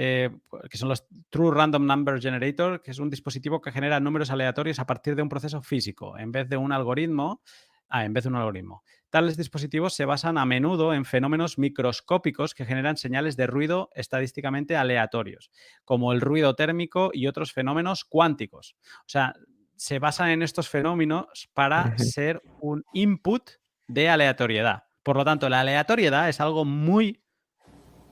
Eh, 0.00 0.30
que 0.70 0.78
son 0.78 0.88
los 0.88 1.08
True 1.28 1.52
Random 1.52 1.84
Number 1.84 2.20
Generator, 2.20 2.80
que 2.80 2.92
es 2.92 3.00
un 3.00 3.10
dispositivo 3.10 3.60
que 3.60 3.72
genera 3.72 3.98
números 3.98 4.30
aleatorios 4.30 4.78
a 4.78 4.86
partir 4.86 5.16
de 5.16 5.22
un 5.22 5.28
proceso 5.28 5.60
físico, 5.60 6.16
en 6.16 6.30
vez 6.30 6.48
de 6.48 6.56
un 6.56 6.70
algoritmo. 6.70 7.42
Ah, 7.88 8.04
en 8.04 8.12
vez 8.12 8.24
de 8.24 8.28
un 8.28 8.36
algoritmo. 8.36 8.84
Tales 9.10 9.36
dispositivos 9.36 9.94
se 9.94 10.04
basan 10.04 10.36
a 10.36 10.44
menudo 10.44 10.92
en 10.92 11.06
fenómenos 11.06 11.58
microscópicos 11.58 12.54
que 12.54 12.66
generan 12.66 12.98
señales 12.98 13.36
de 13.36 13.46
ruido 13.46 13.90
estadísticamente 13.94 14.76
aleatorios, 14.76 15.50
como 15.84 16.12
el 16.12 16.20
ruido 16.20 16.54
térmico 16.54 17.10
y 17.12 17.26
otros 17.26 17.52
fenómenos 17.52 18.04
cuánticos. 18.04 18.76
O 19.00 19.08
sea, 19.08 19.34
se 19.74 19.98
basan 19.98 20.28
en 20.28 20.42
estos 20.42 20.68
fenómenos 20.68 21.48
para 21.54 21.96
ser 21.98 22.42
un 22.60 22.84
input 22.92 23.50
de 23.88 24.10
aleatoriedad. 24.10 24.84
Por 25.02 25.16
lo 25.16 25.24
tanto, 25.24 25.48
la 25.48 25.60
aleatoriedad 25.60 26.28
es 26.28 26.40
algo 26.40 26.66
muy 26.66 27.24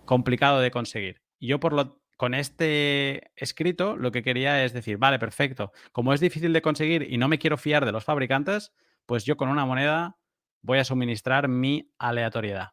complicado 0.07 0.61
de 0.61 0.71
conseguir. 0.71 1.26
Yo 1.41 1.61
por 1.61 1.73
lo 1.73 2.01
con 2.17 2.33
este 2.33 3.31
escrito 3.37 3.97
lo 3.97 4.11
que 4.11 4.23
quería 4.23 4.65
es 4.65 4.73
decir, 4.73 4.97
vale, 4.97 5.19
perfecto. 5.19 5.73
Como 5.93 6.13
es 6.15 6.21
difícil 6.21 6.53
de 6.53 6.63
conseguir 6.63 7.07
y 7.11 7.19
no 7.19 7.29
me 7.29 7.39
quiero 7.39 7.59
fiar 7.59 7.85
de 7.85 7.93
los 7.93 8.05
fabricantes, 8.05 8.73
pues 9.05 9.25
yo 9.25 9.37
con 9.37 9.49
una 9.49 9.67
moneda 9.67 10.17
voy 10.63 10.79
a 10.79 10.85
suministrar 10.85 11.49
mi 11.49 11.93
aleatoriedad. 11.99 12.71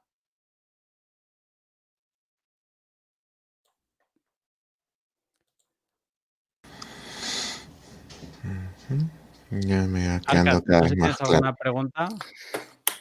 Ya 9.52 9.84
me 9.84 10.08
va 10.08 10.20
quedando 10.20 10.52
Arcas, 10.52 10.64
cada 10.66 10.80
no 10.80 10.84
vez 10.84 10.90
sé 10.90 10.96
si 10.96 11.02
claro. 11.02 11.34
alguna 11.34 11.56
pregunta. 11.56 12.08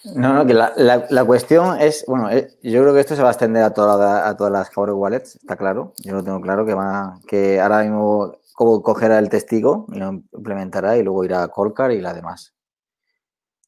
No, 0.05 0.33
no, 0.35 0.47
que 0.47 0.55
la, 0.55 0.73
la- 0.77 1.07
la 1.11 1.25
cuestión 1.25 1.81
es, 1.81 2.05
bueno, 2.09 2.29
eh, 2.31 2.49
yo 2.63 2.83
creo 2.83 2.93
que 2.95 3.01
esto 3.01 3.15
se 3.15 3.23
va 3.23 3.29
a 3.29 3.33
extender 3.33 3.63
a, 3.63 3.73
toda 3.73 4.29
a 4.29 4.37
todas 4.37 4.53
las 4.53 4.69
Hardware 4.71 4.95
Wallets, 4.95 5.37
está 5.37 5.57
claro. 5.57 5.93
Yo 6.05 6.15
lo 6.15 6.25
tengo 6.25 6.41
claro 6.41 6.67
que 6.67 6.75
va, 6.75 7.21
que 7.29 7.61
ahora 7.61 7.83
mismo 7.83 8.37
como 8.55 8.83
cogerá 8.83 9.19
el 9.19 9.29
testigo 9.29 9.87
y 9.93 9.99
lo 9.99 10.11
implementará 10.33 10.97
y 10.97 11.03
luego 11.05 11.25
irá 11.25 11.43
a 11.45 11.49
Colcar 11.49 11.93
y 11.93 12.01
la 12.01 12.15
demás. 12.15 12.53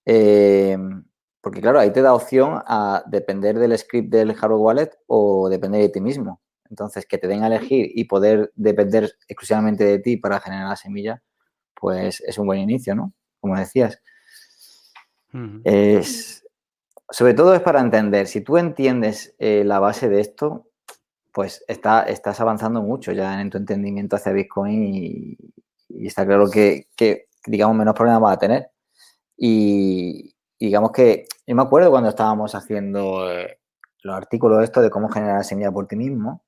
Eh, 0.06 0.77
porque 1.40 1.61
claro, 1.61 1.78
ahí 1.78 1.93
te 1.93 2.02
da 2.02 2.15
opción 2.15 2.62
a 2.66 3.02
depender 3.06 3.59
del 3.59 3.77
script 3.78 4.11
del 4.11 4.35
Hardware 4.35 4.61
Wallet 4.61 4.90
o 5.06 5.48
depender 5.48 5.82
de 5.82 5.89
ti 5.90 6.01
mismo. 6.01 6.40
Entonces, 6.70 7.06
que 7.06 7.19
te 7.19 7.28
den 7.28 7.43
a 7.43 7.47
elegir 7.48 7.90
y 7.94 8.05
poder 8.05 8.51
depender 8.56 9.12
exclusivamente 9.28 9.85
de 9.85 9.98
ti 9.98 10.16
para 10.16 10.40
generar 10.40 10.69
la 10.69 10.77
semilla, 10.77 11.23
pues 11.81 12.20
es 12.23 12.39
un 12.39 12.47
buen 12.47 12.61
inicio, 12.61 12.94
¿no? 12.94 13.12
Como 13.40 13.56
decías. 13.59 14.01
Es, 15.65 16.47
sobre 17.11 17.35
todo 17.35 17.55
es 17.55 17.61
para 17.61 17.81
entender, 17.81 18.28
si 18.28 18.40
tú 18.40 18.56
entiendes 18.56 19.35
eh, 19.39 19.65
la 19.65 19.81
base 19.81 20.09
de 20.09 20.20
esto, 20.20 20.69
pues 21.32 21.65
está, 21.66 22.02
estás 22.05 22.40
avanzando 22.40 22.82
mucho 22.82 23.11
ya 23.12 23.40
en 23.40 23.51
tu 23.51 23.59
entendimiento 23.59 24.15
hacia 24.15 24.32
Bitcoin 24.32 24.94
y, 24.94 25.36
está 26.06 26.24
claro 26.24 26.48
que, 26.48 26.89
que, 26.97 27.27
digamos, 27.47 27.77
menos 27.77 27.94
problemas 27.94 28.20
vas 28.20 28.36
a 28.36 28.39
tener. 28.39 28.70
Y, 29.36 30.35
digamos 30.59 30.93
que 30.93 31.27
yo 31.47 31.55
me 31.55 31.62
acuerdo 31.62 31.90
cuando 31.90 32.09
estábamos 32.09 32.55
haciendo 32.55 33.31
eh, 33.31 33.59
los 34.02 34.15
artículos 34.15 34.62
estos 34.62 34.82
de 34.82 34.90
cómo 34.90 35.09
generar 35.09 35.44
semilla 35.44 35.73
por 35.73 35.86
ti 35.86 35.97
mismo, 35.97 36.44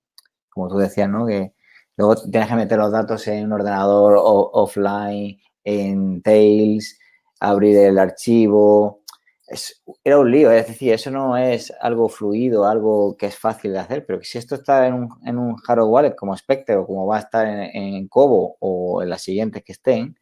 como 0.48 0.68
tú 0.68 0.78
decías, 0.78 1.08
¿no? 1.08 1.26
Que 1.26 1.52
luego 1.96 2.16
tienes 2.16 2.48
que 2.48 2.54
meter 2.54 2.78
los 2.78 2.92
datos 2.92 3.26
en 3.28 3.46
un 3.46 3.52
ordenador 3.52 4.14
offline, 4.18 5.38
en 5.64 6.22
Tails, 6.22 6.98
abrir 7.40 7.76
el 7.78 7.98
archivo. 7.98 9.02
Es, 9.46 9.82
era 10.02 10.18
un 10.18 10.30
lío, 10.30 10.50
es 10.50 10.66
decir, 10.66 10.92
eso 10.92 11.10
no 11.10 11.36
es 11.36 11.72
algo 11.80 12.08
fluido, 12.08 12.66
algo 12.66 13.16
que 13.16 13.26
es 13.26 13.38
fácil 13.38 13.72
de 13.72 13.78
hacer, 13.78 14.04
pero 14.06 14.18
que 14.18 14.24
si 14.26 14.38
esto 14.38 14.56
está 14.56 14.86
en 14.86 14.94
un, 14.94 15.08
en 15.24 15.38
un 15.38 15.56
hardware 15.56 15.88
wallet 15.90 16.16
como 16.16 16.36
Spectre 16.36 16.76
o 16.76 16.86
como 16.86 17.06
va 17.06 17.16
a 17.18 17.20
estar 17.20 17.46
en, 17.46 18.08
Cobo 18.08 18.56
o 18.60 19.02
en 19.02 19.10
las 19.10 19.22
siguientes 19.22 19.62
que 19.64 19.72
estén, 19.72 20.18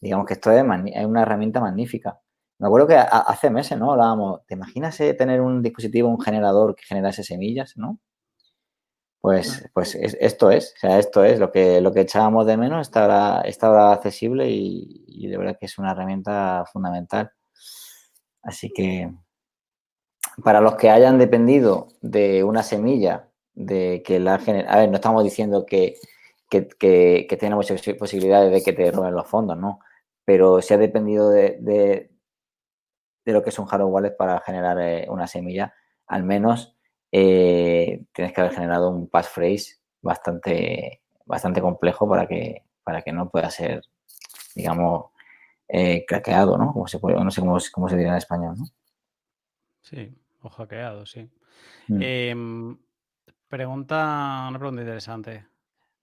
digamos 0.00 0.26
que 0.26 0.34
esto 0.34 0.52
es, 0.52 0.62
una 0.62 1.22
herramienta 1.22 1.60
magnífica. 1.60 2.18
Me 2.58 2.66
acuerdo 2.66 2.88
que 2.88 2.96
hace 2.96 3.50
meses, 3.50 3.78
¿no? 3.78 3.92
Hablábamos, 3.92 4.46
¿te 4.46 4.54
imaginas 4.54 5.00
eh, 5.00 5.14
tener 5.14 5.40
un 5.40 5.62
dispositivo, 5.62 6.08
un 6.08 6.20
generador 6.20 6.74
que 6.74 6.84
generase 6.84 7.24
semillas, 7.24 7.74
¿no? 7.76 8.00
Pues, 9.22 9.68
pues 9.74 9.94
es- 9.96 10.16
esto 10.20 10.50
es, 10.50 10.72
o 10.76 10.78
sea, 10.80 10.98
esto 10.98 11.24
es 11.24 11.38
lo 11.38 11.52
que, 11.52 11.80
lo 11.82 11.92
que 11.92 12.00
echábamos 12.00 12.46
de 12.46 12.56
menos, 12.56 12.80
está 12.88 13.02
ahora, 13.02 13.42
está 13.42 13.66
ahora 13.66 13.92
accesible 13.92 14.48
y, 14.50 15.04
y 15.06 15.28
de 15.28 15.36
verdad 15.36 15.56
que 15.60 15.66
es 15.66 15.78
una 15.78 15.92
herramienta 15.92 16.64
fundamental. 16.72 17.30
Así 18.42 18.70
que 18.70 19.08
para 20.44 20.60
los 20.60 20.76
que 20.76 20.90
hayan 20.90 21.18
dependido 21.18 21.88
de 22.00 22.44
una 22.44 22.62
semilla, 22.62 23.28
de 23.54 24.02
que 24.04 24.20
la 24.20 24.38
gener- 24.38 24.66
A 24.68 24.78
ver, 24.78 24.88
no 24.88 24.96
estamos 24.96 25.24
diciendo 25.24 25.66
que, 25.66 25.96
que, 26.48 26.68
que, 26.68 27.26
que 27.28 27.36
tiene 27.36 27.54
muchas 27.56 27.82
posibilidades 27.98 28.52
de 28.52 28.62
que 28.62 28.72
te 28.72 28.90
roben 28.90 29.14
los 29.14 29.26
fondos, 29.28 29.56
¿no? 29.58 29.80
Pero 30.24 30.62
si 30.62 30.74
has 30.74 30.80
dependido 30.80 31.30
de, 31.30 31.58
de, 31.60 32.10
de 33.24 33.32
lo 33.32 33.42
que 33.42 33.50
es 33.50 33.58
un 33.58 33.66
hardware 33.66 33.92
wallet 33.92 34.16
para 34.16 34.40
generar 34.40 34.78
eh, 34.80 35.06
una 35.08 35.26
semilla, 35.26 35.74
al 36.06 36.24
menos 36.24 36.76
eh, 37.12 38.04
tienes 38.12 38.32
que 38.32 38.40
haber 38.40 38.54
generado 38.54 38.90
un 38.90 39.08
passphrase 39.08 39.78
bastante, 40.00 41.02
bastante 41.26 41.60
complejo 41.60 42.08
para 42.08 42.26
que, 42.26 42.64
para 42.84 43.02
que 43.02 43.12
no 43.12 43.28
pueda 43.28 43.50
ser, 43.50 43.82
digamos, 44.54 45.06
eh, 45.68 46.04
craqueado, 46.06 46.56
¿no? 46.58 46.72
Como 46.72 46.86
se 46.86 46.98
puede, 46.98 47.22
no 47.22 47.30
sé 47.30 47.40
cómo, 47.40 47.58
cómo 47.72 47.88
se 47.88 47.96
diría 47.96 48.12
en 48.12 48.18
español, 48.18 48.56
¿no? 48.58 48.66
Sí, 49.82 50.14
o 50.42 50.48
hackeado, 50.48 51.06
sí. 51.06 51.28
Mm. 51.88 52.02
Em, 52.02 52.78
pregunta, 53.48 54.46
una 54.48 54.58
pregunta 54.58 54.82
interesante. 54.82 55.46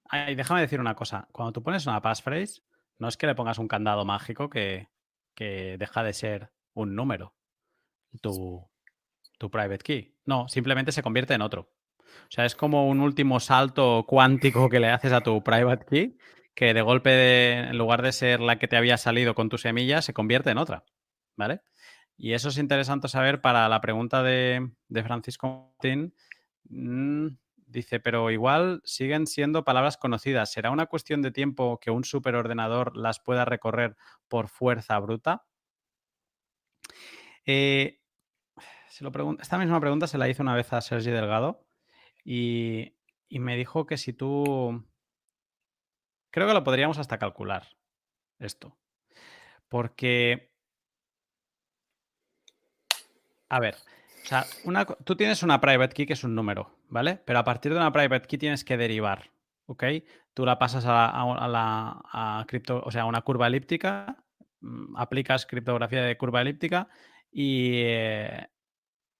Ay, 0.09 0.35
déjame 0.35 0.61
decir 0.61 0.79
una 0.79 0.95
cosa. 0.95 1.27
Cuando 1.31 1.53
tú 1.53 1.63
pones 1.63 1.85
una 1.85 2.01
passphrase, 2.01 2.61
no 2.99 3.07
es 3.07 3.17
que 3.17 3.27
le 3.27 3.35
pongas 3.35 3.59
un 3.59 3.67
candado 3.67 4.05
mágico 4.05 4.49
que, 4.49 4.89
que 5.35 5.77
deja 5.77 6.03
de 6.03 6.13
ser 6.13 6.51
un 6.73 6.95
número, 6.95 7.34
tu, 8.21 8.67
tu 9.38 9.49
private 9.49 9.80
key. 9.84 10.15
No, 10.26 10.47
simplemente 10.47 10.91
se 10.91 11.03
convierte 11.03 11.34
en 11.34 11.41
otro. 11.41 11.69
O 12.07 12.31
sea, 12.31 12.45
es 12.45 12.55
como 12.55 12.88
un 12.89 12.99
último 13.01 13.39
salto 13.39 14.05
cuántico 14.07 14.69
que 14.69 14.80
le 14.80 14.89
haces 14.89 15.14
a 15.14 15.22
tu 15.22 15.43
private 15.43 15.85
key, 15.85 16.18
que 16.55 16.73
de 16.73 16.81
golpe, 16.81 17.09
de- 17.11 17.53
en 17.69 17.77
lugar 17.77 18.01
de 18.01 18.11
ser 18.11 18.39
la 18.41 18.59
que 18.59 18.68
te 18.68 18.77
había 18.77 18.97
salido 18.97 19.35
con 19.35 19.49
tu 19.49 19.57
semilla, 19.57 20.01
se 20.01 20.14
convierte 20.14 20.49
en 20.51 20.57
otra. 20.57 20.84
¿Vale? 21.35 21.61
Y 22.18 22.34
eso 22.34 22.49
es 22.49 22.57
interesante 22.57 23.07
saber 23.09 23.41
para 23.41 23.69
la 23.69 23.80
pregunta 23.81 24.23
de, 24.23 24.72
de 24.88 25.03
Francisco 25.03 25.72
Martín. 25.80 26.15
Mm, 26.69 27.27
dice, 27.68 27.99
pero 27.99 28.31
igual 28.31 28.81
siguen 28.85 29.27
siendo 29.27 29.64
palabras 29.64 29.97
conocidas. 29.97 30.51
¿Será 30.51 30.72
una 30.72 30.88
cuestión 30.88 31.22
de 31.22 31.31
tiempo 31.31 31.80
que 31.80 31.91
un 31.91 32.03
superordenador 32.03 32.97
las 32.97 33.19
pueda 33.19 33.45
recorrer 33.45 33.95
por 34.27 34.47
fuerza 34.47 34.97
bruta? 34.99 35.45
Eh, 37.45 37.97
Esta 39.40 39.57
misma 39.57 39.80
pregunta 39.80 40.07
se 40.07 40.18
la 40.18 40.28
hizo 40.30 40.44
una 40.44 40.56
vez 40.56 40.72
a 40.74 40.82
Sergi 40.82 41.11
Delgado 41.11 41.65
y, 42.24 42.94
y 43.30 43.40
me 43.40 43.56
dijo 43.57 43.86
que 43.86 43.98
si 43.98 44.14
tú... 44.14 44.86
Creo 46.32 46.48
que 46.48 46.53
lo 46.53 46.64
podríamos 46.64 46.98
hasta 46.98 47.18
calcular 47.18 47.68
esto. 48.40 48.78
Porque 49.69 50.52
A 53.49 53.60
ver, 53.60 53.76
o 53.76 54.28
sea, 54.28 54.45
una 54.65 54.86
tú 54.86 55.15
tienes 55.15 55.41
una 55.41 55.61
private 55.61 55.94
key 55.94 56.06
que 56.06 56.14
es 56.14 56.24
un 56.24 56.36
número, 56.36 56.76
¿vale? 56.90 57.15
Pero 57.26 57.40
a 57.40 57.44
partir 57.44 57.72
de 57.74 57.78
una 57.80 57.94
private 57.94 58.28
key 58.28 58.38
tienes 58.38 58.64
que 58.65 58.76
derivar, 58.78 59.32
¿ok? 59.68 59.84
Tú 60.34 60.45
la 60.45 60.60
pasas 60.60 60.86
a, 60.86 61.10
a- 61.10 61.48
la 61.48 62.02
a 62.11 62.45
cripto, 62.48 62.82
o 62.86 62.91
sea, 62.91 63.06
una 63.06 63.22
curva 63.22 63.48
elíptica, 63.48 64.18
mm, 64.61 64.98
aplicas 64.98 65.45
criptografía 65.45 66.03
de 66.03 66.18
curva 66.18 66.41
elíptica 66.41 66.90
y, 67.32 67.82
eh, 67.86 68.49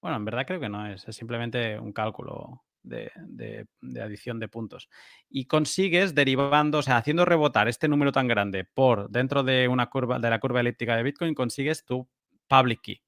bueno, 0.02 0.18
en 0.18 0.26
verdad 0.26 0.46
creo 0.46 0.60
que 0.60 0.70
no 0.70 0.88
es, 0.88 1.08
es 1.08 1.16
simplemente 1.16 1.80
un 1.80 1.94
cálculo 1.94 2.64
de, 2.88 3.68
adición 4.02 4.40
de 4.40 4.48
puntos. 4.48 4.90
Y 5.30 5.46
consigues 5.46 6.16
derivando, 6.16 6.80
o 6.80 6.82
sea, 6.82 6.98
haciendo 6.98 7.26
rebotar 7.26 7.68
este 7.68 7.88
número 7.88 8.12
tan 8.12 8.28
grande 8.28 8.66
por 8.66 9.10
dentro 9.10 9.44
de 9.44 9.68
una 9.68 9.88
curva, 9.88 10.20
de 10.20 10.30
la 10.30 10.40
curva 10.40 10.62
elíptica 10.62 10.96
de 10.96 11.04
Bitcoin, 11.04 11.34
consigues 11.34 11.86
tu 11.86 12.08
public 12.48 12.82
key. 12.82 13.02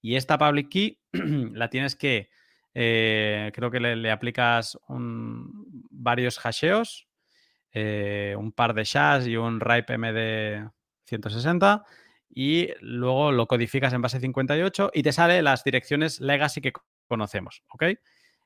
Y 0.00 0.16
esta 0.16 0.38
public 0.38 0.68
key 0.68 1.00
la 1.12 1.68
tienes 1.70 1.96
que, 1.96 2.28
eh, 2.74 3.50
creo 3.54 3.70
que 3.70 3.80
le, 3.80 4.10
aplicas 4.10 4.78
varios 4.88 6.38
hasheos, 6.44 7.08
eh, 7.72 8.34
un 8.38 8.52
par 8.52 8.74
de 8.74 8.84
shas 8.84 9.26
y 9.26 9.36
un 9.36 9.60
RIPE 9.60 9.98
MD 9.98 10.70
160 11.04 11.84
y 12.28 12.68
luego 12.80 13.32
lo 13.32 13.46
codificas 13.46 13.92
en 13.92 14.02
base 14.02 14.20
58 14.20 14.90
y 14.92 15.02
te 15.02 15.12
sale 15.12 15.42
las 15.42 15.64
direcciones 15.64 16.20
legacy 16.20 16.60
que 16.60 16.72
conocemos, 17.08 17.62
¿ok? 17.70 17.84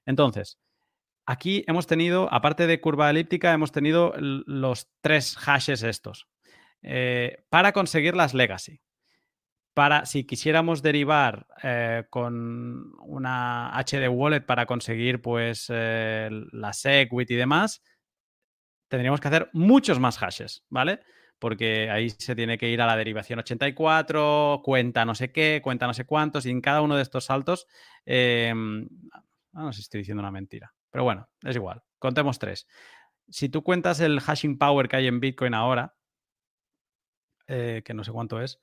Entonces, 0.06 0.58
aquí 1.26 1.64
hemos 1.66 1.86
tenido, 1.86 2.32
aparte 2.32 2.66
de 2.66 2.80
curva 2.80 3.10
elíptica, 3.10 3.52
hemos 3.52 3.72
tenido 3.72 4.14
los 4.18 4.90
tres 5.00 5.36
hashes 5.36 5.82
estos 5.82 6.28
eh, 6.82 7.44
para 7.48 7.72
conseguir 7.72 8.16
las 8.16 8.34
legacy. 8.34 8.80
para, 9.74 10.04
si 10.06 10.24
quisiéramos 10.24 10.82
derivar 10.82 11.46
eh, 11.62 12.04
con 12.10 12.92
una 13.00 13.70
HD 13.78 14.08
wallet 14.08 14.40
para 14.42 14.66
conseguir 14.66 15.22
pues 15.22 15.66
eh, 15.68 16.28
la 16.52 16.72
SegWit 16.72 17.30
y 17.30 17.36
demás, 17.36 17.82
tendríamos 18.88 19.20
que 19.20 19.28
hacer 19.28 19.50
muchos 19.52 20.00
más 20.00 20.18
hashes, 20.18 20.64
¿vale? 20.68 21.00
Porque 21.40 21.90
ahí 21.90 22.10
se 22.10 22.36
tiene 22.36 22.58
que 22.58 22.68
ir 22.68 22.80
a 22.82 22.86
la 22.86 22.96
derivación 22.96 23.40
84, 23.40 24.60
cuenta 24.62 25.04
no 25.04 25.16
sé 25.16 25.32
qué, 25.32 25.60
cuenta 25.64 25.88
no 25.88 25.94
sé 25.94 26.04
cuántos, 26.04 26.46
y 26.46 26.50
en 26.50 26.60
cada 26.60 26.82
uno 26.82 26.96
de 26.96 27.02
estos 27.02 27.24
saltos, 27.24 27.66
em, 28.04 28.86
ah, 29.12 29.22
no 29.52 29.72
sé 29.72 29.78
si 29.78 29.82
estoy 29.82 30.00
diciendo 30.02 30.20
una 30.20 30.30
mentira, 30.30 30.72
pero 30.90 31.02
bueno, 31.02 31.28
es 31.42 31.56
igual, 31.56 31.82
contemos 31.98 32.38
tres. 32.38 32.68
Si 33.28 33.48
tú 33.48 33.62
cuentas 33.64 34.00
el 34.00 34.20
hashing 34.20 34.58
power 34.58 34.88
que 34.88 34.96
hay 34.96 35.06
en 35.06 35.20
Bitcoin 35.20 35.54
ahora, 35.54 35.96
eh, 37.48 37.82
que 37.84 37.94
no 37.94 38.04
sé 38.04 38.12
cuánto 38.12 38.40
es, 38.40 38.60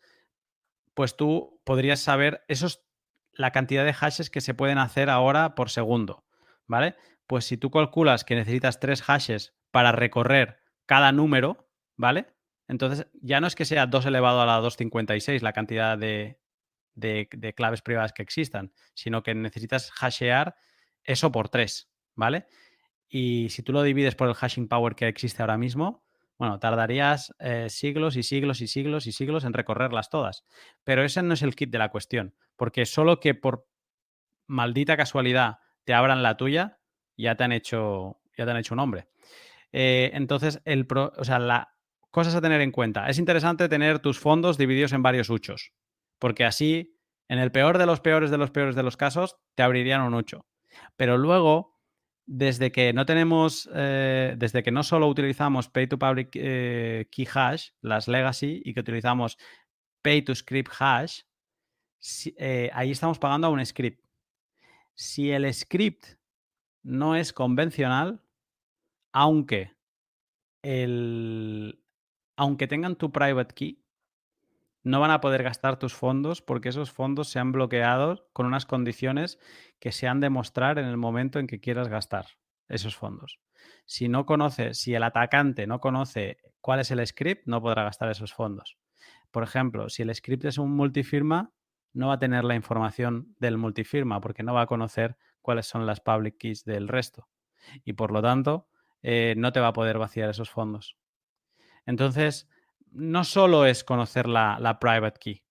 pues 0.94 1.18
tú 1.18 1.60
podrías 1.64 2.00
saber 2.00 2.44
esos, 2.48 2.86
la 3.34 3.52
cantidad 3.52 3.86
de 3.86 3.94
hashes 3.94 4.30
que 4.30 4.42
se 4.42 4.54
pueden 4.54 4.78
hacer 4.78 5.10
ahora 5.10 5.56
por 5.56 5.70
segundo, 5.70 6.26
¿vale? 6.68 6.96
Pues 7.28 7.46
si 7.46 7.58
tú 7.58 7.70
calculas 7.70 8.24
que 8.24 8.36
necesitas 8.36 8.80
tres 8.80 9.02
hashes 9.02 9.56
para 9.72 9.92
recorrer 9.92 10.60
cada 10.86 11.12
número, 11.12 11.70
¿vale? 11.98 12.37
Entonces 12.68 13.08
ya 13.22 13.40
no 13.40 13.48
es 13.48 13.56
que 13.56 13.66
sea 13.66 13.88
2 13.88 14.06
elevado 14.06 14.42
a 14.42 14.46
la 14.46 14.56
256 14.56 15.42
la 15.42 15.54
cantidad 15.54 15.98
de, 15.98 16.40
de, 16.98 17.54
claves 17.56 17.82
privadas 17.82 18.14
que 18.14 18.24
existan, 18.24 18.74
sino 18.94 19.24
que 19.24 19.36
necesitas 19.36 19.92
hashear 20.00 20.56
eso 21.04 21.32
por 21.32 21.50
3, 21.50 21.90
¿vale? 22.16 22.48
Y 23.08 23.50
si 23.50 23.64
tú 23.64 23.72
lo 23.72 23.84
divides 23.84 24.16
por 24.16 24.28
el 24.28 24.34
hashing 24.34 24.68
power 24.68 24.96
que 24.96 25.08
existe 25.08 25.42
ahora 25.42 25.58
mismo, 25.58 26.04
bueno, 26.38 26.60
tardarías 26.60 27.34
eh, 27.40 27.68
siglos 27.70 28.16
y 28.16 28.24
siglos 28.24 28.62
y 28.62 28.68
siglos 28.68 29.08
y 29.08 29.12
siglos 29.12 29.44
en 29.44 29.54
recorrerlas 29.54 30.10
todas. 30.10 30.46
Pero 30.84 31.04
ese 31.04 31.24
no 31.24 31.34
es 31.34 31.42
el 31.42 31.56
kit 31.56 31.72
de 31.72 31.80
la 31.80 31.90
cuestión, 31.90 32.36
porque 32.56 32.86
solo 32.86 33.20
que 33.20 33.34
por 33.34 33.68
maldita 34.46 34.98
casualidad 34.98 35.60
te 35.84 35.94
abran 35.94 36.22
la 36.22 36.38
tuya, 36.38 36.80
ya 37.16 37.36
te 37.36 37.44
han 37.44 37.52
hecho, 37.52 38.20
ya 38.38 38.46
te 38.46 38.52
han 38.52 38.58
hecho 38.58 38.74
un 38.74 38.80
hombre. 38.80 39.08
Eh, 39.72 40.12
entonces, 40.14 40.62
el 40.66 40.88
o 40.92 41.24
sea, 41.24 41.40
la, 41.40 41.77
cosas 42.12 42.36
a 42.36 42.42
tener 42.42 42.62
en 42.62 42.72
cuenta. 42.72 43.10
Es 43.10 43.20
interesante 43.20 43.70
tener 43.70 44.00
tus 44.00 44.20
fondos 44.20 44.58
divididos 44.58 44.94
en 44.94 45.04
varios 45.04 45.30
huchos, 45.30 45.74
porque 46.20 46.46
así, 46.46 46.98
en 47.28 47.40
el 47.40 47.52
peor 47.52 47.78
de 47.78 47.86
los 47.86 48.00
peores 48.00 48.32
de 48.32 48.38
los 48.38 48.52
peores 48.52 48.76
de 48.76 48.84
los 48.84 48.98
casos, 48.98 49.38
te 49.56 49.64
abrirían 49.64 50.02
un 50.02 50.14
hucho. 50.14 50.46
Pero 50.96 51.18
luego 51.18 51.78
desde 52.28 52.74
que 52.74 52.92
no 52.92 53.06
tenemos, 53.06 53.70
eh, 53.74 54.36
desde 54.38 54.62
que 54.62 54.72
no 54.72 54.84
solo 54.84 55.08
utilizamos 55.08 55.70
Pay 55.70 55.88
to 55.88 55.98
Public 55.98 56.30
eh, 56.34 57.08
Key 57.10 57.28
Hash, 57.34 57.70
las 57.82 58.10
legacy, 58.10 58.62
y 58.64 58.74
que 58.74 58.82
utilizamos 58.82 59.38
Pay 60.02 60.24
to 60.24 60.36
Script 60.36 60.72
Hash, 60.78 61.22
eh, 62.38 62.70
ahí 62.74 62.92
estamos 62.92 63.18
pagando 63.18 63.48
a 63.48 63.50
un 63.50 63.66
script. 63.66 64.04
Si 64.94 65.32
el 65.32 65.52
script 65.54 66.06
no 66.84 67.16
es 67.16 67.32
convencional, 67.32 68.22
aunque, 69.14 69.76
el, 70.62 71.82
aunque 72.38 72.68
tengan 72.68 72.96
tu 72.96 73.12
private 73.12 73.54
key, 73.54 73.84
no 74.84 75.02
van 75.02 75.12
a 75.12 75.20
poder 75.20 75.44
gastar 75.44 75.78
tus 75.78 75.94
fondos 75.94 76.42
porque 76.42 76.70
esos 76.70 76.92
fondos 76.92 77.28
se 77.28 77.40
han 77.40 77.52
bloqueado 77.52 78.30
con 78.32 78.46
unas 78.46 78.66
condiciones 78.66 79.40
que 79.80 79.92
se 79.92 80.08
han 80.08 80.22
de 80.22 80.30
mostrar 80.30 80.80
en 80.80 80.86
el 80.86 80.96
momento 80.96 81.40
en 81.40 81.48
que 81.48 81.60
quieras 81.60 81.90
gastar 81.90 82.28
esos 82.70 82.96
fondos. 82.96 83.40
Si 83.86 84.08
no 84.08 84.26
conoce, 84.26 84.74
si 84.74 84.94
el 84.94 85.04
atacante 85.04 85.68
no 85.68 85.80
conoce 85.80 86.38
cuál 86.62 86.80
es 86.80 86.92
el 86.92 87.06
script, 87.06 87.48
no 87.48 87.62
podrá 87.62 87.84
gastar 87.84 88.10
esos 88.12 88.34
fondos. 88.34 88.78
Por 89.32 89.44
ejemplo, 89.44 89.90
si 89.90 90.04
el 90.04 90.16
script 90.16 90.46
es 90.46 90.58
un 90.58 90.72
multifirma, 90.74 91.52
no 91.94 92.08
va 92.08 92.14
a 92.14 92.20
tener 92.20 92.44
la 92.44 92.56
información 92.56 93.36
del 93.40 93.58
multifirma 93.58 94.22
porque 94.22 94.44
no 94.44 94.54
va 94.54 94.62
a 94.62 94.68
conocer 94.68 95.18
cuáles 95.42 95.66
son 95.66 95.86
las 95.86 96.00
public 96.00 96.38
keys 96.38 96.64
del 96.64 96.88
resto. 96.88 97.28
Y 97.84 97.94
por 97.94 98.12
lo 98.12 98.22
tanto, 98.22 98.68
eh, 99.02 99.34
no 99.38 99.52
te 99.52 99.60
va 99.60 99.70
a 99.70 99.74
poder 99.74 99.98
vaciar 99.98 100.30
esos 100.30 100.50
fondos. 100.50 100.96
Entonces, 101.88 102.48
no 102.92 103.24
solo 103.24 103.66
es 103.66 103.84
conocer 103.84 104.28
la, 104.28 104.78
private 104.80 105.20
key, 105.20 105.44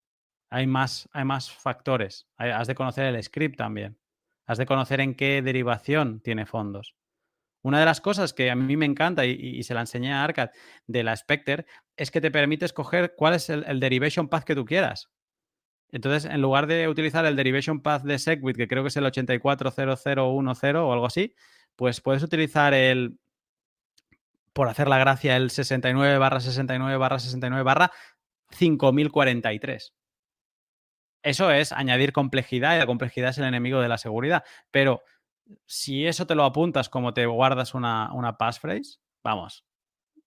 hay 0.50 0.66
más, 0.68 1.08
hay 1.12 1.24
más 1.24 1.50
factores. 1.50 2.28
has 2.36 2.68
de 2.68 2.74
conocer 2.76 3.06
el 3.06 3.20
script 3.22 3.56
también. 3.56 3.98
Has 4.46 4.58
de 4.58 4.66
conocer 4.66 5.00
en 5.00 5.16
qué 5.16 5.42
derivación 5.42 6.20
tiene 6.20 6.46
fondos. 6.46 6.94
Una 7.62 7.80
de 7.80 7.86
las 7.86 8.00
cosas 8.00 8.32
que 8.32 8.48
a 8.50 8.54
mí 8.54 8.76
me 8.76 8.86
encanta 8.86 9.24
y, 9.24 9.60
se 9.64 9.74
la 9.74 9.80
enseñé 9.80 10.12
a 10.12 10.22
Arcad 10.22 10.50
de 10.86 11.02
la 11.02 11.16
Spectre 11.16 11.66
es 11.96 12.12
que 12.12 12.20
te 12.20 12.30
permite 12.30 12.64
escoger 12.64 13.14
cuál 13.16 13.34
es 13.34 13.50
el, 13.50 13.80
derivation 13.80 14.28
path 14.28 14.44
que 14.44 14.54
tú 14.54 14.64
quieras. 14.64 15.10
Entonces, 15.90 16.30
en 16.30 16.40
lugar 16.42 16.68
de 16.68 16.86
utilizar 16.86 17.24
el 17.26 17.34
derivation 17.34 17.80
path 17.80 18.04
de 18.04 18.18
SegWit, 18.18 18.56
que 18.56 18.68
creo 18.68 18.84
que 18.84 18.88
es 18.88 18.96
el 18.96 19.06
840010 19.06 20.76
o 20.76 20.92
algo 20.92 21.06
así, 21.06 21.34
pues 21.74 22.00
puedes 22.00 22.22
utilizar 22.22 22.72
el, 22.72 23.18
por 24.56 24.70
hacer 24.70 24.88
la 24.88 24.96
gracia, 24.96 25.36
el 25.36 25.50
69 25.50 26.16
barra 26.16 26.40
69 26.40 26.96
barra 26.96 27.18
69 27.18 27.62
barra 27.62 27.92
5043. 28.52 29.94
Eso 31.22 31.50
es 31.50 31.72
añadir 31.72 32.14
complejidad 32.14 32.74
y 32.74 32.78
la 32.78 32.86
complejidad 32.86 33.28
es 33.30 33.38
el 33.38 33.44
enemigo 33.44 33.82
de 33.82 33.88
la 33.88 33.98
seguridad. 33.98 34.44
Pero 34.70 35.02
si 35.66 36.06
eso 36.06 36.26
te 36.26 36.34
lo 36.34 36.44
apuntas 36.44 36.88
como 36.88 37.12
te 37.12 37.26
guardas 37.26 37.74
una, 37.74 38.10
una 38.14 38.38
passphrase, 38.38 38.98
vamos. 39.22 39.64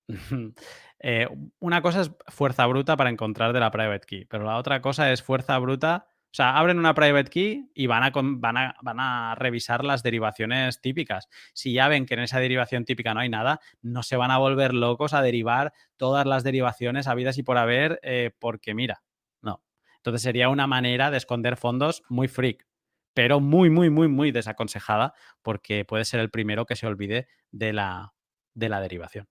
Eh, 1.02 1.30
una 1.60 1.82
cosa 1.82 2.02
es 2.02 2.12
fuerza 2.28 2.66
bruta 2.66 2.98
para 2.98 3.10
encontrar 3.10 3.54
de 3.54 3.62
la 3.62 3.72
private 3.72 4.06
key, 4.06 4.26
pero 4.26 4.44
la 4.44 4.58
otra 4.58 4.82
cosa 4.82 5.14
es 5.14 5.24
fuerza 5.24 5.58
bruta 5.58 6.08
o 6.32 6.36
sea, 6.36 6.58
abren 6.58 6.78
una 6.78 6.94
private 6.94 7.32
key 7.32 7.72
y 7.74 7.88
van 7.88 8.04
a, 8.04 8.12
van, 8.14 8.56
a, 8.56 8.76
van 8.84 9.00
a, 9.00 9.34
revisar 9.34 9.84
las 9.84 10.04
derivaciones 10.04 10.80
típicas. 10.80 11.28
Si 11.54 11.74
ya 11.74 11.88
ven 11.88 12.06
que 12.06 12.14
en 12.14 12.20
esa 12.20 12.40
derivación 12.40 12.86
típica 12.86 13.16
no 13.16 13.22
hay 13.22 13.30
nada, 13.30 13.60
no 13.82 14.04
se 14.04 14.16
van 14.16 14.30
a 14.30 14.38
volver 14.38 14.76
locos 14.76 15.16
a 15.16 15.24
derivar 15.24 15.74
todas 15.98 16.28
las 16.28 16.44
derivaciones 16.44 17.08
habidas 17.08 17.40
y 17.40 17.44
por 17.44 17.58
haber, 17.58 18.00
eh, 18.04 18.30
porque 18.38 18.76
mira, 18.76 19.02
no. 19.42 19.64
Entonces 19.98 20.22
sería 20.22 20.50
una 20.50 20.68
manera 20.68 21.10
de 21.10 21.18
esconder 21.18 21.58
fondos 21.58 22.04
muy 22.10 22.28
freak, 22.28 22.68
pero 23.16 23.40
muy, 23.40 23.72
muy, 23.72 23.90
muy, 23.90 24.08
muy 24.08 24.32
desaconsejada, 24.32 25.14
porque 25.42 25.84
puede 25.84 26.06
ser 26.06 26.20
el 26.20 26.30
primero 26.30 26.68
que 26.68 26.76
se 26.76 26.86
olvide 26.86 27.28
de 27.52 27.74
la, 27.74 28.14
de 28.54 28.70
la 28.70 28.82
derivación. 28.82 29.28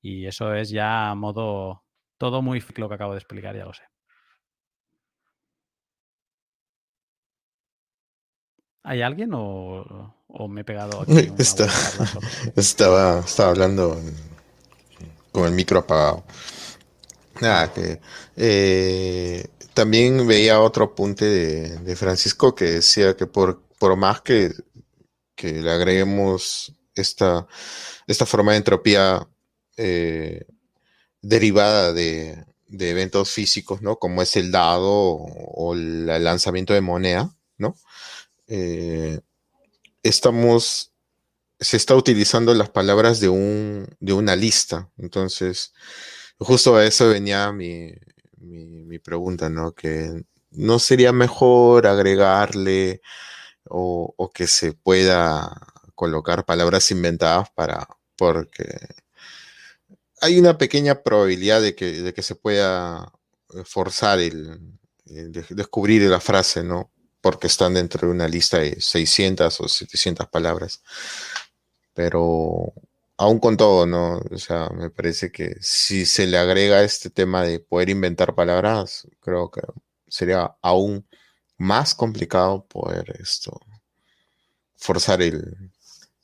Y 0.00 0.26
eso 0.26 0.54
es 0.54 0.70
ya 0.70 1.14
modo 1.14 1.84
todo 2.16 2.40
muy 2.40 2.62
freak 2.62 2.78
lo 2.78 2.88
que 2.88 2.94
acabo 2.94 3.12
de 3.12 3.18
explicar, 3.18 3.54
ya 3.54 3.66
lo 3.66 3.74
sé. 3.74 3.82
¿Hay 8.86 9.02
alguien 9.02 9.30
o, 9.34 10.14
me 10.48 10.60
he 10.60 10.64
pegado 10.64 11.02
aquí 11.02 11.32
estaba, 12.56 13.18
estaba 13.18 13.50
hablando 13.50 14.00
con 15.32 15.44
el 15.44 15.52
micro 15.52 15.80
apagado. 15.80 16.24
Nada, 17.40 17.72
que 17.72 18.00
eh, 18.36 19.44
también 19.74 20.24
veía 20.26 20.60
otro 20.60 20.84
apunte 20.84 21.24
de, 21.24 21.96
Francisco 21.96 22.54
que 22.54 22.64
decía 22.66 23.16
que 23.16 23.26
por, 23.26 23.60
por 23.76 23.96
más 23.96 24.20
que, 24.20 24.52
le 25.42 25.70
agreguemos 25.70 26.72
esta, 26.94 27.48
esta 28.06 28.24
forma 28.24 28.52
de 28.52 28.58
entropía 28.58 29.26
eh, 29.76 30.46
derivada 31.20 31.92
de, 31.92 32.44
de, 32.68 32.90
eventos 32.90 33.30
físicos, 33.30 33.82
¿no? 33.82 33.96
Como 33.96 34.22
es 34.22 34.36
el 34.36 34.52
dado 34.52 34.92
o 34.92 35.74
el 35.74 36.06
lanzamiento 36.06 36.72
de 36.72 36.80
moneda, 36.82 37.34
¿no? 37.58 37.74
Eh, 38.48 39.20
estamos, 40.02 40.92
se 41.60 41.76
está 41.76 41.94
utilizando 41.94 42.54
las 42.54 42.70
palabras 42.70 43.20
de, 43.20 43.28
un, 43.28 43.88
de 44.00 44.12
una 44.12 44.36
lista. 44.36 44.90
Entonces, 44.98 45.72
justo 46.38 46.76
a 46.76 46.84
eso 46.84 47.08
venía 47.08 47.52
mi, 47.52 47.92
mi, 48.38 48.98
pregunta, 48.98 49.48
¿no? 49.48 49.72
Que 49.74 50.24
no 50.50 50.78
sería 50.78 51.12
mejor 51.12 51.86
agregarle 51.86 53.00
o, 53.64 54.30
que 54.34 54.46
se 54.46 54.72
pueda 54.72 55.60
colocar 55.94 56.44
palabras 56.44 56.90
inventadas 56.90 57.50
para, 57.50 57.88
porque 58.16 58.78
hay 60.20 60.38
una 60.38 60.58
pequeña 60.58 61.02
probabilidad 61.02 61.60
de 61.62 61.74
que, 61.74 62.02
de 62.02 62.14
que 62.14 62.22
se 62.22 62.34
pueda 62.34 63.12
forzar 63.64 64.20
el, 64.20 64.78
el 65.06 65.32
descubrir 65.32 66.02
la 66.02 66.20
frase, 66.20 66.62
¿no? 66.62 66.90
Porque 67.26 67.48
están 67.48 67.74
dentro 67.74 68.06
de 68.06 68.14
una 68.14 68.28
lista 68.28 68.58
de 68.58 68.80
600 68.80 69.60
o 69.60 69.66
700 69.66 70.28
palabras. 70.28 70.80
Pero 71.92 72.72
aún 73.16 73.40
con 73.40 73.56
todo, 73.56 73.84
¿no? 73.84 74.20
O 74.30 74.38
sea, 74.38 74.68
me 74.68 74.90
parece 74.90 75.32
que 75.32 75.56
si 75.60 76.06
se 76.06 76.28
le 76.28 76.38
agrega 76.38 76.84
este 76.84 77.10
tema 77.10 77.42
de 77.42 77.58
poder 77.58 77.88
inventar 77.88 78.36
palabras, 78.36 79.08
creo 79.18 79.50
que 79.50 79.62
sería 80.06 80.54
aún 80.62 81.04
más 81.56 81.96
complicado 81.96 82.64
poder 82.64 83.16
esto 83.20 83.60
forzar 84.76 85.20
el, 85.20 85.72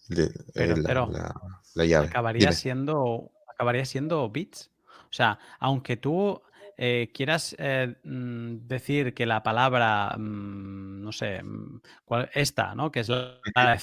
la, 0.08 1.84
llave. 1.84 2.06
Acabaría 2.06 2.52
siendo, 2.52 3.32
acabaría 3.48 3.84
siendo 3.86 4.30
bits. 4.30 4.70
O 5.10 5.12
sea, 5.12 5.40
aunque 5.58 5.96
tú 5.96 6.40
eh, 6.78 7.11
quieras 7.15 7.55
eh, 7.59 7.97
mm, 8.05 8.66
decir 8.66 9.15
que 9.15 9.27
la 9.27 9.43
palabra, 9.43 10.15
mm, 10.19 11.03
no 11.03 11.12
sé, 11.12 11.43
mm, 11.43 11.81
cuál- 12.05 12.31
esta, 12.35 12.74
¿no? 12.74 12.90
Que 12.93 13.01
es 13.01 13.09
la, 13.09 13.43
la 13.55 13.73
de 13.73 13.81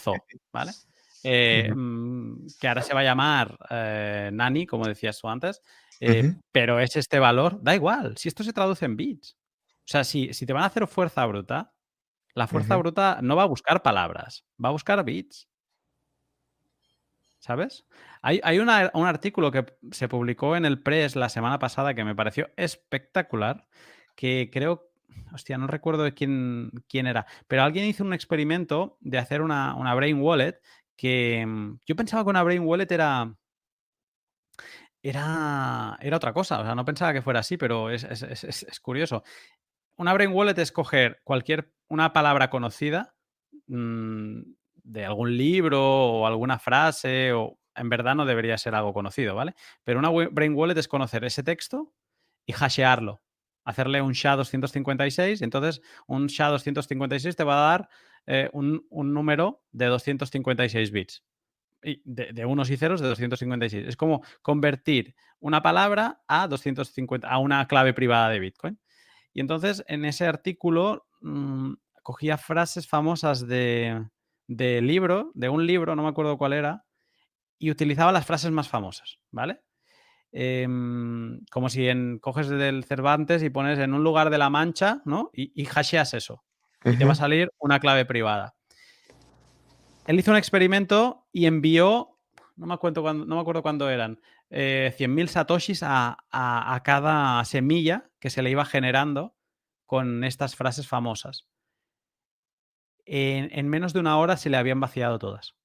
¿vale? 0.54 0.76
Eh, 1.24 1.70
que 2.60 2.68
ahora 2.68 2.82
se 2.82 2.94
va 2.94 3.02
a 3.02 3.04
llamar 3.04 3.58
Nani, 4.34 4.66
como 4.66 4.88
decías 4.88 5.20
tú 5.20 5.28
antes, 5.30 5.62
pero 6.52 6.80
es 6.80 6.96
este 6.96 7.20
valor, 7.20 7.62
da 7.62 7.76
igual, 7.76 8.18
si 8.18 8.28
esto 8.30 8.44
se 8.44 8.54
traduce 8.54 8.86
en 8.86 8.96
bits. 8.98 9.38
O 9.80 9.92
sea, 9.92 10.04
si, 10.04 10.34
si 10.34 10.46
te 10.46 10.54
van 10.54 10.64
a 10.64 10.68
hacer 10.68 10.88
fuerza 10.88 11.26
bruta, 11.26 11.74
la 12.36 12.48
fuerza 12.48 12.78
bruta 12.78 13.20
no 13.24 13.36
va 13.36 13.44
a 13.44 13.48
buscar 13.48 13.84
palabras, 13.84 14.46
va 14.64 14.70
a 14.70 14.74
buscar 14.74 15.04
bits. 15.06 15.50
¿Sabes? 17.40 17.86
Hay, 18.22 18.42
hay 18.44 18.60
un 18.60 18.70
artículo 18.70 19.52
que 19.52 19.66
se 19.92 20.10
publicó 20.10 20.56
en 20.58 20.66
el 20.66 20.82
Press 20.84 21.16
la 21.16 21.30
semana 21.30 21.58
pasada 21.58 21.94
que 21.94 22.04
me 22.04 22.16
pareció 22.16 22.50
espectacular, 22.58 23.66
que 24.16 24.50
creo, 24.52 24.92
hostia, 25.34 25.58
no 25.58 25.68
recuerdo 25.68 26.04
de 26.04 26.14
quién, 26.14 26.72
quién 26.90 27.08
era, 27.08 27.26
pero 27.48 27.64
alguien 27.64 27.86
hizo 27.86 28.04
un 28.04 28.14
experimento 28.14 28.98
de 29.00 29.18
hacer 29.20 29.42
una, 29.42 29.76
una 29.76 29.96
Brain 29.96 30.20
Wallet 30.22 30.60
que 30.98 31.46
mm, 31.48 31.80
yo 31.86 31.96
pensaba 31.96 32.24
que 32.26 32.30
una 32.30 32.44
Brain 32.44 32.64
Wallet 32.64 32.92
era, 32.92 33.34
era, 35.02 35.98
era 36.02 36.18
otra 36.18 36.34
cosa, 36.34 36.60
o 36.60 36.64
sea, 36.64 36.76
no 36.76 36.86
pensaba 36.86 37.14
que 37.14 37.22
fuera 37.22 37.40
así, 37.40 37.58
pero 37.58 37.90
es- 37.90 38.04
es- 38.04 38.44
es 38.64 38.80
curioso. 38.80 39.24
Una 39.98 40.14
Brain 40.14 40.32
Wallet 40.34 40.58
es 40.60 40.72
coger 40.72 41.22
cualquier, 41.24 41.74
una 41.90 42.14
palabra 42.14 42.50
conocida 42.50 43.16
mm, 43.68 44.42
de 44.84 45.06
algún 45.06 45.38
libro 45.38 45.82
o 45.82 46.28
alguna 46.28 46.60
frase, 46.60 47.34
o 47.34 47.60
en 47.76 47.90
verdad 47.90 48.16
no 48.16 48.26
debería 48.26 48.58
ser 48.58 48.76
algo 48.76 48.94
conocido, 48.94 49.36
¿vale? 49.36 49.54
Pero 49.84 50.00
una 50.00 50.10
Brain 50.10 50.54
Wallet 50.54 50.78
es 50.78 50.88
conocer 50.88 51.24
ese 51.24 51.44
texto 51.44 51.94
y 52.46 52.54
hashearlo, 52.54 53.22
hacerle 53.64 54.02
un 54.02 54.14
SHA-256, 54.14 55.42
entonces 55.42 55.82
un 56.08 56.28
SHA-256 56.28 57.36
te 57.36 57.44
va 57.44 57.58
a 57.58 57.70
dar 57.70 57.90
eh, 58.28 58.50
un, 58.54 58.86
un 58.90 59.14
número 59.14 59.64
de 59.72 59.86
256 59.86 60.92
bits. 60.92 61.24
Y 61.82 62.02
de, 62.04 62.34
de 62.34 62.46
unos 62.46 62.70
y 62.70 62.76
ceros 62.76 63.00
de 63.00 63.08
256. 63.08 63.88
Es 63.88 63.96
como 63.96 64.22
convertir 64.42 65.16
una 65.40 65.62
palabra 65.62 66.22
a 66.28 66.48
250, 66.48 67.26
a 67.26 67.38
una 67.38 67.66
clave 67.68 67.94
privada 67.94 68.30
de 68.30 68.40
Bitcoin. 68.40 68.80
Y 69.34 69.40
entonces 69.40 69.84
en 69.88 70.04
ese 70.04 70.26
artículo 70.26 71.08
mm, 71.22 71.74
cogía 72.04 72.38
frases 72.38 72.88
famosas 72.88 73.48
de, 73.48 74.06
de 74.50 74.82
libro, 74.82 75.32
de 75.36 75.48
un 75.48 75.66
libro, 75.68 75.96
no 75.96 76.02
me 76.04 76.10
acuerdo 76.10 76.38
cuál 76.38 76.54
era, 76.54 76.86
y 77.60 77.70
utilizaba 77.72 78.12
las 78.12 78.26
frases 78.26 78.52
más 78.52 78.68
famosas, 78.68 79.20
¿vale? 79.32 79.62
Em, 80.32 81.40
como 81.52 81.70
si 81.70 81.88
en, 81.88 82.20
coges 82.20 82.50
del 82.50 82.84
Cervantes 82.84 83.44
y 83.44 83.50
pones 83.50 83.78
en 83.80 83.94
un 83.94 84.04
lugar 84.04 84.30
de 84.30 84.38
la 84.38 84.50
Mancha, 84.50 85.02
¿no? 85.06 85.30
Y, 85.34 85.52
y 85.62 85.68
hasheas 85.74 86.14
eso. 86.14 86.44
Y 86.84 86.98
te 86.98 87.06
va 87.06 87.12
a 87.12 87.16
salir 87.16 87.52
una 87.60 87.80
clave 87.80 88.06
privada. 88.06 88.56
Él 90.08 90.18
hizo 90.20 90.32
un 90.32 90.38
experimento 90.38 91.28
y 91.32 91.46
envió, 91.46 92.18
no 92.56 92.66
me 92.66 92.74
acuerdo 92.74 93.02
cuándo, 93.04 93.26
no 93.26 93.36
me 93.36 93.42
acuerdo 93.42 93.62
cuándo 93.62 93.90
eran, 93.90 94.20
eh, 94.50 94.94
100.000 94.98 95.28
satoshis 95.30 95.84
a, 95.84 96.18
a- 96.32 96.74
a 96.76 96.84
cada 96.84 97.44
semilla 97.46 98.10
que 98.20 98.30
se 98.32 98.42
le 98.42 98.50
iba 98.50 98.66
generando 98.66 99.36
con 99.86 100.24
estas 100.24 100.56
frases 100.56 100.88
famosas. 100.88 101.48
En, 103.12 103.50
en 103.52 103.68
menos 103.68 103.92
de 103.94 104.00
una 104.00 104.18
hora 104.18 104.38
se 104.38 104.52
le 104.52 104.58
habían 104.58 104.80
vaciado 104.80 105.18
todas. 105.18 105.56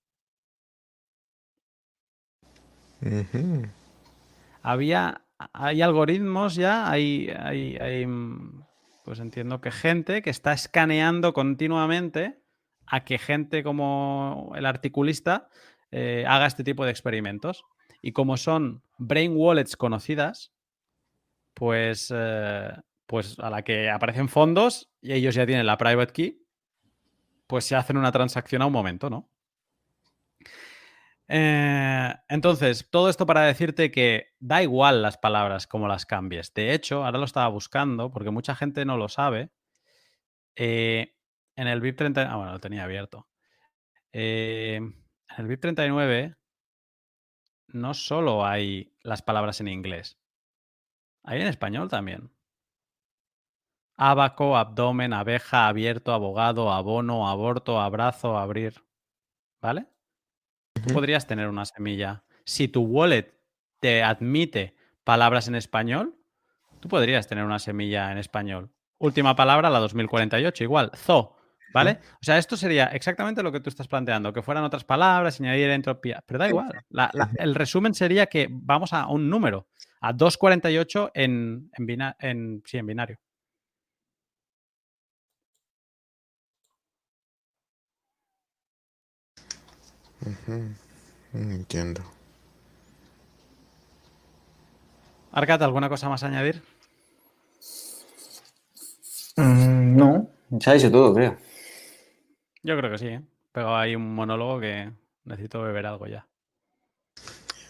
Había, 4.62 5.22
hay 5.52 5.82
algoritmos 5.82 6.54
ya, 6.54 6.90
hay, 6.90 7.28
hay, 7.38 7.76
hay, 7.76 8.06
mm, 8.06 8.64
pues 9.04 9.20
entiendo 9.20 9.60
que 9.60 9.70
gente 9.70 10.22
que 10.22 10.30
está 10.30 10.54
escaneando 10.54 11.34
continuamente 11.34 12.38
a 12.86 13.04
que 13.04 13.18
gente 13.18 13.62
como 13.62 14.52
el 14.56 14.64
articulista 14.64 15.48
eh, 15.90 16.24
haga 16.26 16.46
este 16.46 16.64
tipo 16.64 16.86
de 16.86 16.90
experimentos. 16.92 17.64
Y 18.00 18.12
como 18.12 18.38
son 18.38 18.82
brain 18.96 19.34
wallets 19.36 19.76
conocidas, 19.76 20.52
pues, 21.52 22.12
eh, 22.14 22.72
pues 23.06 23.38
a 23.38 23.50
la 23.50 23.62
que 23.62 23.90
aparecen 23.90 24.28
fondos 24.28 24.90
y 25.02 25.12
ellos 25.12 25.34
ya 25.34 25.44
tienen 25.46 25.66
la 25.66 25.76
private 25.76 26.12
key, 26.12 26.43
pues 27.46 27.64
se 27.64 27.76
hacen 27.76 27.96
una 27.96 28.12
transacción 28.12 28.62
a 28.62 28.66
un 28.66 28.72
momento, 28.72 29.10
¿no? 29.10 29.30
Eh, 31.28 32.14
entonces, 32.28 32.88
todo 32.90 33.08
esto 33.08 33.26
para 33.26 33.42
decirte 33.42 33.90
que 33.90 34.34
da 34.40 34.62
igual 34.62 35.02
las 35.02 35.16
palabras 35.18 35.66
como 35.66 35.88
las 35.88 36.06
cambies. 36.06 36.52
De 36.54 36.74
hecho, 36.74 37.04
ahora 37.04 37.18
lo 37.18 37.24
estaba 37.24 37.48
buscando 37.48 38.10
porque 38.10 38.30
mucha 38.30 38.54
gente 38.54 38.84
no 38.84 38.96
lo 38.96 39.08
sabe. 39.08 39.50
Eh, 40.56 41.14
en 41.56 41.68
el 41.68 41.80
VIP 41.80 41.96
30, 41.98 42.30
ah, 42.32 42.36
bueno, 42.36 42.52
lo 42.52 42.60
tenía 42.60 42.84
abierto. 42.84 43.28
Eh, 44.12 44.76
en 44.76 44.94
el 45.38 45.46
VIP 45.46 45.60
39 45.60 46.36
no 47.68 47.94
solo 47.94 48.46
hay 48.46 48.96
las 49.02 49.22
palabras 49.22 49.60
en 49.60 49.68
inglés, 49.68 50.18
hay 51.24 51.40
en 51.40 51.48
español 51.48 51.88
también. 51.88 52.33
Abaco, 53.96 54.56
abdomen, 54.56 55.12
abeja, 55.12 55.68
abierto, 55.68 56.12
abogado, 56.12 56.72
abono, 56.72 57.28
aborto, 57.28 57.80
abrazo, 57.80 58.36
abrir. 58.36 58.82
¿Vale? 59.62 59.86
Tú 60.86 60.92
podrías 60.94 61.26
tener 61.26 61.48
una 61.48 61.64
semilla. 61.64 62.24
Si 62.44 62.68
tu 62.68 62.82
wallet 62.82 63.32
te 63.80 64.02
admite 64.02 64.74
palabras 65.04 65.48
en 65.48 65.54
español, 65.54 66.14
tú 66.80 66.88
podrías 66.88 67.26
tener 67.28 67.44
una 67.44 67.58
semilla 67.58 68.10
en 68.12 68.18
español. 68.18 68.70
Última 68.98 69.34
palabra, 69.36 69.70
la 69.70 69.78
2048, 69.78 70.64
igual, 70.64 70.90
zo, 70.94 71.36
¿vale? 71.72 71.98
O 72.14 72.18
sea, 72.24 72.38
esto 72.38 72.56
sería 72.56 72.86
exactamente 72.86 73.42
lo 73.42 73.52
que 73.52 73.60
tú 73.60 73.68
estás 73.70 73.88
planteando, 73.88 74.32
que 74.32 74.42
fueran 74.42 74.64
otras 74.64 74.84
palabras, 74.84 75.40
añadir 75.40 75.70
entropía, 75.70 76.22
pero 76.26 76.38
da 76.38 76.48
igual. 76.48 76.72
La- 76.90 77.10
la- 77.14 77.30
el 77.38 77.54
resumen 77.54 77.94
sería 77.94 78.26
que 78.26 78.48
vamos 78.50 78.92
a 78.92 79.06
un 79.08 79.28
número, 79.30 79.68
a 80.00 80.12
248 80.12 81.10
en, 81.14 81.70
en, 81.76 81.86
bina- 81.86 82.16
en, 82.18 82.62
sí, 82.66 82.78
en 82.78 82.86
binario. 82.86 83.18
Mm, 90.24 91.52
Entiendo. 91.52 92.02
Arcat, 95.32 95.60
¿alguna 95.62 95.88
cosa 95.90 96.08
más 96.08 96.22
a 96.22 96.28
añadir? 96.28 96.62
Mm, 99.36 99.96
no, 99.96 100.28
se 100.60 100.70
ha 100.70 100.74
dicho 100.74 100.90
todo, 100.90 101.14
creo. 101.14 101.36
Yo 102.64 102.76
creo 102.76 102.90
que 102.90 102.98
sí, 102.98 103.06
¿eh? 103.06 103.22
Pero 103.52 103.76
hay 103.76 103.94
un 103.94 104.12
monólogo 104.14 104.58
que 104.60 104.90
necesito 105.24 105.62
beber 105.62 105.86
algo 105.86 106.06
ya. 106.08 106.26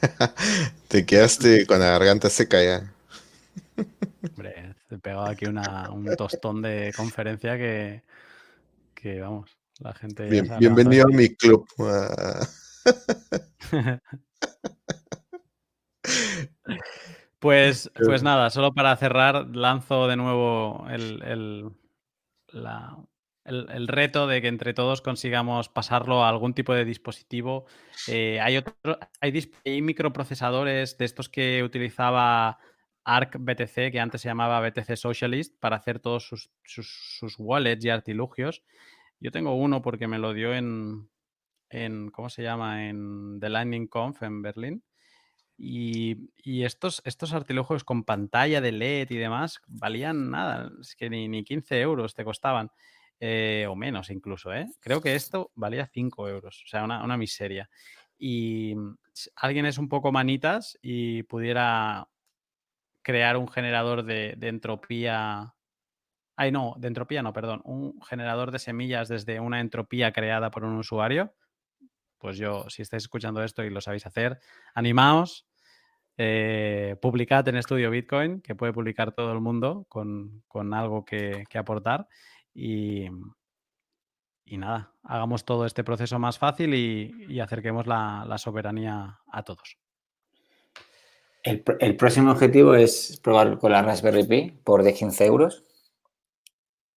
Te 0.89 1.05
quedaste 1.07 1.67
con 1.67 1.81
la 1.81 1.87
garganta 1.91 2.31
seca 2.31 2.63
ya. 2.63 2.93
Hombre, 4.37 4.75
he 4.91 4.99
pegado 4.99 5.27
aquí 5.27 5.47
una- 5.47 5.91
un 5.91 6.15
tostón 6.15 6.63
de 6.63 6.93
conferencia 6.95 7.57
que, 7.57 8.03
que, 8.95 9.21
vamos, 9.21 9.51
la 9.85 9.93
gente... 9.95 10.29
Bien- 10.29 10.51
bienvenido 10.59 11.05
a 11.05 11.17
mi 11.17 11.29
club. 11.37 11.65
Pues, 17.39 17.91
pues 18.07 18.23
nada, 18.23 18.51
solo 18.51 18.73
para 18.73 18.97
cerrar, 18.97 19.55
lanzo 19.55 20.09
de 20.09 20.17
nuevo 20.17 20.87
el, 20.91 21.23
el- 21.23 21.71
la- 22.49 22.97
el- 23.45 23.69
el 23.71 23.89
reto 23.89 24.27
de 24.27 24.41
que 24.41 24.49
entre 24.49 24.73
todos 24.73 25.03
consigamos 25.03 25.69
pasarlo 25.69 26.25
a 26.25 26.31
algún 26.31 26.55
tipo 26.55 26.73
de 26.73 26.87
dispositivo. 26.87 27.67
Eh, 28.09 28.41
hay, 28.41 28.57
otro- 28.57 28.99
hay, 29.21 29.53
hay 29.67 29.83
microprocesadores 29.83 30.97
de 30.97 31.05
estos 31.05 31.29
que 31.29 31.63
utilizaba 31.63 32.59
ARC 33.05 33.37
BTC, 33.39 33.93
que 33.93 34.01
antes 34.01 34.23
se 34.23 34.29
llamaba 34.29 34.67
BTC 34.67 34.97
Socialist, 34.97 35.55
para 35.61 35.77
hacer 35.77 35.99
todos 36.01 36.27
sus, 36.27 36.51
sus- 36.65 37.17
sus 37.19 37.35
wallets 37.39 37.85
y 37.85 37.91
artilugios. 37.91 38.63
Yo 39.25 39.31
tengo 39.31 39.55
uno 39.55 39.81
porque 39.81 40.07
me 40.07 40.19
lo 40.19 40.35
dio 40.35 40.53
en, 40.53 41.09
en 41.71 42.11
¿cómo 42.11 42.29
se 42.29 42.43
llama? 42.43 42.91
En 42.91 43.39
The 43.41 43.49
Lightning 43.49 43.87
Conf 43.87 44.23
en 44.23 44.43
Berlín. 44.43 44.85
Y, 45.57 46.31
y 46.37 46.65
estos, 46.65 47.01
estos 47.07 47.33
artilugios 47.33 47.85
con 47.85 48.05
pantalla 48.05 48.61
de 48.61 48.73
LED 48.73 49.11
y 49.13 49.17
demás 49.17 49.63
valían 49.67 50.31
nada, 50.31 50.71
es 50.79 50.95
que 50.95 51.09
ni, 51.09 51.27
ni 51.27 51.43
15 51.43 51.81
euros 51.81 52.13
te 52.13 52.23
costaban, 52.23 52.71
eh, 53.19 53.65
o 53.67 53.75
menos 53.75 54.11
incluso, 54.11 54.53
¿eh? 54.53 54.67
Creo 54.79 55.01
que 55.01 55.15
esto 55.15 55.51
valía 55.55 55.87
5 55.87 56.29
euros, 56.29 56.63
o 56.63 56.69
sea, 56.69 56.85
una, 56.85 57.03
una 57.03 57.17
miseria. 57.17 57.71
Y 58.19 58.75
mm, 58.75 58.99
alguien 59.37 59.65
es 59.65 59.79
un 59.79 59.89
poco 59.89 60.13
manitas 60.13 60.79
y 60.83 61.23
pudiera 61.23 62.11
crear 63.01 63.39
un 63.39 63.49
generador 63.49 64.05
de, 64.05 64.35
de 64.37 64.49
entropía. 64.49 65.55
Ay, 66.37 66.51
no, 66.53 66.75
de 66.79 66.89
entropía 66.89 67.23
no, 67.23 67.33
perdón. 67.33 67.61
Un 67.65 68.01
generador 68.03 68.51
de 68.51 68.59
semillas 68.59 69.09
desde 69.09 69.41
una 69.41 69.61
entropía 69.61 70.13
creada 70.13 70.51
por 70.51 70.65
un 70.65 70.77
usuario. 70.77 71.35
Pues 72.19 72.39
yo, 72.39 72.65
si 72.71 72.83
estáis 72.83 73.05
escuchando 73.05 73.43
esto 73.43 73.63
y 73.65 73.71
lo 73.71 73.81
sabéis 73.81 74.07
hacer, 74.07 74.41
animaos. 74.75 75.47
eh, 76.17 76.97
publicad 77.03 77.47
en 77.49 77.57
Estudio 77.57 77.91
Bitcoin, 77.91 78.41
que 78.41 78.55
puede 78.55 78.73
publicar 78.73 79.13
todo 79.13 79.33
el 79.33 79.41
mundo 79.41 79.87
con, 79.89 80.43
con 80.49 80.73
algo 80.75 81.05
que, 81.05 81.45
que 81.49 81.59
aportar. 81.59 82.07
Y, 82.55 83.07
y 84.45 84.59
nada, 84.59 84.93
hagamos 85.03 85.45
todo 85.45 85.67
este 85.67 85.85
proceso 85.85 86.19
más 86.19 86.39
fácil 86.39 86.75
y, 86.75 87.13
y 87.29 87.41
acerquemos 87.41 87.87
la, 87.87 88.25
la 88.29 88.39
soberanía 88.39 89.19
a 89.31 89.43
todos. 89.43 89.77
El, 91.43 91.63
el 91.81 91.97
próximo 91.97 92.31
objetivo 92.31 92.75
es 92.75 93.21
probar 93.23 93.59
con 93.59 93.73
la 93.73 93.83
Raspberry 93.83 94.25
Pi 94.25 94.51
por 94.65 94.83
de 94.83 94.95
15 94.95 95.27
euros. 95.27 95.65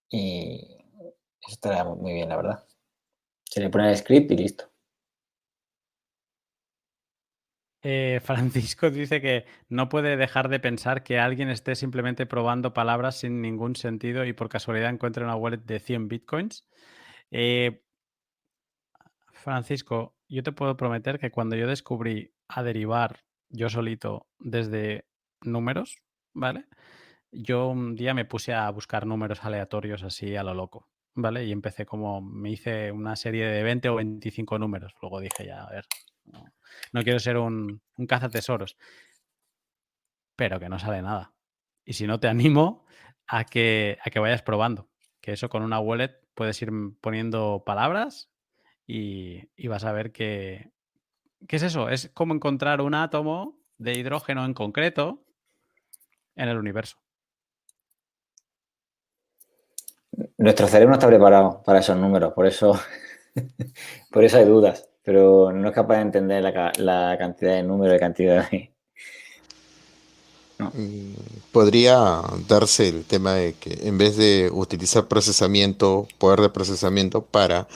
Y 0.10 0.60
eso 1.42 1.54
estará 1.54 1.84
mu- 1.86 1.96
muy 1.96 2.14
bien, 2.14 2.30
la 2.30 2.36
verdad. 2.38 2.66
Se 3.46 3.62
le 3.62 3.70
pone 3.70 3.90
el 3.92 3.98
script 3.98 4.32
y 4.32 4.38
listo. 4.38 4.72
Eh, 7.84 8.20
Francisco 8.24 8.90
dice 8.92 9.22
que 9.22 9.46
no 9.70 9.90
puede 9.90 10.18
dejar 10.18 10.50
de 10.50 10.60
pensar 10.60 11.04
que 11.04 11.20
alguien 11.20 11.50
esté 11.50 11.76
simplemente 11.76 12.26
probando 12.26 12.74
palabras 12.74 13.18
sin 13.20 13.42
ningún 13.42 13.76
sentido 13.76 14.26
y 14.26 14.34
por 14.34 14.50
casualidad 14.50 14.90
encuentre 14.90 15.24
una 15.24 15.36
wallet 15.36 15.58
de 15.64 15.80
100 15.80 16.08
bitcoins. 16.08 16.68
Eh, 17.32 17.82
Francisco, 19.32 20.16
yo 20.28 20.44
te 20.44 20.52
puedo 20.52 20.78
prometer 20.78 21.20
que 21.20 21.32
cuando 21.32 21.56
yo 21.56 21.68
descubrí 21.68 22.34
a 22.48 22.64
derivar 22.64 23.20
yo 23.50 23.70
solito 23.70 24.28
desde 24.40 25.06
números, 25.42 25.98
¿vale? 26.34 26.66
Yo 27.32 27.68
un 27.70 27.96
día 27.96 28.14
me 28.14 28.26
puse 28.26 28.54
a 28.54 28.70
buscar 28.70 29.06
números 29.06 29.44
aleatorios 29.44 30.04
así 30.04 30.36
a 30.36 30.44
lo 30.44 30.54
loco, 30.54 30.88
¿vale? 31.14 31.46
Y 31.46 31.52
empecé 31.52 31.86
como, 31.86 32.22
me 32.22 32.52
hice 32.52 32.92
una 32.92 33.16
serie 33.16 33.46
de 33.48 33.64
20 33.64 33.90
o 33.90 33.96
25 33.96 34.58
números. 34.60 34.94
Luego 35.02 35.20
dije 35.20 35.46
ya, 35.46 35.64
a 35.64 35.70
ver, 35.70 35.86
no, 36.94 37.04
quiero 37.04 37.20
ser 37.20 37.38
un, 37.38 37.82
un 37.96 38.08
cazatesoros, 38.08 38.78
pero 40.36 40.60
que 40.60 40.70
no 40.70 40.80
sale 40.80 41.02
nada. 41.02 41.34
Y 41.86 41.94
si 41.94 42.08
no, 42.08 42.20
te 42.20 42.28
animo 42.28 42.86
a 43.28 43.44
que, 43.46 43.98
a 44.04 44.10
que 44.10 44.20
vayas 44.20 44.42
probando, 44.42 44.90
que 45.22 45.34
eso 45.34 45.50
con 45.50 45.64
una 45.64 45.80
wallet 45.80 46.20
puedes 46.34 46.62
ir 46.62 46.72
poniendo 47.02 47.64
palabras 47.66 48.30
y, 48.86 49.50
y 49.56 49.68
vas 49.68 49.84
a 49.84 49.92
ver 49.92 50.12
que, 50.12 50.72
¿Qué 51.48 51.58
es 51.58 51.64
eso? 51.64 51.90
Es 51.90 52.10
como 52.14 52.34
encontrar 52.34 52.82
un 52.82 52.94
átomo 52.96 53.60
de 53.78 53.94
hidrógeno 53.94 54.46
en 54.46 54.54
concreto 54.54 55.24
en 56.36 56.50
el 56.50 56.58
universo. 56.58 56.98
Nuestro 60.38 60.68
cerebro 60.68 60.90
no 60.90 60.96
está 60.96 61.08
preparado 61.08 61.62
para 61.64 61.80
esos 61.80 61.98
números, 61.98 62.34
por 62.34 62.46
eso, 62.48 62.74
por 64.12 64.24
eso 64.24 64.38
hay 64.38 64.46
dudas. 64.46 64.90
Pero 65.04 65.52
no 65.54 65.70
es 65.70 65.74
capaz 65.76 65.96
de 65.98 66.02
entender 66.04 66.44
la, 66.44 66.54
ca- 66.54 66.74
la 66.80 67.16
cantidad 67.18 67.54
de 67.56 67.64
números, 67.64 67.94
de 67.94 68.00
cantidad 68.00 68.50
de... 68.52 68.74
Podría 71.52 72.22
darse 72.48 72.88
el 72.90 73.04
tema 73.06 73.34
de 73.34 73.54
que 73.54 73.88
en 73.88 73.98
vez 73.98 74.18
de 74.18 74.50
utilizar 74.52 75.08
procesamiento, 75.08 76.08
poder 76.18 76.42
de 76.42 76.50
procesamiento 76.50 77.24
para 77.26 77.68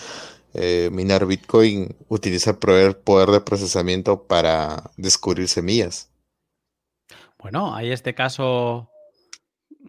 eh, 0.54 0.90
minar 0.92 1.26
Bitcoin, 1.26 1.96
utilizar 2.10 2.58
poder, 2.60 3.00
poder 3.00 3.30
de 3.32 3.42
procesamiento 3.42 4.24
para 4.24 4.92
descubrir 4.98 5.48
semillas. 5.48 6.10
Bueno, 7.40 7.76
hay 7.76 7.92
este 7.92 8.14
caso. 8.14 8.91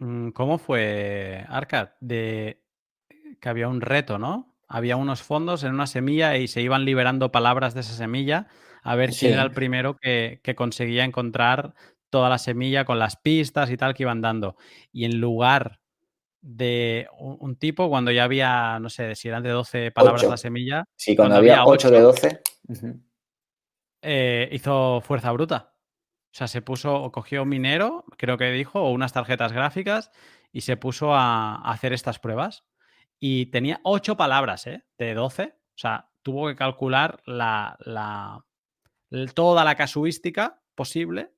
Mm, 0.02 0.30
¿Cómo 0.30 0.58
fue, 0.58 1.44
Arcad? 1.48 1.90
De 2.00 2.62
que 3.40 3.48
había 3.48 3.68
un 3.68 3.80
reto, 3.80 4.18
¿no? 4.18 4.54
Había 4.68 4.96
unos 4.96 5.22
fondos 5.22 5.64
en 5.64 5.74
una 5.74 5.86
semilla 5.86 6.36
y 6.36 6.48
se 6.48 6.62
iban 6.62 6.84
liberando 6.84 7.30
palabras 7.32 7.74
de 7.74 7.80
esa 7.80 7.94
semilla 7.94 8.46
a 8.82 8.94
ver 8.96 9.10
quién 9.10 9.18
Sí. 9.18 9.26
era 9.28 9.42
el 9.42 9.52
primero 9.52 9.96
que, 9.96 10.40
que 10.42 10.54
conseguía 10.54 11.04
encontrar 11.04 11.74
toda 12.10 12.28
la 12.28 12.38
semilla 12.38 12.84
con 12.84 12.98
las 12.98 13.16
pistas 13.16 13.70
y 13.70 13.76
tal 13.76 13.94
que 13.94 14.02
iban 14.04 14.20
dando. 14.20 14.56
Y 14.92 15.04
en 15.04 15.20
lugar 15.20 15.80
de 16.40 17.06
un, 17.18 17.36
un 17.40 17.56
tipo, 17.56 17.88
cuando 17.88 18.10
ya 18.10 18.24
había, 18.24 18.78
no 18.80 18.88
sé, 18.90 19.14
si 19.14 19.28
eran 19.28 19.42
de 19.42 19.50
12 19.50 19.90
palabras 19.92 20.22
Ocho. 20.22 20.30
la 20.30 20.36
semilla, 20.36 20.84
Sí, 20.96 21.14
cuando, 21.14 21.34
Cuando 21.34 21.38
había 21.38 21.60
había 21.62 21.72
8 21.72 21.90
de 21.90 21.98
ocho. 21.98 22.06
12. 22.06 22.40
ujú. 22.68 23.00
eh, 24.02 24.48
hizo 24.52 25.00
fuerza 25.00 25.30
bruta. 25.32 25.71
O 26.32 26.34
sea, 26.34 26.48
se 26.48 26.62
puso, 26.62 26.94
o 26.94 27.12
cogió 27.12 27.42
un 27.42 27.50
minero, 27.50 28.04
creo 28.16 28.38
que 28.38 28.50
dijo, 28.50 28.80
o 28.80 28.90
unas 28.90 29.12
tarjetas 29.12 29.52
gráficas, 29.52 30.10
y 30.50 30.62
se 30.62 30.78
puso 30.78 31.14
a, 31.14 31.56
a 31.56 31.70
hacer 31.72 31.92
estas 31.92 32.18
pruebas. 32.18 32.64
Y 33.18 33.46
tenía 33.46 33.80
ocho 33.84 34.16
palabras, 34.16 34.66
¿eh? 34.66 34.82
De 34.98 35.12
12. 35.14 35.54
O 35.54 35.78
sea, 35.78 36.08
tuvo 36.22 36.48
que 36.48 36.56
calcular 36.56 37.20
la, 37.26 37.76
la- 37.80 38.44
toda 39.34 39.62
la 39.64 39.74
casuística 39.74 40.60
posible 40.74 41.32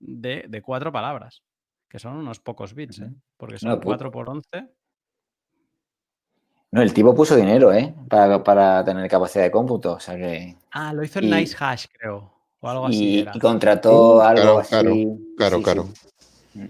de, 0.00 0.44
de 0.48 0.60
cuatro 0.62 0.90
palabras, 0.90 1.44
que 1.88 2.00
son 2.00 2.16
unos 2.16 2.40
pocos 2.40 2.74
bits, 2.74 2.98
¿eh? 3.00 3.10
Porque 3.36 3.54
No, 3.54 3.58
son 3.72 3.80
pu- 3.80 3.84
4 3.84 4.10
por 4.10 4.28
11. 4.28 4.48
No, 6.72 6.80
el 6.82 6.92
tipo 6.94 7.14
puso 7.14 7.36
dinero, 7.36 7.72
¿eh? 7.72 7.94
Para, 8.08 8.42
para 8.42 8.84
tener 8.84 9.08
capacidad 9.08 9.44
de 9.44 9.50
cómputo. 9.50 9.92
O 9.94 10.00
sea 10.00 10.16
que. 10.16 10.56
Ah, 10.72 10.92
lo 10.92 11.04
hizo 11.04 11.18
en 11.20 11.26
Y- 11.26 11.30
Nice 11.30 11.56
Hash, 11.58 11.86
creo. 11.92 12.32
O 12.64 12.68
algo 12.70 12.86
así 12.86 13.16
Y, 13.16 13.18
era. 13.18 13.32
y 13.34 13.38
contrató 13.40 14.22
algo 14.22 14.62
claro, 14.62 14.62
claro, 14.68 14.92
así. 14.92 15.34
Claro, 15.36 15.56
sí, 15.58 15.62
claro. 15.64 15.88
sí. 16.52 16.60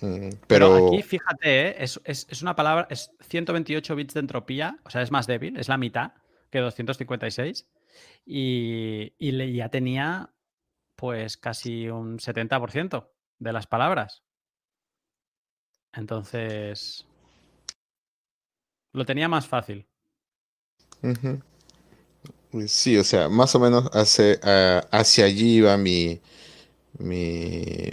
Mm, 0.00 0.30
Pero 0.30 0.38
Pero 0.46 0.86
aquí, 0.86 1.02
fíjate, 1.02 1.68
¿eh? 1.68 1.74
es, 1.80 2.00
es- 2.04 2.26
es 2.30 2.40
una 2.42 2.54
palabra, 2.54 2.86
es 2.90 3.10
128 3.20 3.96
bits 3.96 4.14
de 4.14 4.20
entropía, 4.20 4.78
o 4.84 4.90
sea, 4.90 5.02
es 5.02 5.10
más 5.10 5.26
débil, 5.26 5.56
es 5.58 5.68
la 5.68 5.76
mitad 5.76 6.12
que 6.50 6.60
256. 6.60 7.68
Y, 8.24 9.12
y 9.18 9.32
le- 9.32 9.52
ya 9.52 9.68
tenía, 9.70 10.30
pues, 10.94 11.36
casi 11.36 11.88
un 11.88 12.20
70% 12.20 13.10
de 13.40 13.52
las 13.52 13.66
palabras. 13.66 14.22
Entonces, 15.92 17.04
lo 18.92 19.04
tenía 19.04 19.28
más 19.28 19.48
fácil. 19.48 19.88
Pues 21.00 21.18
Sí, 22.66 22.96
o 22.96 23.04
sea, 23.04 23.28
más 23.28 23.54
o 23.54 23.60
menos 23.60 23.90
hace, 23.92 24.40
ah, 24.42 24.86
hacia 24.90 25.26
allí 25.26 25.56
iba 25.58 25.76
mi, 25.76 26.20
mi, 26.98 27.90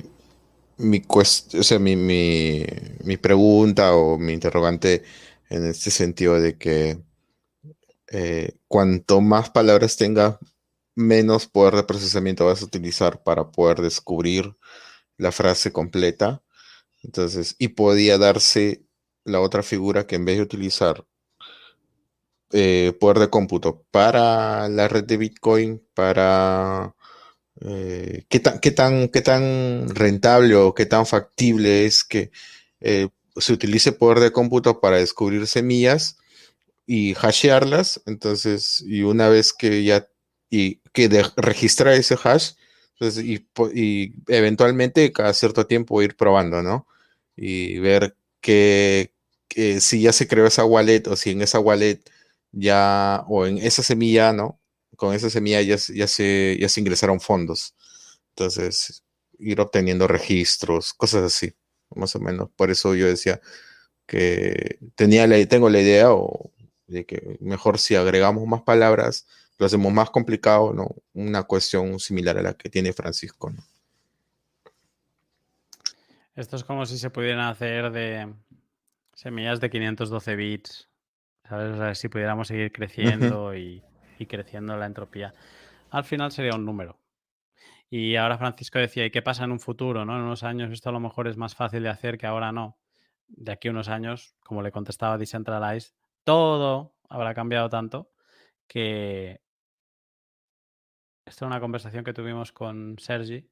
mi, 0.77 1.02
o 1.10 1.23
sea, 1.26 1.80
mi, 1.80 1.95
mi, 1.95 2.65
mi 3.03 3.18
pregunta 3.18 3.95
o 3.95 4.18
mi 4.19 4.34
interrogante 4.34 5.03
en 5.49 5.65
este 5.68 5.91
sentido 5.91 6.40
de 6.41 6.57
que 6.57 6.99
eh, 8.11 8.53
cuanto 8.68 9.22
más 9.22 9.49
palabras 9.49 9.98
tengas, 9.98 10.38
menos 10.95 11.48
poder 11.48 11.76
de 11.76 11.84
procesamiento 11.84 12.45
vas 12.45 12.61
a 12.61 12.65
utilizar 12.65 13.23
para 13.23 13.52
poder 13.52 13.82
descubrir 13.82 14.56
la 15.18 15.32
frase 15.32 15.72
completa. 15.72 16.44
Entonces, 17.03 17.56
y 17.60 17.69
podía 17.69 18.18
darse 18.18 18.86
la 19.26 19.41
otra 19.41 19.64
figura 19.64 20.07
que 20.07 20.15
en 20.18 20.26
vez 20.26 20.38
de 20.38 20.44
utilizar 20.44 21.06
eh, 22.52 22.94
poder 23.00 23.20
de 23.20 23.30
cómputo 23.30 23.84
para 23.92 24.70
la 24.70 24.88
red 24.88 25.04
de 25.06 25.18
Bitcoin, 25.18 25.82
para 25.96 26.96
eh, 27.62 28.26
qué 28.30 28.40
tan, 28.40 28.60
qué 28.60 28.72
tan, 28.72 29.10
qué 29.10 29.22
tan 29.22 29.90
rentable 29.90 30.56
o 30.56 30.74
qué 30.76 30.86
tan 30.86 31.06
factible 31.08 31.86
es 31.86 32.04
que 32.04 32.32
eh, 32.82 33.10
se 33.36 33.54
utilice 33.54 33.94
poder 33.94 34.20
de 34.20 34.32
cómputo 34.32 34.80
para 34.80 34.98
descubrir 34.98 35.48
semillas 35.48 36.18
y 36.86 37.16
hashearlas. 37.16 38.02
Entonces, 38.06 38.84
y 38.88 39.04
una 39.04 39.30
vez 39.30 39.52
que 39.54 39.84
ya, 39.84 40.08
y 40.50 40.82
que 40.94 41.10
de, 41.10 41.26
registrar 41.38 41.94
ese 41.94 42.18
hash, 42.24 42.52
entonces, 43.00 43.26
y, 43.26 44.14
eventualmente 44.28 45.12
cada 45.12 45.34
cierto 45.34 45.66
tiempo 45.68 46.02
ir 46.02 46.16
probando, 46.16 46.62
¿no? 46.64 46.88
Y 47.36 47.80
ver 47.80 48.16
que 48.42 49.14
si 49.80 50.02
ya 50.02 50.14
se 50.14 50.28
creó 50.28 50.48
esa 50.48 50.66
wallet 50.66 51.08
o 51.08 51.16
si 51.16 51.32
en 51.32 51.42
esa 51.42 51.60
wallet 51.60 52.02
ya, 52.56 53.23
o 53.27 53.45
en 53.45 53.57
esa 53.60 53.84
semilla, 53.84 54.34
¿no? 54.34 54.60
Con 54.95 55.14
esa 55.14 55.30
semilla 55.30 55.61
ya, 55.61 55.76
ya, 55.94 56.07
se, 56.07 56.57
ya 56.60 56.69
se 56.69 56.80
ingresaron 56.80 57.19
fondos. 57.19 57.76
Entonces, 58.30 59.03
ir 59.40 59.60
obteniendo 59.61 60.07
registros, 60.07 60.94
cosas 60.94 61.23
así, 61.23 61.53
más 61.95 62.15
o 62.15 62.19
menos. 62.19 62.49
Por 62.56 62.72
eso 62.72 62.95
yo 62.95 63.07
decía 63.07 63.41
que 64.07 64.80
tenía 64.95 65.27
la, 65.27 65.44
tengo 65.48 65.69
la 65.69 65.82
idea 65.82 66.14
o 66.14 66.52
de 66.88 67.06
que 67.06 67.38
mejor 67.41 67.80
si 67.80 67.95
agregamos 67.95 68.48
más 68.48 68.61
palabras, 68.61 69.27
lo 69.57 69.65
hacemos 69.65 69.91
más 69.91 70.10
complicado, 70.10 70.73
¿no? 70.73 70.95
Una 71.14 71.44
cuestión 71.44 71.99
similar 71.99 72.38
a 72.38 72.41
la 72.41 72.53
que 72.53 72.69
tiene 72.69 72.94
Francisco, 72.94 73.49
¿no? 73.49 73.64
Esto 76.36 76.57
es 76.57 76.64
como 76.65 76.86
si 76.86 76.98
se 76.98 77.10
pudieran 77.10 77.48
hacer 77.48 77.91
de 77.91 78.34
semillas 79.14 79.61
de 79.61 79.69
512 79.69 80.36
bits, 80.36 80.90
¿sabes? 81.48 81.74
O 81.74 81.78
sea, 81.78 81.96
si 81.96 82.10
pudiéramos 82.10 82.48
seguir 82.48 82.72
creciendo 82.72 83.56
y, 83.56 83.84
y 84.20 84.26
creciendo 84.26 84.78
la 84.78 84.86
entropía. 84.86 85.34
Al 85.92 86.04
final 86.04 86.32
sería 86.32 86.56
un 86.56 86.66
número. 86.66 87.00
Y 87.90 88.16
ahora 88.16 88.38
Francisco 88.38 88.80
decía, 88.80 89.06
¿y 89.06 89.12
qué 89.12 89.22
pasa 89.22 89.44
en 89.46 89.52
un 89.52 89.60
futuro? 89.60 90.06
¿no? 90.06 90.16
En 90.16 90.24
unos 90.24 90.44
años 90.44 90.72
esto 90.72 90.90
a 90.90 90.94
lo 90.94 91.00
mejor 91.00 91.28
es 91.28 91.38
más 91.38 91.56
fácil 91.56 91.84
de 91.84 91.90
hacer 91.90 92.18
que 92.18 92.28
ahora 92.28 92.52
no. 92.52 92.78
De 93.28 93.52
aquí 93.52 93.68
a 93.68 93.72
unos 93.72 93.90
años, 93.90 94.36
como 94.44 94.62
le 94.62 94.72
contestaba 94.72 95.18
Decentralized, 95.18 95.94
todo 96.24 96.96
habrá 97.10 97.34
cambiado 97.34 97.70
tanto 97.70 98.12
que 98.68 99.42
Esta 101.26 101.46
es 101.46 101.48
una 101.50 101.60
conversación 101.60 102.04
que 102.04 102.14
tuvimos 102.14 102.52
con 102.52 102.98
Sergi, 103.00 103.50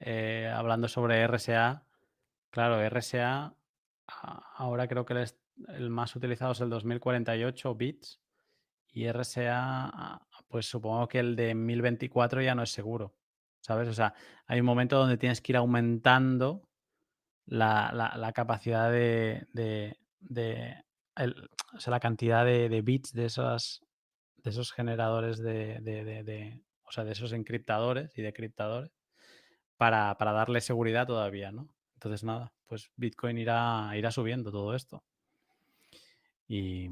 eh, 0.00 0.52
hablando 0.54 0.88
sobre 0.88 1.20
RSA. 1.22 1.84
Claro, 2.50 2.80
RSA 2.80 3.54
ahora 4.56 4.86
creo 4.86 5.04
que 5.04 5.14
el, 5.14 5.18
es- 5.20 5.38
el 5.68 5.90
más 5.90 6.14
utilizado 6.16 6.52
es 6.52 6.60
el 6.60 6.70
2048 6.70 7.74
bits 7.74 8.20
y 8.92 9.06
RSA, 9.06 10.20
pues 10.48 10.66
supongo 10.66 11.08
que 11.08 11.18
el 11.20 11.36
de 11.36 11.54
1024 11.54 12.42
ya 12.42 12.54
no 12.54 12.62
es 12.62 12.70
seguro, 12.70 13.14
¿sabes? 13.60 13.88
O 13.88 13.94
sea, 13.94 14.14
hay 14.46 14.60
un 14.60 14.66
momento 14.66 14.96
donde 14.98 15.16
tienes 15.18 15.40
que 15.40 15.52
ir 15.52 15.56
aumentando 15.56 16.68
la, 17.46 17.90
la- 17.94 18.32
capacidad 18.32 18.90
de, 18.90 19.46
de- 20.20 20.84
el- 21.16 21.48
o 21.74 21.80
sea, 21.80 21.90
la 21.92 22.00
cantidad 22.00 22.44
de, 22.44 22.68
de 22.68 22.82
bits 22.82 23.12
de 23.12 23.26
esas 23.26 23.80
de 24.38 24.50
esos 24.50 24.72
generadores 24.72 25.38
de- 25.38 26.62
o 26.84 26.92
sea, 26.92 27.04
de 27.04 27.12
esos 27.12 27.32
encriptadores 27.32 28.16
y 28.18 28.22
decriptadores 28.22 28.92
para, 29.76 30.16
para 30.18 30.32
darle 30.32 30.60
seguridad 30.60 31.06
todavía, 31.06 31.52
¿no? 31.52 31.68
Entonces, 31.94 32.24
nada, 32.24 32.52
pues 32.66 32.90
Bitcoin 32.96 33.38
irá, 33.38 33.90
irá 33.96 34.10
subiendo 34.10 34.52
todo 34.52 34.74
esto. 34.74 35.04
Y 36.48 36.90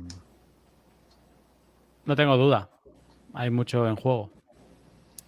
no 2.05 2.17
tengo 2.17 2.37
duda, 2.37 2.71
hay 3.35 3.51
mucho 3.51 3.87
en 3.89 3.97
juego. 3.97 4.31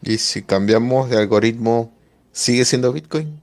Y 0.03 0.19
si 0.19 0.43
cambiamos 0.43 1.11
de 1.11 1.19
algoritmo, 1.19 1.93
¿sigue 2.33 2.65
siendo 2.65 2.93
Bitcoin? 2.93 3.41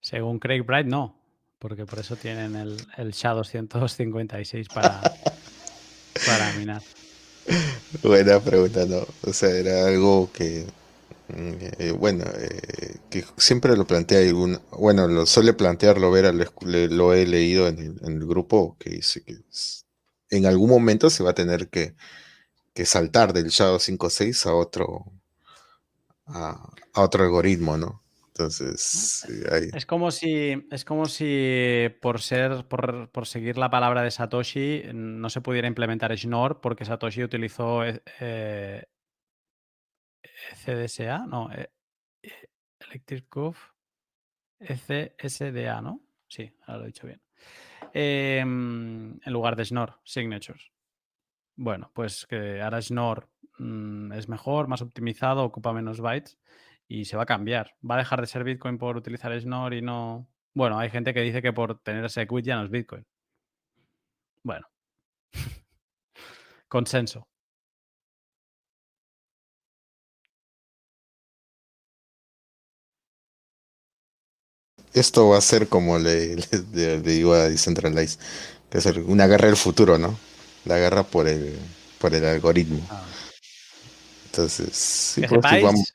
Según 0.00 0.38
Craig 0.38 0.62
Bright, 0.62 0.86
no, 0.86 1.14
porque 1.58 1.84
por 1.84 1.98
eso 1.98 2.16
tienen 2.16 2.56
el, 2.56 2.76
el 2.96 3.12
SHA-256 3.12 4.72
para, 4.72 5.00
para 6.26 6.52
minar. 6.54 6.82
Buena 8.02 8.40
pregunta, 8.40 8.84
no. 8.86 9.06
O 9.22 9.32
sea, 9.32 9.50
era 9.50 9.86
algo 9.86 10.30
que, 10.32 10.66
eh, 11.28 11.92
bueno, 11.92 12.24
eh, 12.38 12.96
que 13.10 13.24
siempre 13.36 13.76
lo 13.76 13.86
plantea 13.86 14.20
algún, 14.20 14.58
bueno, 14.72 15.06
lo 15.08 15.26
suele 15.26 15.52
plantearlo, 15.54 16.10
ver, 16.10 16.34
lo, 16.34 16.44
lo 16.88 17.12
he 17.14 17.26
leído 17.26 17.68
en 17.68 17.78
el, 17.78 18.00
en 18.02 18.12
el 18.22 18.26
grupo, 18.26 18.76
que 18.78 18.90
dice 18.90 19.22
que 19.24 19.36
en 20.30 20.46
algún 20.46 20.70
momento 20.70 21.10
se 21.10 21.22
va 21.24 21.30
a 21.30 21.34
tener 21.34 21.68
que, 21.68 21.94
que 22.74 22.86
saltar 22.86 23.32
del 23.32 23.48
Shadow 23.50 23.80
5.6 23.80 24.46
a 24.46 24.54
otro, 24.54 25.06
a, 26.26 26.70
a 26.94 27.02
otro 27.02 27.24
algoritmo, 27.24 27.76
¿no? 27.76 28.02
Entonces, 28.28 29.26
ahí- 29.50 29.70
Es 29.70 29.84
como 29.84 30.10
si, 30.10 30.66
es 30.70 30.84
como 30.84 31.06
si 31.06 31.88
por 32.00 32.20
ser, 32.22 32.66
por, 32.68 33.10
por 33.10 33.26
seguir 33.26 33.58
la 33.58 33.70
palabra 33.70 34.02
de 34.02 34.10
Satoshi, 34.10 34.84
no 34.94 35.28
se 35.28 35.42
pudiera 35.42 35.68
implementar 35.68 36.16
Schnorr 36.16 36.60
porque 36.60 36.86
Satoshi 36.86 37.22
utilizó 37.22 37.84
eh, 37.84 38.84
CDSA, 40.54 41.26
no, 41.26 41.52
eh, 41.52 41.70
eh, 42.22 42.48
Electric 42.80 43.28
Curve, 43.28 43.58
ECSDA, 44.60 45.80
¿no? 45.80 46.00
Sí, 46.26 46.52
ahora 46.66 46.78
lo 46.78 46.84
he 46.84 46.86
dicho 46.88 47.06
bien. 47.06 47.22
Em, 47.92 49.18
en 49.24 49.32
lugar 49.32 49.56
de 49.56 49.64
Schnorr, 49.64 50.00
Signatures. 50.04 50.70
Bueno, 51.56 51.90
pues 51.94 52.26
que 52.26 52.60
ahora 52.62 52.80
Schnorr 52.80 53.28
mm, 53.58 54.12
es 54.12 54.28
mejor, 54.28 54.68
más 54.68 54.82
optimizado, 54.82 55.44
ocupa 55.44 55.72
menos 55.72 56.00
bytes 56.00 56.38
y 56.86 57.04
se 57.04 57.16
va 57.16 57.24
a 57.24 57.26
cambiar. 57.26 57.74
Va 57.88 57.96
a 57.96 57.98
dejar 57.98 58.20
de 58.20 58.26
ser 58.26 58.44
Bitcoin 58.44 58.78
por 58.78 58.96
utilizar 58.96 59.38
Schnorr 59.40 59.74
y 59.74 59.82
no. 59.82 60.28
Bueno, 60.54 60.78
hay 60.78 60.90
gente 60.90 61.14
que 61.14 61.22
dice 61.22 61.42
que 61.42 61.52
por 61.52 61.80
tener 61.80 62.04
ese 62.04 62.26
quit 62.26 62.44
ya 62.44 62.56
no 62.56 62.64
es 62.64 62.70
Bitcoin. 62.70 63.06
Bueno. 64.42 64.66
Consenso. 66.68 67.28
Esto 74.98 75.28
va 75.28 75.38
a 75.38 75.42
ser 75.42 75.68
como 75.68 75.98
le, 75.98 76.36
le- 76.36 76.44
le- 76.74 76.98
le 76.98 77.00
digo 77.00 77.34
a 77.34 77.48
Decentralize, 77.48 78.18
que 78.70 78.78
va 78.78 78.78
a 78.78 78.82
ser 78.82 78.98
una 79.00 79.26
guerra 79.26 79.46
del 79.48 79.56
futuro, 79.56 79.98
¿no? 79.98 80.18
La 80.64 80.76
guerra 80.78 81.02
por 81.04 81.28
el, 81.28 81.58
por 81.98 82.14
el 82.14 82.24
algoritmo. 82.24 82.80
Ah. 82.90 83.02
Entonces, 84.26 84.74
sí, 84.76 85.20
que 85.22 85.28
pues, 85.28 85.40
sepáis. 85.42 85.64
vamos- 85.64 85.94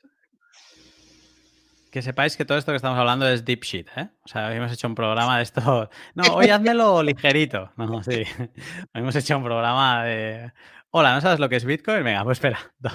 Que 1.90 2.02
sepáis 2.02 2.36
que 2.36 2.44
todo 2.44 2.58
esto 2.58 2.72
que 2.72 2.76
estamos 2.76 2.98
hablando 2.98 3.28
es 3.28 3.44
deep 3.44 3.62
shit, 3.62 3.86
¿eh? 3.96 4.08
O 4.24 4.28
sea, 4.28 4.48
hoy 4.48 4.56
hemos 4.56 4.72
hecho 4.72 4.88
un 4.88 4.96
programa 4.96 5.36
de 5.36 5.44
esto. 5.44 5.88
No, 6.14 6.24
hoy 6.34 6.48
házmelo 6.50 7.02
ligerito. 7.04 7.70
No, 7.76 8.02
sí. 8.02 8.24
Hoy 8.38 8.48
hemos 8.94 9.14
hecho 9.14 9.36
un 9.36 9.44
programa 9.44 10.04
de. 10.04 10.52
Hola, 10.96 11.12
¿no 11.14 11.20
sabes 11.20 11.40
lo 11.40 11.48
que 11.48 11.56
es 11.56 11.64
Bitcoin? 11.64 12.04
Venga, 12.04 12.22
pues 12.22 12.36
espera. 12.38 12.58
do- 12.78 12.90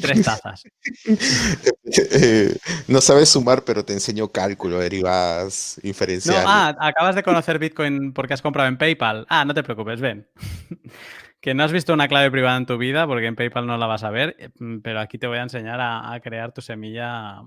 Tres 0.00 0.22
tazas. 0.22 0.62
Eh, 1.86 2.56
no 2.88 3.00
sabes 3.00 3.28
sumar, 3.28 3.64
pero 3.64 3.84
te 3.84 3.92
enseño 3.92 4.28
cálculo, 4.28 4.78
derivadas, 4.80 5.78
No, 5.82 5.88
inferenciales. 5.88 6.46
ah, 6.46 6.74
acabas 6.80 7.14
de 7.14 7.22
conocer 7.22 7.58
Bitcoin 7.58 8.12
porque 8.12 8.34
has 8.34 8.42
comprado 8.42 8.68
en 8.68 8.78
PayPal. 8.78 9.26
Ah, 9.28 9.44
no 9.44 9.54
te 9.54 9.62
preocupes, 9.62 10.00
ven. 10.00 10.26
Que 11.40 11.52
no 11.52 11.62
has 11.62 11.72
visto 11.72 11.92
una 11.92 12.08
clave 12.08 12.30
privada 12.30 12.56
en 12.56 12.64
tu 12.64 12.78
vida 12.78 13.06
porque 13.06 13.26
en 13.26 13.36
PayPal 13.36 13.66
no 13.66 13.76
la 13.76 13.86
vas 13.86 14.02
a 14.02 14.08
ver, 14.10 14.34
eh, 14.38 14.48
mm, 14.58 14.78
pero 14.80 14.98
aquí 14.98 15.18
te 15.18 15.26
voy 15.26 15.36
a 15.36 15.42
enseñar 15.42 15.78
a, 15.78 16.10
a 16.14 16.20
crear 16.20 16.52
tu 16.52 16.62
semilla 16.62 17.42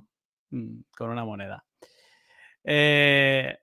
mm, 0.52 0.82
con 0.96 1.10
una 1.10 1.26
moneda. 1.26 1.66
Eh, 2.64 3.58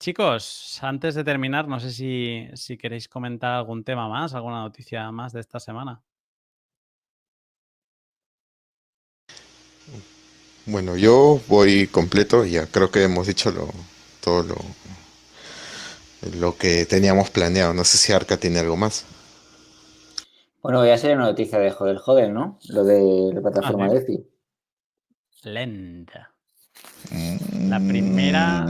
chicos, 0.00 0.78
antes 0.82 1.14
de 1.14 1.22
terminar, 1.22 1.68
no 1.68 1.78
sé 1.78 1.92
si, 1.92 2.48
si 2.54 2.76
queréis 2.76 3.06
comentar 3.08 3.52
algún 3.52 3.84
tema 3.84 4.08
más, 4.08 4.34
alguna 4.34 4.62
noticia 4.62 5.12
más 5.12 5.32
de 5.32 5.40
esta 5.40 5.60
semana. 5.60 6.02
Bueno, 10.66 10.96
yo 10.96 11.40
voy 11.48 11.86
completo, 11.86 12.44
ya 12.44 12.66
creo 12.66 12.90
que 12.90 13.04
hemos 13.04 13.26
dicho 13.26 13.50
lo, 13.50 13.68
todo 14.22 14.42
lo, 14.42 14.56
lo 16.38 16.56
que 16.56 16.86
teníamos 16.86 17.30
planeado. 17.30 17.74
No 17.74 17.84
sé 17.84 17.98
si 17.98 18.12
Arca 18.12 18.36
tiene 18.36 18.60
algo 18.60 18.76
más. 18.76 19.04
Bueno, 20.62 20.84
ya 20.86 20.96
sería 20.98 21.16
una 21.16 21.26
noticia 21.26 21.58
de 21.58 21.70
Joder 21.70 21.96
Joder, 21.96 22.30
¿no? 22.30 22.58
Lo 22.68 22.84
de 22.84 23.32
la 23.34 23.40
plataforma 23.40 23.88
sí. 23.88 23.94
DeFi. 23.94 24.26
Lenda. 25.44 26.29
La 27.68 27.80
primera 27.80 28.66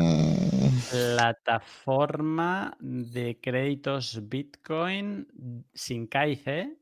Mm, 0.60 0.78
plataforma 0.90 2.76
de 2.80 3.40
créditos 3.40 4.28
Bitcoin 4.28 5.64
sin 5.74 6.08
KIC 6.08 6.78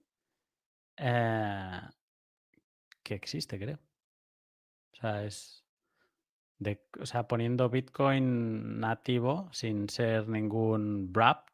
eh, 0.96 1.80
que 3.02 3.14
existe, 3.14 3.58
creo. 3.58 3.78
O 4.92 4.96
sea, 4.96 5.24
es. 5.24 5.64
De, 6.58 6.84
o 7.00 7.06
sea, 7.06 7.28
poniendo 7.28 7.70
Bitcoin 7.70 8.80
nativo 8.80 9.48
sin 9.52 9.88
ser 9.88 10.28
ningún 10.28 11.12
wrap 11.12 11.48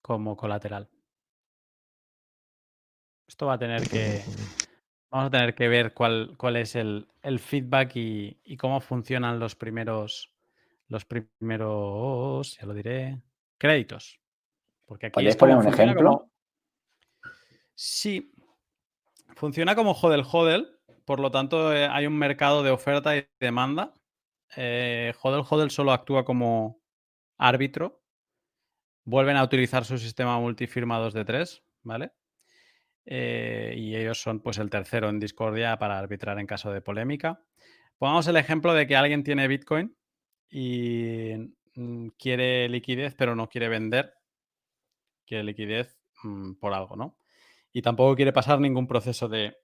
como 0.00 0.36
colateral. 0.36 0.88
Esto 3.28 3.46
va 3.46 3.54
a 3.54 3.58
tener 3.58 3.88
que. 3.88 4.22
Vamos 5.12 5.26
a 5.26 5.30
tener 5.30 5.54
que 5.54 5.68
ver 5.68 5.92
cuál, 5.92 6.34
cuál 6.38 6.56
es 6.56 6.74
el, 6.74 7.06
el 7.20 7.38
feedback 7.38 7.96
y, 7.96 8.40
y 8.44 8.56
cómo 8.56 8.80
funcionan 8.80 9.38
los 9.38 9.54
primeros. 9.54 10.32
Los 10.88 11.04
primeros. 11.04 12.56
Ya 12.58 12.66
lo 12.66 12.72
diré. 12.72 13.20
Créditos. 13.58 14.18
Porque 14.86 15.06
aquí 15.06 15.12
¿Podrías 15.14 15.36
poner 15.36 15.56
un 15.56 15.68
ejemplo? 15.68 16.10
como- 16.10 16.32
Sí. 17.74 18.32
Funciona 19.36 19.74
como 19.74 19.92
hodel 19.92 20.24
hodel. 20.30 20.78
Por 21.04 21.20
lo 21.20 21.30
tanto, 21.30 21.74
eh, 21.74 21.86
hay 21.90 22.06
un 22.06 22.16
mercado 22.16 22.62
de 22.62 22.70
oferta 22.70 23.14
y 23.14 23.26
demanda. 23.38 23.92
Eh, 24.56 25.12
hodel 25.22 25.44
hodel 25.48 25.70
solo 25.70 25.92
actúa 25.92 26.24
como 26.24 26.80
árbitro. 27.36 28.02
Vuelven 29.04 29.36
a 29.36 29.44
utilizar 29.44 29.84
su 29.84 29.98
sistema 29.98 30.38
multifirma 30.40 30.98
2 30.98 31.12
de 31.12 31.24
3, 31.26 31.62
¿vale? 31.82 32.12
Eh, 33.04 33.74
y 33.76 33.96
ellos 33.96 34.20
son 34.20 34.40
pues 34.40 34.58
el 34.58 34.70
tercero 34.70 35.08
en 35.08 35.18
discordia 35.18 35.78
para 35.78 35.98
arbitrar 35.98 36.38
en 36.38 36.46
caso 36.46 36.72
de 36.72 36.80
polémica. 36.80 37.44
Pongamos 37.98 38.26
el 38.28 38.36
ejemplo 38.36 38.74
de 38.74 38.86
que 38.86 38.96
alguien 38.96 39.24
tiene 39.24 39.48
Bitcoin 39.48 39.96
y 40.50 41.32
mm, 41.74 42.08
quiere 42.18 42.68
liquidez, 42.68 43.14
pero 43.14 43.34
no 43.34 43.48
quiere 43.48 43.68
vender. 43.68 44.14
Quiere 45.26 45.44
liquidez 45.44 45.98
mm, 46.22 46.54
por 46.54 46.74
algo, 46.74 46.96
¿no? 46.96 47.18
Y 47.72 47.82
tampoco 47.82 48.16
quiere 48.16 48.32
pasar 48.32 48.60
ningún 48.60 48.86
proceso 48.86 49.28
de, 49.28 49.56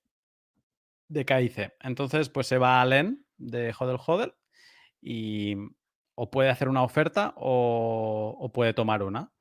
de 1.08 1.24
KIC. 1.24 1.74
Entonces, 1.80 2.28
pues 2.28 2.46
se 2.46 2.58
va 2.58 2.80
a 2.80 2.86
LEN 2.86 3.24
de 3.36 3.74
Hodel 3.78 3.98
Hodel 4.04 4.34
y 5.00 5.56
o 6.14 6.30
puede 6.30 6.50
hacer 6.50 6.68
una 6.68 6.82
oferta 6.82 7.34
o, 7.36 8.36
o 8.38 8.52
puede 8.52 8.72
tomar 8.74 9.02
una. 9.02 9.32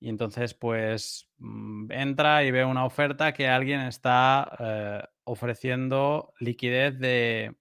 Y 0.00 0.08
entonces, 0.08 0.54
pues 0.54 1.28
mm, 1.38 1.90
entra 1.90 2.44
y 2.44 2.50
ve 2.50 2.64
una 2.64 2.84
oferta 2.84 3.32
que 3.32 3.48
alguien 3.48 3.80
está 3.80 4.50
eh, 4.58 5.02
ofreciendo 5.24 6.32
liquidez 6.38 6.98
de, 6.98 7.56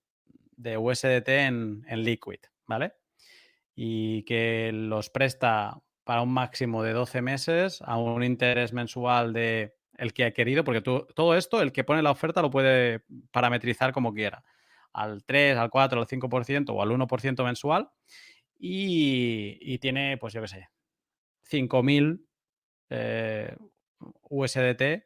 de 0.55 0.77
USDT 0.77 1.29
en, 1.29 1.85
en 1.87 2.03
Liquid, 2.03 2.39
¿vale? 2.67 2.93
Y 3.75 4.23
que 4.23 4.71
los 4.73 5.09
presta 5.09 5.81
para 6.03 6.21
un 6.21 6.31
máximo 6.31 6.83
de 6.83 6.93
12 6.93 7.21
meses 7.21 7.81
a 7.81 7.97
un 7.97 8.23
interés 8.23 8.71
mensual 8.73 9.33
de 9.33 9.75
el 9.97 10.13
que 10.13 10.25
ha 10.25 10.31
querido, 10.31 10.63
porque 10.63 10.81
todo 10.81 11.35
esto, 11.35 11.61
el 11.61 11.71
que 11.71 11.83
pone 11.83 12.03
la 12.03 12.11
oferta 12.11 12.41
lo 12.41 12.51
puede 12.51 13.03
parametrizar 13.31 13.91
como 13.91 14.13
quiera, 14.13 14.43
al 14.93 15.23
3, 15.25 15.57
al 15.57 15.71
4, 15.71 15.99
al 15.99 16.07
5% 16.07 16.69
o 16.69 16.81
al 16.81 16.91
1% 16.91 17.43
mensual 17.43 17.89
y, 18.59 19.57
y 19.59 19.79
tiene, 19.79 20.17
pues 20.17 20.33
yo 20.33 20.41
qué 20.41 20.47
sé, 20.47 20.69
5.000 21.49 22.26
eh, 22.89 23.55
USDT 24.29 25.05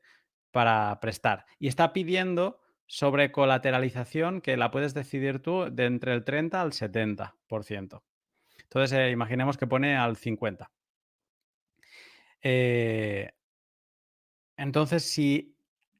para 0.51 0.99
prestar. 0.99 1.45
Y 1.59 1.67
está 1.67 1.93
pidiendo 1.93 2.59
sobre 2.87 3.31
colateralización 3.31 4.41
que 4.41 4.57
la 4.57 4.69
puedes 4.69 4.93
decidir 4.93 5.41
tú 5.41 5.67
de 5.71 5.85
entre 5.85 6.13
el 6.13 6.23
30 6.25 6.61
al 6.61 6.73
70%. 6.73 8.03
Entonces, 8.63 8.97
eh, 8.97 9.11
imaginemos 9.11 9.57
que 9.57 9.67
pone 9.67 9.95
al 9.95 10.17
50. 10.17 10.71
Eh, 12.41 13.31
entonces, 14.57 15.03
si 15.03 15.55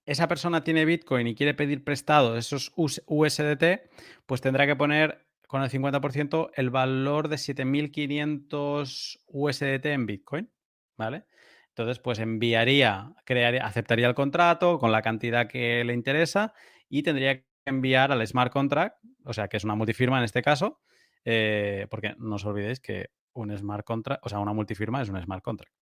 esa 0.06 0.28
persona 0.28 0.64
tiene 0.64 0.86
Bitcoin 0.86 1.28
y 1.28 1.36
quiere 1.36 1.54
pedir 1.54 1.84
prestado 1.84 2.38
esos 2.38 2.72
US- 2.76 3.04
USDT, 3.06 3.90
pues 4.26 4.42
tendrá 4.42 4.66
que 4.68 4.76
poner 4.76 5.26
con 5.48 5.62
el 5.64 5.70
50% 5.70 6.52
el 6.56 6.70
valor 6.70 7.28
de 7.28 7.38
7.500 7.38 9.20
USDT 9.28 9.86
en 9.86 10.06
Bitcoin, 10.06 10.52
¿vale? 10.98 11.26
Entonces, 11.72 12.00
pues 12.00 12.20
enviaría, 12.20 13.14
crearía, 13.26 13.66
aceptaría 13.66 14.08
el 14.08 14.14
contrato 14.14 14.78
con 14.78 14.92
la 14.92 15.02
cantidad 15.02 15.48
que 15.48 15.84
le 15.84 15.94
interesa 15.94 16.54
y 16.90 17.04
tendría 17.04 17.40
que 17.40 17.46
enviar 17.66 18.12
al 18.12 18.26
smart 18.28 18.52
contract, 18.52 18.98
o 19.24 19.34
sea, 19.34 19.48
que 19.48 19.58
es 19.58 19.64
una 19.64 19.76
multifirma 19.76 20.18
en 20.18 20.26
este 20.26 20.42
caso, 20.42 20.82
eh, 21.24 21.88
porque 21.90 22.16
no 22.18 22.36
os 22.36 22.46
olvidéis 22.46 22.80
que 22.80 23.10
un 23.34 23.56
smart 23.58 23.86
contract, 23.86 24.26
o 24.26 24.30
sea, 24.30 24.40
una 24.40 24.54
multifirma 24.54 25.02
es 25.02 25.10
un 25.10 25.22
smart 25.22 25.44
contract. 25.44 25.74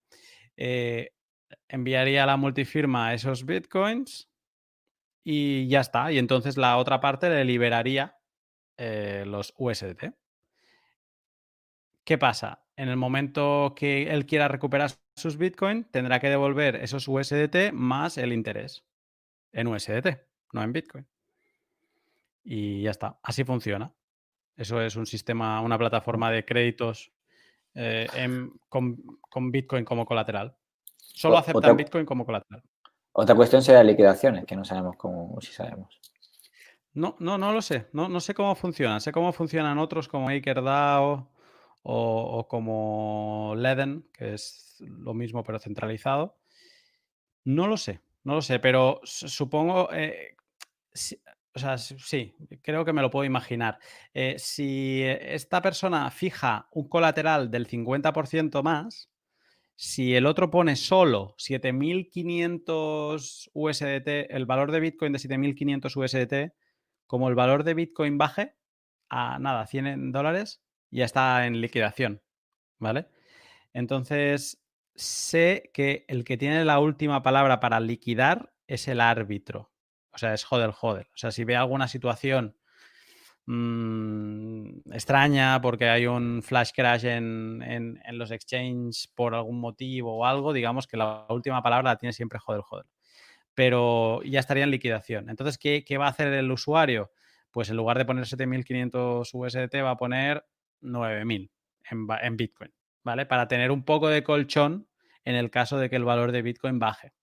Eh, 0.57 1.11
enviaría 1.67 2.23
a 2.23 2.27
la 2.27 2.37
multifirma 2.37 3.13
esos 3.13 3.45
bitcoins 3.45 4.29
y 5.23 5.67
ya 5.67 5.81
está. 5.81 6.11
Y 6.11 6.17
entonces 6.17 6.57
la 6.57 6.77
otra 6.77 6.99
parte 6.99 7.29
le 7.29 7.45
liberaría 7.45 8.17
eh, 8.77 9.23
los 9.25 9.53
USDT. 9.57 10.13
¿Qué 12.03 12.17
pasa? 12.17 12.65
En 12.79 12.87
el 12.87 12.95
momento 12.95 13.73
que 13.75 14.09
él 14.09 14.25
quiera 14.25 14.47
recuperar 14.47 14.89
sus 15.17 15.35
bitcoins, 15.35 15.91
tendrá 15.91 16.21
que 16.21 16.29
devolver 16.29 16.77
esos 16.77 17.09
USDT 17.09 17.73
más 17.73 18.17
el 18.17 18.31
interés 18.31 18.85
en 19.51 19.67
USDT, 19.67 20.07
no 20.53 20.63
en 20.63 20.71
bitcoin. 20.71 21.05
Y 22.43 22.83
ya 22.83 22.91
está. 22.91 23.19
Así 23.21 23.43
funciona. 23.43 23.93
Eso 24.55 24.81
es 24.81 24.95
un 24.95 25.05
sistema, 25.05 25.59
una 25.61 25.77
plataforma 25.77 26.31
de 26.31 26.45
créditos 26.45 27.11
eh, 27.75 28.07
en- 28.15 28.53
con, 28.69 28.97
con 29.21 29.51
Bitcoin 29.51 29.83
como 29.85 30.05
colateral. 30.05 30.55
Solo 30.97 31.37
aceptan 31.37 31.57
otra- 31.57 31.73
Bitcoin 31.73 32.05
como 32.05 32.25
colateral. 32.25 32.63
Otra 33.11 33.35
cuestión 33.35 33.61
será 33.61 33.83
liquidaciones, 33.83 34.45
que 34.45 34.55
no 34.55 34.63
sabemos 34.63 34.95
cómo, 34.97 35.39
si 35.41 35.51
sabemos. 35.51 35.99
No, 36.93 37.15
no, 37.19 37.37
no 37.37 37.51
lo 37.51 37.61
sé. 37.61 37.87
No, 37.93 38.07
no 38.07 38.19
sé 38.21 38.33
cómo 38.33 38.55
funcionan. 38.55 39.01
Sé 39.01 39.11
cómo 39.11 39.31
funcionan 39.33 39.77
otros 39.79 40.07
como 40.07 40.25
MakerDAO 40.27 41.29
o, 41.83 42.47
como 42.47 43.53
Leden, 43.57 44.07
que 44.13 44.33
es 44.33 44.77
lo 44.79 45.13
mismo 45.13 45.43
pero 45.43 45.59
centralizado. 45.59 46.37
No 47.45 47.67
lo 47.67 47.77
sé, 47.77 48.01
no 48.23 48.35
lo 48.35 48.41
sé, 48.41 48.59
pero 48.59 48.99
su- 49.03 49.27
supongo, 49.29 49.89
eh, 49.93 50.35
o 51.55 51.59
sea, 51.59 51.77
sí, 51.77 52.35
creo 52.61 52.85
que 52.85 52.93
me 52.93 53.01
lo 53.01 53.09
puedo 53.09 53.25
imaginar. 53.25 53.79
Eh, 54.13 54.35
si 54.37 55.01
esta 55.03 55.61
persona 55.61 56.09
fija 56.11 56.67
un 56.71 56.87
colateral 56.87 57.49
del 57.49 57.67
50% 57.67 58.61
más, 58.63 59.09
si 59.75 60.15
el 60.15 60.25
otro 60.25 60.51
pone 60.51 60.75
solo 60.75 61.35
7.500 61.37 63.49
USDT, 63.53 64.35
el 64.35 64.45
valor 64.45 64.71
de 64.71 64.79
Bitcoin 64.81 65.13
de 65.13 65.19
7.500 65.19 65.95
USDT, 65.95 66.53
como 67.07 67.29
el 67.29 67.35
valor 67.35 67.63
de 67.63 67.73
Bitcoin 67.73 68.17
baje 68.17 68.55
a 69.09 69.39
nada, 69.39 69.65
100 69.67 70.11
dólares, 70.11 70.61
ya 70.91 71.05
está 71.05 71.45
en 71.47 71.61
liquidación, 71.61 72.21
¿vale? 72.79 73.07
Entonces, 73.73 74.63
sé 74.95 75.71
que 75.73 76.05
el 76.07 76.23
que 76.25 76.37
tiene 76.37 76.65
la 76.65 76.79
última 76.79 77.23
palabra 77.23 77.59
para 77.59 77.79
liquidar 77.79 78.53
es 78.67 78.87
el 78.87 79.01
árbitro. 79.01 79.71
O 80.13 80.17
sea, 80.19 80.33
es 80.33 80.43
joder, 80.45 80.71
joder. 80.71 81.07
O 81.13 81.17
sea, 81.17 81.31
si 81.31 81.43
ve 81.45 81.55
alguna 81.55 81.87
situación 81.87 82.57
mm, 83.45 84.91
extraña 84.93 85.61
porque 85.61 85.89
hay 85.89 86.07
un 86.07 86.41
flash 86.43 86.71
crash 86.75 87.05
en, 87.05 87.61
en- 87.63 87.99
en 88.05 88.17
los 88.17 88.31
exchanges 88.31 89.07
por 89.15 89.35
algún 89.35 89.59
motivo 89.59 90.17
o 90.17 90.25
algo, 90.25 90.53
digamos 90.53 90.87
que 90.87 90.97
la 90.97 91.25
última 91.29 91.61
palabra 91.63 91.91
la 91.91 91.97
tiene 91.97 92.13
siempre 92.13 92.39
joder, 92.39 92.61
joder. 92.61 92.85
Pero 93.55 94.21
ya 94.23 94.39
estaría 94.39 94.63
en 94.63 94.71
liquidación. 94.71 95.29
Entonces, 95.29 95.57
¿qué, 95.57 95.83
qué 95.85 95.97
va 95.97 96.07
a 96.07 96.09
hacer 96.11 96.33
el 96.33 96.51
usuario? 96.51 97.11
Pues 97.51 97.69
en 97.69 97.77
lugar 97.77 97.97
de 97.97 98.05
poner 98.05 98.25
7.500 98.27 99.33
USDT 99.33 99.81
va 99.81 99.91
a 99.91 99.97
poner 99.97 100.45
9.000 100.81 101.51
en, 101.91 102.07
en 102.21 102.37
Bitcoin, 102.37 102.73
¿vale? 103.03 103.25
Para 103.25 103.47
tener 103.47 103.71
un 103.71 103.83
poco 103.83 104.09
de 104.09 104.23
colchón 104.23 104.87
en 105.25 105.35
el 105.35 105.49
caso 105.49 105.77
de 105.77 105.89
que 105.89 105.95
el 105.95 106.05
valor 106.05 106.31
de 106.31 106.41
Bitcoin 106.41 106.79
baje. 106.79 107.13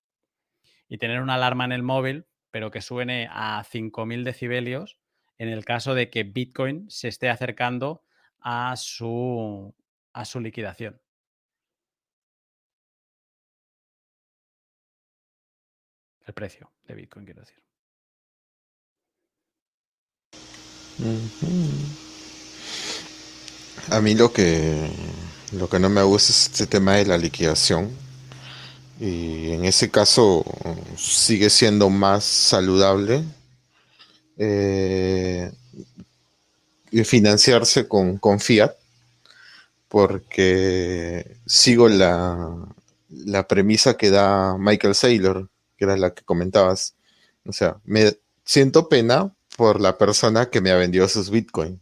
Y 0.89 0.99
tener 0.99 1.21
una 1.21 1.35
alarma 1.35 1.65
en 1.65 1.73
el 1.73 1.83
móvil, 1.83 2.27
pero 2.51 2.71
que 2.71 2.81
suene 2.81 3.29
a 3.31 3.63
5.000 3.65 4.23
decibelios 4.23 4.99
en 5.39 5.49
el 5.49 5.65
caso 5.65 5.95
de 5.95 6.11
que 6.11 6.23
Bitcoin 6.23 6.89
se 6.91 7.09
esté 7.09 7.29
acercando 7.29 8.05
a 8.41 8.77
su, 8.77 9.75
a 10.13 10.25
su 10.25 10.41
liquidación. 10.41 11.01
El 16.25 16.35
precio 16.35 16.73
de 16.85 16.95
Bitcoin, 16.95 17.25
quiero 17.25 17.41
decir. 17.41 17.63
A 23.91 24.01
mí 24.01 24.15
lo 24.15 24.33
que, 24.33 24.91
lo 25.53 25.69
que 25.69 25.79
no 25.79 25.89
me 25.89 26.03
gusta 26.03 26.33
es 26.33 26.47
este 26.47 26.67
tema 26.67 26.97
de 26.97 27.07
la 27.07 27.19
liquidación. 27.19 27.91
Y 28.99 29.53
en 29.53 29.65
ese 29.65 29.91
caso 29.91 30.45
sigue 30.97 31.51
siendo 31.51 31.91
más 31.91 32.25
saludable 32.25 33.23
eh, 34.39 35.53
financiarse 37.05 37.89
con, 37.89 38.19
con 38.19 38.41
fiat, 38.41 38.75
porque 39.89 41.39
sigo 41.47 41.89
la, 41.89 42.67
la 43.11 43.47
premisa 43.47 43.97
que 43.97 44.11
da 44.11 44.57
Michael 44.59 44.95
Saylor, 44.95 45.49
que 45.77 45.85
era 45.85 45.97
la 45.97 46.13
que 46.15 46.25
comentabas. 46.25 46.95
O 47.45 47.53
sea, 47.53 47.77
me 47.85 48.17
siento 48.45 48.89
pena 48.89 49.35
por 49.57 49.81
la 49.81 49.99
persona 49.99 50.51
que 50.51 50.61
me 50.61 50.71
ha 50.71 50.77
vendido 50.77 51.09
sus 51.09 51.31
Bitcoin. 51.31 51.81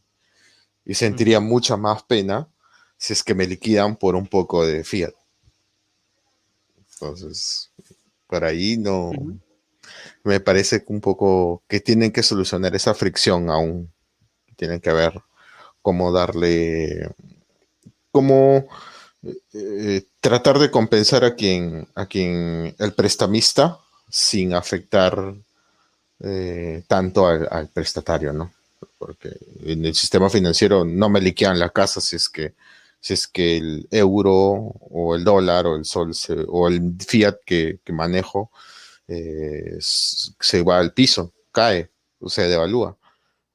Y 0.84 0.94
sentiría 0.94 1.40
mucha 1.40 1.76
más 1.76 2.02
pena 2.02 2.48
si 2.96 3.12
es 3.12 3.22
que 3.22 3.34
me 3.34 3.46
liquidan 3.46 3.96
por 3.96 4.14
un 4.14 4.26
poco 4.26 4.66
de 4.66 4.84
fiat. 4.84 5.14
Entonces, 6.92 7.70
por 8.26 8.44
ahí 8.44 8.76
no. 8.76 9.12
Me 10.22 10.40
parece 10.40 10.82
un 10.88 11.00
poco 11.00 11.62
que 11.68 11.80
tienen 11.80 12.12
que 12.12 12.22
solucionar 12.22 12.74
esa 12.74 12.94
fricción 12.94 13.50
aún. 13.50 13.92
Tienen 14.56 14.80
que 14.80 14.92
ver 14.92 15.20
cómo 15.82 16.12
darle. 16.12 17.10
cómo 18.10 18.66
eh, 19.52 20.06
tratar 20.20 20.58
de 20.58 20.70
compensar 20.70 21.24
a 21.24 21.34
quien, 21.34 21.88
a 21.94 22.06
quien 22.06 22.74
el 22.78 22.92
prestamista 22.94 23.80
sin 24.08 24.54
afectar 24.54 25.34
eh, 26.20 26.84
tanto 26.86 27.26
al, 27.26 27.48
al 27.50 27.68
prestatario, 27.68 28.32
¿no? 28.32 28.52
Porque 28.98 29.30
en 29.64 29.84
el 29.84 29.94
sistema 29.94 30.30
financiero 30.30 30.84
no 30.84 31.08
me 31.08 31.20
liquidan 31.20 31.58
la 31.58 31.70
casa 31.70 32.00
si 32.00 32.16
es 32.16 32.28
que 32.28 32.54
si 33.00 33.12
es 33.14 33.28
que 33.28 33.58
el 33.58 33.86
euro 33.90 34.32
o 34.32 35.14
el 35.14 35.24
dólar 35.24 35.66
o 35.66 35.76
el 35.76 35.84
sol 35.84 36.14
se- 36.14 36.44
o 36.48 36.68
el 36.68 36.96
fiat 37.06 37.36
que, 37.44 37.80
que 37.84 37.92
manejo 37.92 38.50
eh, 39.08 39.76
se 39.80 40.62
va 40.62 40.78
al 40.78 40.92
piso, 40.94 41.32
cae, 41.52 41.90
o 42.20 42.28
se 42.30 42.48
devalúa. 42.48 42.96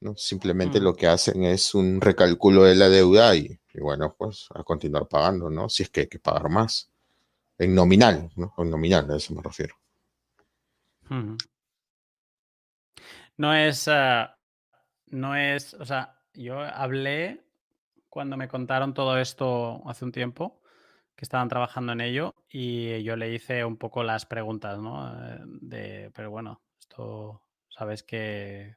¿no? 0.02 0.16
Simplemente 0.18 0.80
Ujú. 0.80 0.86
lo 0.86 0.96
que 0.96 1.08
hacen 1.08 1.44
es 1.44 1.76
un 1.76 2.02
recálculo 2.02 2.64
de 2.64 2.76
la 2.76 2.90
deuda 2.90 3.36
y, 3.36 3.60
y 3.74 3.80
bueno, 3.82 4.16
pues 4.18 4.48
a 4.56 4.64
continuar 4.64 5.08
pagando, 5.08 5.50
¿no? 5.50 5.70
Si 5.70 5.84
es 5.84 5.90
que 5.90 6.02
hay 6.02 6.08
que 6.08 6.20
pagar 6.20 6.50
más. 6.50 6.90
En 7.60 7.76
nominal, 7.76 8.32
¿no? 8.38 8.54
En 8.58 8.70
nominal, 8.72 9.12
a 9.12 9.18
eso 9.18 9.34
me 9.36 9.42
refiero. 9.44 9.76
No 13.38 13.54
es. 13.54 13.88
eh, 13.88 14.28
no 15.12 15.36
es. 15.36 15.74
O 15.76 15.86
sea, 15.86 16.20
yo 16.34 16.60
hablé 16.62 17.44
cuando 18.10 18.38
me 18.38 18.48
contaron 18.48 18.94
todo 18.94 19.18
esto 19.20 19.82
hace 19.88 20.06
un 20.06 20.12
tiempo, 20.12 20.62
que 21.16 21.26
estaban 21.26 21.50
trabajando 21.50 21.94
en 21.94 22.02
ello, 22.02 22.36
y 22.50 23.04
yo 23.04 23.16
le 23.16 23.34
hice 23.34 23.66
un 23.66 23.78
poco 23.78 24.04
las 24.04 24.26
preguntas, 24.26 24.80
¿no? 24.80 25.10
Eh, 25.28 25.40
De, 25.62 26.12
pero 26.16 26.32
bueno, 26.32 26.62
esto. 26.80 27.44
Sabes 27.70 28.04
que 28.04 28.62
el 28.70 28.76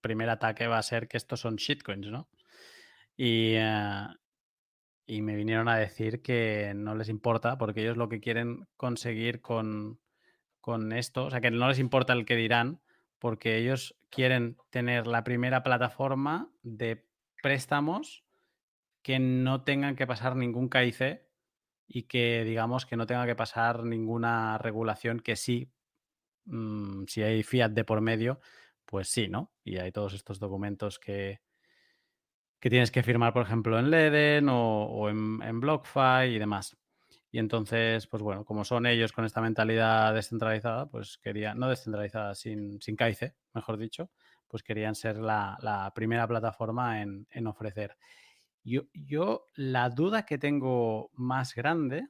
primer 0.00 0.30
ataque 0.30 0.66
va 0.68 0.78
a 0.78 0.82
ser 0.82 1.08
que 1.08 1.16
estos 1.16 1.40
son 1.40 1.56
shitcoins, 1.56 2.08
¿no? 2.08 2.28
Y, 3.16 3.54
eh, 3.56 4.06
y 5.06 5.22
me 5.22 5.36
vinieron 5.36 5.68
a 5.68 5.76
decir 5.76 6.22
que 6.22 6.72
no 6.74 6.94
les 6.94 7.08
importa 7.08 7.58
porque 7.58 7.82
ellos 7.82 7.96
lo 7.96 8.08
que 8.08 8.20
quieren 8.20 8.66
conseguir 8.76 9.40
con, 9.42 10.00
con 10.60 10.92
esto, 10.92 11.26
o 11.26 11.30
sea, 11.30 11.40
que 11.40 11.50
no 11.50 11.68
les 11.68 11.78
importa 11.78 12.12
el 12.12 12.24
que 12.24 12.36
dirán, 12.36 12.80
porque 13.24 13.56
ellos 13.56 13.96
quieren 14.10 14.58
tener 14.68 15.06
la 15.06 15.24
primera 15.24 15.62
plataforma 15.62 16.50
de 16.62 17.06
préstamos 17.42 18.22
que 19.00 19.18
no 19.18 19.64
tengan 19.64 19.96
que 19.96 20.06
pasar 20.06 20.36
ningún 20.36 20.68
KIC 20.68 21.22
y 21.86 22.02
que 22.02 22.44
digamos 22.44 22.84
que 22.84 22.98
no 22.98 23.06
tenga 23.06 23.24
que 23.24 23.34
pasar 23.34 23.82
ninguna 23.82 24.58
regulación 24.58 25.20
que 25.20 25.36
sí, 25.36 25.72
mm, 26.44 27.04
si 27.06 27.22
hay 27.22 27.42
fiat 27.42 27.70
de 27.70 27.84
por 27.84 28.02
medio, 28.02 28.40
pues 28.84 29.08
sí, 29.08 29.28
¿no? 29.28 29.54
Y 29.64 29.78
hay 29.78 29.90
todos 29.90 30.12
estos 30.12 30.38
documentos 30.38 30.98
que, 30.98 31.40
que 32.60 32.68
tienes 32.68 32.90
que 32.90 33.02
firmar, 33.02 33.32
por 33.32 33.46
ejemplo, 33.46 33.78
en 33.78 33.90
Leden 33.90 34.48
o, 34.50 35.08
en, 35.08 35.40
en 35.42 35.60
BlockFi 35.60 36.26
y 36.26 36.38
demás. 36.38 36.76
Y 37.34 37.40
entonces, 37.40 38.06
pues 38.06 38.22
bueno, 38.22 38.44
como 38.44 38.64
son 38.64 38.86
ellos 38.86 39.10
con 39.10 39.24
esta 39.24 39.40
mentalidad 39.40 40.14
descentralizada, 40.14 40.86
pues 40.88 41.18
querían, 41.18 41.58
no 41.58 41.68
descentralizada, 41.68 42.36
sin, 42.36 42.80
sin 42.80 42.96
mejor 43.52 43.76
dicho, 43.76 44.08
pues 44.46 44.62
querían 44.62 44.94
ser 44.94 45.16
la, 45.16 45.58
la 45.60 45.92
primera 45.96 46.28
plataforma 46.28 47.02
en, 47.02 47.26
en 47.32 47.48
ofrecer. 47.48 47.96
Yo, 48.62 48.82
yo, 48.92 49.46
la 49.56 49.90
duda 49.90 50.24
que 50.24 50.38
tengo 50.38 51.10
más 51.14 51.56
grande 51.56 52.06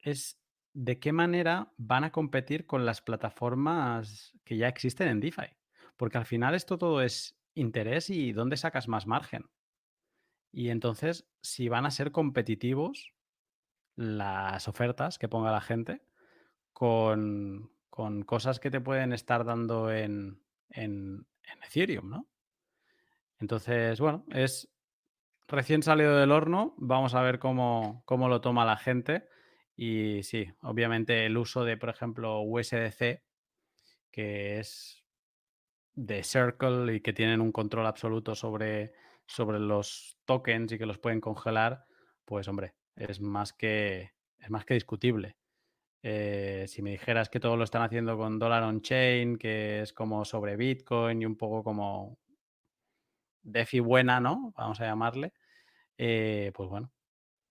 es 0.00 0.40
de 0.72 0.98
qué 0.98 1.12
manera 1.12 1.72
van 1.76 2.02
a 2.02 2.10
competir 2.10 2.66
con 2.66 2.84
las 2.84 3.02
plataformas 3.02 4.36
que 4.42 4.56
ya 4.56 4.66
existen 4.66 5.06
en 5.06 5.20
DeFi. 5.20 5.56
Porque 5.96 6.18
al 6.18 6.26
final 6.26 6.56
esto 6.56 6.78
todo 6.78 7.00
es 7.00 7.38
interés 7.54 8.10
y 8.10 8.32
dónde 8.32 8.56
sacas 8.56 8.88
más 8.88 9.06
margen. 9.06 9.44
Y 10.50 10.70
entonces, 10.70 11.28
si 11.42 11.68
van 11.68 11.86
a 11.86 11.92
ser 11.92 12.10
competitivos 12.10 13.15
las 13.96 14.68
ofertas 14.68 15.18
que 15.18 15.28
ponga 15.28 15.50
la 15.50 15.60
gente 15.60 16.02
con, 16.72 17.70
con 17.90 18.22
cosas 18.22 18.60
que 18.60 18.70
te 18.70 18.80
pueden 18.80 19.12
estar 19.12 19.44
dando 19.44 19.90
en, 19.90 20.42
en, 20.70 21.26
Ethereum, 21.66 22.10
¿no? 22.10 22.28
Entonces, 23.38 23.98
bueno, 24.00 24.24
es 24.30 24.68
recién 25.48 25.82
salido 25.82 26.16
del 26.16 26.32
horno. 26.32 26.74
Vamos 26.76 27.14
a 27.14 27.22
ver 27.22 27.38
cómo, 27.38 28.02
cómo, 28.04 28.28
lo 28.28 28.40
toma 28.40 28.64
la 28.64 28.76
gente. 28.76 29.28
Y 29.74 30.22
sí, 30.22 30.48
obviamente 30.62 31.26
el 31.26 31.36
uso 31.36 31.64
de, 31.64 31.76
por 31.76 31.88
ejemplo, 31.88 32.40
USDC, 32.40 33.22
que 34.10 34.58
es 34.58 35.04
de 35.94 36.22
Circle 36.22 36.94
y 36.94 37.00
que 37.00 37.12
tienen 37.12 37.40
un 37.40 37.52
control 37.52 37.86
absoluto 37.86 38.34
sobre, 38.34 38.92
sobre 39.26 39.58
los 39.58 40.18
tokens 40.24 40.72
y 40.72 40.78
que 40.78 40.86
los 40.86 40.98
pueden 40.98 41.20
congelar, 41.20 41.86
pues 42.24 42.48
hombre, 42.48 42.74
es 42.96 43.20
más 43.20 43.52
que, 43.52 44.12
es 44.38 44.50
más 44.50 44.64
que 44.64 44.74
discutible. 44.74 45.36
Eh, 46.02 46.66
si 46.68 46.82
me 46.82 46.90
dijeras 46.92 47.28
que 47.28 47.40
todo 47.40 47.56
lo 47.56 47.64
están 47.64 47.82
haciendo 47.82 48.16
con 48.16 48.38
dólar 48.38 48.62
on 48.62 48.80
chain, 48.80 49.38
que 49.38 49.82
es 49.82 49.92
como 49.92 50.24
sobre 50.24 50.56
Bitcoin 50.56 51.22
y 51.22 51.26
un 51.26 51.36
poco 51.36 51.64
como 51.64 52.18
DeFi 53.42 53.80
buena, 53.80 54.20
¿no? 54.20 54.52
Vamos 54.56 54.80
a 54.80 54.86
llamarle, 54.86 55.32
eh, 55.98 56.52
pues 56.54 56.68
bueno, 56.68 56.92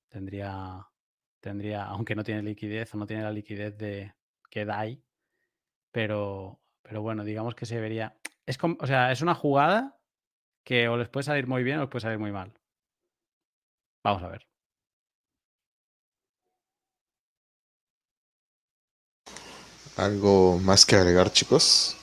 tendría, 0.10 0.88
tendría, 1.40 1.86
aunque 1.86 2.16
no 2.16 2.24
tiene 2.24 2.44
liquidez 2.44 2.94
o 2.94 2.98
no 2.98 3.06
tiene 3.06 3.24
la 3.24 3.32
liquidez 3.32 3.78
de 3.78 4.14
que 4.50 4.66
DAI, 4.66 5.04
pero, 5.92 6.62
pero 6.82 7.02
bueno, 7.02 7.24
digamos 7.24 7.56
que 7.56 7.66
se 7.66 7.80
vería. 7.80 8.18
Es 8.46 8.58
como, 8.58 8.78
o 8.80 8.88
sea, 8.88 9.12
es 9.12 9.22
una 9.22 9.36
jugada 9.36 10.00
que 10.64 10.88
o 10.90 10.98
les 10.98 11.10
puede 11.10 11.24
salir 11.26 11.48
muy 11.48 11.64
bien 11.64 11.78
o 11.78 11.82
les 11.82 11.90
puede 11.90 12.02
salir 12.04 12.20
muy 12.20 12.32
mal. 12.32 12.54
Vamos 14.04 14.24
a 14.24 14.30
ver. 14.30 14.55
¿Algo 19.98 20.60
más 20.60 20.86
que 20.86 20.98
agregar, 20.98 21.32
chicos? 21.32 21.96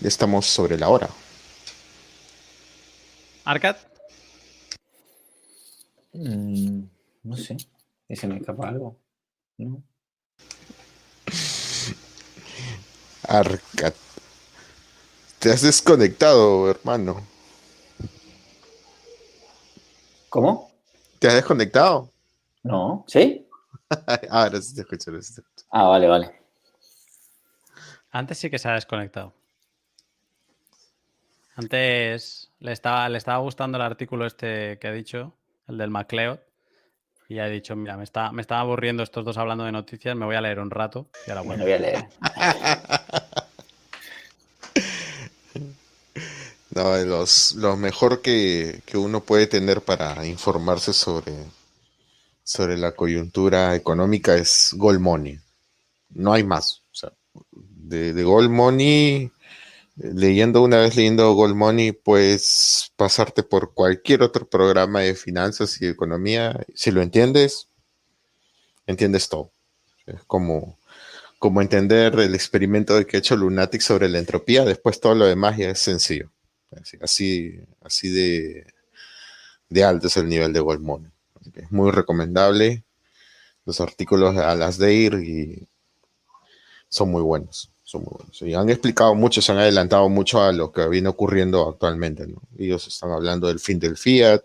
Ya 0.00 0.08
estamos 0.08 0.46
sobre 0.46 0.76
la 0.76 0.88
hora. 0.88 1.08
¿Arcad? 3.44 3.76
Mm, 6.12 6.82
no 7.22 7.36
sé. 7.36 7.56
¿Y 8.08 8.16
se 8.16 8.26
me 8.26 8.38
escapa 8.38 8.68
algo? 8.68 8.98
¿No? 9.58 9.82
Arcad. 13.28 13.94
Te 15.38 15.52
has 15.52 15.62
desconectado, 15.62 16.68
hermano. 16.68 17.24
¿Cómo? 20.28 20.72
¿Te 21.20 21.28
has 21.28 21.34
desconectado? 21.34 22.10
No. 22.62 23.04
¿Sí? 23.06 23.39
Ahora 24.30 24.60
sí 24.62 24.74
te 24.74 24.82
escucho. 24.82 25.10
ahora 25.10 25.22
sí 25.22 25.34
te 25.34 25.40
escucho. 25.40 25.64
Ah, 25.70 25.84
vale, 25.88 26.06
vale. 26.06 26.40
Antes 28.12 28.38
sí 28.38 28.50
que 28.50 28.58
se 28.58 28.68
ha 28.68 28.74
desconectado. 28.74 29.32
Antes 31.56 32.50
le 32.60 32.72
estaba, 32.72 33.08
le 33.08 33.18
estaba 33.18 33.38
gustando 33.38 33.76
el 33.76 33.82
artículo 33.82 34.26
este 34.26 34.78
que 34.78 34.88
ha 34.88 34.92
dicho, 34.92 35.34
el 35.68 35.78
del 35.78 35.90
MacLeod. 35.90 36.38
Y 37.28 37.38
ha 37.38 37.46
dicho, 37.46 37.76
mira, 37.76 37.96
me 37.96 38.02
está, 38.02 38.32
me 38.32 38.42
estaba 38.42 38.62
aburriendo 38.62 39.02
estos 39.04 39.24
dos 39.24 39.38
hablando 39.38 39.64
de 39.64 39.70
noticias, 39.70 40.16
me 40.16 40.24
voy 40.24 40.34
a 40.34 40.40
leer 40.40 40.58
un 40.58 40.70
rato 40.70 41.10
y 41.26 41.30
ahora 41.30 41.42
vuelvo. 41.42 41.62
voy 41.64 41.72
a 41.72 41.78
leer. 41.78 42.08
No, 46.72 46.96
los, 46.98 47.52
lo 47.56 47.76
mejor 47.76 48.22
que, 48.22 48.82
que 48.86 48.96
uno 48.96 49.20
puede 49.24 49.48
tener 49.48 49.82
para 49.82 50.24
informarse 50.24 50.92
sobre, 50.92 51.32
sobre 52.50 52.76
la 52.76 52.96
coyuntura 52.96 53.76
económica 53.76 54.34
es 54.34 54.74
Gold 54.76 54.98
Money. 54.98 55.38
No 56.08 56.32
hay 56.32 56.42
más. 56.42 56.82
De, 57.52 58.12
de 58.12 58.24
Gold 58.24 58.50
Money, 58.50 59.30
leyendo 59.94 60.60
una 60.62 60.78
vez 60.78 60.96
leyendo 60.96 61.32
Gold 61.32 61.54
Money, 61.54 61.92
puedes 61.92 62.90
pasarte 62.96 63.44
por 63.44 63.72
cualquier 63.72 64.22
otro 64.22 64.48
programa 64.48 64.98
de 64.98 65.14
finanzas 65.14 65.80
y 65.80 65.86
economía. 65.86 66.58
Si 66.74 66.90
lo 66.90 67.02
entiendes, 67.02 67.68
entiendes 68.84 69.28
todo. 69.28 69.52
Es 70.06 70.24
como, 70.24 70.76
como 71.38 71.62
entender 71.62 72.18
el 72.18 72.34
experimento 72.34 73.06
que 73.06 73.16
ha 73.16 73.20
hecho 73.20 73.36
Lunatic 73.36 73.80
sobre 73.80 74.08
la 74.08 74.18
entropía, 74.18 74.64
después 74.64 74.98
todo 74.98 75.14
lo 75.14 75.26
demás 75.26 75.56
ya 75.56 75.70
es 75.70 75.78
sencillo. 75.78 76.32
Así, 76.72 76.98
así, 77.00 77.60
así 77.80 78.08
de, 78.08 78.66
de 79.68 79.84
alto 79.84 80.08
es 80.08 80.16
el 80.16 80.28
nivel 80.28 80.52
de 80.52 80.58
Gold 80.58 80.80
Money. 80.80 81.10
Es 81.54 81.70
muy 81.70 81.90
recomendable. 81.90 82.84
Los 83.64 83.80
artículos 83.80 84.36
a 84.36 84.54
las 84.54 84.78
DEIR 84.78 85.14
y 85.22 85.68
son 86.88 87.10
muy 87.10 87.22
buenos. 87.22 87.70
Son 87.84 88.02
muy 88.02 88.12
buenos. 88.16 88.42
Y 88.42 88.54
han 88.54 88.68
explicado 88.70 89.14
mucho, 89.14 89.42
se 89.42 89.52
han 89.52 89.58
adelantado 89.58 90.08
mucho 90.08 90.42
a 90.42 90.52
lo 90.52 90.72
que 90.72 90.88
viene 90.88 91.08
ocurriendo 91.08 91.68
actualmente. 91.68 92.26
¿no? 92.26 92.40
Ellos 92.58 92.86
están 92.86 93.10
hablando 93.12 93.48
del 93.48 93.60
fin 93.60 93.78
del 93.78 93.96
fiat, 93.96 94.42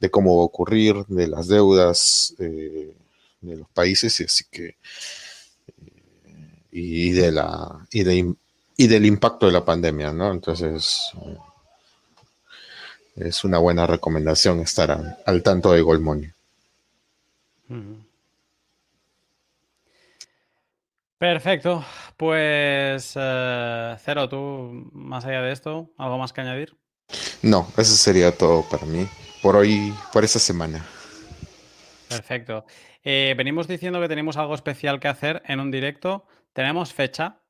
de 0.00 0.10
cómo 0.10 0.36
va 0.36 0.42
a 0.42 0.46
ocurrir, 0.46 1.04
de 1.06 1.28
las 1.28 1.48
deudas 1.48 2.34
eh, 2.38 2.94
de 3.40 3.56
los 3.56 3.68
países, 3.70 4.18
y 4.20 4.24
así 4.24 4.44
que 4.50 4.66
eh, 4.66 4.76
y 6.72 7.10
de 7.12 7.32
la 7.32 7.86
y, 7.90 8.02
de, 8.02 8.34
y 8.76 8.86
del 8.86 9.06
impacto 9.06 9.46
de 9.46 9.52
la 9.52 9.64
pandemia, 9.64 10.12
¿no? 10.12 10.32
Entonces 10.32 11.12
eh, 11.26 11.36
es 13.20 13.44
una 13.44 13.58
buena 13.58 13.86
recomendación 13.86 14.60
estar 14.60 14.90
a- 14.90 15.18
al 15.26 15.42
tanto 15.42 15.72
de 15.72 15.80
Gold 15.82 16.00
Money. 16.00 16.30
Perfecto. 21.18 21.84
Pues, 22.16 23.12
eh, 23.16 23.96
Cero, 23.98 24.28
tú, 24.28 24.88
más 24.92 25.24
allá 25.24 25.42
de 25.42 25.52
esto, 25.52 25.90
¿algo 25.98 26.18
más 26.18 26.32
que 26.32 26.40
añadir? 26.40 26.76
No, 27.42 27.68
eso 27.76 27.94
sería 27.94 28.36
todo 28.36 28.64
para 28.68 28.86
mí 28.86 29.06
por 29.42 29.56
hoy, 29.56 29.92
por 30.12 30.24
esta 30.24 30.38
semana. 30.38 30.84
Perfecto. 32.08 32.64
Eh, 33.02 33.34
venimos 33.36 33.68
diciendo 33.68 34.00
que 34.00 34.08
tenemos 34.08 34.36
algo 34.36 34.54
especial 34.54 35.00
que 35.00 35.08
hacer 35.08 35.42
en 35.46 35.60
un 35.60 35.70
directo. 35.70 36.26
Tenemos 36.52 36.92
fecha, 36.92 37.40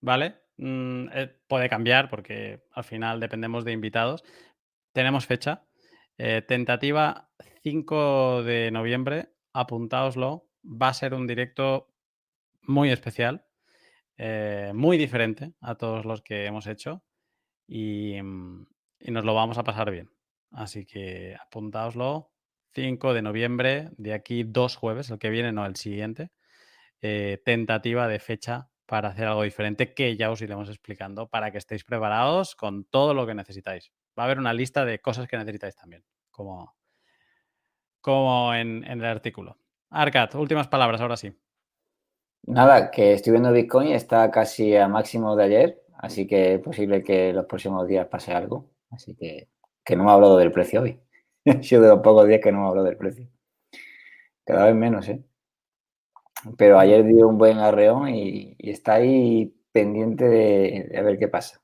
¿vale? 0.00 0.36
Mm, 0.56 1.08
eh, 1.12 1.36
puede 1.48 1.68
cambiar 1.68 2.10
porque 2.10 2.62
al 2.72 2.84
final 2.84 3.20
dependemos 3.20 3.64
de 3.64 3.72
invitados. 3.72 4.24
Tenemos 4.92 5.26
fecha. 5.26 5.66
Eh, 6.18 6.42
tentativa 6.46 7.30
5 7.62 8.42
de 8.42 8.70
noviembre. 8.70 9.32
Apuntaoslo. 9.52 10.48
Va 10.64 10.88
a 10.88 10.94
ser 10.94 11.14
un 11.14 11.26
directo 11.26 11.88
muy 12.62 12.90
especial, 12.90 13.46
eh, 14.18 14.72
muy 14.74 14.98
diferente 14.98 15.54
a 15.60 15.76
todos 15.76 16.04
los 16.06 16.22
que 16.22 16.46
hemos 16.46 16.66
hecho 16.66 17.04
y, 17.68 18.20
mm, 18.22 18.66
nos 19.08 19.24
lo 19.24 19.34
vamos 19.34 19.58
a 19.58 19.64
pasar 19.64 19.90
bien. 19.90 20.10
Así 20.52 20.86
que 20.86 21.36
apuntaoslo. 21.40 22.32
5 22.74 23.14
de 23.14 23.22
noviembre, 23.22 23.90
de 23.98 24.14
aquí 24.14 24.44
dos 24.44 24.76
jueves, 24.76 25.10
el 25.10 25.18
que 25.18 25.30
viene, 25.30 25.52
no 25.52 25.66
el 25.66 25.76
siguiente. 25.76 26.30
eh, 27.02 27.42
tentativa 27.44 28.08
de 28.08 28.18
fecha 28.20 28.70
para 28.86 29.10
hacer 29.10 29.26
algo 29.28 29.42
diferente 29.44 29.94
que 29.94 30.16
ya 30.16 30.30
os 30.30 30.42
iremos 30.42 30.68
explicando 30.70 31.28
para 31.28 31.52
que 31.52 31.58
estéis 31.58 31.84
preparados 31.84 32.56
con 32.56 32.84
todo 32.86 33.14
lo 33.14 33.26
que 33.26 33.34
necesitáis. 33.34 33.92
Va 34.18 34.24
a 34.24 34.26
haber 34.26 34.38
una 34.38 34.52
lista 34.52 34.84
de 34.84 34.98
cosas 34.98 35.28
que 35.28 35.36
necesitáis 35.36 35.76
también, 35.76 36.04
como, 36.30 36.74
como 38.00 38.54
en, 38.54 38.84
en 38.84 39.00
el 39.00 39.04
artículo. 39.04 39.56
Arcad, 39.90 40.34
últimas 40.36 40.68
palabras, 40.68 41.00
ahora 41.00 41.16
sí. 41.16 41.32
Nada, 42.42 42.90
que 42.90 43.12
estoy 43.14 43.32
viendo 43.32 43.52
Bitcoin, 43.52 43.92
está 43.92 44.30
casi 44.30 44.76
a 44.76 44.88
máximo 44.88 45.36
de 45.36 45.44
ayer, 45.44 45.82
así 45.98 46.26
que 46.26 46.54
es 46.54 46.60
posible 46.60 47.02
que 47.02 47.32
los 47.32 47.46
próximos 47.46 47.86
días 47.86 48.06
pase 48.08 48.32
algo. 48.32 48.70
Así 48.90 49.14
que, 49.14 49.48
que 49.84 49.96
no 49.96 50.04
me 50.04 50.10
ha 50.10 50.14
hablado 50.14 50.36
del 50.36 50.52
precio 50.52 50.82
hoy. 50.82 51.00
Ha 51.46 51.62
sido 51.62 51.82
de 51.82 51.88
los 51.88 52.00
pocos 52.00 52.28
días 52.28 52.40
que 52.42 52.52
no 52.52 52.58
me 52.60 52.64
ha 52.66 52.68
hablado 52.68 52.86
del 52.86 52.98
precio. 52.98 53.26
Cada 54.44 54.66
vez 54.66 54.74
menos, 54.74 55.08
¿eh? 55.08 55.24
Pero 56.56 56.78
ayer 56.78 57.04
dio 57.04 57.28
un 57.28 57.38
buen 57.38 57.58
arreón 57.58 58.08
y, 58.08 58.54
y 58.58 58.70
está 58.70 58.94
ahí 58.94 59.54
pendiente 59.72 60.24
de, 60.28 60.88
de 60.90 60.98
a 60.98 61.02
ver 61.02 61.18
qué 61.18 61.28
pasa. 61.28 61.60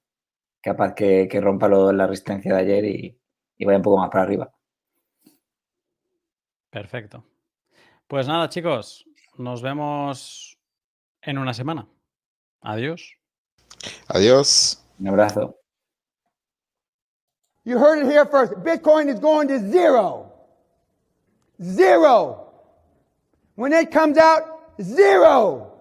Capaz 0.66 0.94
que, 0.94 1.28
que 1.28 1.40
rompa 1.40 1.68
lo- 1.68 1.92
la 1.92 2.08
resistencia 2.08 2.52
de 2.56 2.60
ayer 2.60 2.84
y, 2.84 3.16
y 3.56 3.64
vaya 3.64 3.76
un 3.76 3.84
poco 3.84 3.98
más 3.98 4.10
para 4.10 4.24
arriba. 4.24 4.52
Perfecto. 6.70 7.22
Pues 8.08 8.26
nada, 8.26 8.48
chicos, 8.48 9.06
nos 9.38 9.62
vemos 9.62 10.58
en 11.22 11.38
una 11.38 11.54
semana. 11.54 11.86
Adiós. 12.62 13.14
Adiós. 14.08 14.82
Un 14.98 15.06
abrazo. 15.06 15.54
You 17.62 17.78
heard 17.78 18.00
it 18.04 18.10
here 18.10 18.26
first. 18.26 18.54
Bitcoin 18.64 19.08
is 19.08 19.20
going 19.20 19.46
to 19.46 19.60
zero. 19.70 20.32
Zero. 21.62 22.50
When 23.54 23.72
it 23.72 23.92
comes 23.92 24.18
out, 24.18 24.42
zero. 24.82 25.75